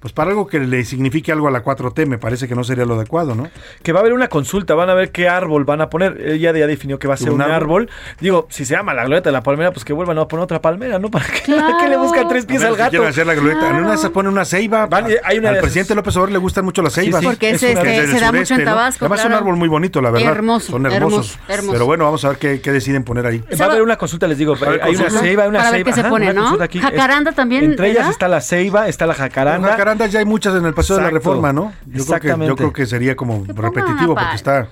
pues 0.00 0.12
para 0.12 0.30
algo 0.30 0.46
que 0.46 0.60
le 0.60 0.84
signifique 0.84 1.32
algo 1.32 1.48
a 1.48 1.50
la 1.50 1.64
4T, 1.64 2.06
me 2.06 2.18
parece 2.18 2.46
que 2.46 2.54
no 2.54 2.62
sería 2.62 2.84
lo 2.84 2.94
adecuado, 2.94 3.34
¿no? 3.34 3.48
Que 3.82 3.92
va 3.92 3.98
a 3.98 4.02
haber 4.02 4.12
una 4.12 4.28
consulta, 4.28 4.74
van 4.74 4.90
a 4.90 4.94
ver 4.94 5.10
qué 5.10 5.28
árbol 5.28 5.64
van 5.64 5.80
a 5.80 5.90
poner. 5.90 6.20
Ella 6.24 6.52
ya 6.56 6.66
definió 6.66 6.98
que 6.98 7.08
va 7.08 7.14
a 7.14 7.16
ser 7.16 7.30
¿Un 7.30 7.36
un, 7.36 7.42
árbol? 7.42 7.54
árbol? 7.54 7.90
Digo, 8.20 8.46
si 8.50 8.64
se 8.64 8.74
llama 8.74 8.94
la 8.94 9.04
glorieta 9.04 9.30
de 9.30 9.32
la 9.32 9.42
palmera, 9.42 9.72
pues 9.72 9.84
que 9.84 9.92
vuelvan 9.92 10.16
a 10.18 10.28
poner 10.28 10.44
otra 10.44 10.60
palmera, 10.62 10.98
¿no? 10.98 11.10
¿Para 11.10 11.24
qué, 11.26 11.52
¿para 11.52 11.78
qué 11.78 11.88
le 11.88 11.96
buscan 11.96 12.28
tres 12.28 12.46
pies 12.46 12.60
A 12.62 12.64
ver, 12.64 12.68
al 12.70 12.74
si 12.74 12.78
gato? 12.78 12.90
quieren 12.90 13.08
hacer 13.08 13.26
la 13.26 13.34
glorieta. 13.34 13.70
En 13.70 13.76
una 13.76 13.88
de 13.90 13.94
esas 13.96 14.10
pone 14.10 14.28
una 14.28 14.44
ceiba. 14.44 14.86
Van- 14.86 15.06
hay 15.24 15.38
una 15.38 15.48
Al 15.48 15.54
de 15.56 15.60
presidente 15.62 15.94
López 15.94 16.14
Obrador 16.16 16.32
le 16.32 16.38
gustan 16.38 16.64
mucho 16.64 16.80
las 16.82 16.92
ceibas. 16.92 17.20
sí. 17.20 17.26
Porque 17.26 17.50
Es 17.50 17.62
ese, 17.62 17.72
una- 17.80 17.92
este, 17.92 18.12
se 18.12 18.20
da 18.20 18.32
mucho 18.32 18.54
en 18.54 18.60
¿no? 18.60 18.66
Tabasco, 18.66 19.04
Además 19.04 19.18
es 19.20 19.24
un 19.24 19.30
claro. 19.30 19.44
árbol 19.44 19.56
muy 19.56 19.68
bonito, 19.68 20.00
la 20.00 20.10
verdad. 20.10 20.30
Hermoso, 20.32 20.72
Son 20.72 20.86
hermosos. 20.86 21.32
hermoso, 21.32 21.38
hermoso. 21.48 21.72
Pero 21.72 21.86
bueno, 21.86 22.04
vamos 22.04 22.24
a 22.24 22.28
ver 22.28 22.38
qué, 22.38 22.60
qué 22.60 22.70
deciden 22.72 23.02
poner 23.04 23.26
ahí. 23.26 23.42
Va 23.60 23.64
a 23.64 23.68
haber 23.68 23.82
una 23.82 23.96
consulta, 23.96 24.26
les 24.28 24.38
digo. 24.38 24.54
Hay 24.82 24.94
una 24.94 25.10
ceiba, 25.10 25.42
hay 25.42 25.48
una 25.48 25.58
Para 25.58 25.70
ver 25.72 25.84
ceiba. 25.92 26.28
se 26.28 26.32
¿no? 26.34 26.58
Jacaranda 26.80 27.32
también, 27.32 27.64
Entre 27.64 27.90
ellas 27.90 28.08
está 28.10 28.28
la 28.28 28.40
ceiba, 28.40 28.86
está 28.88 29.06
la 29.06 29.14
jacaranda. 29.14 29.68
Jacarandas 29.88 30.12
ya 30.12 30.18
hay 30.18 30.24
muchas 30.26 30.54
en 30.54 30.66
el 30.66 30.74
Paseo 30.74 30.96
de 30.96 31.02
la 31.02 31.08
Exacto. 31.08 31.30
Reforma, 31.30 31.52
¿no? 31.52 31.62
Yo 31.62 31.70
creo, 31.70 31.92
que, 31.92 31.96
yo 31.96 32.02
Exactamente. 32.02 32.54
creo 32.56 32.72
que 32.72 32.86
sería 32.86 33.16
como 33.16 33.44
repetitivo 33.46 34.14
porque 34.14 34.34
está... 34.34 34.68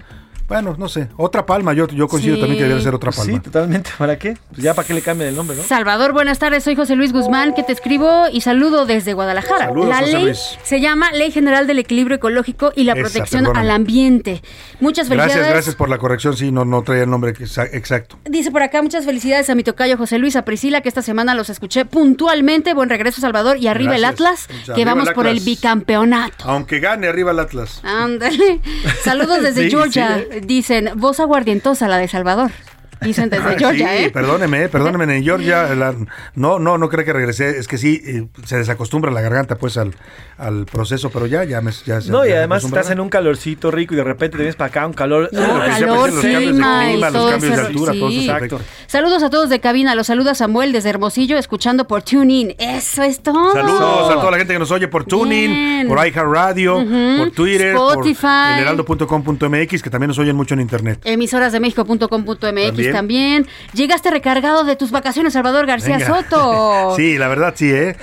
Bueno, 0.48 0.76
no 0.78 0.88
sé. 0.88 1.08
Otra 1.16 1.44
palma, 1.44 1.72
yo, 1.72 1.88
yo 1.88 2.06
coincido 2.06 2.36
Sí. 2.36 2.40
también 2.40 2.58
que 2.58 2.64
debería 2.64 2.84
ser 2.84 2.94
otra 2.94 3.10
palma. 3.10 3.32
Sí, 3.32 3.40
totalmente. 3.40 3.90
¿Para 3.98 4.16
qué? 4.16 4.36
Pues 4.50 4.62
ya 4.62 4.74
para 4.74 4.86
qué 4.86 4.94
le 4.94 5.02
cambien 5.02 5.30
el 5.30 5.34
nombre, 5.36 5.56
¿no? 5.56 5.62
Salvador, 5.64 6.12
buenas 6.12 6.38
tardes. 6.38 6.62
Soy 6.62 6.76
José 6.76 6.94
Luis 6.94 7.12
Guzmán, 7.12 7.52
que 7.52 7.64
te 7.64 7.72
escribo 7.72 8.24
y 8.32 8.42
saludo 8.42 8.86
desde 8.86 9.12
Guadalajara. 9.12 9.66
Saludos, 9.66 9.88
la 9.88 9.98
José 9.98 10.12
ley 10.12 10.22
Luis. 10.24 10.58
se 10.62 10.80
llama 10.80 11.10
Ley 11.10 11.32
General 11.32 11.66
del 11.66 11.80
Equilibrio 11.80 12.16
Ecológico 12.18 12.72
y 12.76 12.84
la 12.84 12.92
Esa, 12.92 13.00
Protección 13.02 13.42
perdóname. 13.42 13.66
al 13.66 13.70
Ambiente. 13.74 14.42
Muchas 14.80 15.08
felicidades. 15.08 15.34
Gracias, 15.36 15.52
gracias 15.52 15.74
por 15.74 15.88
la 15.88 15.98
corrección. 15.98 16.36
Sí, 16.36 16.52
no, 16.52 16.64
no 16.64 16.82
traía 16.82 17.02
el 17.02 17.10
nombre 17.10 17.34
exa- 17.34 17.68
exacto. 17.72 18.16
Dice 18.24 18.52
por 18.52 18.62
acá, 18.62 18.82
muchas 18.82 19.04
felicidades 19.04 19.50
a 19.50 19.54
mi 19.56 19.64
tocayo 19.64 19.96
José 19.96 20.18
Luis, 20.18 20.36
a 20.36 20.44
Priscila, 20.44 20.80
que 20.80 20.88
esta 20.88 21.02
semana 21.02 21.34
los 21.34 21.50
escuché 21.50 21.84
puntualmente. 21.86 22.72
Buen 22.72 22.88
regreso, 22.88 23.20
Salvador. 23.20 23.56
Y 23.58 23.66
arriba 23.66 23.96
el. 23.96 24.04
Atlas, 24.04 24.46
Muchas- 24.48 24.66
que 24.66 24.72
arriba 24.72 24.92
vamos 24.94 25.08
el 25.08 25.14
por 25.14 25.26
el 25.26 25.40
bicampeonato. 25.40 26.44
Aunque 26.48 26.78
gane 26.78 27.08
arriba 27.08 27.32
el 27.32 27.40
Atlas. 27.40 27.80
Ándale. 27.82 28.60
Saludos 29.02 29.42
desde 29.42 29.62
Sí, 29.66 29.70
Georgia. 29.70 30.18
sí, 30.30 30.35
Dicen, 30.42 30.90
voz 30.96 31.20
aguardientosa 31.20 31.88
la 31.88 31.98
de 31.98 32.08
Salvador. 32.08 32.50
Dicen 33.00 33.28
desde 33.30 33.44
Ah, 33.44 33.54
Georgia, 33.58 33.88
sí, 33.88 34.04
¿eh? 34.04 34.10
perdóneme, 34.10 34.68
perdóneme, 34.68 35.16
en 35.16 35.22
Georgia, 35.22 35.74
la- 35.74 35.94
no, 36.34 36.58
no, 36.58 36.78
no 36.78 36.88
creo 36.88 37.04
que 37.04 37.12
regresé, 37.12 37.58
es 37.58 37.68
que 37.68 37.76
sí, 37.78 38.00
eh, 38.04 38.26
se 38.44 38.56
desacostumbra 38.56 39.10
la 39.10 39.20
garganta 39.20 39.56
pues 39.56 39.76
al, 39.76 39.94
al 40.38 40.64
proceso, 40.66 41.10
pero 41.10 41.26
ya, 41.26 41.44
ya 41.44 41.60
me, 41.60 41.72
ya, 41.84 42.00
No, 42.08 42.24
y 42.24 42.30
ya 42.30 42.38
además 42.38 42.64
estás 42.64 42.90
en 42.90 43.00
un 43.00 43.08
calorcito 43.08 43.70
rico 43.70 43.94
y 43.94 43.96
de 43.98 44.04
repente 44.04 44.32
te 44.36 44.38
vienes 44.38 44.56
para 44.56 44.68
acá 44.68 44.86
un 44.86 44.92
calor. 44.94 45.28
No, 45.32 45.40
decía, 45.60 45.86
calor, 45.86 45.98
pues, 46.10 46.14
los 46.14 46.22
cambios 46.24 46.42
de 46.44 46.50
clima 46.50 46.92
los 46.94 47.12
todo 47.12 47.30
cambios 47.30 47.56
de 47.56 47.62
eso, 47.62 48.32
altura. 48.34 48.64
Saludos 48.86 49.22
a 49.22 49.30
todos 49.30 49.50
de 49.50 49.60
cabina, 49.60 49.94
los 49.94 50.06
saluda 50.06 50.34
Samuel 50.34 50.72
desde 50.72 50.88
Hermosillo, 50.90 51.36
escuchando 51.36 51.86
por 51.86 52.02
TuneIn. 52.02 52.54
Eso 52.58 53.02
es 53.02 53.20
todo. 53.22 53.52
Saludos 53.52 54.10
a 54.10 54.14
toda 54.14 54.30
la 54.30 54.38
gente 54.38 54.52
que 54.54 54.58
nos 54.58 54.70
oye 54.70 54.88
por 54.88 55.04
Tuning, 55.04 55.50
Bien. 55.52 55.88
por 55.88 55.98
iHeartRadio, 56.06 56.78
Ujú. 56.78 57.16
por 57.18 57.30
Twitter, 57.32 57.74
Spotify. 57.74 58.20
por 58.22 58.58
elheraldo.com.mx, 58.58 59.82
que 59.82 59.90
también 59.90 60.08
nos 60.08 60.18
oyen 60.18 60.34
mucho 60.36 60.54
en 60.54 60.60
internet. 60.60 61.00
Emisoras 61.04 61.52
de 61.52 61.60
México.com.mx 61.60 62.85
también. 62.92 63.06
También. 63.06 63.46
Llegaste 63.72 64.10
recargado 64.10 64.64
de 64.64 64.74
tus 64.76 64.90
vacaciones, 64.90 65.32
Salvador 65.32 65.66
García 65.66 65.98
Venga. 65.98 66.22
Soto. 66.22 66.94
sí, 66.96 67.18
la 67.18 67.28
verdad 67.28 67.54
sí, 67.56 67.70
¿eh? 67.70 67.96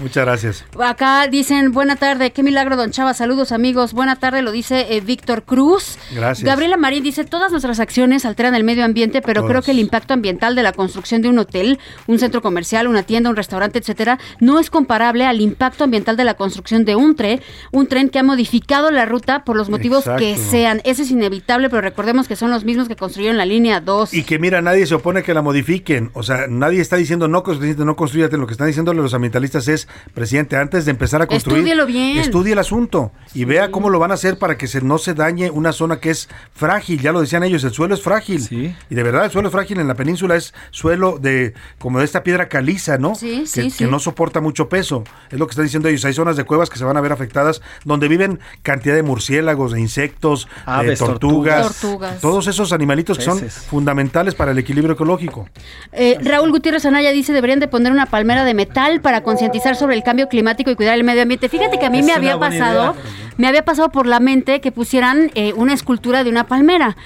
Muchas 0.00 0.24
gracias. 0.24 0.64
Acá 0.78 1.26
dicen, 1.28 1.72
buena 1.72 1.96
tarde, 1.96 2.32
qué 2.32 2.42
milagro, 2.42 2.76
don 2.76 2.90
Chava, 2.90 3.14
saludos 3.14 3.52
amigos, 3.52 3.92
buena 3.92 4.16
tarde, 4.16 4.42
lo 4.42 4.50
dice 4.52 4.86
eh, 4.90 5.00
Víctor 5.00 5.44
Cruz. 5.44 5.98
Gracias. 6.12 6.44
Gabriela 6.44 6.76
Marín 6.76 7.02
dice, 7.02 7.24
todas 7.24 7.50
nuestras 7.50 7.80
acciones 7.80 8.24
alteran 8.24 8.54
el 8.54 8.64
medio 8.64 8.84
ambiente, 8.84 9.22
pero 9.22 9.46
creo 9.46 9.62
que 9.62 9.70
el 9.70 9.78
impacto 9.78 10.14
ambiental 10.14 10.54
de 10.54 10.62
la 10.62 10.72
construcción 10.72 11.22
de 11.22 11.28
un 11.28 11.38
hotel, 11.38 11.78
un 12.06 12.18
centro 12.18 12.42
comercial, 12.42 12.88
una 12.88 13.02
tienda, 13.02 13.30
un 13.30 13.36
restaurante, 13.36 13.78
etcétera, 13.78 14.18
no 14.40 14.58
es 14.58 14.70
comparable 14.70 15.24
al 15.26 15.40
impacto 15.40 15.84
ambiental 15.84 16.16
de 16.16 16.24
la 16.24 16.34
construcción 16.34 16.84
de 16.84 16.96
un 16.96 17.14
tren, 17.16 17.40
un 17.72 17.86
tren 17.86 18.08
que 18.08 18.18
ha 18.18 18.22
modificado 18.22 18.90
la 18.90 19.06
ruta 19.06 19.44
por 19.44 19.56
los 19.56 19.70
motivos 19.70 20.04
que 20.18 20.36
sean. 20.36 20.80
Eso 20.84 21.02
es 21.02 21.10
inevitable, 21.10 21.68
pero 21.70 21.82
recordemos 21.82 22.28
que 22.28 22.36
son 22.36 22.50
los 22.50 22.64
mismos 22.64 22.88
que 22.88 22.96
construyeron 22.96 23.38
la 23.38 23.46
línea 23.46 23.80
2. 23.80 24.03
Y 24.12 24.24
que 24.24 24.38
mira, 24.38 24.60
nadie 24.62 24.86
se 24.86 24.94
opone 24.94 25.20
a 25.20 25.22
que 25.22 25.34
la 25.34 25.42
modifiquen. 25.42 26.10
O 26.14 26.22
sea, 26.22 26.46
nadie 26.48 26.80
está 26.80 26.96
diciendo 26.96 27.28
no, 27.28 27.42
presidente, 27.42 27.84
no 27.84 27.96
construyate. 27.96 28.36
Lo 28.36 28.46
que 28.46 28.52
están 28.52 28.66
diciendo 28.66 28.92
los 28.92 29.14
ambientalistas 29.14 29.68
es, 29.68 29.88
presidente, 30.12 30.56
antes 30.56 30.84
de 30.84 30.90
empezar 30.90 31.22
a 31.22 31.26
construir, 31.26 31.58
Estúdielo 31.58 31.86
bien. 31.86 32.18
estudie 32.18 32.52
el 32.52 32.58
asunto 32.58 33.12
y 33.34 33.44
vea 33.44 33.70
cómo 33.70 33.90
lo 33.90 33.98
van 33.98 34.10
a 34.10 34.14
hacer 34.14 34.38
para 34.38 34.56
que 34.56 34.66
se, 34.66 34.80
no 34.80 34.98
se 34.98 35.14
dañe 35.14 35.50
una 35.50 35.72
zona 35.72 36.00
que 36.00 36.10
es 36.10 36.28
frágil. 36.54 37.00
Ya 37.00 37.12
lo 37.12 37.20
decían 37.20 37.42
ellos, 37.44 37.64
el 37.64 37.72
suelo 37.72 37.94
es 37.94 38.02
frágil. 38.02 38.74
Y 38.90 38.94
de 38.94 39.02
verdad, 39.02 39.24
el 39.24 39.30
suelo 39.30 39.48
es 39.48 39.52
frágil 39.52 39.80
en 39.80 39.88
la 39.88 39.94
península 39.94 40.36
es 40.36 40.54
suelo 40.70 41.18
de 41.18 41.54
como 41.78 41.98
de 41.98 42.04
esta 42.04 42.22
piedra 42.22 42.48
caliza, 42.48 42.98
¿no? 42.98 43.14
Sí, 43.14 43.40
que, 43.52 43.70
sí, 43.70 43.72
que 43.76 43.86
no 43.86 43.98
soporta 43.98 44.40
mucho 44.40 44.68
peso. 44.68 45.04
Es 45.30 45.38
lo 45.38 45.46
que 45.46 45.52
están 45.52 45.64
diciendo 45.64 45.88
ellos. 45.88 46.04
Hay 46.04 46.14
zonas 46.14 46.36
de 46.36 46.44
cuevas 46.44 46.70
que 46.70 46.78
se 46.78 46.84
van 46.84 46.96
a 46.96 47.00
ver 47.00 47.12
afectadas 47.12 47.62
donde 47.84 48.08
viven 48.08 48.40
cantidad 48.62 48.94
de 48.94 49.02
murciélagos, 49.02 49.72
de 49.72 49.80
insectos, 49.80 50.46
de 50.46 50.72
Aves, 50.72 50.98
tortugas, 50.98 51.62
tortugas. 51.62 51.80
Tortugas. 51.80 52.20
todos 52.20 52.46
esos 52.46 52.72
animalitos 52.72 53.18
que 53.18 53.24
son 53.24 53.40
Peces. 53.40 53.66
Fundamentales 53.94 54.34
para 54.34 54.50
el 54.50 54.58
equilibrio 54.58 54.94
ecológico. 54.94 55.48
Eh, 55.92 56.18
Raúl 56.20 56.50
Gutiérrez 56.50 56.84
Anaya 56.84 57.12
dice 57.12 57.32
deberían 57.32 57.60
de 57.60 57.68
poner 57.68 57.92
una 57.92 58.06
palmera 58.06 58.44
de 58.44 58.52
metal 58.52 59.00
para 59.00 59.22
concientizar 59.22 59.76
sobre 59.76 59.94
el 59.94 60.02
cambio 60.02 60.28
climático 60.28 60.70
y 60.70 60.74
cuidar 60.74 60.94
el 60.96 61.04
medio 61.04 61.22
ambiente. 61.22 61.48
Fíjate 61.48 61.78
que 61.78 61.86
a 61.86 61.90
mí 61.90 62.00
Es 62.00 62.06
me 62.06 62.12
había 62.12 62.36
pasado, 62.38 62.94
idea. 62.94 63.32
me 63.36 63.46
había 63.46 63.64
pasado 63.64 63.90
por 63.90 64.06
la 64.06 64.18
mente 64.18 64.60
que 64.60 64.72
pusieran 64.72 65.30
eh, 65.36 65.52
una 65.54 65.72
escultura 65.74 66.24
de 66.24 66.30
una 66.30 66.44
palmera. 66.48 66.96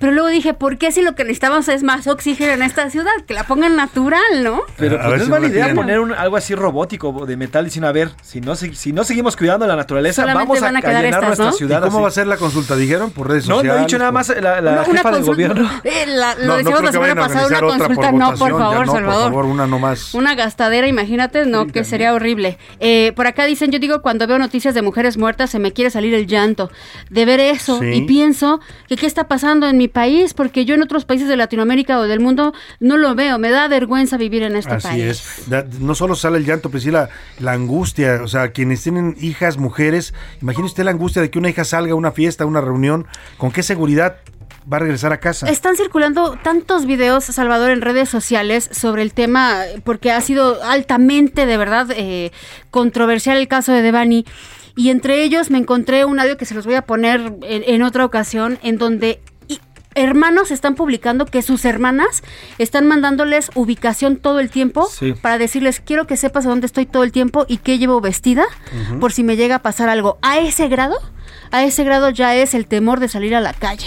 Pero 0.00 0.12
luego 0.12 0.28
dije, 0.28 0.54
¿por 0.54 0.78
qué 0.78 0.90
si 0.90 1.02
lo 1.02 1.14
que 1.14 1.22
necesitamos 1.24 1.68
es 1.68 1.82
más 1.84 2.06
oxígeno 2.08 2.52
en 2.54 2.62
esta 2.62 2.90
ciudad? 2.90 3.12
Que 3.28 3.34
la 3.34 3.44
pongan 3.44 3.76
natural, 3.76 4.20
¿no? 4.42 4.62
Pero 4.76 4.96
A 4.96 5.04
pues, 5.04 5.10
ver 5.10 5.10
no 5.10 5.16
es 5.16 5.22
si 5.24 5.30
mala 5.30 5.40
no 5.40 5.46
la 5.46 5.52
idea 5.52 5.64
tienen. 5.66 5.76
poner 5.76 6.00
un- 6.00 6.12
algo 6.14 6.36
así 6.36 6.54
robótico 6.54 7.26
de 7.26 7.36
metal 7.36 7.66
diciendo, 7.66 7.86
a 7.86 7.92
ver, 7.92 8.10
si 8.22 8.40
no, 8.40 8.56
se- 8.56 8.74
si 8.74 8.92
no 8.92 9.04
seguimos 9.04 9.36
cuidando 9.36 9.66
la 9.66 9.76
naturaleza, 9.76 10.22
Solamente 10.22 10.48
vamos 10.48 10.62
a, 10.62 10.66
a 10.66 10.78
a 10.78 10.80
quedar 10.82 11.04
llenar 11.04 11.22
estas, 11.22 11.26
nuestra 11.26 11.44
¿no? 11.46 11.54
¿Y 11.54 11.58
ciudad. 11.58 11.82
cómo 11.82 11.98
así. 11.98 12.02
va 12.02 12.08
a 12.08 12.10
ser 12.12 12.26
la 12.26 12.36
consulta? 12.38 12.76
¿Dijeron? 12.76 13.10
¿Por 13.10 13.28
redes 13.28 13.46
No, 13.46 13.56
sociales? 13.56 13.76
no 13.76 13.82
he 13.82 13.86
dicho 13.86 13.98
nada 13.98 14.10
más 14.12 14.28
la, 14.30 14.40
la 14.40 14.58
Una- 14.60 14.70
una 14.70 14.84
jefa 14.84 15.10
del 15.12 15.24
gobierno. 15.24 15.70
Eh, 15.84 16.04
la- 16.06 16.34
lo 16.34 16.40
No, 16.40 16.46
no 16.52 16.56
decíamos 16.56 16.82
la 16.82 16.92
semana 16.92 17.14
pasada, 17.14 17.46
una 17.48 17.60
consulta, 17.60 18.10
por 18.10 18.14
no, 18.14 18.28
por 18.30 18.38
favor, 18.38 18.60
no, 18.60 18.76
por 18.84 18.86
Salvador. 18.94 19.24
favor, 19.30 19.44
una 19.44 19.66
nomás. 19.66 20.14
Una 20.14 20.34
gastadera, 20.34 20.86
imagínate, 20.88 21.44
no, 21.46 21.66
que 21.66 21.84
sería 21.84 22.14
horrible. 22.14 22.56
Eh, 22.80 23.12
por 23.16 23.26
acá 23.26 23.44
dicen, 23.44 23.70
yo 23.70 23.78
digo, 23.78 24.00
cuando 24.00 24.26
veo 24.26 24.38
noticias 24.38 24.72
de 24.74 24.80
mujeres 24.82 25.18
muertas, 25.18 25.50
se 25.50 25.58
me 25.58 25.72
quiere 25.72 25.90
salir 25.90 26.14
el 26.14 26.26
llanto 26.26 26.70
de 27.10 27.24
ver 27.26 27.40
eso. 27.40 27.78
Sí. 27.80 27.86
Y 27.92 28.02
pienso 28.06 28.60
que 28.88 28.96
qué 28.96 29.06
está 29.06 29.28
pasando 29.28 29.68
en 29.68 29.76
mi 29.76 29.88
país, 29.90 30.32
porque 30.34 30.64
yo 30.64 30.74
en 30.74 30.82
otros 30.82 31.04
países 31.04 31.28
de 31.28 31.36
Latinoamérica 31.36 31.98
o 31.98 32.04
del 32.04 32.20
mundo 32.20 32.54
no 32.80 32.96
lo 32.96 33.14
veo. 33.14 33.38
Me 33.38 33.50
da 33.50 33.68
vergüenza 33.68 34.16
vivir 34.16 34.42
en 34.42 34.56
este 34.56 34.74
Así 34.74 34.88
país. 34.88 35.02
es. 35.04 35.50
Da- 35.50 35.66
no 35.80 35.94
solo 35.94 36.14
sale 36.14 36.38
el 36.38 36.44
llanto, 36.46 36.70
pues 36.70 36.82
sí 36.82 36.90
la, 36.90 37.08
la 37.38 37.52
angustia. 37.52 38.20
O 38.22 38.28
sea, 38.28 38.52
quienes 38.52 38.82
tienen 38.82 39.16
hijas, 39.20 39.58
mujeres, 39.58 40.14
imagine 40.40 40.64
usted 40.66 40.84
la 40.84 40.90
angustia 40.92 41.20
de 41.22 41.30
que 41.30 41.38
una 41.38 41.50
hija 41.50 41.64
salga 41.64 41.92
a 41.92 41.96
una 41.96 42.12
fiesta, 42.12 42.44
a 42.44 42.46
una 42.46 42.60
reunión. 42.60 43.06
¿Con 43.36 43.50
qué 43.50 43.62
seguridad 43.62 44.16
va 44.70 44.76
a 44.76 44.80
regresar 44.80 45.12
a 45.12 45.18
casa? 45.20 45.48
Están 45.48 45.76
circulando 45.76 46.38
tantos 46.42 46.86
videos, 46.86 47.24
Salvador, 47.24 47.70
en 47.70 47.80
redes 47.80 48.08
sociales 48.08 48.68
sobre 48.72 49.02
el 49.02 49.12
tema, 49.12 49.62
porque 49.84 50.12
ha 50.12 50.20
sido 50.20 50.62
altamente, 50.62 51.46
de 51.46 51.56
verdad, 51.56 51.88
eh, 51.96 52.30
controversial 52.70 53.36
el 53.36 53.48
caso 53.48 53.72
de 53.72 53.82
Devani. 53.82 54.24
Y 54.76 54.90
entre 54.90 55.24
ellos 55.24 55.50
me 55.50 55.58
encontré 55.58 56.04
un 56.04 56.20
audio 56.20 56.36
que 56.36 56.44
se 56.44 56.54
los 56.54 56.64
voy 56.64 56.76
a 56.76 56.82
poner 56.82 57.20
en, 57.42 57.64
en 57.66 57.82
otra 57.82 58.04
ocasión, 58.04 58.58
en 58.62 58.78
donde 58.78 59.20
hermanos 59.94 60.50
están 60.50 60.74
publicando 60.74 61.26
que 61.26 61.42
sus 61.42 61.64
hermanas 61.64 62.22
están 62.58 62.86
mandándoles 62.86 63.50
ubicación 63.54 64.16
todo 64.16 64.38
el 64.40 64.50
tiempo 64.50 64.86
Sí. 64.88 65.12
para 65.14 65.38
decirles, 65.38 65.80
quiero 65.80 66.06
que 66.06 66.16
sepas 66.16 66.46
a 66.46 66.48
dónde 66.50 66.66
estoy 66.66 66.86
todo 66.86 67.02
el 67.02 67.12
tiempo 67.12 67.44
y 67.48 67.58
qué 67.58 67.78
llevo 67.78 68.00
vestida 68.00 68.44
por 69.00 69.12
si 69.12 69.22
me 69.24 69.36
llega 69.36 69.56
a 69.56 69.62
pasar 69.62 69.88
algo. 69.88 70.18
A 70.22 70.38
ese 70.38 70.68
grado, 70.68 70.96
a 71.50 71.64
ese 71.64 71.84
grado 71.84 72.10
ya 72.10 72.34
es 72.36 72.54
el 72.54 72.66
temor 72.66 73.00
de 73.00 73.08
salir 73.08 73.34
a 73.34 73.40
la 73.40 73.52
calle. 73.52 73.86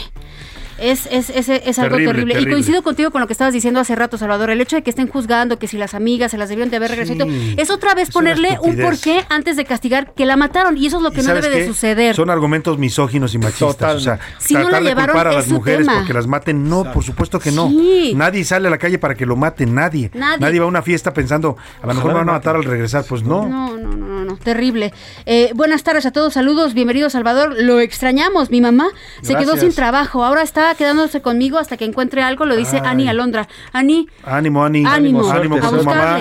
Es, 0.77 1.07
es, 1.11 1.29
es, 1.29 1.49
es 1.49 1.79
algo 1.79 1.95
Terrible, 1.97 2.13
terrible. 2.33 2.41
Y 2.41 2.53
coincido 2.53 2.81
contigo 2.83 3.11
con 3.11 3.21
lo 3.21 3.27
que 3.27 3.33
estabas 3.33 3.53
diciendo 3.53 3.79
hace 3.79 3.95
rato, 3.95 4.17
Salvador. 4.17 4.49
El 4.49 4.61
hecho 4.61 4.75
de 4.75 4.83
que 4.83 4.89
estén 4.89 5.07
juzgando 5.07 5.59
que 5.59 5.67
si 5.67 5.77
las 5.77 5.93
amigas 5.93 6.31
se 6.31 6.37
las 6.37 6.49
debieron 6.49 6.69
de 6.69 6.77
haber 6.77 6.91
regresado, 6.91 7.25
Sí, 7.25 7.55
es 7.57 7.69
otra 7.69 7.93
vez 7.93 8.09
ponerle 8.11 8.57
un 8.61 8.77
porqué 8.77 9.25
antes 9.29 9.55
de 9.57 9.65
castigar 9.65 10.13
que 10.13 10.25
la 10.25 10.35
mataron. 10.35 10.77
Y 10.77 10.87
eso 10.87 10.97
es 10.97 11.03
lo 11.03 11.09
¿Y 11.11 11.15
que 11.15 11.21
no 11.23 11.33
debe 11.33 11.49
de 11.49 11.67
suceder. 11.67 12.15
Son 12.15 12.29
argumentos 12.29 12.77
misóginos 12.77 13.33
y 13.33 13.37
machistas. 13.37 13.67
Total. 13.77 13.97
O 13.97 13.99
sea, 13.99 14.19
Si 14.39 14.53
no 14.53 14.61
tratar 14.61 14.81
la 14.81 14.89
de 14.89 14.95
llevaron, 14.95 15.13
culpar 15.15 15.27
a 15.27 15.31
es 15.31 15.35
las 15.37 15.47
mujeres 15.49 15.79
tema. 15.87 15.97
porque 15.99 16.13
las 16.13 16.27
maten. 16.27 16.67
No, 16.67 16.91
por 16.91 17.03
supuesto 17.03 17.39
que 17.39 17.51
no. 17.51 17.69
Sí. 17.69 18.13
Nadie 18.15 18.43
sale 18.43 18.67
a 18.67 18.71
la 18.71 18.77
calle 18.77 18.97
para 18.97 19.15
que 19.15 19.25
lo 19.25 19.35
maten, 19.35 19.73
nadie. 19.75 20.09
Nadie. 20.13 20.59
va 20.59 20.65
a 20.65 20.67
una 20.67 20.81
fiesta 20.81 21.13
pensando, 21.13 21.57
a 21.81 21.87
lo 21.87 21.93
mejor 21.93 22.11
me 22.13 22.19
van 22.19 22.29
a 22.29 22.33
matar 22.33 22.55
al 22.55 22.63
regresar. 22.63 23.03
Pues 23.07 23.23
no. 23.23 23.47
No, 23.47 23.77
no, 23.77 23.89
no, 23.89 24.07
no, 24.07 24.25
no, 24.25 24.37
terrible. 24.37 24.93
Eh, 25.25 25.51
buenas 25.55 25.83
tardes 25.83 26.05
a 26.05 26.11
todos, 26.11 26.33
saludos, 26.33 26.73
bienvenido 26.73 27.09
Salvador. 27.09 27.55
Lo 27.59 27.79
extrañamos, 27.79 28.49
mi 28.49 28.61
mamá 28.61 28.87
se 29.21 29.35
quedó 29.35 29.57
sin 29.57 29.73
trabajo, 29.73 30.23
ahora 30.23 30.41
está 30.41 30.62
quedándose 30.75 31.21
conmigo 31.21 31.57
hasta 31.59 31.77
que 31.77 31.85
encuentre 31.85 32.23
algo, 32.23 32.45
lo 32.45 32.55
dice. 32.55 32.81
Ani 32.83 33.07
Alondra. 33.07 33.47
Ani, 33.71 34.07
Ánimo, 34.23 34.63
Ani. 34.65 34.85
Ánimo, 34.85 35.29
Ánimo 35.31 35.55
a 35.57 35.69
su 35.69 35.83
mamá. 35.83 36.17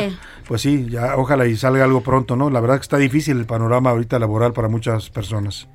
Pues 0.46 0.62
sí, 0.62 0.86
ya 0.90 1.16
ojalá 1.16 1.46
y 1.46 1.56
salga 1.56 1.84
algo 1.84 2.02
pronto, 2.02 2.36
¿no? 2.36 2.50
La 2.50 2.60
verdad 2.60 2.76
que 2.76 2.82
está 2.82 2.98
difícil 2.98 3.38
el 3.38 3.46
panorama 3.46 3.90
ahorita 3.90 4.18
laboral 4.18 4.52
para 4.52 4.68
muchas 4.68 5.10
personas. 5.10 5.68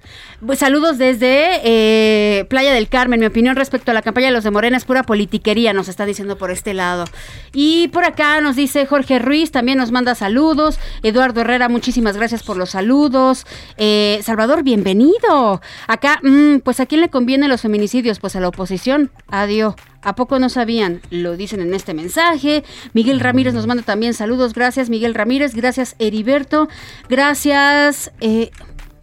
Pues 0.46 0.60
saludos 0.60 0.98
desde 0.98 1.62
eh, 1.64 2.46
Playa 2.46 2.74
del 2.74 2.90
Carmen. 2.90 3.20
Mi 3.20 3.26
opinión 3.26 3.56
respecto 3.56 3.92
a 3.92 3.94
la 3.94 4.02
campaña 4.02 4.28
de 4.28 4.34
los 4.34 4.44
de 4.44 4.52
Morena 4.52 4.78
es 4.78 4.86
pura 4.86 5.04
politiquería, 5.04 5.74
nos 5.74 5.88
está 5.88 6.06
diciendo 6.06 6.38
por 6.38 6.52
este 6.52 6.74
lado. 6.74 7.06
Y 7.54 7.88
por 7.90 8.04
acá 8.04 8.42
nos 8.42 8.56
dice 8.56 8.86
Jorge 8.86 9.20
Ruiz, 9.20 9.52
también 9.52 9.78
nos 9.78 9.92
manda 9.92 10.16
saludos. 10.16 10.80
Eduardo 11.04 11.42
Herrera, 11.42 11.70
muchísimas 11.70 12.18
gracias 12.18 12.44
por 12.44 12.58
los 12.58 12.72
saludos. 12.72 13.46
Eh, 13.78 14.20
Salvador, 14.24 14.64
bienvenido. 14.64 15.62
Acá, 15.88 16.20
mm, 16.24 16.60
pues 16.60 16.80
a 16.80 16.86
quién 16.86 17.02
le 17.02 17.10
convienen 17.10 17.50
los 17.50 17.62
feminicidios? 17.62 18.20
Pues 18.20 18.36
a 18.36 18.40
la 18.40 18.50
oposición. 18.50 19.12
Adiós. 19.28 19.76
¿A 20.08 20.16
poco 20.16 20.40
no 20.40 20.48
sabían? 20.48 21.02
Lo 21.10 21.36
dicen 21.36 21.60
en 21.60 21.74
este 21.74 21.94
mensaje. 21.94 22.64
Miguel 22.94 23.20
Ramírez 23.20 23.54
nos 23.54 23.68
manda 23.68 23.84
también 23.84 24.14
saludos. 24.14 24.54
Gracias, 24.54 24.90
Miguel 24.90 25.14
Ramírez. 25.14 25.54
Gracias, 25.54 25.98
Heriberto. 26.00 26.70
Gracias, 27.10 28.14
eh, 28.22 28.52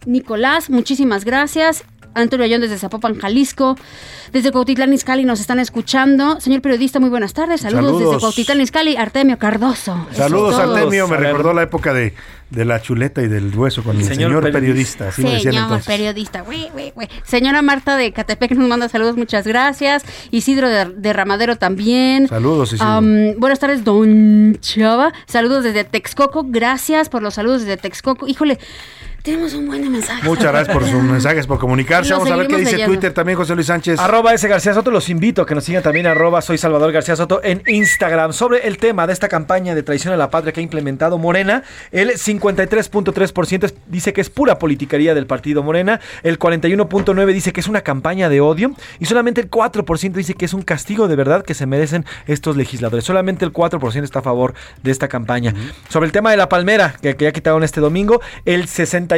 Nicolás. 0.07 0.71
Muchísimas 0.71 1.23
gracias. 1.23 1.85
Antonio 2.15 2.45
Ayón 2.45 2.61
desde 2.61 2.77
Zapopan, 2.77 3.19
Jalisco. 3.19 3.77
Desde 4.31 4.51
Cuautitlán 4.51 4.91
Izcalli 4.93 5.23
nos 5.23 5.39
están 5.39 5.59
escuchando. 5.59 6.39
Señor 6.41 6.61
periodista, 6.61 6.99
muy 6.99 7.09
buenas 7.09 7.33
tardes. 7.33 7.61
Saludos, 7.61 7.85
Saludos. 7.85 7.99
desde 8.09 8.19
Cuautitlán 8.21 8.61
Izcalli, 8.61 8.97
Artemio 8.97 9.37
Cardoso. 9.37 10.07
Saludos. 10.13 10.55
Artemio. 10.59 11.07
Me 11.07 11.17
recordó 11.17 11.53
la 11.53 11.63
época 11.63 11.93
de, 11.93 12.13
de 12.49 12.65
la 12.65 12.81
chuleta 12.81 13.21
y 13.21 13.27
del 13.27 13.55
hueso 13.57 13.83
con 13.83 13.97
el 13.97 14.03
Señor 14.03 14.29
señor, 14.31 14.43
periodista. 14.43 14.59
periodista. 14.59 15.07
Así 15.09 15.21
me 15.23 15.29
decían 15.31 15.53
Señor 15.53 15.63
entonces. 15.65 15.87
periodista. 15.87 16.41
Güey, 16.41 16.69
güey, 16.71 16.91
güey. 16.91 17.09
Señora 17.23 17.61
Marta 17.61 17.95
de 17.97 18.11
Catepec 18.11 18.51
nos 18.51 18.67
manda 18.67 18.89
saludos, 18.89 19.15
muchas 19.17 19.45
gracias. 19.45 20.03
Isidro 20.31 20.69
de, 20.69 20.85
de 20.85 21.13
Ramadero 21.13 21.57
también. 21.57 22.27
Saludos, 22.27 22.73
Isidro. 22.73 22.87
Am, 22.89 23.33
buenas 23.37 23.59
tardes, 23.59 23.83
don 23.83 24.57
Chava. 24.61 25.13
Saludos 25.27 25.63
desde 25.63 25.83
Texcoco. 25.83 26.45
Gracias 26.47 27.09
por 27.09 27.21
los 27.21 27.35
saludos 27.35 27.61
desde 27.61 27.77
Texcoco. 27.77 28.27
Híjole. 28.27 28.57
Tenemos 29.25 29.55
un 29.55 29.65
buen 29.65 29.91
mensaje. 29.91 30.23
Muchas 30.23 30.51
gracias 30.51 30.71
por 30.77 30.87
sus 30.87 31.01
mensajes, 31.03 31.47
por 31.47 31.57
comunicarse. 31.57 32.13
Vamos 32.13 32.29
a 32.29 32.35
ver 32.35 32.45
qué 32.47 32.57
dice 32.57 32.73
leyendo. 32.73 32.93
Twitter 32.93 33.11
también, 33.11 33.35
José 33.37 33.55
Luis 33.55 33.65
Sánchez. 33.65 33.99
Arroba 33.99 34.35
ese 34.35 34.47
García 34.47 34.75
Soto, 34.75 34.91
los 34.91 35.09
invito 35.09 35.41
a 35.41 35.47
que 35.47 35.55
nos 35.55 35.63
sigan 35.63 35.81
también 35.81 36.05
arroba 36.05 36.43
soy 36.43 36.59
Salvador 36.59 36.91
García 36.91 37.15
Soto 37.15 37.41
en 37.43 37.63
Instagram. 37.65 38.33
Sobre 38.33 38.67
el 38.67 38.77
tema 38.77 39.07
de 39.07 39.13
esta 39.13 39.27
campaña 39.27 39.73
de 39.73 39.81
traición 39.81 40.13
a 40.13 40.17
la 40.17 40.29
patria 40.29 40.53
que 40.53 40.59
ha 40.59 40.63
implementado 40.63 41.17
Morena, 41.17 41.63
el 41.91 42.11
53.3% 42.11 43.63
es- 43.65 43.73
dice 43.87 44.13
que 44.13 44.21
es 44.21 44.29
pura 44.29 44.59
politiquería 44.59 45.15
del 45.15 45.25
partido 45.25 45.63
Morena, 45.63 45.99
el 46.21 46.37
41.9% 46.37 47.25
dice 47.33 47.51
que 47.51 47.61
es 47.61 47.67
una 47.67 47.81
campaña 47.81 48.29
de 48.29 48.41
odio 48.41 48.73
y 48.99 49.05
solamente 49.05 49.41
el 49.41 49.49
4% 49.49 50.13
dice 50.13 50.35
que 50.35 50.45
es 50.45 50.53
un 50.53 50.61
castigo 50.61 51.07
de 51.07 51.15
verdad 51.15 51.43
que 51.43 51.55
se 51.55 51.65
merecen 51.65 52.05
estos 52.27 52.55
legisladores. 52.57 53.03
Solamente 53.05 53.43
el 53.43 53.51
4% 53.51 54.03
está 54.03 54.19
a 54.19 54.21
favor 54.21 54.53
de 54.83 54.91
esta 54.91 55.07
campaña. 55.07 55.53
Sobre 55.89 56.05
el 56.05 56.11
tema 56.11 56.29
de 56.29 56.37
la 56.37 56.47
palmera, 56.47 56.95
que, 57.01 57.15
que 57.15 57.25
ya 57.25 57.31
quitaron 57.31 57.63
este 57.63 57.81
domingo, 57.81 58.21
el 58.45 58.67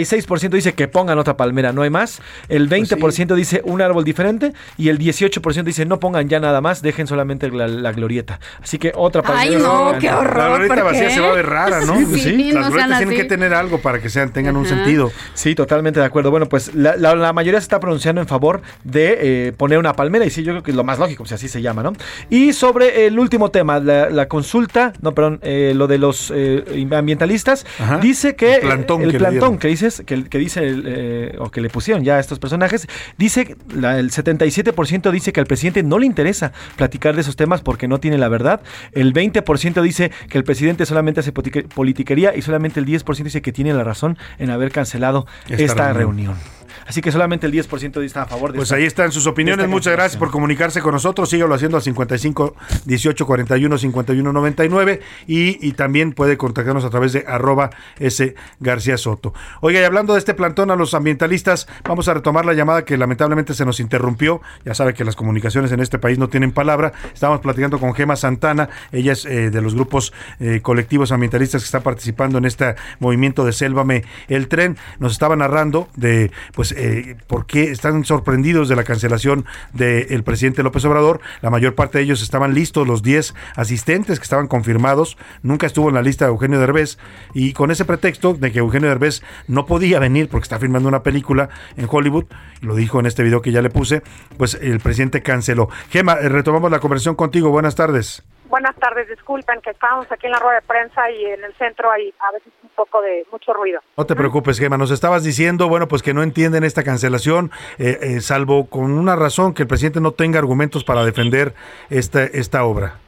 66% 0.05 0.49
dice 0.49 0.73
que 0.73 0.87
pongan 0.87 1.17
otra 1.19 1.37
palmera, 1.37 1.71
no 1.73 1.81
hay 1.81 1.89
más. 1.89 2.21
El 2.49 2.69
20% 2.69 3.35
dice 3.35 3.61
un 3.65 3.81
árbol 3.81 4.03
diferente 4.03 4.53
y 4.77 4.89
el 4.89 4.99
18% 4.99 5.63
dice 5.63 5.85
no 5.85 5.99
pongan 5.99 6.29
ya 6.29 6.39
nada 6.39 6.61
más, 6.61 6.81
dejen 6.81 7.07
solamente 7.07 7.49
la, 7.51 7.67
la 7.67 7.91
glorieta. 7.91 8.39
Así 8.61 8.77
que 8.77 8.91
otra 8.95 9.21
palmera. 9.21 9.41
Ay, 9.49 9.55
no, 9.61 9.93
se 9.93 9.99
qué 9.99 10.09
horror. 10.11 10.37
La 10.37 10.47
glorieta 10.49 10.75
¿por 10.75 10.83
vacía 10.85 11.07
qué? 11.07 11.13
se 11.13 11.19
va 11.21 11.29
a 11.29 11.33
ver 11.33 11.45
rara, 11.45 11.81
¿no? 11.85 11.97
Sí, 11.97 12.05
Pues 12.09 12.21
sí, 12.23 12.51
Las 12.51 12.65
no 12.65 12.69
glorietas 12.71 12.97
tienen 12.99 13.07
así. 13.15 13.17
que 13.17 13.23
tener 13.25 13.53
algo 13.53 13.79
para 13.79 13.99
que 14.01 14.09
sean, 14.09 14.31
tengan 14.31 14.55
un 14.57 14.65
sentido. 14.65 15.11
Sí, 15.33 15.55
totalmente 15.55 15.99
de 15.99 16.05
acuerdo. 16.05 16.31
Bueno, 16.31 16.47
pues 16.47 16.73
la, 16.75 16.95
la- 16.95 17.15
la 17.15 17.33
mayoría 17.33 17.59
se 17.59 17.65
está 17.65 17.79
pronunciando 17.79 18.21
en 18.21 18.27
favor 18.27 18.61
de 18.83 19.17
eh, 19.47 19.53
poner 19.55 19.77
una 19.79 19.93
palmera 19.93 20.25
y 20.25 20.29
sí, 20.29 20.43
yo 20.43 20.51
creo 20.53 20.63
que 20.63 20.71
es 20.71 20.77
lo 20.77 20.83
más 20.83 20.99
lógico, 20.99 21.25
si 21.25 21.33
así 21.33 21.47
se 21.47 21.61
llama, 21.61 21.83
¿no? 21.83 21.93
Y 22.29 22.53
sobre 22.53 23.05
el 23.07 23.17
último 23.19 23.51
tema, 23.51 23.79
la, 23.79 24.09
la 24.09 24.27
consulta, 24.27 24.93
no, 25.01 25.13
perdón, 25.13 25.39
eh, 25.41 25.73
lo 25.75 25.87
de 25.87 25.97
los 25.97 26.31
eh, 26.35 26.87
ambientalistas, 26.91 27.65
Ajá. 27.79 27.97
dice 27.97 28.35
que 28.35 28.55
El 28.55 28.61
plantón 28.61 29.01
el 29.03 29.11
que 29.11 29.17
plantón 29.17 29.57
que 29.57 29.69
dices, 29.87 30.05
que, 30.05 30.23
que 30.25 30.37
dice 30.37 30.67
el, 30.67 30.83
eh, 30.87 31.35
o 31.39 31.49
que 31.49 31.61
le 31.61 31.69
pusieron 31.69 32.03
ya 32.03 32.15
a 32.15 32.19
estos 32.19 32.39
personajes, 32.39 32.87
dice 33.17 33.55
la- 33.73 33.97
el 33.99 34.11
77% 34.11 35.11
dice 35.11 35.33
que 35.33 35.39
al 35.39 35.45
presidente 35.47 35.83
no 35.83 35.99
le 35.99 36.05
interesa 36.05 36.51
platicar 36.75 37.15
de 37.15 37.21
esos 37.21 37.35
temas 37.35 37.61
porque 37.61 37.87
no 37.87 37.99
tiene 37.99 38.17
la 38.17 38.27
verdad. 38.29 38.61
El 38.91 39.13
20% 39.13 39.81
dice 39.81 40.11
que 40.29 40.37
el 40.37 40.43
presidente 40.43 40.85
solamente 40.85 41.19
hace 41.21 41.33
politique- 41.33 41.67
politiquería 41.67 42.35
y 42.35 42.41
solamente 42.41 42.79
el 42.79 42.85
10% 42.85 43.23
dice 43.23 43.41
que 43.41 43.51
tiene 43.51 43.73
la 43.73 43.83
razón 43.83 44.17
en 44.39 44.49
haber 44.49 44.71
cancelado 44.71 45.25
Esta 45.49 45.63
esta, 45.63 45.93
reunión. 45.93 46.35
reunión. 46.35 46.56
Así 46.87 47.01
que 47.01 47.11
solamente 47.11 47.45
el 47.47 47.53
10% 47.53 48.01
está 48.03 48.23
a 48.23 48.25
favor 48.25 48.51
de 48.51 48.57
Pues 48.57 48.67
esta- 48.67 48.75
ahí 48.77 48.85
están 48.85 49.11
sus 49.11 49.27
opiniones. 49.27 49.67
Muchas 49.67 49.93
gracias 49.93 50.17
por 50.17 50.31
comunicarse 50.31 50.81
con 50.81 50.93
nosotros. 50.93 51.29
Sígalo 51.29 51.53
haciendo 51.53 51.77
al 51.77 51.83
55 51.83 52.55
18 52.85 53.25
41 53.25 53.77
51 53.77 54.33
99 54.33 55.01
y, 55.27 55.67
y 55.67 55.71
también 55.73 56.13
puede 56.13 56.37
contactarnos 56.37 56.85
a 56.85 56.89
través 56.89 57.13
de 57.13 57.25
arroba 57.27 57.69
S 57.99 58.35
García 58.59 58.97
Soto. 58.97 59.33
Oiga, 59.61 59.81
y 59.81 59.83
hablando 59.83 60.13
de 60.13 60.19
este 60.19 60.33
plantón 60.33 60.71
a 60.71 60.75
los 60.75 60.93
ambientalistas, 60.93 61.67
vamos 61.83 62.07
a 62.07 62.13
retomar 62.13 62.45
la 62.45 62.53
llamada 62.53 62.85
que 62.85 62.97
lamentablemente 62.97 63.53
se 63.53 63.65
nos 63.65 63.79
interrumpió. 63.79 64.41
Ya 64.65 64.73
sabe 64.73 64.93
que 64.93 65.03
las 65.03 65.15
comunicaciones 65.15 65.71
en 65.71 65.79
este 65.79 65.99
país 65.99 66.17
no 66.17 66.29
tienen 66.29 66.51
palabra. 66.51 66.93
Estábamos 67.13 67.41
platicando 67.41 67.79
con 67.79 67.93
Gema 67.93 68.15
Santana. 68.15 68.69
Ella 68.91 69.13
es 69.13 69.25
eh, 69.25 69.49
de 69.49 69.61
los 69.61 69.75
grupos 69.75 70.13
eh, 70.39 70.61
colectivos 70.61 71.11
ambientalistas 71.11 71.61
que 71.61 71.65
están 71.65 71.83
participando 71.83 72.37
en 72.37 72.45
este 72.45 72.75
movimiento 72.99 73.45
de 73.45 73.51
Sélvame 73.53 74.03
el 74.27 74.47
tren. 74.47 74.77
Nos 74.99 75.11
estaba 75.11 75.35
narrando 75.35 75.89
de 75.95 76.31
pues 76.53 76.71
eh, 76.77 77.15
por 77.27 77.45
qué 77.45 77.71
están 77.71 78.05
sorprendidos 78.05 78.69
de 78.69 78.75
la 78.75 78.83
cancelación 78.83 79.45
del 79.73 80.23
presidente 80.23 80.63
López 80.63 80.85
Obrador. 80.85 81.19
La 81.41 81.49
mayor 81.49 81.75
parte 81.75 81.97
de 81.97 82.03
ellos 82.03 82.21
estaban 82.21 82.53
listos, 82.53 82.87
los 82.87 83.01
10 83.01 83.33
asistentes 83.55 84.19
que 84.19 84.23
estaban 84.23 84.47
confirmados. 84.47 85.17
Nunca 85.41 85.67
estuvo 85.67 85.89
en 85.89 85.95
la 85.95 86.01
lista 86.01 86.25
de 86.25 86.31
Eugenio 86.31 86.59
Derbez. 86.59 86.97
Y 87.33 87.53
con 87.53 87.71
ese 87.71 87.85
pretexto 87.85 88.33
de 88.33 88.51
que 88.51 88.59
Eugenio 88.59 88.89
Derbez 88.89 89.23
no 89.47 89.65
podía 89.65 89.99
venir 89.99 90.29
porque 90.29 90.43
está 90.43 90.59
filmando 90.59 90.87
una 90.87 91.03
película 91.03 91.49
en 91.75 91.87
Hollywood, 91.89 92.25
lo 92.61 92.75
dijo 92.75 92.99
en 92.99 93.07
este 93.07 93.23
video 93.23 93.41
que 93.41 93.51
ya 93.51 93.61
le 93.61 93.69
puse, 93.69 94.03
pues 94.37 94.57
el 94.61 94.79
presidente 94.79 95.21
canceló. 95.21 95.69
Gema, 95.89 96.13
eh, 96.13 96.29
retomamos 96.29 96.71
la 96.71 96.79
conversación 96.79 97.15
contigo. 97.15 97.49
Buenas 97.49 97.75
tardes. 97.75 98.23
Buenas 98.49 98.75
tardes, 98.77 99.07
disculpen 99.09 99.61
que 99.61 99.71
estábamos 99.71 100.11
aquí 100.11 100.25
en 100.25 100.31
la 100.31 100.39
rueda 100.39 100.55
de 100.55 100.67
prensa 100.67 101.11
y 101.11 101.25
en 101.25 101.43
el 101.43 101.53
centro 101.55 101.91
hay 101.91 102.13
a 102.19 102.31
veces 102.31 102.51
un 102.63 102.69
poco 102.69 103.01
de 103.01 103.25
mucho 103.31 103.53
ruido. 103.53 103.81
No 103.97 104.05
te 104.05 104.15
preocupes, 104.15 104.59
Gema. 104.59 104.77
Nos 104.77 104.91
estabas 104.91 105.23
diciendo, 105.23 105.67
bueno, 105.67 105.87
pues 105.87 106.01
que 106.01 106.13
no 106.13 106.23
entienden 106.23 106.63
esta 106.63 106.83
cancelación, 106.83 107.51
eh, 107.77 107.97
eh, 108.01 108.21
salvo 108.21 108.67
con 108.69 108.97
una 108.97 109.15
razón, 109.15 109.53
que 109.53 109.63
el 109.63 109.67
presidente 109.67 109.99
no 109.99 110.11
tenga 110.11 110.39
argumentos 110.39 110.83
para 110.83 111.03
defender 111.03 111.53
esta, 111.89 112.23
esta 112.23 112.63
obra. 112.63 112.99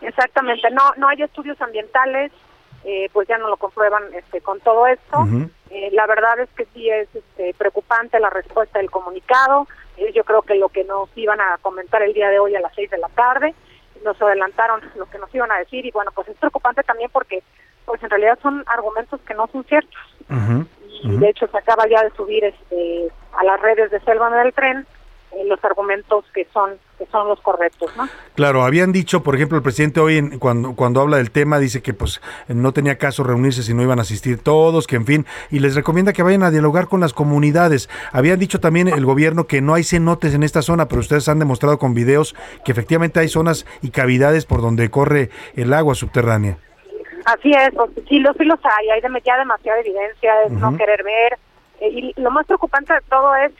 Exactamente, 0.00 0.70
no 0.70 0.92
no 0.96 1.08
hay 1.08 1.22
estudios 1.22 1.60
ambientales, 1.60 2.32
eh, 2.84 3.10
pues 3.12 3.28
ya 3.28 3.36
no 3.38 3.48
lo 3.48 3.56
comprueban 3.58 4.02
este, 4.14 4.40
con 4.40 4.58
todo 4.60 4.86
esto. 4.86 5.26
Eh, 5.70 5.90
la 5.92 6.06
verdad 6.06 6.40
es 6.40 6.48
que 6.56 6.66
sí 6.74 6.88
es 6.88 7.08
este, 7.14 7.54
preocupante 7.54 8.18
la 8.18 8.30
respuesta 8.30 8.78
del 8.78 8.90
comunicado. 8.90 9.68
Eh, 9.98 10.12
yo 10.14 10.24
creo 10.24 10.42
que 10.42 10.54
lo 10.54 10.70
que 10.70 10.84
nos 10.84 11.10
iban 11.14 11.40
a 11.40 11.58
comentar 11.60 12.02
el 12.02 12.14
día 12.14 12.30
de 12.30 12.38
hoy 12.38 12.56
a 12.56 12.60
las 12.60 12.74
seis 12.74 12.90
de 12.90 12.98
la 12.98 13.08
tarde, 13.08 13.54
nos 14.04 14.20
adelantaron 14.20 14.80
lo 14.96 15.06
que 15.06 15.18
nos 15.18 15.34
iban 15.34 15.50
a 15.52 15.58
decir 15.58 15.84
y 15.84 15.90
bueno, 15.90 16.10
pues 16.14 16.28
es 16.28 16.36
preocupante 16.36 16.82
también 16.82 17.10
porque 17.12 17.42
pues 17.84 18.02
en 18.02 18.10
realidad 18.10 18.38
son 18.42 18.64
argumentos 18.66 19.20
que 19.22 19.34
no 19.34 19.46
son 19.48 19.64
ciertos. 19.64 20.00
Y 21.02 21.16
de 21.16 21.28
hecho 21.30 21.46
se 21.48 21.58
acaba 21.58 21.88
ya 21.88 22.02
de 22.02 22.10
subir 22.10 22.44
este, 22.44 23.08
a 23.32 23.44
las 23.44 23.60
redes 23.60 23.90
de 23.90 24.00
Selva 24.00 24.30
del 24.30 24.52
Tren 24.52 24.86
los 25.46 25.62
argumentos 25.64 26.24
que 26.34 26.46
son 26.52 26.72
que 26.98 27.06
son 27.06 27.28
los 27.28 27.40
correctos, 27.40 27.90
¿no? 27.96 28.06
Claro, 28.34 28.62
habían 28.62 28.92
dicho, 28.92 29.22
por 29.22 29.34
ejemplo, 29.34 29.56
el 29.56 29.62
presidente 29.62 30.00
hoy 30.00 30.18
en- 30.18 30.38
cuando, 30.38 30.74
cuando 30.76 31.00
habla 31.00 31.16
del 31.16 31.30
tema 31.30 31.58
dice 31.58 31.80
que 31.80 31.94
pues 31.94 32.20
no 32.48 32.72
tenía 32.72 32.98
caso 32.98 33.24
reunirse 33.24 33.62
si 33.62 33.72
no 33.72 33.82
iban 33.82 33.98
a 33.98 34.02
asistir 34.02 34.42
todos, 34.42 34.86
que 34.86 34.96
en 34.96 35.06
fin, 35.06 35.26
y 35.50 35.60
les 35.60 35.74
recomienda 35.74 36.12
que 36.12 36.22
vayan 36.22 36.42
a 36.42 36.50
dialogar 36.50 36.88
con 36.88 37.00
las 37.00 37.14
comunidades. 37.14 37.88
Habían 38.12 38.38
dicho 38.38 38.60
también 38.60 38.86
el 38.88 39.06
gobierno 39.06 39.46
que 39.46 39.62
no 39.62 39.72
hay 39.72 39.82
cenotes 39.82 40.34
en 40.34 40.42
esta 40.42 40.60
zona, 40.60 40.88
pero 40.88 41.00
ustedes 41.00 41.26
han 41.30 41.38
demostrado 41.38 41.78
con 41.78 41.94
videos 41.94 42.34
que 42.66 42.72
efectivamente 42.72 43.18
hay 43.18 43.28
zonas 43.28 43.64
y 43.80 43.90
cavidades 43.92 44.44
por 44.44 44.60
donde 44.60 44.90
corre 44.90 45.30
el 45.56 45.72
agua 45.72 45.94
subterránea. 45.94 46.58
Así 47.24 47.50
es, 47.52 47.70
pues, 47.74 47.90
sí, 48.10 48.18
los, 48.18 48.36
sí 48.36 48.44
los 48.44 48.58
hay, 48.62 48.90
hay 48.90 49.00
ya 49.24 49.38
demasiada 49.38 49.80
evidencia, 49.80 50.42
es 50.44 50.52
no 50.52 50.68
Ujú. 50.68 50.76
querer 50.76 51.02
ver. 51.02 51.38
eh, 51.80 51.88
y 52.16 52.20
lo 52.20 52.30
más 52.30 52.44
preocupante 52.46 52.92
de 52.92 53.00
todo 53.08 53.34
es 53.36 53.52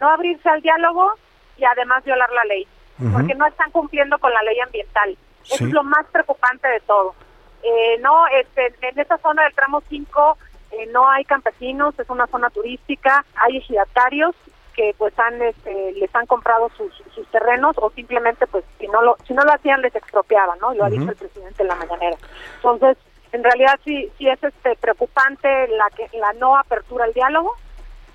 no 0.00 0.08
abrirse 0.08 0.48
al 0.48 0.62
diálogo 0.62 1.12
y 1.56 1.64
además 1.64 2.04
violar 2.04 2.30
la 2.30 2.44
ley, 2.44 2.66
porque 3.12 3.34
no 3.34 3.46
están 3.46 3.70
cumpliendo 3.70 4.18
con 4.18 4.32
la 4.32 4.42
ley 4.42 4.58
ambiental. 4.60 5.16
Eso 5.44 5.64
es 5.64 5.72
lo 5.72 5.84
más 5.84 6.06
preocupante 6.06 6.68
de 6.68 6.80
todo. 6.80 7.14
Eh, 7.62 7.98
no, 8.00 8.26
este, 8.28 8.74
en 8.82 8.98
esta 8.98 9.18
zona 9.18 9.44
del 9.44 9.54
tramo 9.54 9.82
5 9.88 10.38
eh, 10.72 10.86
no 10.92 11.08
hay 11.08 11.24
campesinos, 11.24 11.98
es 11.98 12.08
una 12.10 12.26
zona 12.26 12.50
turística, 12.50 13.24
hay 13.36 13.58
ejidatarios 13.58 14.34
que 14.74 14.94
pues 14.98 15.16
han 15.18 15.40
este, 15.40 15.92
les 15.92 16.14
han 16.14 16.26
comprado 16.26 16.68
sus, 16.76 16.92
sus 17.14 17.26
terrenos 17.28 17.76
o 17.78 17.90
simplemente 17.90 18.46
pues 18.48 18.64
si 18.78 18.88
no 18.88 19.00
lo 19.02 19.16
si 19.26 19.32
no 19.32 19.42
lo 19.44 19.52
hacían 19.52 19.80
les 19.80 19.94
expropiaban, 19.94 20.58
¿no? 20.58 20.74
Y 20.74 20.78
lo 20.78 20.84
ha 20.84 20.90
dicho 20.90 21.08
el 21.08 21.16
presidente 21.16 21.62
en 21.62 21.68
la 21.68 21.76
mañanera. 21.76 22.16
Entonces, 22.56 22.98
en 23.32 23.44
realidad 23.44 23.78
sí 23.84 24.10
sí 24.18 24.28
es 24.28 24.42
este 24.42 24.76
preocupante 24.76 25.68
la 25.68 25.88
que 25.90 26.08
la 26.18 26.32
no 26.34 26.56
apertura 26.56 27.04
al 27.04 27.12
diálogo 27.12 27.54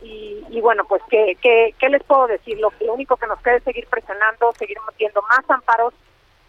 y, 0.01 0.43
y 0.49 0.61
bueno, 0.61 0.85
pues 0.85 1.01
¿qué, 1.09 1.38
qué, 1.41 1.73
qué 1.80 1.89
les 1.89 2.03
puedo 2.03 2.27
decir? 2.27 2.57
Lo, 2.59 2.71
lo 2.81 2.93
único 2.93 3.17
que 3.17 3.27
nos 3.27 3.39
queda 3.41 3.55
es 3.57 3.63
seguir 3.63 3.88
presionando, 3.88 4.53
seguir 4.53 4.77
metiendo 4.88 5.21
más 5.23 5.49
amparos 5.49 5.93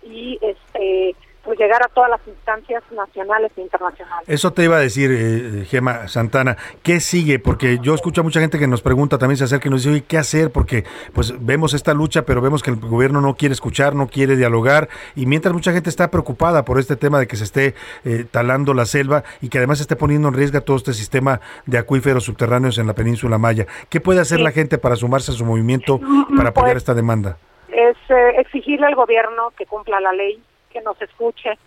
y 0.02 0.39
este 0.40 1.14
pues 1.45 1.59
llegar 1.59 1.83
a 1.83 1.89
todas 1.89 2.11
las 2.11 2.21
instancias 2.27 2.83
nacionales 2.93 3.51
e 3.57 3.62
internacionales. 3.62 4.29
Eso 4.29 4.53
te 4.53 4.65
iba 4.65 4.77
a 4.77 4.81
decir, 4.81 5.11
eh, 5.12 5.65
Gema 5.65 6.07
Santana, 6.09 6.57
¿qué 6.83 7.01
sigue? 7.01 7.39
Porque 7.39 7.79
yo 7.81 7.95
escucho 7.95 8.21
a 8.21 8.25
mucha 8.25 8.41
gente 8.41 8.59
que 8.59 8.67
nos 8.67 8.83
pregunta, 8.83 9.17
también 9.19 9.37
se 9.39 9.45
acerca 9.45 9.69
y 9.69 9.71
nos 9.71 9.83
dice, 9.83 9.95
oye, 9.95 10.05
¿qué 10.07 10.19
hacer? 10.19 10.51
Porque 10.51 10.85
pues 11.15 11.35
vemos 11.45 11.73
esta 11.75 11.95
lucha, 11.95 12.23
pero 12.27 12.41
vemos 12.41 12.62
que 12.62 12.71
el 12.71 12.77
gobierno 12.77 13.21
no 13.21 13.35
quiere 13.37 13.53
escuchar, 13.55 13.95
no 13.95 14.09
quiere 14.09 14.37
dialogar, 14.37 14.89
y 15.17 15.27
mientras 15.27 15.55
mucha 15.55 15.73
gente 15.73 15.89
está 15.91 16.11
preocupada 16.11 16.65
por 16.65 16.79
este 16.79 16.97
tema 16.97 17.19
de 17.19 17.27
que 17.27 17.37
se 17.37 17.45
esté 17.45 17.75
eh, 18.05 18.25
talando 18.31 18.75
la 18.75 18.85
selva 18.85 19.25
y 19.41 19.49
que 19.49 19.59
además 19.59 19.79
se 19.79 19.83
esté 19.83 19.97
poniendo 19.97 20.29
en 20.29 20.35
riesgo 20.35 20.61
todo 20.61 20.77
este 20.77 20.93
sistema 20.93 21.41
de 21.67 21.79
acuíferos 21.79 22.25
subterráneos 22.25 22.79
en 22.79 22.87
la 22.87 22.95
península 22.95 23.39
Maya. 23.39 23.67
¿Qué 23.89 24.01
puede 24.01 24.21
hacer 24.21 24.39
Sí. 24.39 24.45
la 24.45 24.53
gente 24.53 24.79
para 24.79 24.97
sumarse 24.97 25.31
a 25.33 25.35
su 25.35 25.45
movimiento 25.45 25.99
Mm, 25.99 26.37
para 26.37 26.51
apoyar 26.51 26.73
pues, 26.73 26.83
esta 26.83 26.95
demanda? 26.95 27.37
es 27.73 27.97
eh, 28.11 28.33
exigirle 28.39 28.87
al 28.87 28.95
gobierno 28.95 29.53
que 29.57 29.65
cumpla 29.67 30.01
la 30.01 30.12
ley, 30.12 30.43
que 30.70 30.80
nos 30.80 31.01
escuche, 31.02 31.59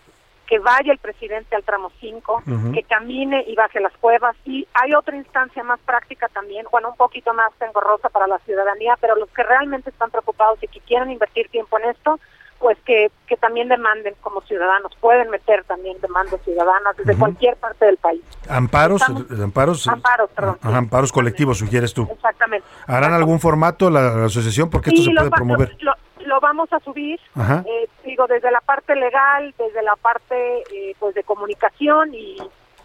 que 0.47 0.59
vaya 0.59 0.91
el 0.91 0.97
presidente 0.99 1.55
al 1.55 1.63
tramo 1.63 1.91
5, 1.99 2.43
Ujú. 2.45 2.71
que 2.73 2.83
camine 2.83 3.43
y 3.47 3.55
baje 3.55 3.79
las 3.79 3.93
cuevas. 3.97 4.35
Y 4.45 4.67
hay 4.73 4.93
otra 4.93 5.15
instancia 5.15 5.63
más 5.63 5.79
práctica 5.81 6.27
también, 6.29 6.65
bueno, 6.71 6.89
un 6.89 6.97
poquito 6.97 7.33
más 7.33 7.51
engorrosa 7.61 8.09
para 8.09 8.27
la 8.27 8.39
ciudadanía, 8.39 8.97
pero 8.99 9.15
los 9.15 9.29
que 9.29 9.43
realmente 9.43 9.89
están 9.89 10.11
preocupados 10.11 10.61
y 10.61 10.67
que 10.67 10.79
quieren 10.81 11.11
invertir 11.11 11.47
tiempo 11.49 11.79
en 11.79 11.89
esto, 11.91 12.19
pues 12.59 12.77
que, 12.85 13.11
que 13.27 13.35
también 13.35 13.67
demanden 13.67 14.15
como 14.21 14.41
ciudadanos, 14.41 14.93
pueden 15.01 15.29
meter 15.29 15.65
también 15.65 15.99
demandas 15.99 16.39
ciudadanas 16.45 16.95
desde 16.95 17.17
cualquier 17.17 17.57
parte 17.57 17.85
del 17.85 17.97
país. 17.97 18.21
Amparos, 18.49 19.01
Estamos- 19.01 19.25
amparos, 19.41 19.87
Amparos, 19.87 20.29
perdón. 20.31 20.57
Ajá, 20.61 20.77
amparos 20.77 21.11
colectivos, 21.11 21.57
sugieres 21.57 21.93
tú. 21.93 22.07
Exactamente. 22.09 22.65
¿Harán 22.87 23.13
algún 23.13 23.39
formato 23.41 23.89
la, 23.89 24.01
la 24.15 24.25
asociación? 24.27 24.69
Porque 24.69 24.91
esto 24.91 25.01
Sí, 25.01 25.07
se 25.07 25.13
lo 25.13 25.21
puede 25.21 25.31
promover. 25.31 25.75
Lo, 25.81 25.93
lo 26.33 26.39
vamos 26.39 26.71
a 26.73 26.79
subir, 26.79 27.19
eh, 27.67 27.87
digo, 28.03 28.25
desde 28.27 28.49
la 28.51 28.61
parte 28.61 28.95
legal, 28.95 29.53
desde 29.57 29.81
la 29.83 29.95
parte 29.95 30.63
eh, 30.73 30.95
pues 30.99 31.13
de 31.15 31.23
comunicación 31.23 32.13
y, 32.13 32.37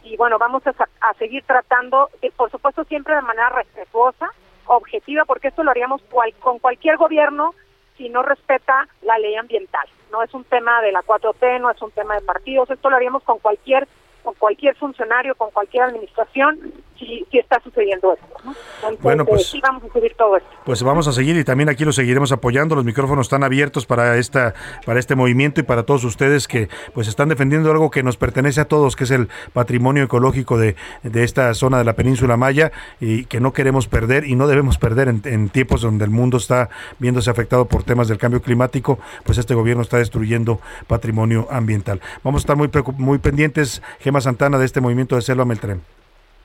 y 0.05 0.17
bueno, 0.17 0.39
vamos 0.39 0.63
a, 0.67 0.73
a 1.01 1.15
seguir 1.15 1.43
tratando, 1.45 2.11
eh, 2.23 2.31
por 2.37 2.51
supuesto 2.51 2.85
siempre 2.85 3.15
de 3.15 3.23
manera 3.23 3.49
respetuosa, 3.51 4.29
objetiva, 4.67 5.25
porque 5.25 5.49
esto 5.49 5.63
lo 5.63 5.71
haríamos 5.71 6.03
cual- 6.11 6.35
con 6.41 6.59
cualquier 6.59 6.97
gobierno 6.99 7.55
si 7.97 8.09
no 8.11 8.23
respeta 8.23 8.87
la 9.03 9.19
ley 9.19 9.35
ambiental. 9.37 9.87
No 10.13 10.23
es 10.23 10.33
un 10.35 10.45
tema 10.45 10.81
de 10.83 10.93
la 10.93 11.03
4T, 11.03 11.59
no 11.61 11.71
es 11.71 11.81
un 11.83 11.91
tema 11.91 12.15
de 12.15 12.21
partidos, 12.21 12.71
esto 12.71 12.91
lo 12.91 12.97
haríamos 12.97 13.23
con 13.25 13.39
cualquier 13.39 13.89
con 14.23 14.35
cualquier 14.35 14.75
funcionario, 14.77 15.35
con 15.35 15.51
cualquier 15.51 15.85
administración, 15.85 16.59
si, 16.99 17.25
si 17.31 17.39
está 17.39 17.61
sucediendo 17.63 18.13
esto. 18.13 18.27
¿no? 18.45 18.55
Entonces, 18.77 19.03
Bueno, 19.03 19.25
pues- 19.25 19.47
sí 19.49 19.61
vamos 19.63 19.85
a 19.85 19.93
seguir 19.93 20.15
todo 20.19 20.37
esto. 20.37 20.49
Pues 20.65 20.83
vamos 20.83 21.07
a 21.09 21.13
seguir 21.13 21.37
y 21.37 21.45
también 21.45 21.69
aquí 21.69 21.85
lo 21.85 21.93
seguiremos 21.93 22.33
apoyando. 22.33 22.75
Los 22.75 22.85
micrófonos 22.85 23.27
están 23.27 23.45
abiertos 23.45 23.87
para 23.87 24.17
esta, 24.17 24.55
para 24.85 24.99
este 24.99 25.15
movimiento 25.15 25.61
y 25.61 25.65
para 25.65 25.85
todos 25.85 26.05
ustedes 26.05 26.47
que 26.49 26.69
pues 26.95 27.09
están 27.09 27.29
defendiendo 27.29 27.71
algo 27.71 27.91
que 27.91 28.03
nos 28.03 28.17
pertenece 28.17 28.61
a 28.61 28.65
todos, 28.67 28.97
que 28.97 29.05
es 29.05 29.11
el 29.13 29.29
patrimonio 29.53 30.03
ecológico 30.05 30.59
de, 30.59 30.77
de 31.05 31.25
esta 31.25 31.55
zona 31.55 31.79
de 31.79 31.85
la 31.85 31.95
península 31.95 32.37
Maya 32.37 32.73
y 33.01 33.25
que 33.27 33.41
no 33.41 33.53
queremos 33.53 33.87
perder 33.89 34.25
y 34.27 34.35
no 34.35 34.47
debemos 34.47 34.77
perder 34.79 35.09
en, 35.09 35.23
en 35.25 35.49
tiempos 35.49 35.81
donde 35.83 36.05
el 36.05 36.11
mundo 36.11 36.37
está 36.37 36.69
viéndose 36.99 37.31
afectado 37.31 37.67
por 37.67 37.85
temas 37.85 38.09
del 38.09 38.19
cambio 38.19 38.43
climático, 38.43 38.99
pues 39.25 39.39
este 39.39 39.55
gobierno 39.55 39.83
está 39.83 39.99
destruyendo 39.99 40.61
patrimonio 40.87 41.47
ambiental. 41.51 42.01
Vamos 42.25 42.41
a 42.41 42.43
estar 42.43 42.57
muy 42.57 42.69
muy 42.99 43.19
pendientes, 43.19 43.83
Gema 44.09 44.23
Santana, 44.23 44.57
de 44.57 44.65
este 44.65 44.81
movimiento 44.81 45.17
de 45.17 45.21
Selva 45.21 45.45
Meltrén. 45.45 45.83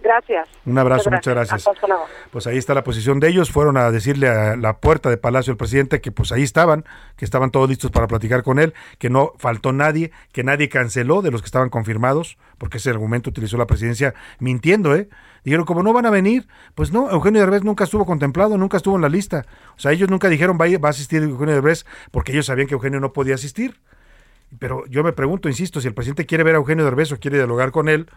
Gracias. 0.02 0.49
Un 0.65 0.77
abrazo, 0.77 1.10
muchas 1.10 1.34
gracias. 1.34 1.65
Pues 2.30 2.45
ahí 2.45 2.57
está 2.57 2.73
la 2.73 2.84
posición 2.84 3.22
de 3.22 3.30
ellos. 3.30 3.52
Fueron 3.52 3.77
a 3.77 3.90
decirle 3.90 4.27
a 4.27 4.57
la 4.57 4.80
puerta 4.80 5.10
de 5.10 5.15
Palacio 5.15 5.52
al 5.52 5.57
presidente 5.57 6.02
que 6.02 6.11
pues 6.11 6.34
ahí 6.34 6.44
estaban, 6.44 6.84
que 7.15 7.23
estaban 7.23 7.52
todos 7.52 7.69
listos 7.69 7.90
para 7.90 8.07
platicar 8.07 8.44
con 8.44 8.60
él, 8.60 8.73
que 8.98 9.10
no 9.10 9.31
faltó 9.38 9.72
nadie, 9.72 10.11
que 10.34 10.44
nadie 10.44 10.68
canceló 10.68 11.22
de 11.22 11.31
los 11.31 11.41
que 11.41 11.45
estaban 11.45 11.69
confirmados, 11.69 12.38
porque 12.57 12.80
ese 12.80 12.90
argumento 12.90 13.30
utilizó 13.30 13.56
la 13.56 13.65
presidencia 13.65 14.14
mintiendo, 14.40 14.94
¿eh? 14.94 15.07
Dijeron, 15.45 15.64
como 15.64 15.84
no 15.84 15.94
van 15.94 16.06
a 16.06 16.10
venir, 16.10 16.49
pues 16.76 16.91
no, 16.91 17.10
Eugenio 17.10 17.40
Derbez 17.40 17.64
nunca 17.64 17.85
estuvo 17.85 18.06
contemplado, 18.06 18.57
nunca 18.57 18.76
estuvo 18.76 18.98
en 18.98 19.03
la 19.03 19.10
lista. 19.10 19.45
O 19.77 19.80
sea, 19.80 19.94
ellos 19.94 20.10
nunca 20.10 20.27
dijeron 20.27 20.57
va 20.60 20.65
a 20.65 20.90
asistir 20.90 21.23
Eugenio 21.23 21.53
Derbez 21.56 21.85
porque 22.11 22.34
ellos 22.34 22.48
sabían 22.48 22.68
que 22.68 22.73
Eugenio 22.73 22.99
no 22.99 23.14
podía 23.14 23.35
asistir. 23.35 23.80
Pero 24.59 24.85
yo 24.88 25.03
me 25.03 25.13
pregunto, 25.13 25.49
insisto, 25.49 25.81
si 25.81 25.88
el 25.88 25.93
presidente 25.93 26.25
quiere 26.25 26.43
ver 26.43 26.55
a 26.55 26.57
Eugenio 26.57 26.84
Derbez 26.85 27.11
o 27.11 27.19
quiere 27.19 27.38
dialogar 27.38 27.71
con 27.71 27.89
él, 27.89 28.07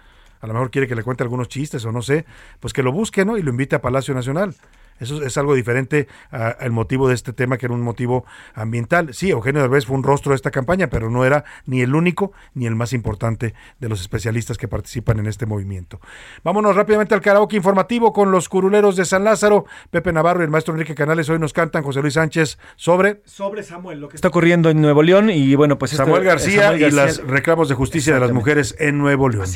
a 0.40 0.46
lo 0.46 0.52
mejor 0.52 0.70
quiere 0.70 0.86
que 0.86 0.94
le 0.94 1.02
cuente 1.02 1.22
algunos 1.22 1.48
chistes 1.48 1.84
o 1.84 1.92
no 1.92 2.02
sé, 2.02 2.26
pues 2.60 2.72
que 2.72 2.82
lo 2.82 2.92
busque, 2.92 3.24
¿no? 3.24 3.38
Y 3.38 3.42
lo 3.42 3.50
invite 3.50 3.76
a 3.76 3.80
Palacio 3.80 4.14
Nacional. 4.14 4.54
Eso 5.00 5.22
es 5.22 5.36
algo 5.36 5.54
diferente 5.54 6.08
al 6.30 6.72
motivo 6.72 7.08
de 7.08 7.14
este 7.14 7.32
tema, 7.32 7.58
que 7.58 7.66
era 7.66 7.74
un 7.74 7.82
motivo 7.82 8.24
ambiental. 8.54 9.12
Sí, 9.14 9.30
Eugenio 9.30 9.60
Derbez 9.62 9.86
fue 9.86 9.96
un 9.96 10.02
rostro 10.02 10.30
de 10.30 10.36
esta 10.36 10.50
campaña, 10.50 10.88
pero 10.88 11.10
no 11.10 11.24
era 11.24 11.44
ni 11.66 11.82
el 11.82 11.94
único 11.94 12.32
ni 12.54 12.66
el 12.66 12.74
más 12.74 12.92
importante 12.92 13.54
de 13.78 13.88
los 13.88 14.00
especialistas 14.00 14.58
que 14.58 14.68
participan 14.68 15.18
en 15.18 15.26
este 15.26 15.46
movimiento. 15.46 16.00
Vámonos 16.44 16.74
rápidamente 16.76 17.14
al 17.14 17.20
karaoke 17.20 17.56
informativo 17.56 18.12
con 18.12 18.30
los 18.30 18.48
curuleros 18.48 18.96
de 18.96 19.04
San 19.04 19.24
Lázaro. 19.24 19.66
Pepe 19.90 20.12
Navarro 20.12 20.40
y 20.40 20.44
el 20.44 20.50
maestro 20.50 20.74
Enrique 20.74 20.94
Canales 20.94 21.28
hoy 21.28 21.38
nos 21.38 21.52
cantan 21.52 21.82
José 21.82 22.00
Luis 22.02 22.14
Sánchez 22.14 22.58
sobre 22.76 23.22
Sobre 23.24 23.62
Samuel, 23.62 24.00
lo 24.00 24.08
que 24.08 24.16
está 24.16 24.28
ocurriendo 24.28 24.70
en 24.70 24.80
Nuevo 24.80 25.02
León 25.02 25.30
y 25.30 25.54
bueno, 25.54 25.78
pues 25.78 25.90
Samuel 25.92 26.24
García 26.24 26.62
Samuel 26.62 26.80
y 26.80 26.84
García- 26.84 27.06
los 27.22 27.30
reclamos 27.30 27.68
de 27.68 27.74
justicia 27.74 28.14
de 28.14 28.20
las 28.20 28.32
mujeres 28.32 28.74
en 28.78 28.98
Nuevo 28.98 29.28
León. 29.28 29.46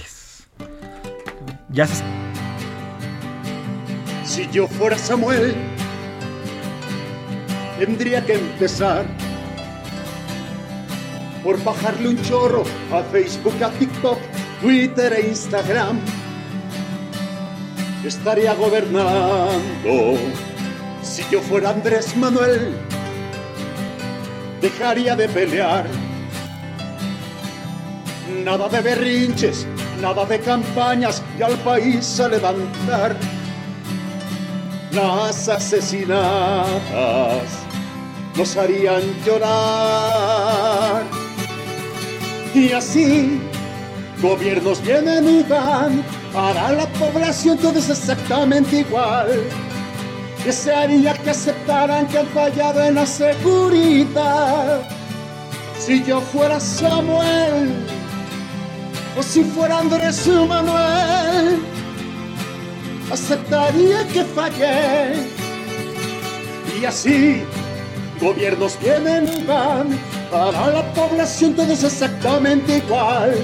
Ya 1.71 1.87
se 1.87 2.03
Si 4.31 4.49
yo 4.53 4.69
fuera 4.69 4.97
Samuel, 4.97 5.57
tendría 7.81 8.25
que 8.25 8.35
empezar 8.35 9.05
por 11.43 11.61
bajarle 11.65 12.11
un 12.11 12.23
chorro 12.23 12.63
a 12.93 13.03
Facebook, 13.11 13.61
a 13.61 13.71
TikTok, 13.71 14.19
Twitter 14.61 15.15
e 15.15 15.31
Instagram. 15.31 15.99
Estaría 18.05 18.55
gobernando. 18.55 20.17
Si 21.03 21.25
yo 21.29 21.41
fuera 21.41 21.71
Andrés 21.71 22.17
Manuel, 22.17 22.77
dejaría 24.61 25.17
de 25.17 25.29
pelear. 25.29 25.87
Nada 28.45 28.69
de 28.69 28.81
berrinches, 28.81 29.67
nada 30.01 30.25
de 30.25 30.39
campañas 30.39 31.21
y 31.37 31.43
al 31.43 31.57
país 31.57 32.21
a 32.21 32.29
levantar 32.29 33.17
las 34.93 35.49
asesinadas 35.49 36.69
nos 38.37 38.57
harían 38.57 39.03
llorar. 39.25 41.05
Y 42.55 42.73
así, 42.73 43.41
gobiernos 44.21 44.83
vienen 44.83 45.41
y 45.41 45.43
van, 45.45 46.05
para 46.33 46.73
la 46.73 46.87
población 46.87 47.59
todo 47.59 47.79
es 47.79 47.91
exactamente 47.91 48.79
igual. 48.81 49.29
Desearía 50.45 51.15
que 51.15 51.31
aceptaran 51.31 52.07
que 52.09 52.19
han 52.19 52.27
fallado 52.29 52.83
en 52.83 52.95
la 52.95 53.07
seguridad. 53.07 54.81
Si 55.79 56.03
yo 56.05 56.21
fuera 56.21 56.59
Samuel, 56.59 57.75
o 59.19 59.23
si 59.23 59.45
fuera 59.45 59.79
Andrés 59.79 60.27
Manuel, 60.27 61.61
aceptaría 63.11 64.07
que 64.09 64.25
fallé. 64.25 65.15
Y 66.81 66.85
así, 66.85 67.43
gobiernos 68.21 68.79
vienen 68.81 69.29
y 69.29 69.45
van, 69.45 69.99
para 70.31 70.71
la 70.71 70.93
población 70.95 71.55
todo 71.55 71.73
es 71.73 71.85
exactamente 71.85 72.79
igual. 72.79 73.35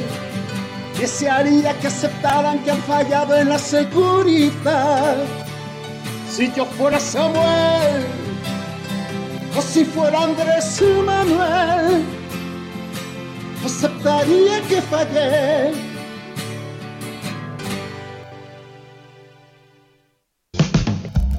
Desearía 0.99 1.79
que 1.81 1.89
aceptaran 1.89 2.59
que 2.61 2.71
han 2.71 2.83
fallado 2.83 3.37
en 3.37 3.51
la 3.51 3.59
seguridad. 3.59 5.17
Si 6.31 6.51
yo 6.53 6.65
fuera 6.65 6.99
Samuel, 6.99 8.05
o 9.57 9.63
si 9.63 9.85
fuera 9.85 10.23
Andrés 10.23 10.83
Manuel, 11.05 12.05
aceptaría 13.65 14.61
que 14.69 14.81
fallé. 14.83 15.96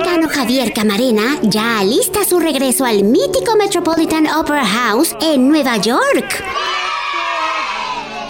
Mexicano 0.00 0.28
Javier 0.28 0.72
Camarena 0.72 1.38
ya 1.42 1.80
alista 1.80 2.24
su 2.24 2.38
regreso 2.38 2.86
al 2.86 3.04
mítico 3.04 3.54
Metropolitan 3.56 4.26
Opera 4.28 4.64
House 4.64 5.14
en 5.20 5.46
Nueva 5.46 5.76
York. 5.76 6.42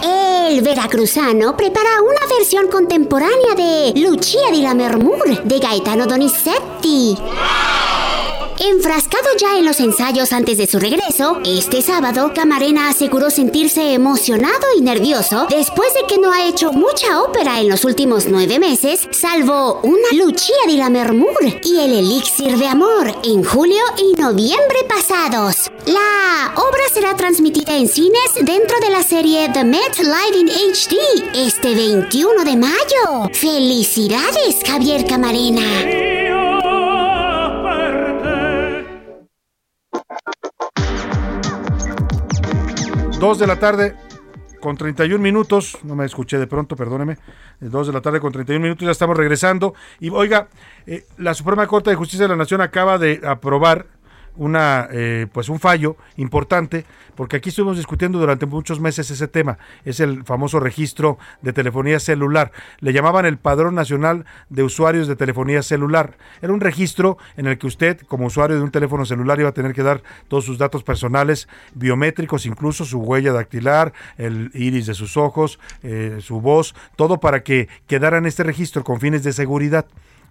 El 0.03 0.61
veracruzano 0.61 1.55
prepara 1.55 2.01
una 2.01 2.35
versión 2.37 2.67
contemporánea 2.67 3.55
de 3.55 3.93
Lucia 4.01 4.51
di 4.51 4.61
la 4.61 4.73
de 5.45 5.59
Gaetano 5.59 6.05
Donizetti. 6.07 7.15
Enfrascado 8.63 9.25
ya 9.39 9.57
en 9.57 9.65
los 9.65 9.79
ensayos 9.79 10.31
antes 10.31 10.55
de 10.59 10.67
su 10.67 10.77
regreso, 10.77 11.39
este 11.43 11.81
sábado 11.81 12.31
Camarena 12.35 12.89
aseguró 12.89 13.31
sentirse 13.31 13.95
emocionado 13.95 14.67
y 14.77 14.81
nervioso 14.81 15.47
después 15.49 15.91
de 15.95 16.01
que 16.07 16.19
no 16.19 16.31
ha 16.31 16.45
hecho 16.45 16.71
mucha 16.71 17.23
ópera 17.23 17.59
en 17.59 17.69
los 17.69 17.85
últimos 17.85 18.27
nueve 18.27 18.59
meses, 18.59 19.07
salvo 19.09 19.79
una 19.81 20.09
Lucia 20.11 20.53
di 20.67 20.77
la 20.77 20.91
Mermur 20.91 21.43
y 21.63 21.79
el 21.79 21.91
Elixir 21.91 22.55
de 22.55 22.67
Amor 22.67 23.11
en 23.23 23.43
julio 23.43 23.81
y 23.97 24.21
noviembre 24.21 24.77
pasados. 24.87 25.71
La 25.87 26.53
obra 26.55 26.83
será 26.93 27.15
transmitida 27.15 27.75
en 27.75 27.87
cines 27.87 28.35
dentro 28.43 28.79
de 28.79 28.91
la 28.91 29.01
serie 29.01 29.49
The 29.51 29.63
Met 29.63 29.97
Live 29.97 30.37
in 30.37 30.49
HD 30.49 31.47
este 31.47 31.73
21 31.73 32.43
de 32.43 32.57
mayo. 32.57 33.27
¡Felicidades, 33.33 34.57
Javier 34.63 35.07
Camarena! 35.07 36.10
Dos 43.21 43.37
de 43.37 43.45
la 43.45 43.59
tarde 43.59 43.95
con 44.59 44.75
31 44.75 45.21
minutos, 45.21 45.77
no 45.83 45.95
me 45.95 46.05
escuché 46.05 46.39
de 46.39 46.47
pronto, 46.47 46.75
perdóneme, 46.75 47.13
eh, 47.13 47.17
dos 47.59 47.85
de 47.85 47.93
la 47.93 48.01
tarde 48.01 48.19
con 48.19 48.31
31 48.31 48.63
minutos, 48.63 48.83
ya 48.83 48.91
estamos 48.91 49.15
regresando. 49.15 49.75
Y 49.99 50.09
oiga, 50.09 50.47
eh, 50.87 51.05
la 51.19 51.35
Suprema 51.35 51.67
Corte 51.67 51.91
de 51.91 51.95
Justicia 51.95 52.23
de 52.23 52.29
la 52.29 52.35
Nación 52.35 52.61
acaba 52.61 52.97
de 52.97 53.21
aprobar 53.23 53.85
una 54.35 54.87
eh, 54.91 55.27
pues 55.31 55.49
un 55.49 55.59
fallo 55.59 55.97
importante 56.17 56.85
porque 57.15 57.37
aquí 57.37 57.49
estuvimos 57.49 57.77
discutiendo 57.77 58.19
durante 58.19 58.45
muchos 58.45 58.79
meses 58.79 59.11
ese 59.11 59.27
tema. 59.27 59.57
Es 59.85 59.99
el 59.99 60.23
famoso 60.23 60.59
registro 60.59 61.19
de 61.41 61.53
telefonía 61.53 61.99
celular. 61.99 62.51
Le 62.79 62.93
llamaban 62.93 63.25
el 63.25 63.37
padrón 63.37 63.75
nacional 63.75 64.25
de 64.49 64.63
usuarios 64.63 65.07
de 65.07 65.15
telefonía 65.15 65.61
celular. 65.61 66.17
Era 66.41 66.53
un 66.53 66.61
registro 66.61 67.17
en 67.37 67.47
el 67.47 67.57
que 67.57 67.67
usted 67.67 67.99
como 68.07 68.25
usuario 68.25 68.57
de 68.57 68.63
un 68.63 68.71
teléfono 68.71 69.05
celular 69.05 69.39
iba 69.39 69.49
a 69.49 69.53
tener 69.53 69.73
que 69.73 69.83
dar 69.83 70.01
todos 70.27 70.45
sus 70.45 70.57
datos 70.57 70.83
personales 70.83 71.47
biométricos 71.73 72.45
incluso 72.45 72.85
su 72.85 72.99
huella 72.99 73.33
dactilar 73.33 73.93
el 74.17 74.51
iris 74.53 74.85
de 74.87 74.93
sus 74.93 75.17
ojos 75.17 75.59
eh, 75.83 76.17
su 76.21 76.41
voz 76.41 76.75
todo 76.95 77.19
para 77.19 77.43
que 77.43 77.67
quedara 77.87 78.17
en 78.17 78.25
este 78.25 78.43
registro 78.43 78.83
con 78.83 78.99
fines 78.99 79.23
de 79.23 79.33
seguridad 79.33 79.85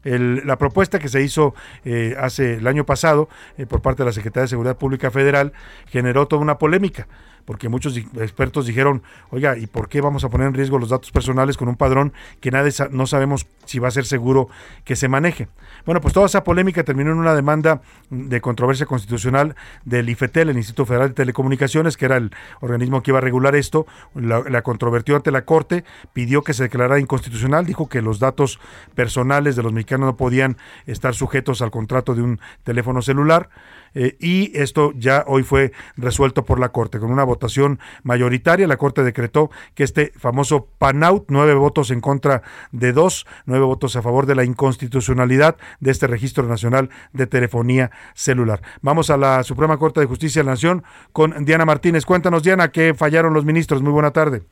el- 0.04 0.46
la 0.46 0.56
propuesta 0.56 0.98
que 0.98 1.08
se 1.08 1.22
hizo 1.22 1.54
eh, 1.84 2.16
hace 2.18 2.54
el 2.54 2.66
año 2.66 2.84
pasado 2.86 3.28
eh, 3.58 3.66
por 3.66 3.82
parte 3.82 4.02
de 4.02 4.06
la 4.06 4.12
Secretaría 4.12 4.42
de 4.42 4.48
Seguridad 4.48 4.76
Pública 4.76 5.10
Federal 5.10 5.52
generó 5.86 6.26
toda 6.28 6.42
una 6.42 6.58
polémica 6.58 7.06
porque 7.44 7.68
muchos 7.68 7.96
expertos 7.96 8.66
dijeron, 8.66 9.02
oiga, 9.30 9.56
¿y 9.56 9.66
por 9.66 9.88
qué 9.88 10.00
vamos 10.00 10.24
a 10.24 10.28
poner 10.28 10.48
en 10.48 10.54
riesgo 10.54 10.78
los 10.78 10.90
datos 10.90 11.10
personales 11.10 11.56
con 11.56 11.68
un 11.68 11.76
padrón 11.76 12.12
que 12.40 12.50
nadie 12.50 12.72
no 12.90 13.06
sabemos 13.06 13.46
si 13.64 13.78
va 13.78 13.88
a 13.88 13.92
ser 13.92 14.04
seguro 14.06 14.48
que 14.84 14.96
se 14.96 15.08
maneje? 15.08 15.48
Bueno, 15.86 16.00
pues 16.00 16.14
toda 16.14 16.26
esa 16.26 16.44
polémica 16.44 16.84
terminó 16.84 17.12
en 17.12 17.18
una 17.18 17.34
demanda 17.34 17.82
de 18.10 18.40
controversia 18.40 18.86
constitucional 18.86 19.56
del 19.84 20.08
IFETEL, 20.08 20.50
el 20.50 20.56
Instituto 20.56 20.86
Federal 20.86 21.08
de 21.08 21.14
Telecomunicaciones, 21.14 21.96
que 21.96 22.04
era 22.04 22.16
el 22.16 22.30
organismo 22.60 23.02
que 23.02 23.10
iba 23.10 23.18
a 23.18 23.22
regular 23.22 23.54
esto, 23.54 23.86
la, 24.14 24.42
la 24.48 24.62
controvertió 24.62 25.16
ante 25.16 25.30
la 25.30 25.44
Corte, 25.44 25.84
pidió 26.12 26.42
que 26.42 26.54
se 26.54 26.64
declarara 26.64 26.98
inconstitucional, 26.98 27.66
dijo 27.66 27.88
que 27.88 28.02
los 28.02 28.18
datos 28.18 28.60
personales 28.94 29.56
de 29.56 29.62
los 29.62 29.72
mexicanos 29.72 30.06
no 30.06 30.16
podían 30.16 30.56
estar 30.86 31.14
sujetos 31.14 31.62
al 31.62 31.70
contrato 31.70 32.14
de 32.14 32.22
un 32.22 32.40
teléfono 32.64 33.02
celular. 33.02 33.48
Eh, 33.94 34.16
y 34.20 34.56
esto 34.58 34.92
ya 34.96 35.24
hoy 35.26 35.42
fue 35.42 35.72
resuelto 35.96 36.44
por 36.44 36.58
la 36.58 36.70
Corte. 36.70 36.98
Con 36.98 37.10
una 37.10 37.24
votación 37.24 37.78
mayoritaria, 38.02 38.66
la 38.66 38.76
Corte 38.76 39.02
decretó 39.02 39.50
que 39.74 39.84
este 39.84 40.12
famoso 40.16 40.68
PANAUT, 40.78 41.24
nueve 41.28 41.54
votos 41.54 41.90
en 41.90 42.00
contra 42.00 42.42
de 42.72 42.92
dos, 42.92 43.26
nueve 43.46 43.64
votos 43.64 43.96
a 43.96 44.02
favor 44.02 44.26
de 44.26 44.34
la 44.34 44.44
inconstitucionalidad 44.44 45.56
de 45.80 45.90
este 45.90 46.06
Registro 46.06 46.46
Nacional 46.46 46.90
de 47.12 47.26
Telefonía 47.26 47.90
Celular. 48.14 48.62
Vamos 48.82 49.10
a 49.10 49.16
la 49.16 49.42
Suprema 49.42 49.78
Corte 49.78 50.00
de 50.00 50.06
Justicia 50.06 50.40
de 50.40 50.46
la 50.46 50.52
Nación 50.52 50.84
con 51.12 51.44
Diana 51.44 51.64
Martínez. 51.64 52.04
Cuéntanos, 52.04 52.42
Diana, 52.42 52.70
¿qué 52.70 52.94
fallaron 52.94 53.34
los 53.34 53.44
ministros? 53.44 53.82
Muy 53.82 53.92
buena 53.92 54.10
tarde. 54.10 54.42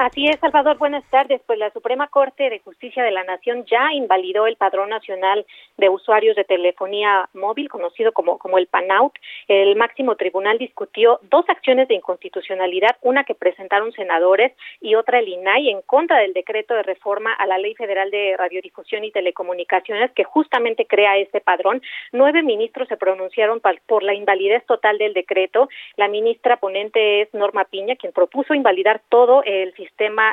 Así 0.00 0.28
es, 0.28 0.38
Salvador, 0.38 0.78
buenas 0.78 1.02
tardes. 1.10 1.40
Pues 1.44 1.58
la 1.58 1.72
Suprema 1.72 2.06
Corte 2.06 2.48
de 2.50 2.60
Justicia 2.60 3.02
de 3.02 3.10
la 3.10 3.24
Nación 3.24 3.64
ya 3.64 3.92
invalidó 3.92 4.46
el 4.46 4.54
Padrón 4.54 4.90
Nacional 4.90 5.44
de 5.76 5.88
Usuarios 5.88 6.36
de 6.36 6.44
Telefonía 6.44 7.28
Móvil, 7.34 7.68
conocido 7.68 8.12
como, 8.12 8.38
como 8.38 8.58
el 8.58 8.68
PANAUT. 8.68 9.12
El 9.48 9.74
máximo 9.74 10.14
tribunal 10.14 10.56
discutió 10.56 11.18
dos 11.22 11.44
acciones 11.48 11.88
de 11.88 11.96
inconstitucionalidad, 11.96 12.96
una 13.02 13.24
que 13.24 13.34
presentaron 13.34 13.90
senadores 13.90 14.52
y 14.80 14.94
otra 14.94 15.18
el 15.18 15.26
INAI 15.26 15.70
en 15.70 15.82
contra 15.82 16.18
del 16.18 16.32
decreto 16.32 16.74
de 16.74 16.84
reforma 16.84 17.32
a 17.32 17.48
la 17.48 17.58
Ley 17.58 17.74
Federal 17.74 18.12
de 18.12 18.36
Radiodifusión 18.38 19.02
y 19.02 19.10
Telecomunicaciones 19.10 20.12
que 20.12 20.22
justamente 20.22 20.86
crea 20.86 21.18
este 21.18 21.40
padrón. 21.40 21.82
Nueve 22.12 22.44
ministros 22.44 22.86
se 22.86 22.96
pronunciaron 22.96 23.60
por 23.86 24.04
la 24.04 24.14
invalidez 24.14 24.64
total 24.64 24.96
del 24.96 25.12
decreto. 25.12 25.68
La 25.96 26.06
ministra 26.06 26.58
ponente 26.58 27.22
es 27.22 27.34
Norma 27.34 27.64
Piña, 27.64 27.96
quien 27.96 28.12
propuso 28.12 28.54
invalidar 28.54 29.02
todo 29.08 29.42
el 29.42 29.74
sistema 29.74 29.87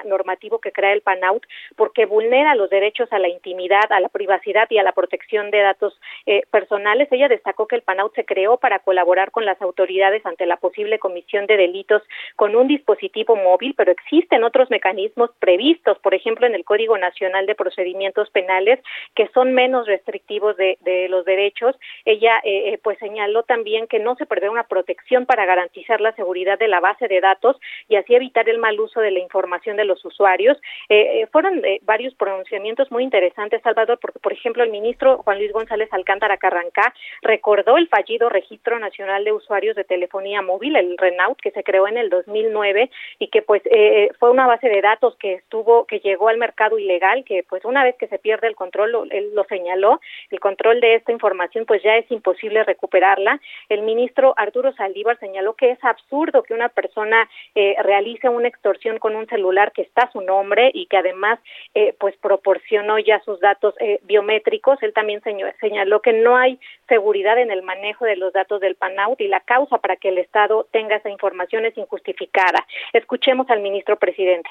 normativo 0.05 0.59
que 0.59 0.71
crea 0.71 0.93
el 0.93 1.01
PANAUT 1.01 1.43
porque 1.75 2.05
vulnera 2.05 2.55
los 2.55 2.69
derechos 2.69 3.11
a 3.11 3.19
la 3.19 3.27
intimidad, 3.27 3.91
a 3.91 3.99
la 3.99 4.09
privacidad 4.09 4.67
y 4.69 4.77
a 4.77 4.83
la 4.83 4.91
protección 4.91 5.51
de 5.51 5.59
datos 5.59 5.99
eh, 6.25 6.43
personales. 6.51 7.07
Ella 7.11 7.27
destacó 7.27 7.67
que 7.67 7.75
el 7.75 7.81
PANAUT 7.81 8.13
se 8.15 8.25
creó 8.25 8.57
para 8.57 8.79
colaborar 8.79 9.31
con 9.31 9.45
las 9.45 9.61
autoridades 9.61 10.25
ante 10.25 10.45
la 10.45 10.57
posible 10.57 10.99
comisión 10.99 11.47
de 11.47 11.57
delitos 11.57 12.01
con 12.35 12.55
un 12.55 12.67
dispositivo 12.67 13.35
móvil, 13.35 13.73
pero 13.75 13.91
existen 13.91 14.43
otros 14.43 14.69
mecanismos 14.69 15.31
previstos, 15.39 15.97
por 15.99 16.13
ejemplo, 16.13 16.45
en 16.47 16.55
el 16.55 16.65
Código 16.65 16.97
Nacional 16.97 17.45
de 17.45 17.55
Procedimientos 17.55 18.29
Penales, 18.31 18.79
que 19.15 19.27
son 19.33 19.53
menos 19.53 19.87
restrictivos 19.87 20.57
de, 20.57 20.77
de 20.81 21.09
los 21.09 21.25
derechos. 21.25 21.75
Ella 22.05 22.39
eh, 22.43 22.73
eh, 22.73 22.79
pues 22.83 22.97
señaló 22.99 23.43
también 23.43 23.87
que 23.87 23.99
no 23.99 24.15
se 24.15 24.25
prevé 24.25 24.49
una 24.49 24.63
protección 24.63 25.25
para 25.25 25.45
garantizar 25.45 26.01
la 26.01 26.13
seguridad 26.13 26.59
de 26.59 26.67
la 26.67 26.79
base 26.79 27.07
de 27.07 27.21
datos 27.21 27.57
y 27.87 27.95
así 27.95 28.15
evitar 28.15 28.47
el 28.49 28.57
mal 28.57 28.79
uso 28.79 28.99
de 28.99 29.11
la 29.11 29.19
información 29.19 29.44
de 29.45 29.85
los 29.85 30.03
usuarios. 30.03 30.57
Eh, 30.89 31.21
eh, 31.21 31.27
fueron 31.31 31.63
eh, 31.63 31.79
varios 31.83 32.13
pronunciamientos 32.15 32.91
muy 32.91 33.03
interesantes, 33.03 33.61
Salvador, 33.61 33.97
porque, 34.01 34.19
por 34.19 34.33
ejemplo, 34.33 34.63
el 34.63 34.69
ministro 34.69 35.17
Juan 35.23 35.37
Luis 35.37 35.51
González 35.53 35.87
Alcántara 35.91 36.37
Carrancá 36.37 36.93
recordó 37.21 37.77
el 37.77 37.87
fallido 37.87 38.29
Registro 38.29 38.79
Nacional 38.79 39.23
de 39.23 39.31
Usuarios 39.33 39.75
de 39.75 39.83
Telefonía 39.83 40.41
Móvil, 40.41 40.75
el 40.75 40.97
RENAUT, 40.97 41.39
que 41.39 41.51
se 41.51 41.63
creó 41.63 41.87
en 41.87 41.97
el 41.97 42.09
2009 42.09 42.89
y 43.19 43.27
que 43.27 43.41
pues 43.41 43.61
eh, 43.65 44.09
fue 44.19 44.31
una 44.31 44.47
base 44.47 44.67
de 44.67 44.81
datos 44.81 45.15
que 45.17 45.33
estuvo, 45.33 45.85
que 45.85 45.99
llegó 45.99 46.27
al 46.27 46.37
mercado 46.37 46.77
ilegal, 46.77 47.23
que 47.23 47.43
pues 47.47 47.63
una 47.65 47.83
vez 47.83 47.95
que 47.97 48.07
se 48.07 48.19
pierde 48.19 48.47
el 48.47 48.55
control, 48.55 48.91
lo, 48.91 49.03
él 49.05 49.31
lo 49.33 49.45
señaló, 49.45 49.99
el 50.31 50.39
control 50.39 50.81
de 50.81 50.95
esta 50.95 51.11
información 51.11 51.65
pues 51.65 51.81
ya 51.83 51.95
es 51.95 52.09
imposible 52.11 52.63
recuperarla. 52.63 53.39
El 53.69 53.81
ministro 53.83 54.33
Arturo 54.37 54.73
Saldívar 54.73 55.17
señaló 55.19 55.53
que 55.53 55.71
es 55.71 55.83
absurdo 55.83 56.43
que 56.43 56.53
una 56.53 56.69
persona 56.69 57.29
eh, 57.53 57.75
realice 57.81 58.29
una 58.29 58.47
extorsión 58.47 58.99
con 58.99 59.15
un 59.15 59.27
celular 59.35 59.71
que 59.73 59.81
está 59.81 60.09
su 60.11 60.21
nombre 60.21 60.71
y 60.73 60.85
que 60.87 60.97
además 60.97 61.39
eh, 61.73 61.93
pues 61.99 62.15
proporcionó 62.17 62.99
ya 62.99 63.21
sus 63.25 63.39
datos 63.39 63.73
eh, 63.79 63.99
biométricos. 64.03 64.81
Él 64.81 64.93
también 64.93 65.21
señaló 65.59 66.01
que 66.01 66.13
no 66.13 66.37
hay 66.37 66.59
seguridad 66.87 67.37
en 67.37 67.51
el 67.51 67.63
manejo 67.63 68.05
de 68.05 68.15
los 68.15 68.31
datos 68.33 68.61
del 68.61 68.75
PANAUT 68.75 69.19
y 69.19 69.27
la 69.27 69.41
causa 69.41 69.77
para 69.77 69.95
que 69.97 70.09
el 70.09 70.17
Estado 70.17 70.67
tenga 70.71 70.95
esa 70.95 71.09
información 71.09 71.65
es 71.65 71.77
injustificada. 71.77 72.65
Escuchemos 72.93 73.49
al 73.49 73.61
ministro 73.61 73.97
presidente. 73.97 74.49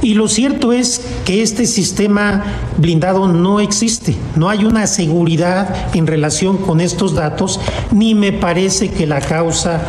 Y 0.00 0.14
lo 0.14 0.28
cierto 0.28 0.72
es 0.72 1.22
que 1.26 1.42
este 1.42 1.66
sistema 1.66 2.44
blindado 2.76 3.26
no 3.26 3.58
existe, 3.58 4.14
no 4.36 4.48
hay 4.48 4.64
una 4.64 4.86
seguridad 4.86 5.92
en 5.94 6.06
relación 6.06 6.58
con 6.58 6.80
estos 6.80 7.16
datos, 7.16 7.60
ni 7.92 8.14
me 8.14 8.32
parece 8.32 8.92
que 8.92 9.08
la 9.08 9.20
causa 9.20 9.82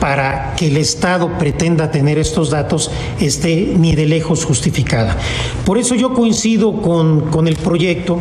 para 0.00 0.54
que 0.56 0.68
el 0.68 0.76
Estado 0.76 1.38
pretenda 1.38 1.90
tener 1.90 2.18
estos 2.18 2.50
datos 2.50 2.90
esté 3.20 3.74
ni 3.76 3.94
de 3.94 4.06
lejos 4.06 4.44
justificada. 4.44 5.16
Por 5.64 5.78
eso 5.78 5.94
yo 5.94 6.14
coincido 6.14 6.80
con, 6.80 7.30
con 7.30 7.48
el 7.48 7.56
proyecto, 7.56 8.18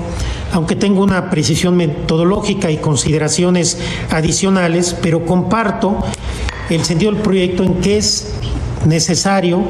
aunque 0.54 0.76
tengo 0.76 1.04
una 1.04 1.30
precisión 1.30 1.76
metodológica 1.76 2.72
y 2.72 2.78
consideraciones 2.78 3.78
adicionales, 4.10 4.96
pero 5.02 5.26
comparto 5.26 5.98
el 6.70 6.84
sentido 6.84 7.12
del 7.12 7.22
proyecto 7.22 7.64
en 7.64 7.76
que 7.76 7.98
es 7.98 8.34
necesario 8.86 9.64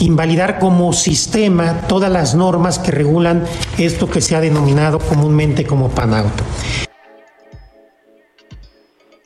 invalidar 0.00 0.58
como 0.58 0.92
sistema 0.92 1.82
todas 1.88 2.10
las 2.10 2.34
normas 2.34 2.78
que 2.78 2.90
regulan 2.90 3.44
esto 3.78 4.08
que 4.08 4.20
se 4.20 4.34
ha 4.34 4.40
denominado 4.40 4.98
comúnmente 4.98 5.64
como 5.64 5.90
PANAUT. 5.90 6.91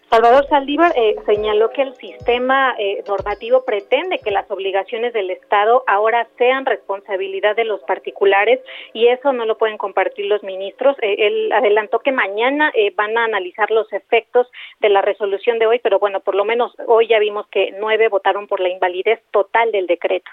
Salvador 0.08 0.46
Saldívar 0.48 0.92
eh, 0.96 1.16
señaló 1.26 1.70
que 1.70 1.82
el 1.82 1.94
sistema 1.96 2.76
eh, 2.78 3.02
normativo 3.08 3.64
pretende 3.64 4.20
que 4.20 4.30
las 4.30 4.48
obligaciones 4.50 5.12
del 5.12 5.30
Estado 5.30 5.82
ahora 5.88 6.28
sean 6.38 6.64
responsabilidad 6.64 7.56
de 7.56 7.64
los 7.64 7.80
particulares 7.82 8.60
y 8.92 9.08
eso 9.08 9.32
no 9.32 9.44
lo 9.46 9.58
pueden 9.58 9.78
compartir 9.78 10.26
los 10.26 10.44
ministros. 10.44 10.96
Eh, 11.02 11.26
él 11.26 11.52
adelantó 11.52 11.98
que 11.98 12.12
mañana 12.12 12.70
eh, 12.74 12.92
van 12.94 13.18
a 13.18 13.24
analizar 13.24 13.72
los 13.72 13.92
efectos 13.92 14.46
de 14.78 14.90
la 14.90 15.02
resolución 15.02 15.58
de 15.58 15.66
hoy, 15.66 15.80
pero 15.80 15.98
bueno, 15.98 16.20
por 16.20 16.36
lo 16.36 16.44
menos 16.44 16.72
hoy 16.86 17.08
ya 17.08 17.18
vimos 17.18 17.48
que 17.48 17.74
nueve 17.80 18.08
votaron 18.08 18.46
por 18.46 18.60
la 18.60 18.68
invalidez 18.68 19.20
total 19.32 19.72
del 19.72 19.88
decreto. 19.88 20.30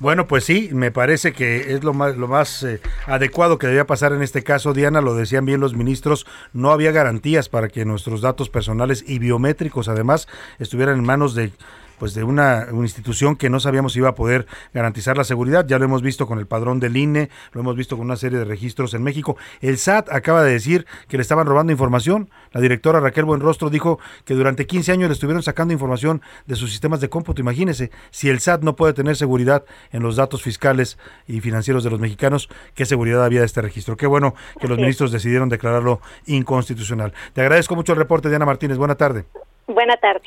Bueno, 0.00 0.28
pues 0.28 0.44
sí, 0.44 0.70
me 0.72 0.92
parece 0.92 1.32
que 1.32 1.74
es 1.74 1.82
lo 1.82 1.92
más, 1.92 2.16
lo 2.16 2.28
más 2.28 2.62
eh, 2.62 2.80
adecuado 3.06 3.58
que 3.58 3.66
debía 3.66 3.84
pasar 3.84 4.12
en 4.12 4.22
este 4.22 4.44
caso, 4.44 4.72
Diana, 4.72 5.00
lo 5.00 5.16
decían 5.16 5.44
bien 5.44 5.58
los 5.58 5.74
ministros, 5.74 6.24
no 6.52 6.70
había 6.70 6.92
garantías 6.92 7.48
para 7.48 7.68
que 7.68 7.84
nuestros 7.84 8.20
datos 8.20 8.48
personales 8.48 9.04
y 9.04 9.18
biométricos 9.18 9.88
además 9.88 10.28
estuvieran 10.60 10.98
en 10.98 11.04
manos 11.04 11.34
de 11.34 11.50
pues 11.98 12.14
de 12.14 12.24
una, 12.24 12.68
una 12.70 12.84
institución 12.84 13.36
que 13.36 13.50
no 13.50 13.60
sabíamos 13.60 13.92
si 13.92 13.98
iba 13.98 14.08
a 14.08 14.14
poder 14.14 14.46
garantizar 14.72 15.16
la 15.16 15.24
seguridad. 15.24 15.66
Ya 15.66 15.78
lo 15.78 15.84
hemos 15.84 16.02
visto 16.02 16.26
con 16.26 16.38
el 16.38 16.46
padrón 16.46 16.80
del 16.80 16.96
INE, 16.96 17.30
lo 17.52 17.60
hemos 17.60 17.76
visto 17.76 17.96
con 17.96 18.06
una 18.06 18.16
serie 18.16 18.38
de 18.38 18.44
registros 18.44 18.94
en 18.94 19.02
México. 19.02 19.36
El 19.60 19.78
SAT 19.78 20.10
acaba 20.10 20.42
de 20.42 20.52
decir 20.52 20.86
que 21.08 21.16
le 21.16 21.22
estaban 21.22 21.46
robando 21.46 21.72
información. 21.72 22.30
La 22.52 22.60
directora 22.60 23.00
Raquel 23.00 23.24
Buenrostro 23.24 23.70
dijo 23.70 23.98
que 24.24 24.34
durante 24.34 24.66
15 24.66 24.92
años 24.92 25.08
le 25.08 25.14
estuvieron 25.14 25.42
sacando 25.42 25.72
información 25.72 26.22
de 26.46 26.56
sus 26.56 26.70
sistemas 26.70 27.00
de 27.00 27.08
cómputo. 27.08 27.40
Imagínese, 27.40 27.90
si 28.10 28.28
el 28.28 28.40
SAT 28.40 28.62
no 28.62 28.76
puede 28.76 28.92
tener 28.92 29.16
seguridad 29.16 29.64
en 29.92 30.02
los 30.02 30.16
datos 30.16 30.42
fiscales 30.42 30.98
y 31.26 31.40
financieros 31.40 31.84
de 31.84 31.90
los 31.90 32.00
mexicanos, 32.00 32.48
¿qué 32.74 32.86
seguridad 32.86 33.24
había 33.24 33.40
de 33.40 33.46
este 33.46 33.62
registro? 33.62 33.96
Qué 33.96 34.06
bueno 34.06 34.34
que 34.60 34.68
los 34.68 34.78
ministros 34.78 35.12
decidieron 35.12 35.48
declararlo 35.48 36.00
inconstitucional. 36.26 37.12
Te 37.32 37.40
agradezco 37.40 37.74
mucho 37.74 37.92
el 37.92 37.98
reporte, 37.98 38.28
Diana 38.28 38.46
Martínez. 38.46 38.78
Buena 38.78 38.94
tarde. 38.94 39.24
Buena 39.66 39.96
tarde. 39.96 40.22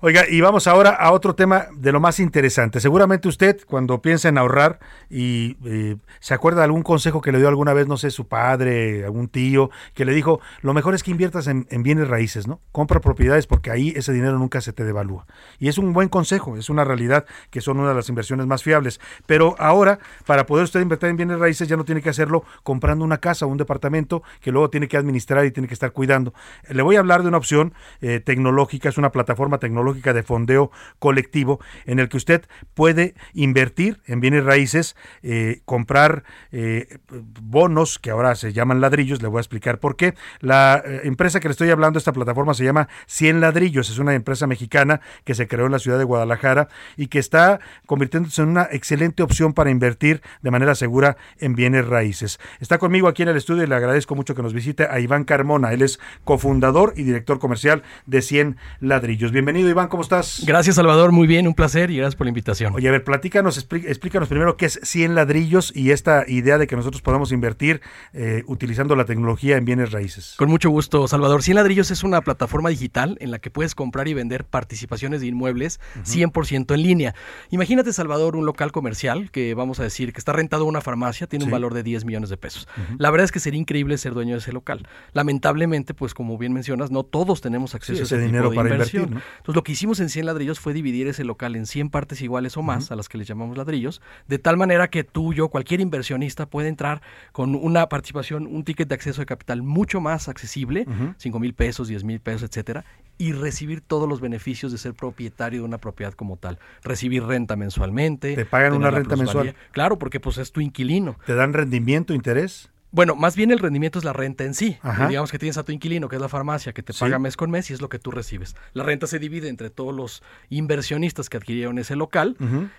Oiga, 0.00 0.24
y 0.28 0.40
vamos 0.40 0.66
ahora 0.66 0.90
a 0.90 1.12
otro 1.12 1.34
tema 1.34 1.68
de 1.74 1.90
lo 1.90 2.00
más 2.00 2.18
interesante. 2.18 2.80
Seguramente 2.80 3.28
usted, 3.28 3.60
cuando 3.66 4.02
piensa 4.02 4.28
en 4.28 4.36
ahorrar 4.36 4.78
y 5.08 5.56
eh, 5.64 5.96
se 6.20 6.34
acuerda 6.34 6.60
de 6.60 6.64
algún 6.64 6.82
consejo 6.82 7.22
que 7.22 7.32
le 7.32 7.38
dio 7.38 7.48
alguna 7.48 7.72
vez, 7.72 7.86
no 7.86 7.96
sé, 7.96 8.10
su 8.10 8.26
padre, 8.26 9.04
algún 9.04 9.28
tío, 9.28 9.70
que 9.94 10.04
le 10.04 10.12
dijo, 10.12 10.40
lo 10.62 10.74
mejor 10.74 10.94
es 10.94 11.02
que 11.02 11.10
inviertas 11.10 11.46
en, 11.46 11.66
en 11.70 11.82
bienes 11.82 12.08
raíces, 12.08 12.46
¿no? 12.46 12.60
Compra 12.72 13.00
propiedades 13.00 13.46
porque 13.46 13.70
ahí 13.70 13.94
ese 13.96 14.12
dinero 14.12 14.36
nunca 14.38 14.60
se 14.60 14.74
te 14.74 14.84
devalúa. 14.84 15.26
Y 15.58 15.68
es 15.68 15.78
un 15.78 15.92
buen 15.92 16.08
consejo, 16.08 16.56
es 16.56 16.68
una 16.68 16.84
realidad 16.84 17.24
que 17.50 17.62
son 17.62 17.78
una 17.78 17.90
de 17.90 17.94
las 17.94 18.08
inversiones 18.08 18.46
más 18.46 18.62
fiables. 18.62 19.00
Pero 19.26 19.54
ahora, 19.58 20.00
para 20.26 20.44
poder 20.44 20.64
usted 20.64 20.80
invertir 20.80 21.08
en 21.08 21.16
bienes 21.16 21.38
raíces, 21.38 21.66
ya 21.68 21.76
no 21.76 21.84
tiene 21.84 22.02
que 22.02 22.10
hacerlo 22.10 22.44
comprando 22.62 23.04
una 23.04 23.18
casa 23.18 23.46
o 23.46 23.48
un 23.48 23.58
departamento 23.58 24.22
que 24.40 24.50
luego 24.50 24.68
tiene 24.68 24.88
que 24.88 24.98
administrar 24.98 25.46
y 25.46 25.52
tiene 25.52 25.68
que 25.68 25.74
estar 25.74 25.92
cuidando. 25.92 26.34
Le 26.68 26.82
voy 26.82 26.96
a 26.96 26.98
hablar 26.98 27.22
de 27.22 27.28
una 27.28 27.38
opción 27.38 27.72
eh, 28.02 28.20
tecnológica, 28.20 28.90
es 28.90 28.98
una 28.98 29.10
plataforma 29.10 29.56
tecnológica 29.58 29.83
de 29.92 30.22
fondeo 30.22 30.70
colectivo 30.98 31.60
en 31.86 31.98
el 31.98 32.08
que 32.08 32.16
usted 32.16 32.44
puede 32.74 33.14
invertir 33.34 34.00
en 34.06 34.20
bienes 34.20 34.44
raíces, 34.44 34.96
eh, 35.22 35.60
comprar 35.64 36.24
eh, 36.52 36.98
bonos 37.10 37.98
que 37.98 38.10
ahora 38.10 38.34
se 38.34 38.52
llaman 38.52 38.80
ladrillos, 38.80 39.22
le 39.22 39.28
voy 39.28 39.38
a 39.38 39.40
explicar 39.40 39.78
por 39.78 39.96
qué. 39.96 40.14
La 40.40 40.82
eh, 40.84 41.02
empresa 41.04 41.40
que 41.40 41.48
le 41.48 41.52
estoy 41.52 41.70
hablando, 41.70 41.98
esta 41.98 42.12
plataforma 42.12 42.54
se 42.54 42.64
llama 42.64 42.88
100 43.06 43.40
ladrillos, 43.40 43.90
es 43.90 43.98
una 43.98 44.14
empresa 44.14 44.46
mexicana 44.46 45.00
que 45.24 45.34
se 45.34 45.46
creó 45.46 45.66
en 45.66 45.72
la 45.72 45.78
ciudad 45.78 45.98
de 45.98 46.04
Guadalajara 46.04 46.68
y 46.96 47.08
que 47.08 47.18
está 47.18 47.60
convirtiéndose 47.86 48.42
en 48.42 48.48
una 48.48 48.68
excelente 48.70 49.22
opción 49.22 49.52
para 49.52 49.70
invertir 49.70 50.22
de 50.42 50.50
manera 50.50 50.74
segura 50.74 51.16
en 51.38 51.54
bienes 51.54 51.86
raíces. 51.86 52.38
Está 52.60 52.78
conmigo 52.78 53.08
aquí 53.08 53.22
en 53.22 53.28
el 53.28 53.36
estudio 53.36 53.64
y 53.64 53.66
le 53.66 53.74
agradezco 53.74 54.14
mucho 54.14 54.34
que 54.34 54.42
nos 54.42 54.54
visite 54.54 54.86
a 54.90 55.00
Iván 55.00 55.24
Carmona, 55.24 55.72
él 55.72 55.82
es 55.82 56.00
cofundador 56.24 56.94
y 56.96 57.02
director 57.02 57.38
comercial 57.38 57.82
de 58.06 58.22
100 58.22 58.56
ladrillos. 58.80 59.32
Bienvenido 59.32 59.68
Iván, 59.74 59.88
¿cómo 59.88 60.02
estás? 60.04 60.44
Gracias, 60.46 60.76
Salvador. 60.76 61.10
Muy 61.10 61.26
bien, 61.26 61.48
un 61.48 61.54
placer 61.54 61.90
y 61.90 61.96
gracias 61.96 62.14
por 62.14 62.26
la 62.26 62.28
invitación. 62.28 62.72
Oye, 62.74 62.88
a 62.88 62.92
ver, 62.92 63.02
platícanos, 63.02 63.58
explí- 63.58 63.84
explícanos 63.88 64.28
primero 64.28 64.56
qué 64.56 64.66
es 64.66 64.78
100 64.84 65.16
ladrillos 65.16 65.72
y 65.74 65.90
esta 65.90 66.24
idea 66.28 66.58
de 66.58 66.68
que 66.68 66.76
nosotros 66.76 67.02
podamos 67.02 67.32
invertir 67.32 67.80
eh, 68.12 68.44
utilizando 68.46 68.94
la 68.94 69.04
tecnología 69.04 69.56
en 69.56 69.64
bienes 69.64 69.90
raíces. 69.90 70.34
Con 70.38 70.48
mucho 70.48 70.70
gusto, 70.70 71.08
Salvador. 71.08 71.42
100 71.42 71.56
Ladrillos 71.56 71.90
es 71.90 72.04
una 72.04 72.20
plataforma 72.20 72.68
digital 72.68 73.16
en 73.20 73.32
la 73.32 73.40
que 73.40 73.50
puedes 73.50 73.74
comprar 73.74 74.06
y 74.06 74.14
vender 74.14 74.44
participaciones 74.44 75.20
de 75.22 75.26
inmuebles 75.26 75.80
100% 76.04 76.72
en 76.74 76.82
línea. 76.82 77.14
Imagínate, 77.50 77.92
Salvador, 77.92 78.36
un 78.36 78.46
local 78.46 78.70
comercial 78.70 79.32
que 79.32 79.54
vamos 79.54 79.80
a 79.80 79.82
decir 79.82 80.12
que 80.12 80.18
está 80.20 80.32
rentado 80.32 80.62
a 80.64 80.68
una 80.68 80.82
farmacia, 80.82 81.26
tiene 81.26 81.46
un 81.46 81.50
valor 81.50 81.74
de 81.74 81.82
10 81.82 82.04
millones 82.04 82.30
de 82.30 82.36
pesos. 82.36 82.68
La 82.98 83.10
verdad 83.10 83.24
es 83.24 83.32
que 83.32 83.40
sería 83.40 83.58
increíble 83.58 83.98
ser 83.98 84.14
dueño 84.14 84.34
de 84.34 84.38
ese 84.38 84.52
local. 84.52 84.86
Lamentablemente, 85.14 85.94
pues 85.94 86.14
como 86.14 86.38
bien 86.38 86.52
mencionas, 86.52 86.92
no 86.92 87.02
todos 87.02 87.40
tenemos 87.40 87.74
acceso 87.74 87.96
Sí, 87.96 88.02
a 88.02 88.04
ese 88.04 88.14
ese 88.14 88.24
dinero 88.26 88.50
tipo 88.50 88.62
de 88.62 88.68
para 88.68 88.74
inversión. 88.76 89.02
invertir, 89.04 89.24
¿no? 89.24 89.36
Entonces, 89.38 89.56
lo 89.56 89.63
que 89.64 89.72
hicimos 89.72 89.98
en 90.00 90.08
100 90.08 90.26
ladrillos 90.26 90.60
fue 90.60 90.72
dividir 90.72 91.08
ese 91.08 91.24
local 91.24 91.56
en 91.56 91.66
100 91.66 91.90
partes 91.90 92.22
iguales 92.22 92.56
o 92.56 92.62
más, 92.62 92.92
a 92.92 92.96
las 92.96 93.08
que 93.08 93.18
les 93.18 93.26
llamamos 93.26 93.56
ladrillos, 93.56 94.00
de 94.28 94.38
tal 94.38 94.56
manera 94.56 94.88
que 94.88 95.02
tú, 95.02 95.34
yo, 95.34 95.48
cualquier 95.48 95.80
inversionista 95.80 96.46
puede 96.46 96.68
entrar 96.68 97.02
con 97.32 97.54
una 97.54 97.88
participación, 97.88 98.46
un 98.46 98.64
ticket 98.64 98.88
de 98.88 98.94
acceso 98.94 99.20
de 99.22 99.26
capital 99.26 99.62
mucho 99.62 100.00
más 100.00 100.28
accesible, 100.28 100.86
Ujú. 100.86 101.14
5 101.16 101.40
mil 101.40 101.54
pesos, 101.54 101.88
10 101.88 102.04
mil 102.04 102.20
pesos, 102.20 102.44
etcétera, 102.44 102.84
y 103.18 103.32
recibir 103.32 103.80
todos 103.80 104.08
los 104.08 104.20
beneficios 104.20 104.72
de 104.72 104.78
ser 104.78 104.94
propietario 104.94 105.60
de 105.60 105.64
una 105.64 105.78
propiedad 105.78 106.12
como 106.14 106.36
tal. 106.36 106.58
Recibir 106.82 107.24
renta 107.24 107.56
mensualmente. 107.56 108.34
¿Te 108.34 108.44
pagan 108.44 108.74
una 108.74 108.90
renta 108.90 109.16
mensual? 109.16 109.54
Claro, 109.72 109.98
porque 109.98 110.20
pues 110.20 110.38
es 110.38 110.52
tu 110.52 110.60
inquilino. 110.60 111.16
¿Te 111.26 111.34
dan 111.34 111.52
rendimiento, 111.52 112.12
interés? 112.12 112.70
Bueno, 112.94 113.16
más 113.16 113.34
bien 113.34 113.50
el 113.50 113.58
rendimiento 113.58 113.98
es 113.98 114.04
la 114.04 114.12
renta 114.12 114.44
en 114.44 114.54
sí. 114.54 114.78
Ajá. 114.80 115.08
Digamos 115.08 115.32
que 115.32 115.38
tienes 115.40 115.58
a 115.58 115.64
tu 115.64 115.72
inquilino, 115.72 116.08
que 116.08 116.14
es 116.14 116.22
la 116.22 116.28
farmacia, 116.28 116.72
que 116.72 116.82
te 116.84 116.92
Sí. 116.92 117.00
paga 117.00 117.18
mes 117.18 117.36
con 117.36 117.50
mes 117.50 117.68
y 117.70 117.72
es 117.74 117.80
lo 117.80 117.88
que 117.88 117.98
tú 117.98 118.12
recibes. 118.12 118.54
La 118.72 118.84
renta 118.84 119.08
se 119.08 119.18
divide 119.18 119.48
entre 119.48 119.68
todos 119.68 119.92
los 119.92 120.22
inversionistas 120.48 121.28
que 121.28 121.36
adquirieron 121.36 121.78
ese 121.78 121.96
local 121.96 122.36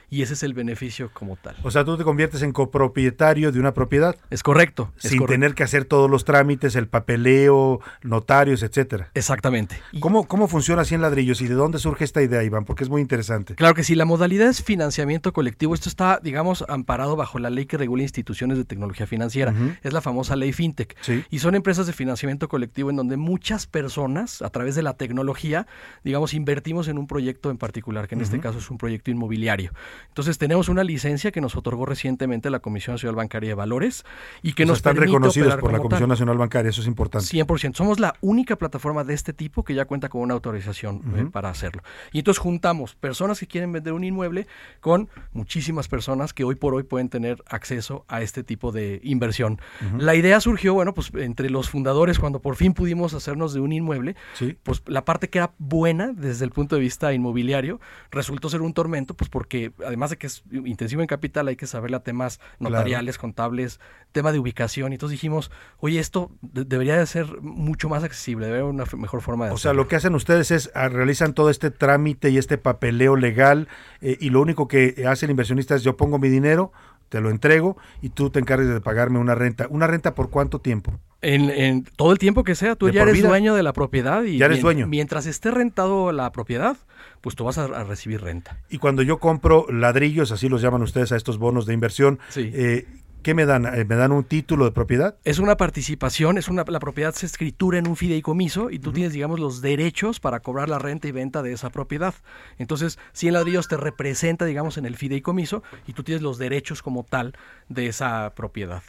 y 0.10 0.22
ese 0.22 0.34
es 0.36 0.44
el 0.44 0.54
beneficio 0.54 1.12
como 1.14 1.36
tal. 1.36 1.56
O 1.64 1.70
sea, 1.72 1.84
tú 1.84 1.98
te 1.98 2.06
conviertes 2.06 2.42
en 2.44 2.54
copropietario 2.54 3.52
de 3.52 3.60
una 3.60 3.74
propiedad. 3.74 4.16
Es 4.30 4.42
correcto. 4.42 4.92
es 4.98 5.10
Sin 5.10 5.20
correcto. 5.20 5.34
tener 5.34 5.54
que 5.54 5.64
hacer 5.64 5.84
todos 5.86 6.10
los 6.10 6.24
trámites, 6.24 6.76
el 6.78 6.88
papeleo, 6.88 7.82
notarios, 8.04 8.64
etcétera. 8.64 9.10
Exactamente. 9.16 9.80
¿Cómo, 10.00 10.28
¿Cómo 10.28 10.48
funciona 10.48 10.84
así 10.84 10.96
en 10.96 11.02
ladrillos 11.02 11.42
y 11.42 11.48
de 11.48 11.56
dónde 11.56 11.80
surge 11.80 12.06
esta 12.06 12.22
idea, 12.22 12.42
Iván? 12.44 12.64
Porque 12.64 12.84
es 12.84 12.90
muy 12.90 13.02
interesante. 13.02 13.56
Claro 13.56 13.76
que 13.76 13.84
sí, 13.84 13.96
la 13.96 14.06
modalidad 14.06 14.48
es 14.48 14.64
financiamiento 14.64 15.34
colectivo. 15.34 15.74
Esto 15.74 15.90
está, 15.90 16.20
digamos, 16.24 16.64
amparado 16.70 17.16
bajo 17.18 17.40
la 17.40 17.50
ley 17.50 17.66
que 17.66 17.78
regula 17.78 18.04
instituciones 18.04 18.58
de 18.58 18.66
tecnología 18.66 19.08
financiera. 19.08 19.54
Es 19.84 19.92
la 19.94 20.02
famosa 20.06 20.36
ley 20.36 20.53
FinTech. 20.53 20.95
Sí. 21.02 21.23
Y 21.30 21.40
son 21.40 21.56
empresas 21.56 21.88
de 21.88 21.94
financiamiento 21.94 22.48
colectivo 22.48 22.90
en 22.90 22.95
donde 22.95 23.18
muchas 23.18 23.68
personas, 23.68 24.41
a 24.41 24.49
través 24.49 24.76
de 24.76 24.84
la 24.84 24.94
tecnología, 24.94 25.68
digamos, 26.03 26.34
invertimos 26.34 26.88
en 26.88 26.98
un 26.98 27.07
proyecto 27.07 27.52
en 27.52 27.57
particular, 27.57 28.07
que 28.07 28.15
en 28.15 28.22
este 28.22 28.40
caso 28.40 28.60
es 28.60 28.69
un 28.72 28.77
proyecto 28.77 29.11
inmobiliario. 29.11 29.72
Entonces, 30.07 30.38
tenemos 30.38 30.69
una 30.69 30.84
licencia 30.84 31.32
que 31.32 31.41
nos 31.41 31.56
otorgó 31.56 31.86
recientemente 31.86 32.49
la 32.49 32.60
Comisión 32.60 32.94
Nacional 32.94 33.15
Bancaria 33.15 33.49
de 33.49 33.56
Valores 33.56 34.06
y 34.41 34.53
que 34.53 34.64
O 34.64 34.65
sea, 34.65 34.72
nos 34.72 34.77
están 34.77 34.95
reconocidos 34.95 35.56
por 35.57 35.72
la 35.72 35.80
Comisión. 35.80 36.10
Nacional 36.10 36.38
Bancaria, 36.38 36.69
eso 36.69 36.82
es 36.82 36.88
importante. 36.88 37.27
100%. 37.27 37.76
Somos 37.76 37.99
la 37.99 38.15
única 38.22 38.56
plataforma 38.56 39.03
de 39.03 39.14
este 39.14 39.34
tipo 39.34 39.64
que 39.64 39.73
ya 39.73 39.86
cuenta 39.86 40.10
con 40.10 40.22
una 40.22 40.34
autorización 40.34 41.02
eh, 41.15 41.26
para 41.32 41.49
hacerlo. 41.49 41.82
Y 42.11 42.19
entonces 42.19 42.40
juntamos 42.40 42.95
personas 42.95 43.40
que 43.40 43.48
quieren 43.48 43.72
vender 43.72 43.94
un 43.94 44.03
inmueble 44.03 44.48
con 44.80 45.10
muchísimas 45.34 45.88
personas 45.88 46.34
que 46.34 46.44
hoy 46.44 46.56
por 46.56 46.73
hoy 46.73 46.84
pueden 46.84 47.10
tener 47.10 47.44
acceso 47.48 48.06
a 48.07 48.22
este 48.22 48.44
tipo 48.44 48.72
de 48.72 48.99
inversión. 49.03 49.60
La 50.00 50.16
idea 50.16 50.40
surgió, 50.40 50.74
bueno, 50.74 50.94
pues 50.94 51.12
entre 51.16 51.50
los 51.50 51.70
fundadores 51.70 52.20
cuando 52.20 52.40
por 52.40 52.56
fin 52.56 52.74
pudimos 52.74 53.14
hacernos 53.14 53.54
de 53.54 53.60
un 53.60 53.72
inmueble, 53.72 54.16
Sí. 54.34 54.58
pues 54.64 54.82
la 54.88 55.06
parte 55.06 55.30
que 55.30 55.38
era 55.40 55.54
buena 55.58 56.12
desde 56.14 56.46
el 56.46 56.52
punto 56.52 56.76
de 56.76 56.82
vista 56.82 57.14
inmobiliario 57.14 57.80
resultó 58.12 58.50
ser 58.50 58.62
un 58.62 58.74
tormento, 58.74 59.14
pues 59.14 59.30
porque 59.30 59.72
además 59.86 60.10
de 60.10 60.18
que 60.18 60.28
es 60.28 60.44
intensivo 60.52 61.02
en 61.02 61.08
capital, 61.08 61.48
hay 61.48 61.56
que 61.56 61.68
saberle 61.68 61.98
a 61.98 62.02
temas 62.02 62.38
Claro. 62.38 62.72
notariales, 62.76 63.18
contables, 63.18 63.80
tema 64.12 64.32
de 64.32 64.40
ubicación. 64.40 64.92
Y 64.92 64.96
entonces 64.96 65.14
dijimos, 65.18 65.52
oye, 65.80 66.00
esto 66.00 66.32
de- 66.42 66.64
debería 66.66 66.98
de 66.98 67.06
ser 67.06 67.42
mucho 67.42 67.90
más 67.90 68.04
accesible, 68.04 68.46
debería 68.46 68.64
haber 68.64 68.74
una 68.76 68.86
mejor 68.98 69.22
forma 69.22 69.46
de 69.48 69.52
O 69.52 69.58
sea, 69.58 69.74
lo 69.74 69.88
que 69.88 69.96
hacen 69.96 70.16
ustedes 70.16 70.52
es 70.52 70.72
ah, 70.76 70.90
realizan 70.90 71.34
todo 71.34 71.50
este 71.50 71.72
trámite 71.72 72.30
y 72.30 72.38
este 72.38 72.58
papeleo 72.58 73.16
legal 73.16 73.68
eh, 74.02 74.18
y 74.20 74.30
lo 74.30 74.42
único 74.42 74.68
que 74.68 75.06
hace 75.08 75.26
el 75.26 75.32
inversionista 75.32 75.76
es 75.76 75.84
yo 75.84 75.98
pongo 75.98 76.18
mi 76.20 76.30
dinero, 76.30 76.72
te 77.10 77.22
lo 77.22 77.30
entrego 77.30 77.77
y 78.02 78.10
tú 78.10 78.30
te 78.30 78.40
encargues 78.40 78.69
de 78.69 78.82
pagarme 78.82 79.19
una 79.19 79.36
renta. 79.36 79.68
¿Una 79.69 79.88
renta 79.88 80.14
por 80.15 80.30
cuánto 80.30 80.60
tiempo? 80.60 80.94
En, 81.22 81.49
en 81.49 81.84
todo 81.84 82.11
el 82.11 82.19
tiempo 82.19 82.44
que 82.44 82.53
sea, 82.56 82.76
tú 82.76 82.86
De 82.88 82.94
ya 82.94 83.02
eres 83.03 83.15
vida. 83.15 83.30
dueño 83.30 83.56
de 83.56 83.64
la 83.64 83.73
propiedad 83.73 84.23
y 84.23 84.38
Ya 84.38 84.45
eres 84.45 84.57
mien- 84.57 84.61
dueño. 84.64 84.88
mientras 84.88 85.26
esté 85.26 85.49
rentado 85.52 86.11
la 86.11 86.32
propiedad, 86.32 86.77
pues 87.22 87.36
tú 87.36 87.44
vas 87.45 87.57
a, 87.57 87.64
a 87.65 87.84
recibir 87.84 88.22
renta. 88.22 88.60
Y 88.69 88.77
cuando 88.77 89.02
yo 89.02 89.18
compro 89.19 89.65
ladrillos, 89.72 90.32
así 90.32 90.49
los 90.49 90.61
llaman 90.61 90.82
ustedes 90.84 91.11
a 91.11 91.15
estos 91.15 91.38
bonos 91.40 91.65
de 91.65 91.73
inversión, 91.73 92.19
Sí. 92.30 92.52
eh, 92.53 92.86
¿qué 93.26 93.34
me 93.34 93.47
dan? 93.47 93.65
Eh, 93.65 93.85
¿Me 93.85 93.95
dan 93.95 94.11
un 94.11 94.23
título 94.23 94.65
de 94.65 94.72
propiedad? 94.72 95.15
Es 95.23 95.39
una 95.39 95.57
participación, 95.57 96.38
es 96.38 96.47
una, 96.47 96.64
la 96.68 96.80
propiedad 96.80 97.11
se 97.11 97.26
escritura 97.26 97.80
en 97.80 97.88
un 97.88 97.95
fideicomiso 97.95 98.69
y 98.69 98.77
tú 98.77 98.93
tienes, 98.93 99.14
digamos, 99.14 99.39
los 99.39 99.64
derechos 99.64 100.19
para 100.19 100.41
cobrar 100.41 100.69
la 100.69 100.77
renta 100.77 101.07
y 101.07 101.11
venta 101.11 101.41
de 101.41 101.52
esa 101.52 101.72
propiedad. 101.72 102.14
Entonces, 102.60 102.99
100 103.14 103.34
ladrillos 103.34 103.68
te 103.68 103.77
representa, 103.77 104.45
digamos, 104.45 104.77
en 104.77 104.85
el 104.85 104.95
fideicomiso 104.95 105.64
y 105.88 105.93
tú 105.93 106.03
tienes 106.03 106.22
los 106.22 106.38
derechos 106.38 106.84
como 106.84 107.02
tal 107.02 107.34
de 107.68 107.88
esa 107.88 108.31
propiedad. 108.35 108.84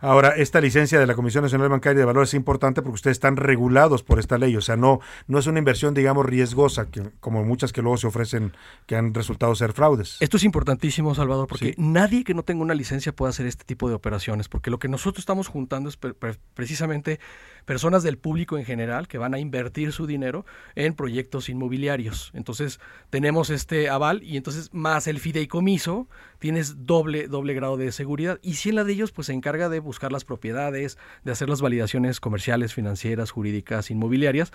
Ahora, 0.00 0.30
esta 0.30 0.60
licencia 0.60 0.98
de 0.98 1.06
la 1.06 1.14
Comisión 1.14 1.42
Nacional 1.44 1.68
Bancaria 1.68 1.98
de 2.00 2.04
Valores 2.06 2.30
es 2.30 2.34
importante 2.34 2.80
porque 2.82 2.94
ustedes 2.94 3.16
están 3.16 3.36
regulados 3.36 4.02
por 4.02 4.18
esta 4.18 4.38
ley, 4.38 4.56
o 4.56 4.60
sea, 4.60 4.76
no, 4.76 5.00
no 5.26 5.38
es 5.38 5.46
una 5.46 5.58
inversión, 5.58 5.92
digamos, 5.94 6.24
riesgosa, 6.26 6.86
que, 6.90 7.02
como 7.20 7.44
muchas 7.44 7.72
que 7.72 7.82
luego 7.82 7.96
se 7.98 8.06
ofrecen 8.06 8.52
que 8.86 8.96
han 8.96 9.12
resultado 9.12 9.54
ser 9.54 9.72
fraudes. 9.72 10.16
Esto 10.20 10.36
es 10.38 10.44
importantísimo, 10.44 11.14
Salvador, 11.14 11.46
porque 11.46 11.66
Sí. 11.66 11.74
nadie 11.76 12.24
que 12.24 12.34
no 12.34 12.42
tenga 12.42 12.62
una 12.62 12.74
licencia 12.74 13.12
puede 13.14 13.30
hacer 13.30 13.46
este 13.46 13.64
tipo 13.64 13.88
de 13.88 13.94
operaciones, 13.94 14.48
porque 14.48 14.70
lo 14.70 14.78
que 14.78 14.88
nosotros 14.88 15.20
estamos 15.20 15.48
juntando 15.48 15.88
es 15.88 15.96
pre- 15.96 16.14
pre- 16.14 16.36
precisamente 16.54 17.20
personas 17.64 18.02
del 18.02 18.18
público 18.18 18.58
en 18.58 18.64
general 18.64 19.08
que 19.08 19.18
van 19.18 19.34
a 19.34 19.38
invertir 19.38 19.92
su 19.92 20.06
dinero 20.06 20.44
en 20.74 20.94
proyectos 20.94 21.48
inmobiliarios. 21.48 22.30
Entonces, 22.34 22.80
tenemos 23.10 23.50
este 23.50 23.88
aval 23.88 24.22
y 24.22 24.36
entonces 24.36 24.70
más 24.72 25.06
el 25.06 25.20
fideicomiso, 25.20 26.08
tienes 26.38 26.86
doble, 26.86 27.28
doble 27.28 27.54
grado 27.54 27.76
de 27.76 27.92
seguridad. 27.92 28.38
Y 28.42 28.54
si 28.54 28.70
en 28.70 28.76
la 28.76 28.84
de 28.84 28.92
ellos, 28.92 29.12
pues 29.12 29.26
se 29.26 29.32
encarga 29.32 29.68
de 29.68 29.78
buscar 29.80 30.10
las 30.10 30.24
propiedades, 30.24 30.98
de 31.24 31.32
hacer 31.32 31.48
las 31.48 31.60
validaciones 31.60 32.18
comerciales, 32.20 32.72
financieras, 32.74 33.30
jurídicas, 33.30 33.90
inmobiliarias, 33.90 34.52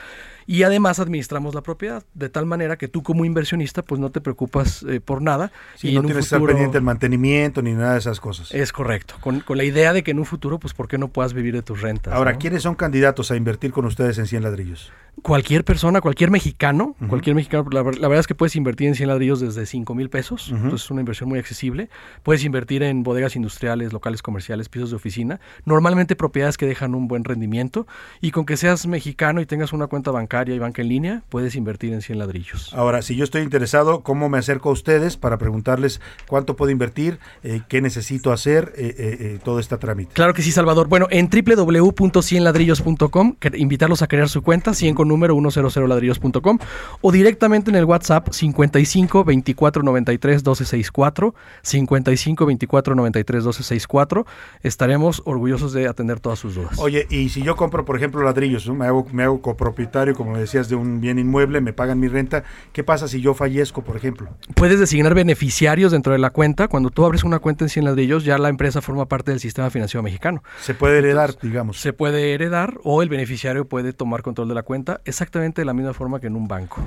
y 0.48 0.64
además 0.64 0.99
administramos 0.99 1.53
la 1.53 1.61
propiedad, 1.61 2.03
de 2.14 2.30
tal 2.30 2.45
manera 2.45 2.77
que 2.77 2.88
tú 2.88 3.03
como 3.03 3.23
inversionista, 3.26 3.84
pues 3.84 4.02
no 4.02 4.10
te 4.11 4.19
preocupas 4.22 4.84
eh, 4.84 4.99
por 4.99 5.22
nada. 5.22 5.52
Sí, 5.76 5.90
y 5.90 5.95
no 5.95 6.02
tienes 6.02 6.18
que 6.18 6.22
estar 6.22 6.40
futuro- 6.40 6.53
pendiente 6.53 6.77
del 6.77 6.84
mantenimiento 6.84 7.61
ni 7.61 7.73
nada 7.73 7.94
de 7.94 7.99
esas 7.99 8.19
cosas. 8.19 8.52
Es 8.53 8.72
correcto, 8.72 9.15
con, 9.22 9.41
con 9.41 9.57
la 9.57 9.64
idea 9.64 9.94
de 9.94 10.03
que 10.03 10.11
en 10.11 10.19
un 10.19 10.26
futuro, 10.26 10.57
pues, 10.60 10.73
¿por 10.73 10.88
qué 10.88 10.98
no 10.98 11.10
puedas 11.10 11.34
vivir 11.34 11.53
de 11.53 11.61
tus 11.61 11.82
rentas? 11.82 12.14
Ahora, 12.14 12.34
no? 12.34 12.40
¿quiénes 12.40 12.64
son 12.64 12.73
candidatos 12.76 12.94
candidatos 12.95 13.30
a 13.30 13.35
invertir 13.35 13.73
con 13.73 13.84
ustedes 13.84 14.17
en 14.19 14.26
100 14.26 14.43
ladrillos? 14.43 14.93
Cualquier 15.22 15.63
persona, 15.63 16.01
cualquier 16.01 16.30
mexicano, 16.30 16.95
cualquier 17.09 17.35
mexicano, 17.35 17.65
la, 17.72 17.84
verdad 17.84 18.19
es 18.19 18.27
que 18.27 18.35
puedes 18.35 18.55
invertir 18.57 18.88
en 18.88 18.95
100 18.95 19.09
ladrillos 19.09 19.39
desde 19.39 19.65
5 19.65 19.95
mil 19.95 20.09
pesos, 20.09 20.49
entonces 20.51 20.84
es 20.84 20.91
una 20.91 21.01
inversión 21.01 21.30
muy 21.30 21.39
accesible. 21.39 21.89
Puedes 22.22 22.43
invertir 22.43 22.84
en 22.84 23.01
bodegas 23.01 23.35
industriales, 23.38 23.93
locales 23.93 24.22
comerciales, 24.22 24.67
pisos 24.67 24.89
de 24.89 24.97
oficina, 24.97 25.39
normalmente 25.63 26.17
propiedades 26.17 26.57
que 26.57 26.67
dejan 26.67 26.95
un 26.95 27.07
buen 27.07 27.23
rendimiento 27.23 27.88
y 28.22 28.31
con 28.31 28.45
que 28.45 28.57
seas 28.57 28.88
mexicano 28.88 29.39
y 29.39 29.45
tengas 29.45 29.72
una 29.72 29.88
cuenta 29.88 30.11
bancaria 30.11 30.53
y 30.53 30.59
banca 30.59 30.81
en 30.81 30.89
línea, 30.89 31.23
puedes 31.30 31.55
invertir 31.55 31.93
en 31.93 32.01
100 32.01 32.19
ladrillos. 32.19 32.73
Ahora, 32.73 33.01
si 33.01 33.15
yo 33.15 33.23
estoy 33.23 33.41
interesado, 33.41 34.03
¿cómo 34.03 34.27
me 34.27 34.38
acerco 34.38 34.69
a 34.69 34.73
ustedes 34.73 35.15
para 35.15 35.38
preguntarles 35.38 36.01
cuánto 36.27 36.57
puedo 36.57 36.72
invertir, 36.72 37.19
eh, 37.43 37.61
qué 37.69 37.81
necesito 37.81 38.34
hacer, 38.34 38.73
eh, 38.76 38.93
eh, 38.97 39.17
eh, 39.19 39.39
todo 39.43 39.59
este 39.59 39.77
trámite? 39.77 40.13
Claro 40.13 40.34
que 40.34 40.41
sí, 40.41 40.51
Salvador. 40.51 40.89
Bueno, 40.89 41.07
en 41.09 41.30
www.100ladrillos 41.30 42.81
ladrillos.com, 42.85 43.35
invitarlos 43.53 44.01
a 44.01 44.07
crear 44.07 44.29
su 44.29 44.41
cuenta, 44.41 44.73
100 44.73 44.95
con 44.95 45.07
número 45.07 45.35
100 45.35 45.89
ladrillos.com 45.89 46.59
o 47.01 47.11
directamente 47.11 47.69
en 47.71 47.75
el 47.75 47.85
WhatsApp 47.85 48.29
55 48.31 49.23
24 49.23 49.83
93 49.83 50.35
1264, 50.37 51.35
55 51.61 52.45
24 52.45 52.95
93 52.95 53.43
1264. 53.43 54.25
Estaremos 54.61 55.21
orgullosos 55.25 55.73
de 55.73 55.87
atender 55.87 56.19
todas 56.19 56.39
sus 56.39 56.55
dudas. 56.55 56.77
Oye, 56.77 57.07
y 57.09 57.29
si 57.29 57.41
yo 57.41 57.55
compro, 57.55 57.85
por 57.85 57.97
ejemplo, 57.97 58.23
ladrillos, 58.23 58.67
¿no? 58.67 58.75
me, 58.75 58.85
hago, 58.85 59.05
me 59.11 59.23
hago 59.23 59.41
copropietario, 59.41 60.15
como 60.15 60.37
decías, 60.37 60.69
de 60.69 60.75
un 60.75 61.01
bien 61.01 61.19
inmueble, 61.19 61.61
me 61.61 61.73
pagan 61.73 61.99
mi 61.99 62.07
renta, 62.07 62.43
¿qué 62.71 62.83
pasa 62.83 63.07
si 63.07 63.21
yo 63.21 63.33
fallezco, 63.33 63.83
por 63.83 63.97
ejemplo? 63.97 64.29
Puedes 64.55 64.79
designar 64.79 65.13
beneficiarios 65.13 65.91
dentro 65.91 66.13
de 66.13 66.19
la 66.19 66.29
cuenta. 66.29 66.67
Cuando 66.67 66.89
tú 66.89 67.05
abres 67.05 67.23
una 67.23 67.39
cuenta 67.39 67.65
en 67.65 67.69
100 67.69 67.85
ladrillos, 67.85 68.23
ya 68.23 68.37
la 68.37 68.49
empresa 68.49 68.81
forma 68.81 69.07
parte 69.07 69.31
del 69.31 69.39
sistema 69.39 69.69
financiero 69.69 70.03
mexicano. 70.03 70.43
Se 70.61 70.73
puede 70.73 70.99
heredar, 70.99 71.35
digamos. 71.41 71.79
Se 71.79 71.93
puede 71.93 72.33
heredar 72.33 72.74
o 72.84 73.02
el 73.02 73.10
beneficiario 73.10 73.68
puede 73.68 73.93
tomar 73.93 74.22
control 74.22 74.47
de 74.49 74.56
la 74.56 74.64
cuenta 74.64 75.02
exactamente 75.06 75.61
de 75.61 75.65
la 75.65 75.73
misma 75.73 75.93
forma 75.93 76.19
que 76.19 76.27
en 76.27 76.35
un 76.35 76.47
banco. 76.47 76.81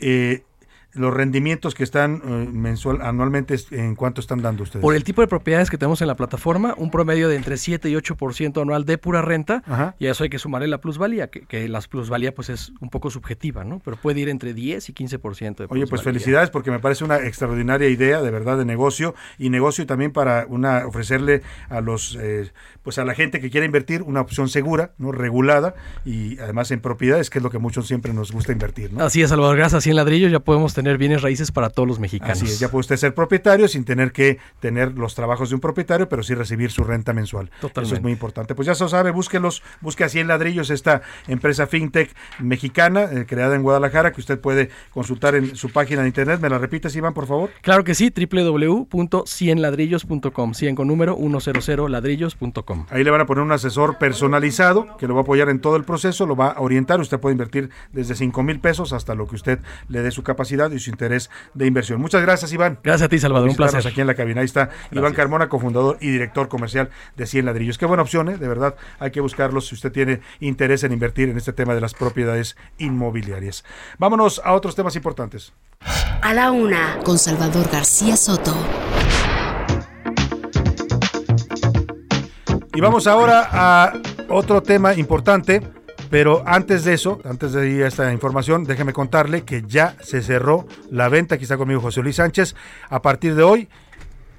Eh, 0.00 0.42
los 0.94 1.12
rendimientos 1.14 1.74
que 1.74 1.84
están 1.84 2.22
eh, 2.24 2.48
mensual, 2.52 3.00
anualmente, 3.02 3.56
¿en 3.70 3.94
cuánto 3.94 4.20
están 4.20 4.42
dando 4.42 4.62
ustedes? 4.62 4.82
Por 4.82 4.94
el 4.94 5.04
tipo 5.04 5.20
de 5.22 5.28
propiedades 5.28 5.70
que 5.70 5.78
tenemos 5.78 6.00
en 6.02 6.08
la 6.08 6.16
plataforma, 6.16 6.74
un 6.76 6.90
promedio 6.90 7.28
de 7.28 7.36
entre 7.36 7.56
7 7.56 7.88
y 7.88 7.94
8% 7.94 8.60
anual 8.60 8.84
de 8.84 8.98
pura 8.98 9.22
renta, 9.22 9.62
Ajá. 9.66 9.94
y 9.98 10.06
a 10.06 10.10
eso 10.10 10.24
hay 10.24 10.30
que 10.30 10.38
sumarle 10.38 10.68
la 10.68 10.78
plusvalía, 10.78 11.28
que, 11.28 11.42
que 11.42 11.68
la 11.68 11.80
plusvalía 11.80 12.34
pues 12.34 12.50
es 12.50 12.72
un 12.80 12.90
poco 12.90 13.10
subjetiva, 13.10 13.64
¿no? 13.64 13.80
Pero 13.84 13.96
puede 13.96 14.20
ir 14.20 14.28
entre 14.28 14.54
10 14.54 14.88
y 14.88 14.92
15% 14.92 15.56
de 15.56 15.64
Oye, 15.64 15.80
pues 15.86 15.88
plusvalía. 15.88 16.04
felicidades 16.04 16.50
porque 16.50 16.70
me 16.70 16.78
parece 16.78 17.04
una 17.04 17.18
extraordinaria 17.18 17.88
idea 17.88 18.20
de 18.20 18.30
verdad 18.30 18.58
de 18.58 18.64
negocio 18.64 19.14
y 19.38 19.50
negocio 19.50 19.86
también 19.86 20.12
para 20.12 20.46
una 20.48 20.86
ofrecerle 20.86 21.42
a 21.68 21.80
los 21.80 22.18
eh, 22.20 22.50
pues 22.82 22.98
a 22.98 23.04
la 23.04 23.14
gente 23.14 23.40
que 23.40 23.50
quiera 23.50 23.64
invertir 23.64 24.02
una 24.02 24.20
opción 24.20 24.48
segura, 24.48 24.92
no 24.98 25.12
regulada 25.12 25.74
y 26.04 26.38
además 26.38 26.70
en 26.70 26.80
propiedades 26.80 27.30
que 27.30 27.38
es 27.38 27.42
lo 27.42 27.50
que 27.50 27.58
muchos 27.58 27.86
siempre 27.86 28.12
nos 28.12 28.32
gusta 28.32 28.52
invertir, 28.52 28.92
¿no? 28.92 29.04
Así 29.04 29.22
es, 29.22 29.30
Salvador, 29.30 29.56
gracias. 29.56 29.78
Así 29.78 29.90
en 29.90 29.96
ladrillos 29.96 30.30
ya 30.30 30.40
podemos 30.40 30.74
tener 30.74 30.81
bienes 30.98 31.22
raíces 31.22 31.52
para 31.52 31.70
todos 31.70 31.88
los 31.88 31.98
mexicanos. 31.98 32.42
Así 32.42 32.46
es, 32.46 32.58
ya 32.58 32.70
puede 32.70 32.80
usted 32.80 32.96
ser 32.96 33.14
propietario 33.14 33.68
sin 33.68 33.84
tener 33.84 34.12
que 34.12 34.38
tener 34.60 34.98
los 34.98 35.14
trabajos 35.14 35.48
de 35.48 35.54
un 35.56 35.60
propietario, 35.60 36.08
pero 36.08 36.22
sí 36.22 36.34
recibir 36.34 36.70
su 36.70 36.84
renta 36.84 37.12
mensual. 37.12 37.46
Eso 37.46 37.68
Totalmente. 37.68 37.96
es 37.96 38.02
muy 38.02 38.12
importante. 38.12 38.54
Pues 38.54 38.66
ya 38.66 38.74
se 38.74 38.88
sabe, 38.88 39.10
búsquelos, 39.10 39.62
busque 39.80 40.04
así 40.04 40.20
en 40.20 40.28
ladrillos 40.28 40.70
esta 40.70 41.02
empresa 41.28 41.66
fintech 41.66 42.14
mexicana 42.38 43.04
eh, 43.04 43.26
creada 43.26 43.56
en 43.56 43.62
Guadalajara 43.62 44.12
que 44.12 44.20
usted 44.20 44.38
puede 44.40 44.70
consultar 44.90 45.34
en 45.34 45.56
su 45.56 45.70
página 45.70 46.02
de 46.02 46.08
internet. 46.08 46.40
¿Me 46.40 46.48
la 46.48 46.58
repites, 46.58 46.94
Iván, 46.96 47.14
por 47.14 47.26
favor? 47.26 47.50
Claro 47.62 47.84
que 47.84 47.94
sí, 47.94 48.12
www.cienladrillos.com, 48.14 50.54
100 50.54 50.74
con 50.74 50.88
número 50.88 51.16
100ladrillos.com. 51.16 52.86
Ahí 52.90 53.04
le 53.04 53.10
van 53.10 53.20
a 53.20 53.26
poner 53.26 53.44
un 53.44 53.52
asesor 53.52 53.98
personalizado 53.98 54.96
que 54.96 55.06
lo 55.06 55.14
va 55.14 55.20
a 55.20 55.22
apoyar 55.22 55.48
en 55.48 55.60
todo 55.60 55.76
el 55.76 55.84
proceso, 55.84 56.26
lo 56.26 56.36
va 56.36 56.48
a 56.48 56.60
orientar. 56.60 57.00
Usted 57.00 57.20
puede 57.20 57.32
invertir 57.32 57.70
desde 57.92 58.14
5 58.14 58.42
mil 58.42 58.60
pesos 58.60 58.92
hasta 58.92 59.14
lo 59.14 59.26
que 59.26 59.36
usted 59.36 59.60
le 59.88 60.02
dé 60.02 60.10
su 60.10 60.22
capacidad 60.22 60.71
y 60.74 60.78
su 60.78 60.90
interés 60.90 61.30
de 61.54 61.66
inversión. 61.66 62.00
Muchas 62.00 62.22
gracias, 62.22 62.52
Iván. 62.52 62.78
Gracias 62.82 63.06
a 63.06 63.08
ti, 63.08 63.18
Salvador, 63.18 63.48
un 63.48 63.56
placer. 63.56 63.86
aquí 63.86 64.00
en 64.00 64.06
la 64.06 64.14
cabina. 64.14 64.40
Ahí 64.40 64.46
está 64.46 64.70
Iván 64.90 65.14
Carmona, 65.14 65.48
cofundador 65.48 65.98
y 66.00 66.10
director 66.10 66.48
comercial 66.48 66.90
de 67.16 67.26
100 67.26 67.46
Ladrillos. 67.46 67.78
Qué 67.78 67.86
buena 67.86 68.02
opción, 68.02 68.28
¿eh? 68.28 68.36
de 68.36 68.48
verdad. 68.48 68.76
Hay 68.98 69.10
que 69.10 69.20
buscarlos 69.20 69.68
si 69.68 69.74
usted 69.74 69.92
tiene 69.92 70.20
interés 70.40 70.84
en 70.84 70.92
invertir 70.92 71.28
en 71.28 71.36
este 71.36 71.52
tema 71.52 71.74
de 71.74 71.80
las 71.80 71.94
propiedades 71.94 72.56
inmobiliarias. 72.78 73.64
Vámonos 73.98 74.40
a 74.44 74.52
otros 74.52 74.74
temas 74.74 74.96
importantes. 74.96 75.52
A 76.22 76.34
la 76.34 76.50
una, 76.52 76.98
con 77.04 77.18
Salvador 77.18 77.68
García 77.70 78.16
Soto. 78.16 78.54
Y 82.74 82.80
vamos 82.80 83.06
ahora 83.06 83.48
a 83.52 83.92
otro 84.28 84.62
tema 84.62 84.94
importante, 84.94 85.60
pero 86.12 86.42
antes 86.44 86.84
de 86.84 86.92
eso, 86.92 87.22
antes 87.24 87.54
de 87.54 87.70
ir 87.70 87.84
a 87.84 87.88
esta 87.88 88.12
información, 88.12 88.64
déjeme 88.64 88.92
contarle 88.92 89.44
que 89.44 89.62
ya 89.66 89.96
se 90.02 90.20
cerró 90.20 90.66
la 90.90 91.08
venta. 91.08 91.36
Aquí 91.36 91.44
está 91.44 91.56
conmigo 91.56 91.80
José 91.80 92.02
Luis 92.02 92.16
Sánchez. 92.16 92.54
A 92.90 93.00
partir 93.00 93.34
de 93.34 93.42
hoy, 93.42 93.70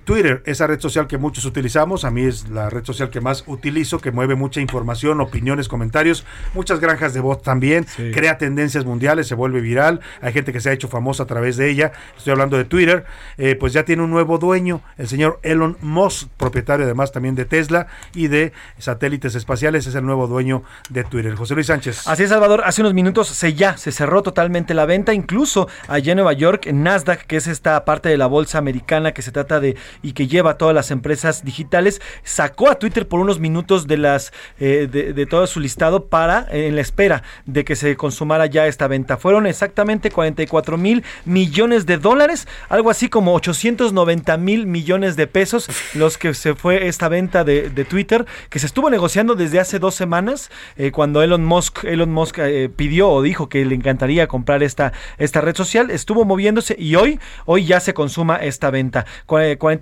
Twitter, 0.03 0.43
esa 0.45 0.67
red 0.67 0.79
social 0.79 1.07
que 1.07 1.17
muchos 1.17 1.45
utilizamos, 1.45 2.05
a 2.05 2.11
mí 2.11 2.23
es 2.23 2.49
la 2.49 2.69
red 2.69 2.83
social 2.83 3.09
que 3.09 3.21
más 3.21 3.43
utilizo, 3.47 3.99
que 3.99 4.11
mueve 4.11 4.35
mucha 4.35 4.61
información, 4.61 5.21
opiniones, 5.21 5.67
comentarios, 5.67 6.25
muchas 6.53 6.79
granjas 6.79 7.13
de 7.13 7.19
voz 7.19 7.41
también, 7.41 7.85
crea 8.13 8.37
tendencias 8.37 8.85
mundiales, 8.85 9.27
se 9.27 9.35
vuelve 9.35 9.61
viral, 9.61 10.01
hay 10.21 10.33
gente 10.33 10.53
que 10.53 10.59
se 10.59 10.69
ha 10.69 10.73
hecho 10.73 10.87
famosa 10.87 11.23
a 11.23 11.25
través 11.27 11.57
de 11.57 11.69
ella, 11.69 11.91
estoy 12.17 12.31
hablando 12.31 12.57
de 12.57 12.65
Twitter, 12.65 13.05
eh, 13.37 13.55
pues 13.55 13.73
ya 13.73 13.83
tiene 13.83 14.03
un 14.03 14.09
nuevo 14.09 14.37
dueño, 14.37 14.81
el 14.97 15.07
señor 15.07 15.39
Elon 15.43 15.77
Musk, 15.81 16.29
propietario 16.37 16.85
además 16.85 17.11
también 17.11 17.35
de 17.35 17.45
Tesla 17.45 17.87
y 18.13 18.27
de 18.27 18.53
satélites 18.77 19.35
espaciales, 19.35 19.87
es 19.87 19.95
el 19.95 20.05
nuevo 20.05 20.27
dueño 20.27 20.63
de 20.89 21.03
Twitter. 21.03 21.35
José 21.35 21.55
Luis 21.55 21.67
Sánchez. 21.67 22.07
Así 22.07 22.23
es, 22.23 22.29
Salvador. 22.29 22.63
Hace 22.65 22.81
unos 22.81 22.93
minutos 22.93 23.27
se 23.27 23.53
ya 23.53 23.77
se 23.77 23.91
cerró 23.91 24.21
totalmente 24.21 24.73
la 24.73 24.85
venta, 24.85 25.13
incluso 25.13 25.67
allá 25.87 26.11
en 26.11 26.17
Nueva 26.17 26.33
York, 26.33 26.67
en 26.67 26.83
Nasdaq, 26.83 27.25
que 27.25 27.37
es 27.37 27.47
esta 27.47 27.83
parte 27.85 28.09
de 28.09 28.17
la 28.17 28.27
bolsa 28.27 28.57
americana 28.57 29.13
que 29.13 29.21
se 29.21 29.31
trata 29.31 29.59
de 29.59 29.75
y 30.01 30.13
que 30.13 30.27
lleva 30.27 30.51
a 30.51 30.57
todas 30.57 30.75
las 30.75 30.91
empresas 30.91 31.43
digitales, 31.43 32.01
sacó 32.23 32.69
a 32.69 32.75
Twitter 32.75 33.07
por 33.07 33.19
unos 33.19 33.39
minutos 33.39 33.87
de 33.87 33.97
las 33.97 34.33
eh, 34.59 34.87
de, 34.91 35.25
todo 35.25 35.47
su 35.47 35.59
listado 35.59 36.05
para 36.05 36.47
eh, 36.51 36.67
en 36.67 36.75
la 36.75 36.81
espera 36.81 37.23
de 37.45 37.63
que 37.65 37.75
se 37.75 37.95
consumara 37.95 38.45
ya 38.45 38.67
esta 38.67 38.87
venta. 38.87 39.17
Fueron 39.17 39.47
exactamente 39.47 40.11
44 40.11 40.77
mil 40.77 41.03
millones 41.25 41.85
de 41.85 41.97
dólares, 41.97 42.47
algo 42.69 42.89
así 42.89 43.09
como 43.09 43.33
890 43.33 44.37
mil 44.37 44.67
millones 44.67 45.15
de 45.15 45.27
pesos 45.27 45.69
los 45.93 46.17
que 46.17 46.33
se 46.33 46.55
fue 46.55 46.87
esta 46.87 47.09
venta 47.09 47.43
de, 47.43 47.69
Twitter, 47.83 48.25
que 48.49 48.59
se 48.59 48.65
estuvo 48.65 48.89
negociando 48.89 49.35
desde 49.35 49.59
hace 49.59 49.77
dos 49.77 49.95
semanas 49.95 50.49
eh, 50.77 50.91
cuando 50.91 51.21
Elon 51.21 51.43
Musk, 51.43 51.83
Elon 51.83 52.11
Musk 52.11 52.39
pidió 52.75 53.09
o 53.09 53.21
dijo 53.21 53.49
que 53.49 53.65
le 53.65 53.75
encantaría 53.75 54.27
comprar 54.27 54.63
esta, 54.63 54.93
esta 55.17 55.41
red 55.41 55.55
social, 55.55 55.91
estuvo 55.91 56.23
moviéndose 56.25 56.75
y 56.79 56.95
hoy, 56.95 57.19
hoy 57.45 57.65
ya 57.65 57.79
se 57.79 57.93
consuma 57.93 58.37
esta 58.37 58.69
venta. 58.69 59.05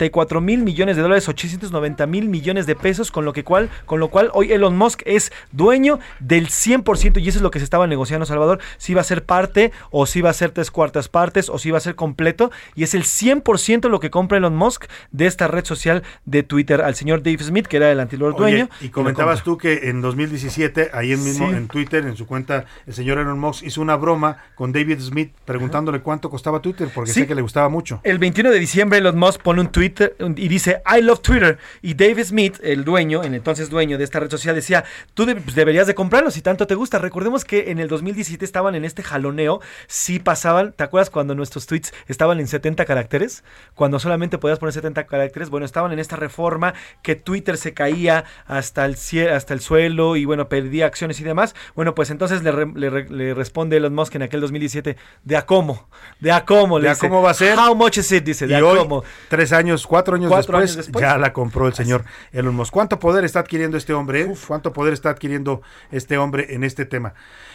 194 0.02 0.40
mil 0.40 0.62
millones 0.62 0.96
de 0.96 1.02
dólares, 1.02 1.28
890 1.28 2.06
mil 2.06 2.28
millones 2.28 2.66
de 2.66 2.74
pesos, 2.74 3.10
con 3.10 3.24
lo, 3.24 3.32
que 3.32 3.44
cual, 3.44 3.70
con 3.86 4.00
lo 4.00 4.08
cual 4.08 4.30
hoy 4.32 4.52
Elon 4.52 4.76
Musk 4.76 5.02
es 5.04 5.32
dueño 5.52 6.00
del 6.20 6.48
100% 6.48 7.22
y 7.22 7.28
eso 7.28 7.38
es 7.38 7.42
lo 7.42 7.50
que 7.50 7.58
se 7.58 7.64
estaba 7.64 7.86
negociando, 7.86 8.26
Salvador, 8.26 8.58
si 8.78 8.94
va 8.94 9.02
a 9.02 9.04
ser 9.04 9.24
parte 9.24 9.72
o 9.90 10.06
si 10.06 10.20
va 10.20 10.30
a 10.30 10.34
ser 10.34 10.50
tres 10.50 10.70
cuartas 10.70 11.08
partes 11.08 11.48
o 11.48 11.58
si 11.58 11.70
va 11.70 11.78
a 11.78 11.80
ser 11.80 11.94
completo 11.94 12.50
y 12.74 12.82
es 12.82 12.94
el 12.94 13.04
100% 13.04 13.88
lo 13.88 14.00
que 14.00 14.10
compra 14.10 14.38
Elon 14.38 14.56
Musk 14.56 14.86
de 15.10 15.26
esta 15.26 15.48
red 15.48 15.64
social 15.64 16.02
de 16.24 16.42
Twitter 16.42 16.80
al 16.80 16.94
señor 16.94 17.22
Dave 17.22 17.38
Smith, 17.38 17.66
que 17.66 17.76
era 17.76 17.90
el 17.92 18.00
anterior 18.00 18.36
dueño. 18.36 18.68
Y 18.80 18.88
comentabas 18.88 19.42
tú 19.42 19.58
que 19.58 19.88
en 19.88 20.00
2017, 20.00 20.90
ahí 20.92 21.12
en 21.12 21.22
mismo 21.22 21.50
en 21.50 21.68
Twitter, 21.68 22.04
en 22.06 22.16
su 22.16 22.26
cuenta, 22.26 22.64
el 22.86 22.94
señor 22.94 23.18
Elon 23.18 23.38
Musk 23.38 23.64
hizo 23.64 23.80
una 23.80 23.96
broma 23.96 24.38
con 24.54 24.72
David 24.72 25.00
Smith 25.00 25.32
preguntándole 25.44 26.00
cuánto 26.00 26.30
costaba 26.30 26.60
Twitter, 26.60 26.88
porque 26.94 27.12
sé 27.12 27.26
que 27.26 27.34
le 27.34 27.42
gustaba 27.42 27.68
mucho. 27.68 28.00
El 28.02 28.18
21 28.18 28.50
de 28.50 28.58
diciembre 28.58 28.98
Elon 28.98 29.18
Musk 29.18 29.42
pone 29.42 29.60
un 29.60 29.68
tweet 29.68 29.91
y 30.36 30.48
dice 30.48 30.82
I 30.86 31.02
love 31.02 31.20
Twitter 31.20 31.58
y 31.82 31.94
Dave 31.94 32.24
Smith, 32.24 32.58
el 32.62 32.84
dueño, 32.84 33.22
el 33.22 33.34
entonces 33.34 33.70
dueño 33.70 33.98
de 33.98 34.04
esta 34.04 34.20
red 34.20 34.30
social 34.30 34.54
decía, 34.54 34.84
tú 35.14 35.26
de- 35.26 35.36
pues, 35.36 35.54
deberías 35.54 35.86
de 35.86 35.94
comprarlo 35.94 36.30
si 36.30 36.42
tanto 36.42 36.66
te 36.66 36.74
gusta. 36.74 36.98
Recordemos 36.98 37.44
que 37.44 37.70
en 37.70 37.78
el 37.78 37.88
2017 37.88 38.44
estaban 38.44 38.74
en 38.74 38.84
este 38.84 39.02
jaloneo, 39.02 39.60
sí 39.86 40.18
pasaban, 40.18 40.72
¿te 40.72 40.84
acuerdas 40.84 41.10
cuando 41.10 41.34
nuestros 41.34 41.66
tweets 41.66 41.92
estaban 42.08 42.40
en 42.40 42.46
70 42.46 42.84
caracteres? 42.84 43.44
Cuando 43.74 43.98
solamente 43.98 44.38
podías 44.38 44.58
poner 44.58 44.72
70 44.72 45.06
caracteres, 45.06 45.50
bueno, 45.50 45.66
estaban 45.66 45.92
en 45.92 45.98
esta 45.98 46.16
reforma 46.16 46.74
que 47.02 47.14
Twitter 47.16 47.56
se 47.56 47.74
caía 47.74 48.24
hasta 48.46 48.84
el 48.86 48.96
hasta 49.32 49.52
el 49.54 49.60
suelo 49.60 50.16
y 50.16 50.24
bueno, 50.24 50.48
perdía 50.48 50.86
acciones 50.86 51.20
y 51.20 51.24
demás. 51.24 51.54
Bueno, 51.74 51.94
pues 51.94 52.10
entonces 52.10 52.42
le, 52.42 52.52
re- 52.52 52.72
le 52.74 52.88
re- 52.90 53.10
le 53.10 53.34
responde 53.34 53.76
Elon 53.76 53.94
Musk 53.94 54.14
en 54.14 54.22
aquel 54.22 54.40
2017, 54.40 54.96
de 55.24 55.36
a 55.36 55.44
cómo, 55.44 55.88
de 56.20 56.30
a 56.32 56.44
cómo, 56.44 56.78
le 56.78 56.84
¿De 56.84 56.90
a 56.90 56.94
dice, 56.94 57.08
cómo 57.08 57.20
va 57.22 57.30
a 57.30 57.34
ser? 57.34 57.58
How 57.58 57.74
much 57.74 57.98
is 57.98 58.12
it? 58.12 58.24
Dice, 58.24 58.46
de 58.46 58.52
y 58.52 58.56
a 58.56 58.64
hoy, 58.64 58.78
cómo. 58.78 59.02
tres 59.28 59.52
años, 59.52 59.81
cuatro 59.86 60.16
años, 60.16 60.28
Cuatro 60.28 60.58
después, 60.58 60.72
años 60.76 60.86
después. 60.86 61.02
ya 61.02 61.18
la 61.18 61.32
compró 61.32 61.66
el 61.66 61.74
señor 61.74 62.04
Elon 62.32 62.54
Musk. 62.54 62.72
¿Cuánto 62.72 62.98
poder 62.98 63.24
está 63.24 63.40
adquiriendo 63.40 63.76
este 63.76 63.92
hombre? 63.94 64.32
¿Cuánto 64.46 64.72
poder 64.72 64.92
está 64.92 65.10
adquiriendo 65.10 65.62
este 65.90 66.18
hombre 66.18 66.54
en 66.54 66.64
este 66.64 66.84
tema? 66.84 67.14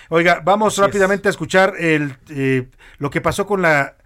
Oiga, 0.09 0.41
vamos 0.43 0.73
Así 0.73 0.81
es. 0.81 0.87
rápidamente 0.87 1.27
a 1.27 1.31
escuchar 1.31 1.73
el, 1.77 2.15
eh, 2.29 2.69
lo 2.97 3.09
que 3.09 3.19
pasó 3.19 3.45
con 3.45 3.61
la 3.61 3.96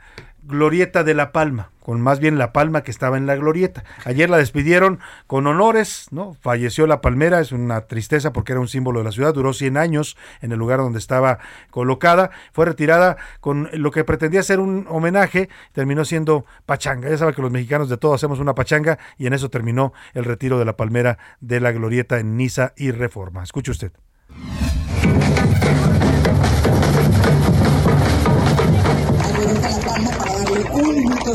Glorieta 0.43 1.03
de 1.03 1.13
la 1.13 1.31
Palma, 1.31 1.69
con 1.81 2.01
más 2.01 2.19
bien 2.19 2.37
la 2.37 2.53
palma 2.53 2.83
que 2.83 2.91
estaba 2.91 3.17
en 3.17 3.25
la 3.25 3.35
glorieta. 3.35 3.83
Ayer 4.05 4.29
la 4.29 4.37
despidieron 4.37 4.99
con 5.27 5.47
honores, 5.47 6.07
¿no? 6.11 6.35
Falleció 6.41 6.87
la 6.87 7.01
palmera, 7.01 7.39
es 7.39 7.51
una 7.51 7.81
tristeza 7.81 8.33
porque 8.33 8.53
era 8.53 8.61
un 8.61 8.67
símbolo 8.67 8.99
de 8.99 9.05
la 9.05 9.11
ciudad, 9.11 9.33
duró 9.33 9.53
100 9.53 9.77
años 9.77 10.17
en 10.41 10.51
el 10.51 10.59
lugar 10.59 10.79
donde 10.79 10.99
estaba 10.99 11.39
colocada, 11.69 12.31
fue 12.53 12.65
retirada 12.65 13.17
con 13.39 13.69
lo 13.73 13.91
que 13.91 14.03
pretendía 14.03 14.43
ser 14.43 14.59
un 14.59 14.85
homenaje, 14.89 15.49
terminó 15.73 16.05
siendo 16.05 16.45
pachanga. 16.65 17.09
Ya 17.09 17.17
sabe 17.17 17.33
que 17.33 17.41
los 17.41 17.51
mexicanos 17.51 17.89
de 17.89 17.97
todo 17.97 18.13
hacemos 18.13 18.39
una 18.39 18.55
pachanga 18.55 18.99
y 19.17 19.27
en 19.27 19.33
eso 19.33 19.49
terminó 19.49 19.93
el 20.13 20.25
retiro 20.25 20.59
de 20.59 20.65
la 20.65 20.77
palmera 20.77 21.17
de 21.39 21.59
la 21.59 21.71
glorieta 21.71 22.19
en 22.19 22.37
Niza 22.37 22.73
y 22.77 22.91
Reforma. 22.91 23.43
Escuche 23.43 23.71
usted. 23.71 23.91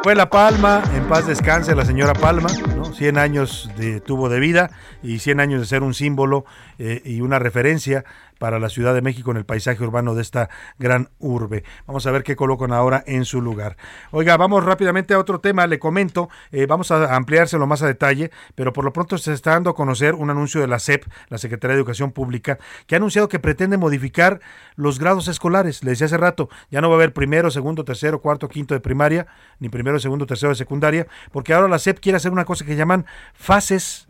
Fue 0.02 0.16
La 0.16 0.30
Palma, 0.30 0.82
en 0.96 1.10
paz 1.10 1.28
descanse 1.28 1.76
la 1.76 1.84
señora 1.84 2.14
Palma, 2.14 2.48
¿no? 2.74 2.86
100 2.86 3.18
años 3.18 3.70
de, 3.76 4.00
tuvo 4.00 4.30
de 4.30 4.40
vida 4.40 4.72
y 5.04 5.20
100 5.20 5.42
años 5.42 5.60
de 5.60 5.68
ser 5.68 5.84
un 5.84 5.94
símbolo 5.94 6.46
eh, 6.78 7.02
y 7.04 7.20
una 7.20 7.38
referencia 7.38 8.06
para 8.40 8.58
la 8.58 8.70
Ciudad 8.70 8.96
de 8.96 9.04
México 9.04 9.30
en 9.30 9.38
el 9.38 9.46
paisaje 9.46 9.84
urbano 9.84 10.16
de 10.16 10.24
esta 10.24 10.50
gran 10.80 11.10
urbe. 11.20 11.64
Vamos 11.86 12.08
a 12.08 12.12
ver 12.12 12.24
qué 12.24 12.36
colocan 12.36 12.74
ahora 12.74 13.04
en 13.06 13.26
su 13.26 13.42
lugar. 13.42 13.78
Oiga, 14.10 14.36
vamos 14.38 14.64
rápidamente 14.64 15.14
a 15.14 15.20
otro 15.20 15.40
tema, 15.40 15.68
le 15.68 15.78
comento, 15.78 16.30
eh, 16.52 16.66
vamos 16.66 16.90
a 16.90 17.16
ampliárselo 17.16 17.68
más 17.68 17.84
a 17.84 17.88
detalle, 17.88 18.32
pero 18.56 18.74
por 18.74 18.84
lo 18.84 18.94
pronto 18.94 19.18
se 19.18 19.34
está 19.34 19.52
dando 19.52 19.70
a 19.70 19.76
conocer 19.76 20.16
un 20.16 20.30
anuncio 20.30 20.62
de 20.62 20.68
la 20.68 20.80
SEP, 20.80 21.06
la 21.28 21.38
Secretaría 21.38 21.76
de 21.76 21.82
Educación 21.82 22.12
Pública, 22.12 22.58
que 22.88 22.96
ha 22.96 22.98
anunciado 22.98 23.30
que 23.30 23.40
pretende 23.40 23.78
modificar 23.78 24.40
los 24.76 24.98
grados 24.98 25.28
escolares. 25.28 25.84
Le 25.84 25.92
decía 25.92 26.06
hace 26.08 26.18
rato, 26.18 26.50
ya 26.72 26.82
no 26.82 26.90
va 26.90 26.96
a 26.96 26.98
haber 26.98 27.14
primero, 27.14 27.52
segundo, 27.52 27.84
tercero, 27.84 28.22
cuarto, 28.22 28.48
quinto 28.48 28.74
de 28.74 28.80
primaria, 28.80 29.28
ni 29.60 29.70
primero, 29.70 30.00
segundo, 30.00 30.26
tercero 30.26 30.50
de 30.50 30.56
secundaria, 30.56 31.08
porque 31.32 31.54
ahora 31.54 31.68
la 31.68 31.80
SEP 31.80 32.00
quiere 32.00 32.18
hacer 32.18 32.32
una 32.32 32.46
cosa 32.46 32.66
que 32.66 32.76
llaman 32.76 33.06
fases 33.34 34.09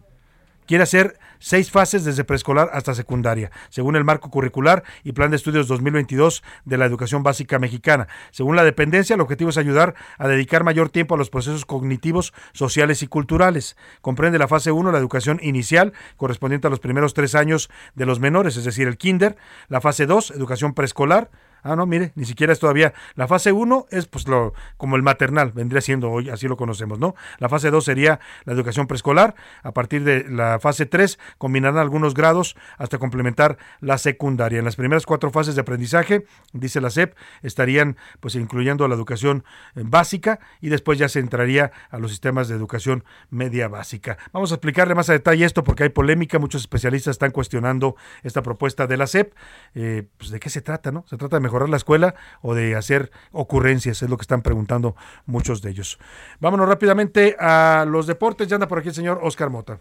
quiere 0.69 0.83
hacer 0.83 1.17
seis 1.39 1.71
fases 1.71 2.05
desde 2.05 2.23
preescolar 2.23 2.69
hasta 2.73 2.93
secundaria, 2.93 3.49
según 3.69 3.95
el 3.95 4.03
marco 4.03 4.29
curricular 4.29 4.83
y 5.03 5.13
plan 5.13 5.31
de 5.31 5.37
estudios 5.37 5.67
2022 5.67 6.43
de 6.63 6.77
la 6.77 6.85
educación 6.85 7.23
básica 7.23 7.57
mexicana. 7.57 8.07
Según 8.29 8.55
la 8.55 8.63
dependencia, 8.63 9.15
el 9.15 9.21
objetivo 9.21 9.49
es 9.49 9.57
ayudar 9.57 9.95
a 10.19 10.27
dedicar 10.27 10.63
mayor 10.63 10.91
tiempo 10.91 11.15
a 11.15 11.17
los 11.17 11.31
procesos 11.31 11.65
cognitivos, 11.65 12.33
sociales 12.53 13.01
y 13.01 13.07
culturales. 13.07 13.77
Comprende 14.01 14.37
la 14.37 14.47
fase 14.47 14.71
1, 14.71 14.91
la 14.91 14.99
educación 14.99 15.39
inicial, 15.41 15.91
correspondiente 16.17 16.67
a 16.67 16.69
los 16.69 16.79
primeros 16.79 17.15
tres 17.15 17.33
años 17.33 17.71
de 17.95 18.05
los 18.05 18.19
menores, 18.19 18.55
es 18.55 18.63
decir, 18.63 18.87
el 18.87 18.97
kinder. 18.97 19.37
La 19.69 19.81
fase 19.81 20.05
2, 20.05 20.29
educación 20.29 20.75
preescolar, 20.75 21.31
Ah, 21.63 21.75
no, 21.75 21.85
mire, 21.85 22.11
ni 22.15 22.25
siquiera 22.25 22.53
es 22.53 22.59
todavía. 22.59 22.93
La 23.15 23.27
fase 23.27 23.51
1 23.51 23.87
es 23.91 24.07
pues 24.07 24.27
lo 24.27 24.53
como 24.77 24.95
el 24.95 25.03
maternal, 25.03 25.51
vendría 25.51 25.81
siendo 25.81 26.09
hoy, 26.09 26.29
así 26.29 26.47
lo 26.47 26.57
conocemos, 26.57 26.99
¿no? 26.99 27.15
La 27.37 27.49
fase 27.49 27.71
2 27.71 27.83
sería 27.83 28.19
la 28.45 28.53
educación 28.53 28.87
preescolar. 28.87 29.35
A 29.63 29.71
partir 29.71 30.03
de 30.03 30.25
la 30.29 30.59
fase 30.59 30.85
3 30.85 31.19
combinarán 31.37 31.77
algunos 31.77 32.13
grados 32.13 32.55
hasta 32.77 32.97
complementar 32.97 33.57
la 33.79 33.97
secundaria. 33.97 34.59
En 34.59 34.65
las 34.65 34.75
primeras 34.75 35.05
cuatro 35.05 35.31
fases 35.31 35.55
de 35.55 35.61
aprendizaje, 35.61 36.25
dice 36.53 36.81
la 36.81 36.89
SEP, 36.89 37.15
estarían 37.41 37.97
pues 38.19 38.35
incluyendo 38.35 38.87
la 38.87 38.95
educación 38.95 39.43
eh, 39.75 39.83
básica 39.85 40.39
y 40.61 40.69
después 40.69 40.97
ya 40.99 41.09
se 41.09 41.19
entraría 41.19 41.71
a 41.89 41.99
los 41.99 42.11
sistemas 42.11 42.47
de 42.47 42.55
educación 42.55 43.03
media 43.29 43.67
básica. 43.67 44.17
Vamos 44.31 44.51
a 44.51 44.55
explicarle 44.55 44.95
más 44.95 45.09
a 45.09 45.13
detalle 45.13 45.45
esto 45.45 45.63
porque 45.63 45.83
hay 45.83 45.89
polémica, 45.89 46.39
muchos 46.39 46.61
especialistas 46.61 47.11
están 47.13 47.31
cuestionando 47.31 47.95
esta 48.23 48.41
propuesta 48.41 48.87
de 48.87 48.97
la 48.97 49.07
SEP. 49.07 49.33
Eh, 49.75 50.07
pues 50.17 50.31
de 50.31 50.39
qué 50.39 50.49
se 50.49 50.61
trata, 50.61 50.91
¿no? 50.91 51.05
Se 51.07 51.17
trata 51.17 51.37
de 51.37 51.41
mejorar 51.49 51.69
la 51.69 51.77
escuela 51.77 52.13
o 52.41 52.53
de 52.53 52.75
hacer 52.75 53.11
ocurrencias, 53.31 54.03
es 54.03 54.09
lo 54.09 54.17
que 54.17 54.21
están 54.21 54.43
preguntando 54.43 54.95
muchos 55.25 55.61
de 55.63 55.71
ellos. 55.71 55.97
Vámonos 56.39 56.69
rápidamente 56.69 57.35
a 57.39 57.85
los 57.87 58.05
deportes, 58.05 58.47
ya 58.47 58.55
anda 58.55 58.67
por 58.67 58.77
aquí 58.77 58.89
el 58.89 58.95
señor 58.95 59.19
Oscar 59.23 59.49
Mota. 59.49 59.79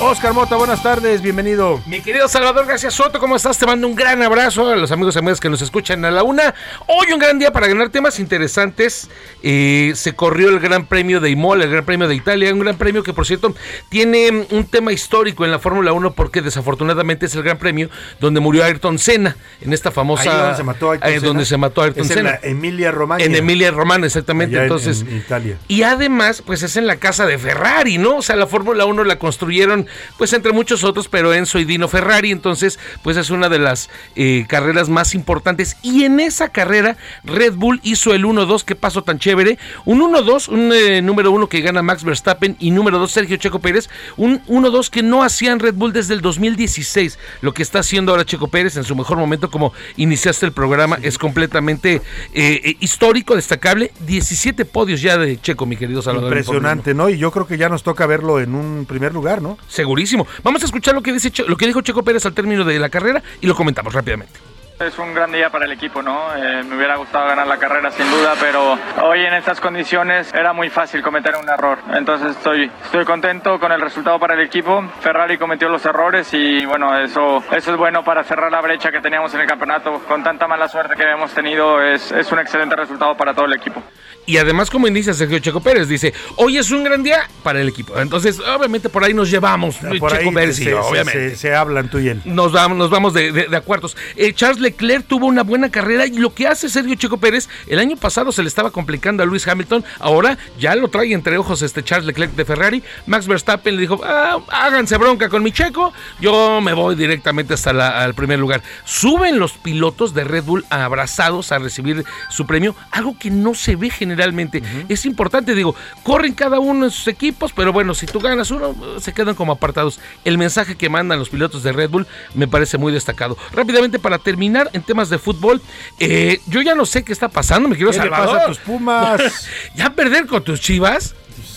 Oscar 0.00 0.32
Mota, 0.32 0.54
buenas 0.54 0.80
tardes, 0.80 1.22
bienvenido. 1.22 1.80
Mi 1.84 2.00
querido 2.00 2.28
Salvador 2.28 2.66
García 2.66 2.88
Soto, 2.88 3.18
¿cómo 3.18 3.34
estás? 3.34 3.58
Te 3.58 3.66
mando 3.66 3.84
un 3.88 3.96
gran 3.96 4.22
abrazo 4.22 4.70
a 4.70 4.76
los 4.76 4.92
amigos 4.92 5.16
y 5.16 5.18
amigas 5.18 5.40
que 5.40 5.50
nos 5.50 5.60
escuchan 5.60 6.04
a 6.04 6.12
la 6.12 6.22
una. 6.22 6.54
Hoy 6.86 7.12
un 7.12 7.18
gran 7.18 7.40
día 7.40 7.50
para 7.52 7.66
ganar 7.66 7.88
temas 7.88 8.20
interesantes. 8.20 9.10
Eh, 9.42 9.90
se 9.96 10.14
corrió 10.14 10.50
el 10.50 10.60
Gran 10.60 10.86
Premio 10.86 11.18
de 11.18 11.30
Imola, 11.30 11.64
el 11.64 11.70
Gran 11.72 11.84
Premio 11.84 12.06
de 12.06 12.14
Italia, 12.14 12.54
un 12.54 12.60
gran 12.60 12.76
premio 12.76 13.02
que 13.02 13.12
por 13.12 13.26
cierto 13.26 13.52
tiene 13.88 14.46
un 14.50 14.66
tema 14.66 14.92
histórico 14.92 15.44
en 15.44 15.50
la 15.50 15.58
Fórmula 15.58 15.92
1 15.92 16.12
porque 16.12 16.42
desafortunadamente 16.42 17.26
es 17.26 17.34
el 17.34 17.42
Gran 17.42 17.58
Premio 17.58 17.90
donde 18.20 18.38
murió 18.38 18.62
Ayrton 18.64 19.00
Senna 19.00 19.36
en 19.60 19.72
esta 19.72 19.90
famosa... 19.90 20.30
Ahí 20.30 20.38
donde 20.38 20.56
se 20.56 20.62
mató 20.62 20.90
Ayrton 20.92 21.08
eh, 21.10 21.14
Senna. 21.18 21.26
donde 21.26 21.44
se 21.44 21.56
mató 21.56 21.82
Ayrton 21.82 22.04
Es 22.04 22.10
en 22.12 22.24
la 22.24 22.38
Emilia 22.44 22.92
Romagna. 22.92 23.24
En 23.24 23.34
Emilia 23.34 23.72
Romana, 23.72 24.06
exactamente. 24.06 24.54
Allá 24.54 24.66
en- 24.66 24.72
Entonces, 24.72 25.00
en 25.02 25.16
Italia. 25.16 25.56
y 25.66 25.82
además, 25.82 26.40
pues 26.46 26.62
es 26.62 26.76
en 26.76 26.86
la 26.86 26.96
casa 26.96 27.26
de 27.26 27.36
Ferrari, 27.36 27.98
¿no? 27.98 28.18
O 28.18 28.22
sea, 28.22 28.36
la 28.36 28.46
Fórmula 28.46 28.84
1 28.84 29.02
la 29.02 29.18
construyeron, 29.18 29.87
pues 30.16 30.32
entre 30.32 30.52
muchos 30.52 30.84
otros, 30.84 31.08
pero 31.08 31.32
Enzo 31.32 31.58
y 31.58 31.64
Dino 31.64 31.88
Ferrari. 31.88 32.30
Entonces, 32.30 32.78
pues 33.02 33.16
es 33.16 33.30
una 33.30 33.48
de 33.48 33.58
las 33.58 33.90
eh, 34.16 34.46
carreras 34.48 34.88
más 34.88 35.14
importantes. 35.14 35.76
Y 35.82 36.04
en 36.04 36.20
esa 36.20 36.48
carrera, 36.50 36.96
Red 37.24 37.54
Bull 37.54 37.80
hizo 37.82 38.14
el 38.14 38.24
1-2, 38.24 38.64
qué 38.64 38.74
paso 38.74 39.02
tan 39.02 39.18
chévere. 39.18 39.58
Un 39.84 40.00
1-2, 40.00 40.48
un 40.48 40.72
eh, 40.72 41.02
número 41.02 41.30
1 41.32 41.48
que 41.48 41.60
gana 41.60 41.82
Max 41.82 42.04
Verstappen 42.04 42.56
y 42.58 42.70
número 42.70 42.98
2 42.98 43.10
Sergio 43.10 43.36
Checo 43.36 43.60
Pérez. 43.60 43.88
Un 44.16 44.44
1-2 44.46 44.90
que 44.90 45.02
no 45.02 45.22
hacían 45.22 45.60
Red 45.60 45.74
Bull 45.74 45.92
desde 45.92 46.14
el 46.14 46.20
2016. 46.20 47.18
Lo 47.40 47.54
que 47.54 47.62
está 47.62 47.80
haciendo 47.80 48.12
ahora 48.12 48.24
Checo 48.24 48.48
Pérez 48.48 48.76
en 48.76 48.84
su 48.84 48.94
mejor 48.96 49.18
momento, 49.18 49.50
como 49.50 49.72
iniciaste 49.96 50.46
el 50.46 50.52
programa, 50.52 50.98
es 51.02 51.18
completamente 51.18 52.02
eh, 52.34 52.76
histórico, 52.80 53.34
destacable. 53.34 53.92
17 54.06 54.64
podios 54.64 55.02
ya 55.02 55.18
de 55.18 55.40
Checo, 55.40 55.66
mi 55.66 55.76
querido 55.76 56.02
Salvador. 56.02 56.30
Impresionante, 56.30 56.94
¿no? 56.94 57.08
Y 57.08 57.18
yo 57.18 57.30
creo 57.30 57.46
que 57.46 57.58
ya 57.58 57.68
nos 57.68 57.82
toca 57.82 58.06
verlo 58.06 58.40
en 58.40 58.54
un 58.54 58.86
primer 58.86 59.12
lugar, 59.12 59.42
¿no? 59.42 59.58
Segurísimo. 59.78 60.26
Vamos 60.42 60.60
a 60.62 60.66
escuchar 60.66 60.92
lo 60.92 61.02
que, 61.02 61.12
dice 61.12 61.30
lo 61.46 61.56
que 61.56 61.64
dijo 61.64 61.80
Checo 61.82 62.02
Pérez 62.02 62.26
al 62.26 62.34
término 62.34 62.64
de 62.64 62.80
la 62.80 62.88
carrera 62.88 63.22
y 63.40 63.46
lo 63.46 63.54
comentamos 63.54 63.94
rápidamente. 63.94 64.40
Es 64.80 64.96
un 64.96 65.12
gran 65.12 65.32
día 65.32 65.50
para 65.50 65.64
el 65.64 65.72
equipo, 65.72 66.02
¿no? 66.02 66.32
Eh, 66.36 66.62
me 66.62 66.76
hubiera 66.76 66.94
gustado 66.94 67.26
ganar 67.26 67.48
la 67.48 67.56
carrera 67.58 67.90
sin 67.90 68.08
duda, 68.12 68.34
pero 68.40 68.78
hoy 69.02 69.22
en 69.24 69.34
estas 69.34 69.60
condiciones 69.60 70.32
era 70.32 70.52
muy 70.52 70.70
fácil 70.70 71.02
cometer 71.02 71.34
un 71.34 71.48
error. 71.48 71.78
Entonces 71.94 72.36
estoy, 72.36 72.70
estoy 72.84 73.04
contento 73.04 73.58
con 73.58 73.72
el 73.72 73.80
resultado 73.80 74.20
para 74.20 74.34
el 74.34 74.40
equipo. 74.40 74.84
Ferrari 75.00 75.36
cometió 75.36 75.68
los 75.68 75.84
errores 75.84 76.28
y 76.32 76.64
bueno, 76.64 76.96
eso, 76.96 77.42
eso 77.56 77.72
es 77.72 77.76
bueno 77.76 78.04
para 78.04 78.22
cerrar 78.22 78.52
la 78.52 78.60
brecha 78.60 78.92
que 78.92 79.00
teníamos 79.00 79.34
en 79.34 79.40
el 79.40 79.48
campeonato. 79.48 80.00
Con 80.06 80.22
tanta 80.22 80.46
mala 80.46 80.68
suerte 80.68 80.94
que 80.94 81.02
hemos 81.10 81.32
tenido, 81.32 81.82
es, 81.82 82.12
es 82.12 82.30
un 82.30 82.38
excelente 82.38 82.76
resultado 82.76 83.16
para 83.16 83.34
todo 83.34 83.46
el 83.46 83.54
equipo. 83.54 83.82
Y 84.26 84.36
además, 84.36 84.68
como 84.70 84.86
indica 84.86 85.14
Sergio 85.14 85.38
Checo 85.38 85.60
Pérez, 85.60 85.88
dice, 85.88 86.12
hoy 86.36 86.58
es 86.58 86.70
un 86.70 86.84
gran 86.84 87.02
día 87.02 87.26
para 87.42 87.62
el 87.62 87.68
equipo. 87.68 87.98
Entonces, 87.98 88.38
obviamente 88.40 88.90
por 88.90 89.02
ahí 89.02 89.14
nos 89.14 89.30
llevamos, 89.30 89.76
Por 89.98 90.12
Checo 90.12 90.28
ahí 90.28 90.34
Pérez 90.34 90.60
y 90.60 90.64
se, 90.64 90.70
yo, 90.70 90.82
se- 90.82 90.88
obviamente. 90.90 91.30
se- 91.30 91.36
se 91.36 91.54
hablan 91.56 91.88
tú 91.90 91.98
y 91.98 92.10
él. 92.10 92.20
Nos 92.26 92.52
vamos, 92.52 92.76
nos 92.76 92.90
vamos 92.90 93.14
de, 93.14 93.32
de- 93.32 93.46
de 93.48 93.56
acuerdos. 93.56 93.96
Eh, 94.16 94.34
Charles 94.34 94.60
Leclerc 94.68 95.06
tuvo 95.06 95.26
una 95.26 95.42
buena 95.44 95.70
carrera 95.70 96.06
y 96.06 96.18
lo 96.18 96.34
que 96.34 96.46
hace 96.46 96.68
Sergio 96.68 96.94
Checo 96.94 97.16
Pérez, 97.16 97.48
el 97.68 97.78
año 97.78 97.96
pasado 97.96 98.32
se 98.32 98.42
le 98.42 98.48
estaba 98.48 98.70
complicando 98.70 99.22
a 99.22 99.26
Luis 99.26 99.48
Hamilton, 99.48 99.82
ahora 99.98 100.36
ya 100.58 100.74
lo 100.76 100.88
trae 100.88 101.12
entre 101.14 101.38
ojos 101.38 101.62
este 101.62 101.82
Charles 101.82 102.06
Leclerc 102.06 102.32
de 102.34 102.44
Ferrari. 102.44 102.82
Max 103.06 103.26
Verstappen 103.26 103.74
le 103.76 103.80
dijo, 103.80 104.00
"Ah, 104.04 104.38
háganse 104.48 104.98
bronca 104.98 105.28
con 105.30 105.42
mi 105.42 105.52
Checo, 105.52 105.92
yo 106.20 106.60
me 106.60 106.74
voy 106.74 106.96
directamente 106.96 107.54
hasta 107.54 107.72
la- 107.72 108.04
al 108.04 108.12
primer 108.14 108.38
lugar. 108.38 108.62
Suben 108.84 109.38
los 109.38 109.52
pilotos 109.52 110.12
de 110.12 110.24
Red 110.24 110.44
Bull 110.44 110.66
abrazados 110.68 111.50
a 111.52 111.58
recibir 111.58 112.04
su 112.28 112.46
premio, 112.46 112.74
algo 112.90 113.16
que 113.18 113.30
no 113.30 113.54
se 113.54 113.76
ve 113.76 113.88
generalmente. 113.90 114.62
Es 114.90 115.06
importante, 115.06 115.54
digo, 115.54 115.74
corren 116.02 116.34
cada 116.34 116.58
uno 116.58 116.84
en 116.84 116.90
sus 116.90 117.08
equipos, 117.08 117.52
pero 117.54 117.72
bueno, 117.72 117.94
si 117.94 118.04
tú 118.06 118.20
ganas 118.20 118.50
uno, 118.50 118.74
se 119.00 119.12
quedan 119.14 119.34
como 119.34 119.52
apartados. 119.52 119.98
El 120.24 120.36
mensaje 120.36 120.76
que 120.76 120.88
mandan 120.90 121.18
los 121.18 121.30
pilotos 121.30 121.62
de 121.62 121.72
Red 121.72 121.90
Bull 121.90 122.06
me 122.34 122.46
parece 122.48 122.76
muy 122.76 122.92
destacado. 122.92 123.36
Rápidamente, 123.52 123.98
para 123.98 124.18
terminar, 124.18 124.57
en 124.72 124.82
temas 124.82 125.08
de 125.10 125.18
fútbol, 125.18 125.60
eh, 125.98 126.40
yo 126.46 126.60
ya 126.62 126.74
no 126.74 126.86
sé 126.86 127.04
qué 127.04 127.12
está 127.12 127.28
pasando, 127.28 127.68
me 127.68 127.76
quiero 127.76 127.90
¿Qué 127.90 127.98
le 127.98 128.02
Salvador. 128.02 128.34
pasa 128.34 128.44
a 128.44 128.48
tus 128.48 128.58
Pumas? 128.58 129.48
¿Ya 129.74 129.90
perder 129.90 130.26
con 130.26 130.42
tus 130.44 130.60
chivas? 130.60 131.14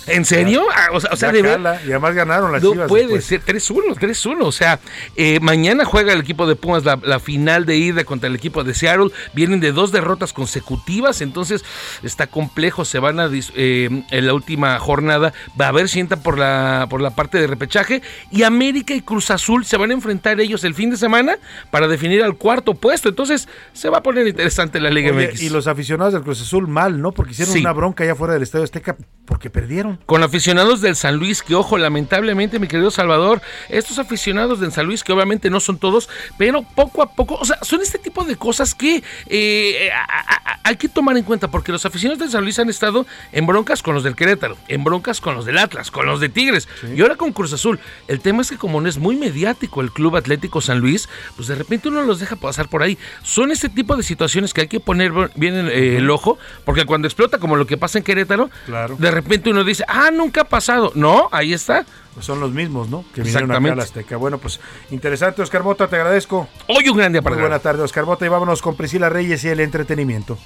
¿En 0.07 0.25
serio? 0.25 0.63
Ah, 0.75 0.87
O 0.93 0.99
sea, 0.99 1.11
o 1.13 1.15
sea, 1.15 1.29
Ya 1.29 1.33
de 1.33 1.41
ver- 1.43 1.51
cala, 1.53 1.79
y 1.85 1.89
además 1.91 2.15
ganaron 2.15 2.51
las 2.51 2.63
no 2.63 2.71
Chivas 2.71 2.87
puede 2.87 3.03
después. 3.03 3.25
ser 3.25 3.41
3-1, 3.41 3.95
3-1. 3.95 4.45
O 4.45 4.51
sea, 4.51 4.79
eh, 5.15 5.39
mañana 5.41 5.85
juega 5.85 6.13
el 6.13 6.19
equipo 6.21 6.47
de 6.47 6.55
Pumas 6.55 6.83
la, 6.83 6.99
la 7.03 7.19
final 7.19 7.65
de 7.65 7.77
ida 7.77 8.03
contra 8.03 8.27
el 8.27 8.35
equipo 8.35 8.63
de 8.63 8.73
Seattle. 8.73 9.11
Vienen 9.33 9.59
de 9.59 9.71
dos 9.71 9.91
derrotas 9.91 10.33
consecutivas, 10.33 11.21
entonces 11.21 11.63
está 12.03 12.27
complejo. 12.27 12.83
Se 12.85 12.99
van 12.99 13.19
a 13.19 13.29
eh, 13.55 14.03
en 14.11 14.25
la 14.27 14.33
última 14.33 14.77
jornada. 14.79 15.33
Va 15.59 15.67
a 15.67 15.71
ver 15.71 15.87
si 15.87 15.99
entran 15.99 16.21
por 16.21 16.37
la, 16.37 16.87
por 16.89 16.99
la 17.01 17.11
parte 17.11 17.39
de 17.39 17.47
repechaje. 17.47 18.01
Y 18.31 18.43
América 18.43 18.93
y 18.93 19.01
Cruz 19.01 19.29
Azul 19.31 19.65
se 19.65 19.77
van 19.77 19.91
a 19.91 19.93
enfrentar 19.93 20.39
ellos 20.41 20.63
el 20.63 20.73
fin 20.73 20.89
de 20.89 20.97
semana 20.97 21.37
para 21.69 21.87
definir 21.87 22.23
al 22.23 22.35
cuarto 22.37 22.73
puesto. 22.73 23.09
Entonces 23.09 23.47
se 23.73 23.89
va 23.89 23.99
a 23.99 24.03
poner 24.03 24.27
interesante 24.27 24.79
la 24.79 24.89
Liga 24.89 25.11
Oye, 25.11 25.27
MX. 25.29 25.41
y 25.43 25.49
los 25.49 25.67
aficionados 25.67 26.13
del 26.13 26.23
Cruz 26.23 26.41
Azul 26.41 26.67
mal, 26.67 27.01
¿no? 27.01 27.11
Porque 27.11 27.31
hicieron 27.33 27.53
Sí. 27.53 27.59
una 27.59 27.71
bronca 27.73 28.03
allá 28.03 28.15
fuera 28.15 28.33
del 28.33 28.43
Estadio 28.43 28.63
Azteca 28.63 28.95
porque 29.25 29.49
perdieron. 29.49 29.90
Con 30.05 30.23
aficionados 30.23 30.81
del 30.81 30.95
San 30.95 31.15
Luis, 31.17 31.41
que 31.41 31.55
ojo, 31.55 31.77
lamentablemente, 31.77 32.59
mi 32.59 32.67
querido 32.67 32.91
Salvador, 32.91 33.41
estos 33.69 33.99
aficionados 33.99 34.59
del 34.59 34.71
San 34.71 34.85
Luis, 34.85 35.03
que 35.03 35.11
obviamente 35.13 35.49
no 35.49 35.59
son 35.59 35.77
todos, 35.77 36.09
pero 36.37 36.63
poco 36.63 37.01
a 37.01 37.13
poco, 37.13 37.35
o 37.35 37.45
sea, 37.45 37.57
son 37.61 37.81
este 37.81 37.97
tipo 37.97 38.23
de 38.23 38.35
cosas 38.35 38.73
que 38.75 39.03
eh, 39.27 39.89
a- 39.91 40.03
a- 40.03 40.51
a- 40.53 40.59
hay 40.63 40.75
que 40.75 40.89
tomar 40.89 41.17
en 41.17 41.23
cuenta, 41.23 41.49
porque 41.49 41.71
los 41.71 41.85
aficionados 41.85 42.19
del 42.19 42.29
San 42.29 42.43
Luis 42.43 42.59
han 42.59 42.69
estado 42.69 43.05
en 43.31 43.45
broncas 43.45 43.81
con 43.81 43.95
los 43.95 44.03
del 44.03 44.15
Querétaro, 44.15 44.57
en 44.67 44.83
broncas 44.83 45.21
con 45.21 45.35
los 45.35 45.45
del 45.45 45.57
Atlas, 45.57 45.91
con 45.91 46.05
los 46.05 46.19
de 46.19 46.29
Tigres, 46.29 46.67
y 46.95 47.01
ahora 47.01 47.15
con 47.15 47.31
Cruz 47.33 47.53
Azul. 47.53 47.79
El 48.07 48.19
tema 48.21 48.41
es 48.41 48.49
que 48.49 48.57
como 48.57 48.79
no 48.81 48.87
es 48.89 48.97
muy 48.97 49.15
mediático 49.15 49.81
el 49.81 49.91
Club 49.91 50.15
Atlético 50.15 50.61
San 50.61 50.79
Luis, 50.79 51.09
pues 51.35 51.47
de 51.47 51.55
repente 51.55 51.87
uno 51.89 52.01
los 52.03 52.19
deja 52.19 52.35
pasar 52.35 52.67
por 52.69 52.83
ahí. 52.83 52.97
Son 53.23 53.51
este 53.51 53.69
tipo 53.69 53.95
de 53.95 54.03
situaciones 54.03 54.53
que 54.53 54.61
hay 54.61 54.67
que 54.67 54.79
poner 54.79 55.11
bien 55.35 55.55
eh, 55.69 55.97
el 55.97 56.09
ojo, 56.09 56.37
porque 56.65 56.85
cuando 56.85 57.07
explota, 57.07 57.37
como 57.39 57.55
lo 57.55 57.65
que 57.67 57.77
pasa 57.77 57.97
en 57.97 58.03
Querétaro, 58.03 58.49
Claro. 58.65 58.95
de 58.97 59.11
repente 59.11 59.49
uno 59.49 59.63
dice, 59.63 59.80
ah, 59.87 60.11
nunca 60.11 60.41
ha 60.41 60.45
pasado. 60.45 60.91
No, 60.95 61.29
ahí 61.31 61.53
está. 61.53 61.85
Pues 62.13 62.25
son 62.25 62.39
los 62.39 62.51
mismos, 62.51 62.89
¿no? 62.89 63.05
Que 63.13 63.21
vinieron 63.21 63.51
acá 63.51 63.71
a 63.71 63.75
la 63.75 63.83
Azteca. 63.83 64.17
Bueno, 64.17 64.37
pues 64.37 64.59
interesante, 64.89 65.41
Oscar 65.41 65.63
Mota, 65.63 65.87
te 65.87 65.95
agradezco. 65.95 66.47
Hoy 66.67 66.89
un 66.89 66.97
gran 66.97 67.11
día 67.13 67.21
para 67.21 67.35
Muy 67.35 67.43
buena 67.43 67.59
tarde, 67.59 67.83
Oscar 67.83 68.05
Mota, 68.05 68.25
y 68.25 68.29
vámonos 68.29 68.61
con 68.61 68.75
Priscila 68.75 69.09
Reyes 69.09 69.43
y 69.45 69.49
el 69.49 69.61
entretenimiento. 69.61 70.37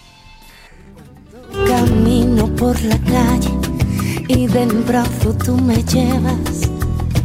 Camino 1.68 2.48
por 2.56 2.80
la 2.84 2.98
calle 3.00 3.52
y 4.28 4.48
del 4.48 4.72
brazo 4.84 5.36
tú 5.44 5.58
me 5.58 5.84
llevas, 5.84 6.70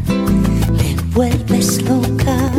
me 0.07 0.97
vuelves 1.12 1.82
loca. 1.82 2.51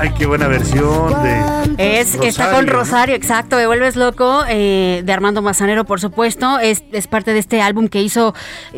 Ay, 0.00 0.12
qué 0.16 0.26
buena 0.26 0.46
versión 0.46 1.22
de. 1.24 2.00
Es, 2.00 2.14
está 2.14 2.52
con 2.52 2.68
Rosario, 2.68 3.16
exacto, 3.16 3.56
Me 3.56 3.66
vuelves 3.66 3.96
loco, 3.96 4.44
eh, 4.48 5.02
de 5.04 5.12
Armando 5.12 5.42
Mazanero, 5.42 5.84
por 5.84 6.00
supuesto. 6.00 6.60
Es, 6.60 6.84
es 6.92 7.08
parte 7.08 7.32
de 7.32 7.40
este 7.40 7.60
álbum 7.60 7.88
que 7.88 8.00
hizo 8.00 8.32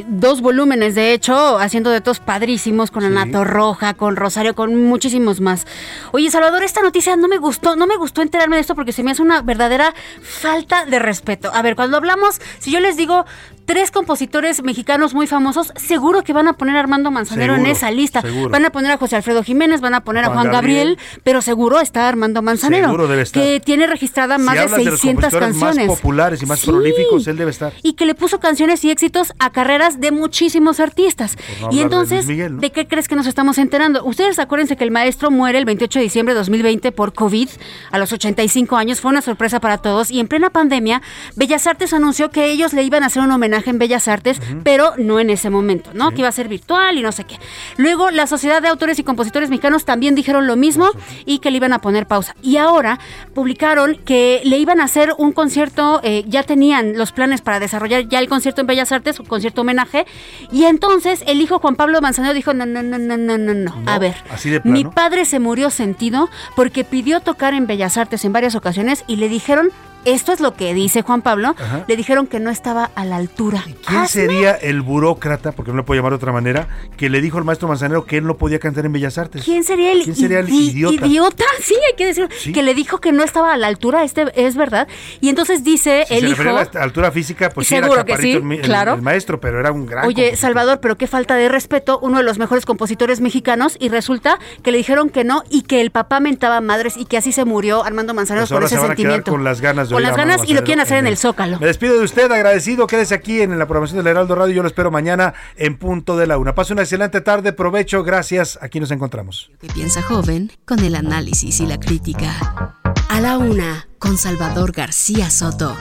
dos 0.09 0.40
volúmenes, 0.40 0.94
de 0.94 1.12
hecho, 1.12 1.59
haciendo 1.59 1.90
duetos 1.90 2.20
padrísimos 2.20 2.90
con 2.90 3.05
Anato 3.05 3.44
Roja, 3.44 3.92
con 3.92 4.16
Rosario, 4.16 4.55
con 4.55 4.74
muchísimos 4.84 5.42
más. 5.42 5.66
Oye, 6.12 6.30
Salvador, 6.30 6.62
esta 6.62 6.80
noticia 6.80 7.14
no 7.16 7.28
me 7.28 7.36
gustó, 7.36 7.76
no 7.76 7.86
me 7.86 7.97
gustó 7.97 8.22
enterarme 8.22 8.56
de 8.56 8.62
esto 8.62 8.74
porque 8.74 8.92
se 8.92 9.02
me 9.02 9.10
hace 9.10 9.20
una 9.20 9.42
verdadera 9.42 9.94
falta 10.22 10.86
de 10.86 10.98
respeto. 10.98 11.51
A 11.52 11.60
ver, 11.60 11.76
cuando 11.76 11.98
hablamos, 11.98 12.40
si 12.59 12.70
yo 12.70 12.80
les 12.80 12.97
digo 12.97 13.26
tres 13.70 13.92
compositores 13.92 14.64
mexicanos 14.64 15.14
muy 15.14 15.28
famosos, 15.28 15.72
seguro 15.76 16.24
que 16.24 16.32
van 16.32 16.48
a 16.48 16.55
poner 16.55 16.74
a 16.74 16.80
Armando 16.80 17.12
Manzanero 17.12 17.55
en 17.55 17.66
esa 17.66 17.88
lista. 17.92 18.20
seguro. 18.20 18.51
Van 18.51 18.64
a 18.64 18.70
poner 18.70 18.90
a 18.90 18.97
José 18.97 19.14
Alfredo 19.14 19.44
Jiménez, 19.44 19.80
van 19.80 19.94
a 19.94 20.01
poner 20.02 20.24
a 20.24 20.30
Juan 20.30 20.51
Gabriel, 20.51 20.97
Gabriel. 20.97 21.20
pero 21.22 21.40
seguro 21.40 21.78
está 21.78 22.09
Armando 22.09 22.42
Manzanero. 22.42 22.86
Seguro 22.86 23.06
debe 23.06 23.22
estar. 23.22 23.40
Que 23.40 23.60
tiene 23.60 23.86
registrada 23.86 24.38
más 24.38 24.56
de 24.56 24.60
hablas 24.62 24.78
de 24.78 24.84
los 24.86 24.98
600 25.01 25.32
canciones. 25.32 25.86
más 25.86 25.97
populares 26.01 26.42
y 26.42 26.47
más 26.47 26.59
Sí. 26.59 26.66
prolíficos, 26.68 27.28
él 27.28 27.36
debe 27.36 27.52
estar. 27.52 27.72
Y 27.84 27.92
que 27.92 28.06
le 28.06 28.16
puso 28.16 28.40
canciones 28.40 28.84
y 28.84 28.90
éxitos 28.90 29.32
a 29.38 29.51
carreras 29.51 30.01
de 30.01 30.10
muchísimos 30.10 30.80
artistas. 30.80 31.36
no 31.60 31.68
y 31.70 31.76
de 31.76 31.82
entonces, 31.82 32.26
Luis 32.26 32.38
Miguel, 32.38 32.55
¿no? 32.56 32.60
¿de 32.60 32.72
qué 32.72 32.88
crees 32.88 33.06
que 33.06 33.14
nos 33.14 33.28
estamos 33.28 33.56
enterando? 33.59 34.05
Ustedes 34.05 34.40
acuérdense 34.40 34.76
que 34.76 34.82
el 34.82 34.90
maestro 34.90 35.30
muere 35.30 35.59
el 35.59 35.64
28 35.64 36.01
de 36.01 36.02
diciembre 36.02 36.34
de 36.34 36.38
2020 36.40 36.90
por 36.90 37.12
COVID 37.12 37.48
a 37.92 37.98
los 37.98 38.12
85 38.12 38.76
años. 38.76 39.01
Fue 39.01 39.12
una 39.12 39.22
sorpresa 39.22 39.60
para 39.60 39.78
todos. 39.78 40.10
Y 40.10 40.18
en 40.18 40.26
plena 40.26 40.51
pandemia, 40.51 41.02
Bellas 41.36 41.68
Artes 41.68 41.92
anunció 41.92 42.30
que 42.32 42.47
ellos 42.51 42.72
le 42.72 42.82
iban 42.82 43.05
a 43.05 43.06
hacer 43.06 43.22
un 43.22 43.30
homenaje 43.30 43.60
en 43.69 43.78
Bellas 43.78 44.09
Artes, 44.09 44.41
pero 44.65 44.95
no 44.97 45.20
en 45.20 45.28
ese 45.28 45.51
momento, 45.51 45.91
¿no? 45.93 46.11
Que 46.12 46.20
iba 46.20 46.28
a 46.28 46.32
ser 46.32 46.49
virtual 46.49 46.97
y 46.97 47.03
no 47.03 47.12
sé 47.12 47.24
qué. 47.24 47.39
Luego, 47.77 48.11
la 48.11 48.27
Sociedad 48.27 48.62
de 48.62 48.69
Autores 48.69 48.99
y 48.99 49.05
Compositores 49.05 49.51
Mexicanos 49.51 49.85
también 49.85 50.15
dijeron 50.15 50.47
lo 50.47 50.57
mismo 50.57 50.91
y 51.27 51.41
que 51.41 51.51
le 51.51 51.59
iban 51.59 51.73
a 51.73 51.81
poner 51.81 52.07
pausa. 52.07 52.35
Y 52.43 52.57
ahora 52.57 52.99
publicaron 53.35 53.97
que 54.05 54.41
le 54.45 54.59
iban 54.59 54.81
a 54.81 54.85
hacer 54.85 55.15
un 55.19 55.32
concierto, 55.32 56.01
eh, 56.03 56.24
ya 56.27 56.43
tenían 56.43 56.97
los 56.97 57.12
planes 57.12 57.41
para 57.43 57.61
desarrollar 57.61 58.09
ya 58.09 58.19
el 58.19 58.28
concierto 58.28 58.61
en 58.61 58.66
Bellas 58.66 58.93
Artes, 58.93 59.20
un 59.20 59.27
concierto 59.27 59.61
homenaje, 59.62 60.07
y 60.53 60.65
entonces 60.65 61.23
el 61.27 61.41
hijo 61.41 61.59
Juan 61.59 61.77
Pablo 61.77 62.01
Manzanero 62.01 62.35
dijo, 62.35 62.55
no, 62.55 62.66
no, 62.66 62.82
no, 62.82 62.99
no, 62.99 63.16
no, 63.16 63.39
no, 63.39 63.55
no, 63.55 63.82
a 63.87 63.99
ver, 63.99 64.15
Así 64.31 64.51
de 64.51 64.61
mi 64.65 64.82
plano. 64.82 64.95
padre 64.95 65.24
se 65.24 65.39
murió 65.39 65.70
sentido 65.70 66.28
porque 66.57 66.85
pidió 66.85 67.20
tocar 67.20 67.55
en 67.55 67.66
Bellas 67.66 67.97
Artes 67.97 68.24
en 68.24 68.32
varias 68.32 68.55
ocasiones 68.55 69.05
y 69.07 69.16
le 69.16 69.28
dijeron, 69.28 69.70
esto 70.05 70.32
es 70.32 70.40
lo 70.40 70.55
que 70.55 70.72
dice 70.74 71.02
Juan 71.02 71.22
Pablo, 71.22 71.55
Ajá. 71.59 71.85
le 71.86 71.97
dijeron 71.97 72.27
que 72.27 72.40
no 72.40 72.51
estaba 72.51 72.90
a 72.94 73.05
la 73.05 73.16
altura. 73.16 73.62
¿Quién 73.64 74.01
Hazme 74.01 74.09
sería 74.09 74.52
el 74.52 74.81
burócrata, 74.82 75.52
porque 75.52 75.70
no 75.72 75.78
le 75.78 75.82
puedo 75.85 75.98
llamar 75.98 76.12
de 76.12 76.16
otra 76.16 76.32
manera, 76.32 76.68
que 76.97 77.09
le 77.10 77.20
dijo 77.20 77.39
al 77.39 77.44
maestro 77.44 77.68
Manzanero 77.68 78.05
que 78.05 78.18
él 78.18 78.27
no 78.27 78.36
podía 78.36 78.59
cantar 78.59 78.86
en 78.86 78.93
Bellas 78.93 79.18
Artes? 79.18 79.44
¿Quién 79.44 79.64
sería 79.64 79.93
el, 79.93 80.02
¿Quién 80.05 80.16
sería 80.16 80.40
el 80.40 80.48
idi- 80.48 80.72
idiota? 81.05 81.44
Sí, 81.62 81.74
hay 81.89 81.97
que 81.97 82.06
decirlo. 82.06 82.28
Sí. 82.39 82.52
Que 82.52 82.62
le 82.62 82.74
dijo 82.74 82.98
que 83.01 83.12
no 83.12 83.22
estaba 83.22 83.52
a 83.52 83.56
la 83.56 83.66
altura, 83.66 84.02
este 84.05 84.24
es 84.35 84.56
verdad. 84.56 84.89
Y 85.20 85.28
entonces 85.28 85.62
dice 85.62 86.05
Si 86.09 86.14
el 86.14 86.20
se 86.22 86.28
hijo. 86.43 86.43
a 86.43 86.52
la 86.72 86.82
altura 86.82 87.10
física, 87.12 87.51
pues 87.51 87.66
sí 87.68 87.74
era 87.77 87.89
que 88.05 88.16
sí, 88.16 88.32
el 88.32 88.60
claro. 88.62 88.94
el 88.94 89.02
maestro, 89.02 89.40
pero 89.40 89.60
era 89.60 89.70
un 89.72 89.86
gran 89.86 90.06
Oye. 90.06 90.36
Salvador, 90.36 90.81
pero 90.81 90.97
qué 90.97 91.06
falta 91.06 91.35
de 91.36 91.48
respeto, 91.48 91.98
uno 92.02 92.18
de 92.18 92.24
los 92.24 92.39
mejores 92.39 92.64
compositores 92.64 93.20
mexicanos, 93.20 93.77
y 93.78 93.89
resulta 93.90 94.39
que 94.62 94.70
le 94.72 94.78
dijeron 94.78 95.10
que 95.10 95.24
no 95.24 95.43
y 95.51 95.62
que 95.62 95.81
el 95.81 95.90
papá 95.90 96.20
mentaba 96.20 96.60
madres 96.60 96.97
y 96.97 97.05
que 97.05 97.16
así 97.18 97.32
se 97.32 97.44
murió 97.44 97.85
Armando 97.85 98.14
Manzanero 98.14 98.43
Pues 98.44 98.48
por 98.51 98.56
ahora 98.56 98.66
ese 98.66 98.74
se 98.77 98.81
van 98.81 98.90
a 98.93 98.97
sentimiento. 98.97 99.31
con 99.31 99.44
las 99.44 99.60
ganas 99.60 99.90
de 99.91 100.03
Con 100.03 100.03
las 100.03 100.17
ganas 100.17 100.49
y 100.49 100.55
lo 100.55 100.62
quieren 100.62 100.81
hacer 100.81 100.99
en 100.99 101.07
el 101.07 101.17
Zócalo. 101.17 101.59
Me 101.61 101.67
despido 101.67 101.99
de 101.99 102.05
usted, 102.05 102.31
agradecido. 102.31 102.87
Quédese 102.87 103.15
aquí 103.15 103.41
en 103.41 103.59
la 103.59 103.67
programación 103.67 103.99
del 103.99 104.07
Heraldo 104.07 104.35
Radio. 104.35 104.55
Yo 104.55 104.62
lo 104.62 104.69
espero 104.69 104.91
mañana 104.91 105.35
en 105.57 105.77
punto 105.79 106.17
de 106.17 106.27
la 106.27 106.39
una. 106.39 106.55
Pase 106.55 106.73
una 106.73 106.83
excelente 106.83 107.21
tarde, 107.21 107.53
provecho, 107.53 108.03
gracias. 108.03 108.59
Aquí 108.62 108.81
nos 108.81 108.91
encontramos. 108.91 109.51
que 109.61 109.69
piensa 109.69 110.03
joven 110.03 110.51
con 110.65 110.81
el 110.81 110.95
análisis 110.95 111.61
y 111.61 111.67
la 111.67 111.79
crítica. 111.79 112.75
A 113.09 113.21
la 113.21 113.39
una, 113.39 113.89
con 113.99 114.17
Salvador 114.17 114.73
García 114.73 115.31
Soto. 115.31 115.77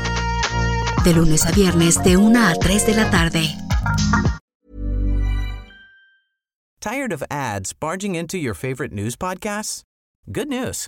De 1.03 1.13
lunes 1.13 1.45
a 1.45 1.51
viernes, 1.51 2.03
de 2.03 2.17
1 2.17 2.47
a 2.47 2.55
3 2.55 2.85
de 2.85 2.93
la 2.95 3.09
tarde. 3.09 3.55
Tired 6.81 7.11
of 7.11 7.23
ads 7.29 7.73
barging 7.73 8.15
into 8.15 8.37
your 8.37 8.53
favorite 8.53 8.93
news 8.93 9.17
podcasts? 9.17 9.83
Good 10.31 10.47
news. 10.47 10.87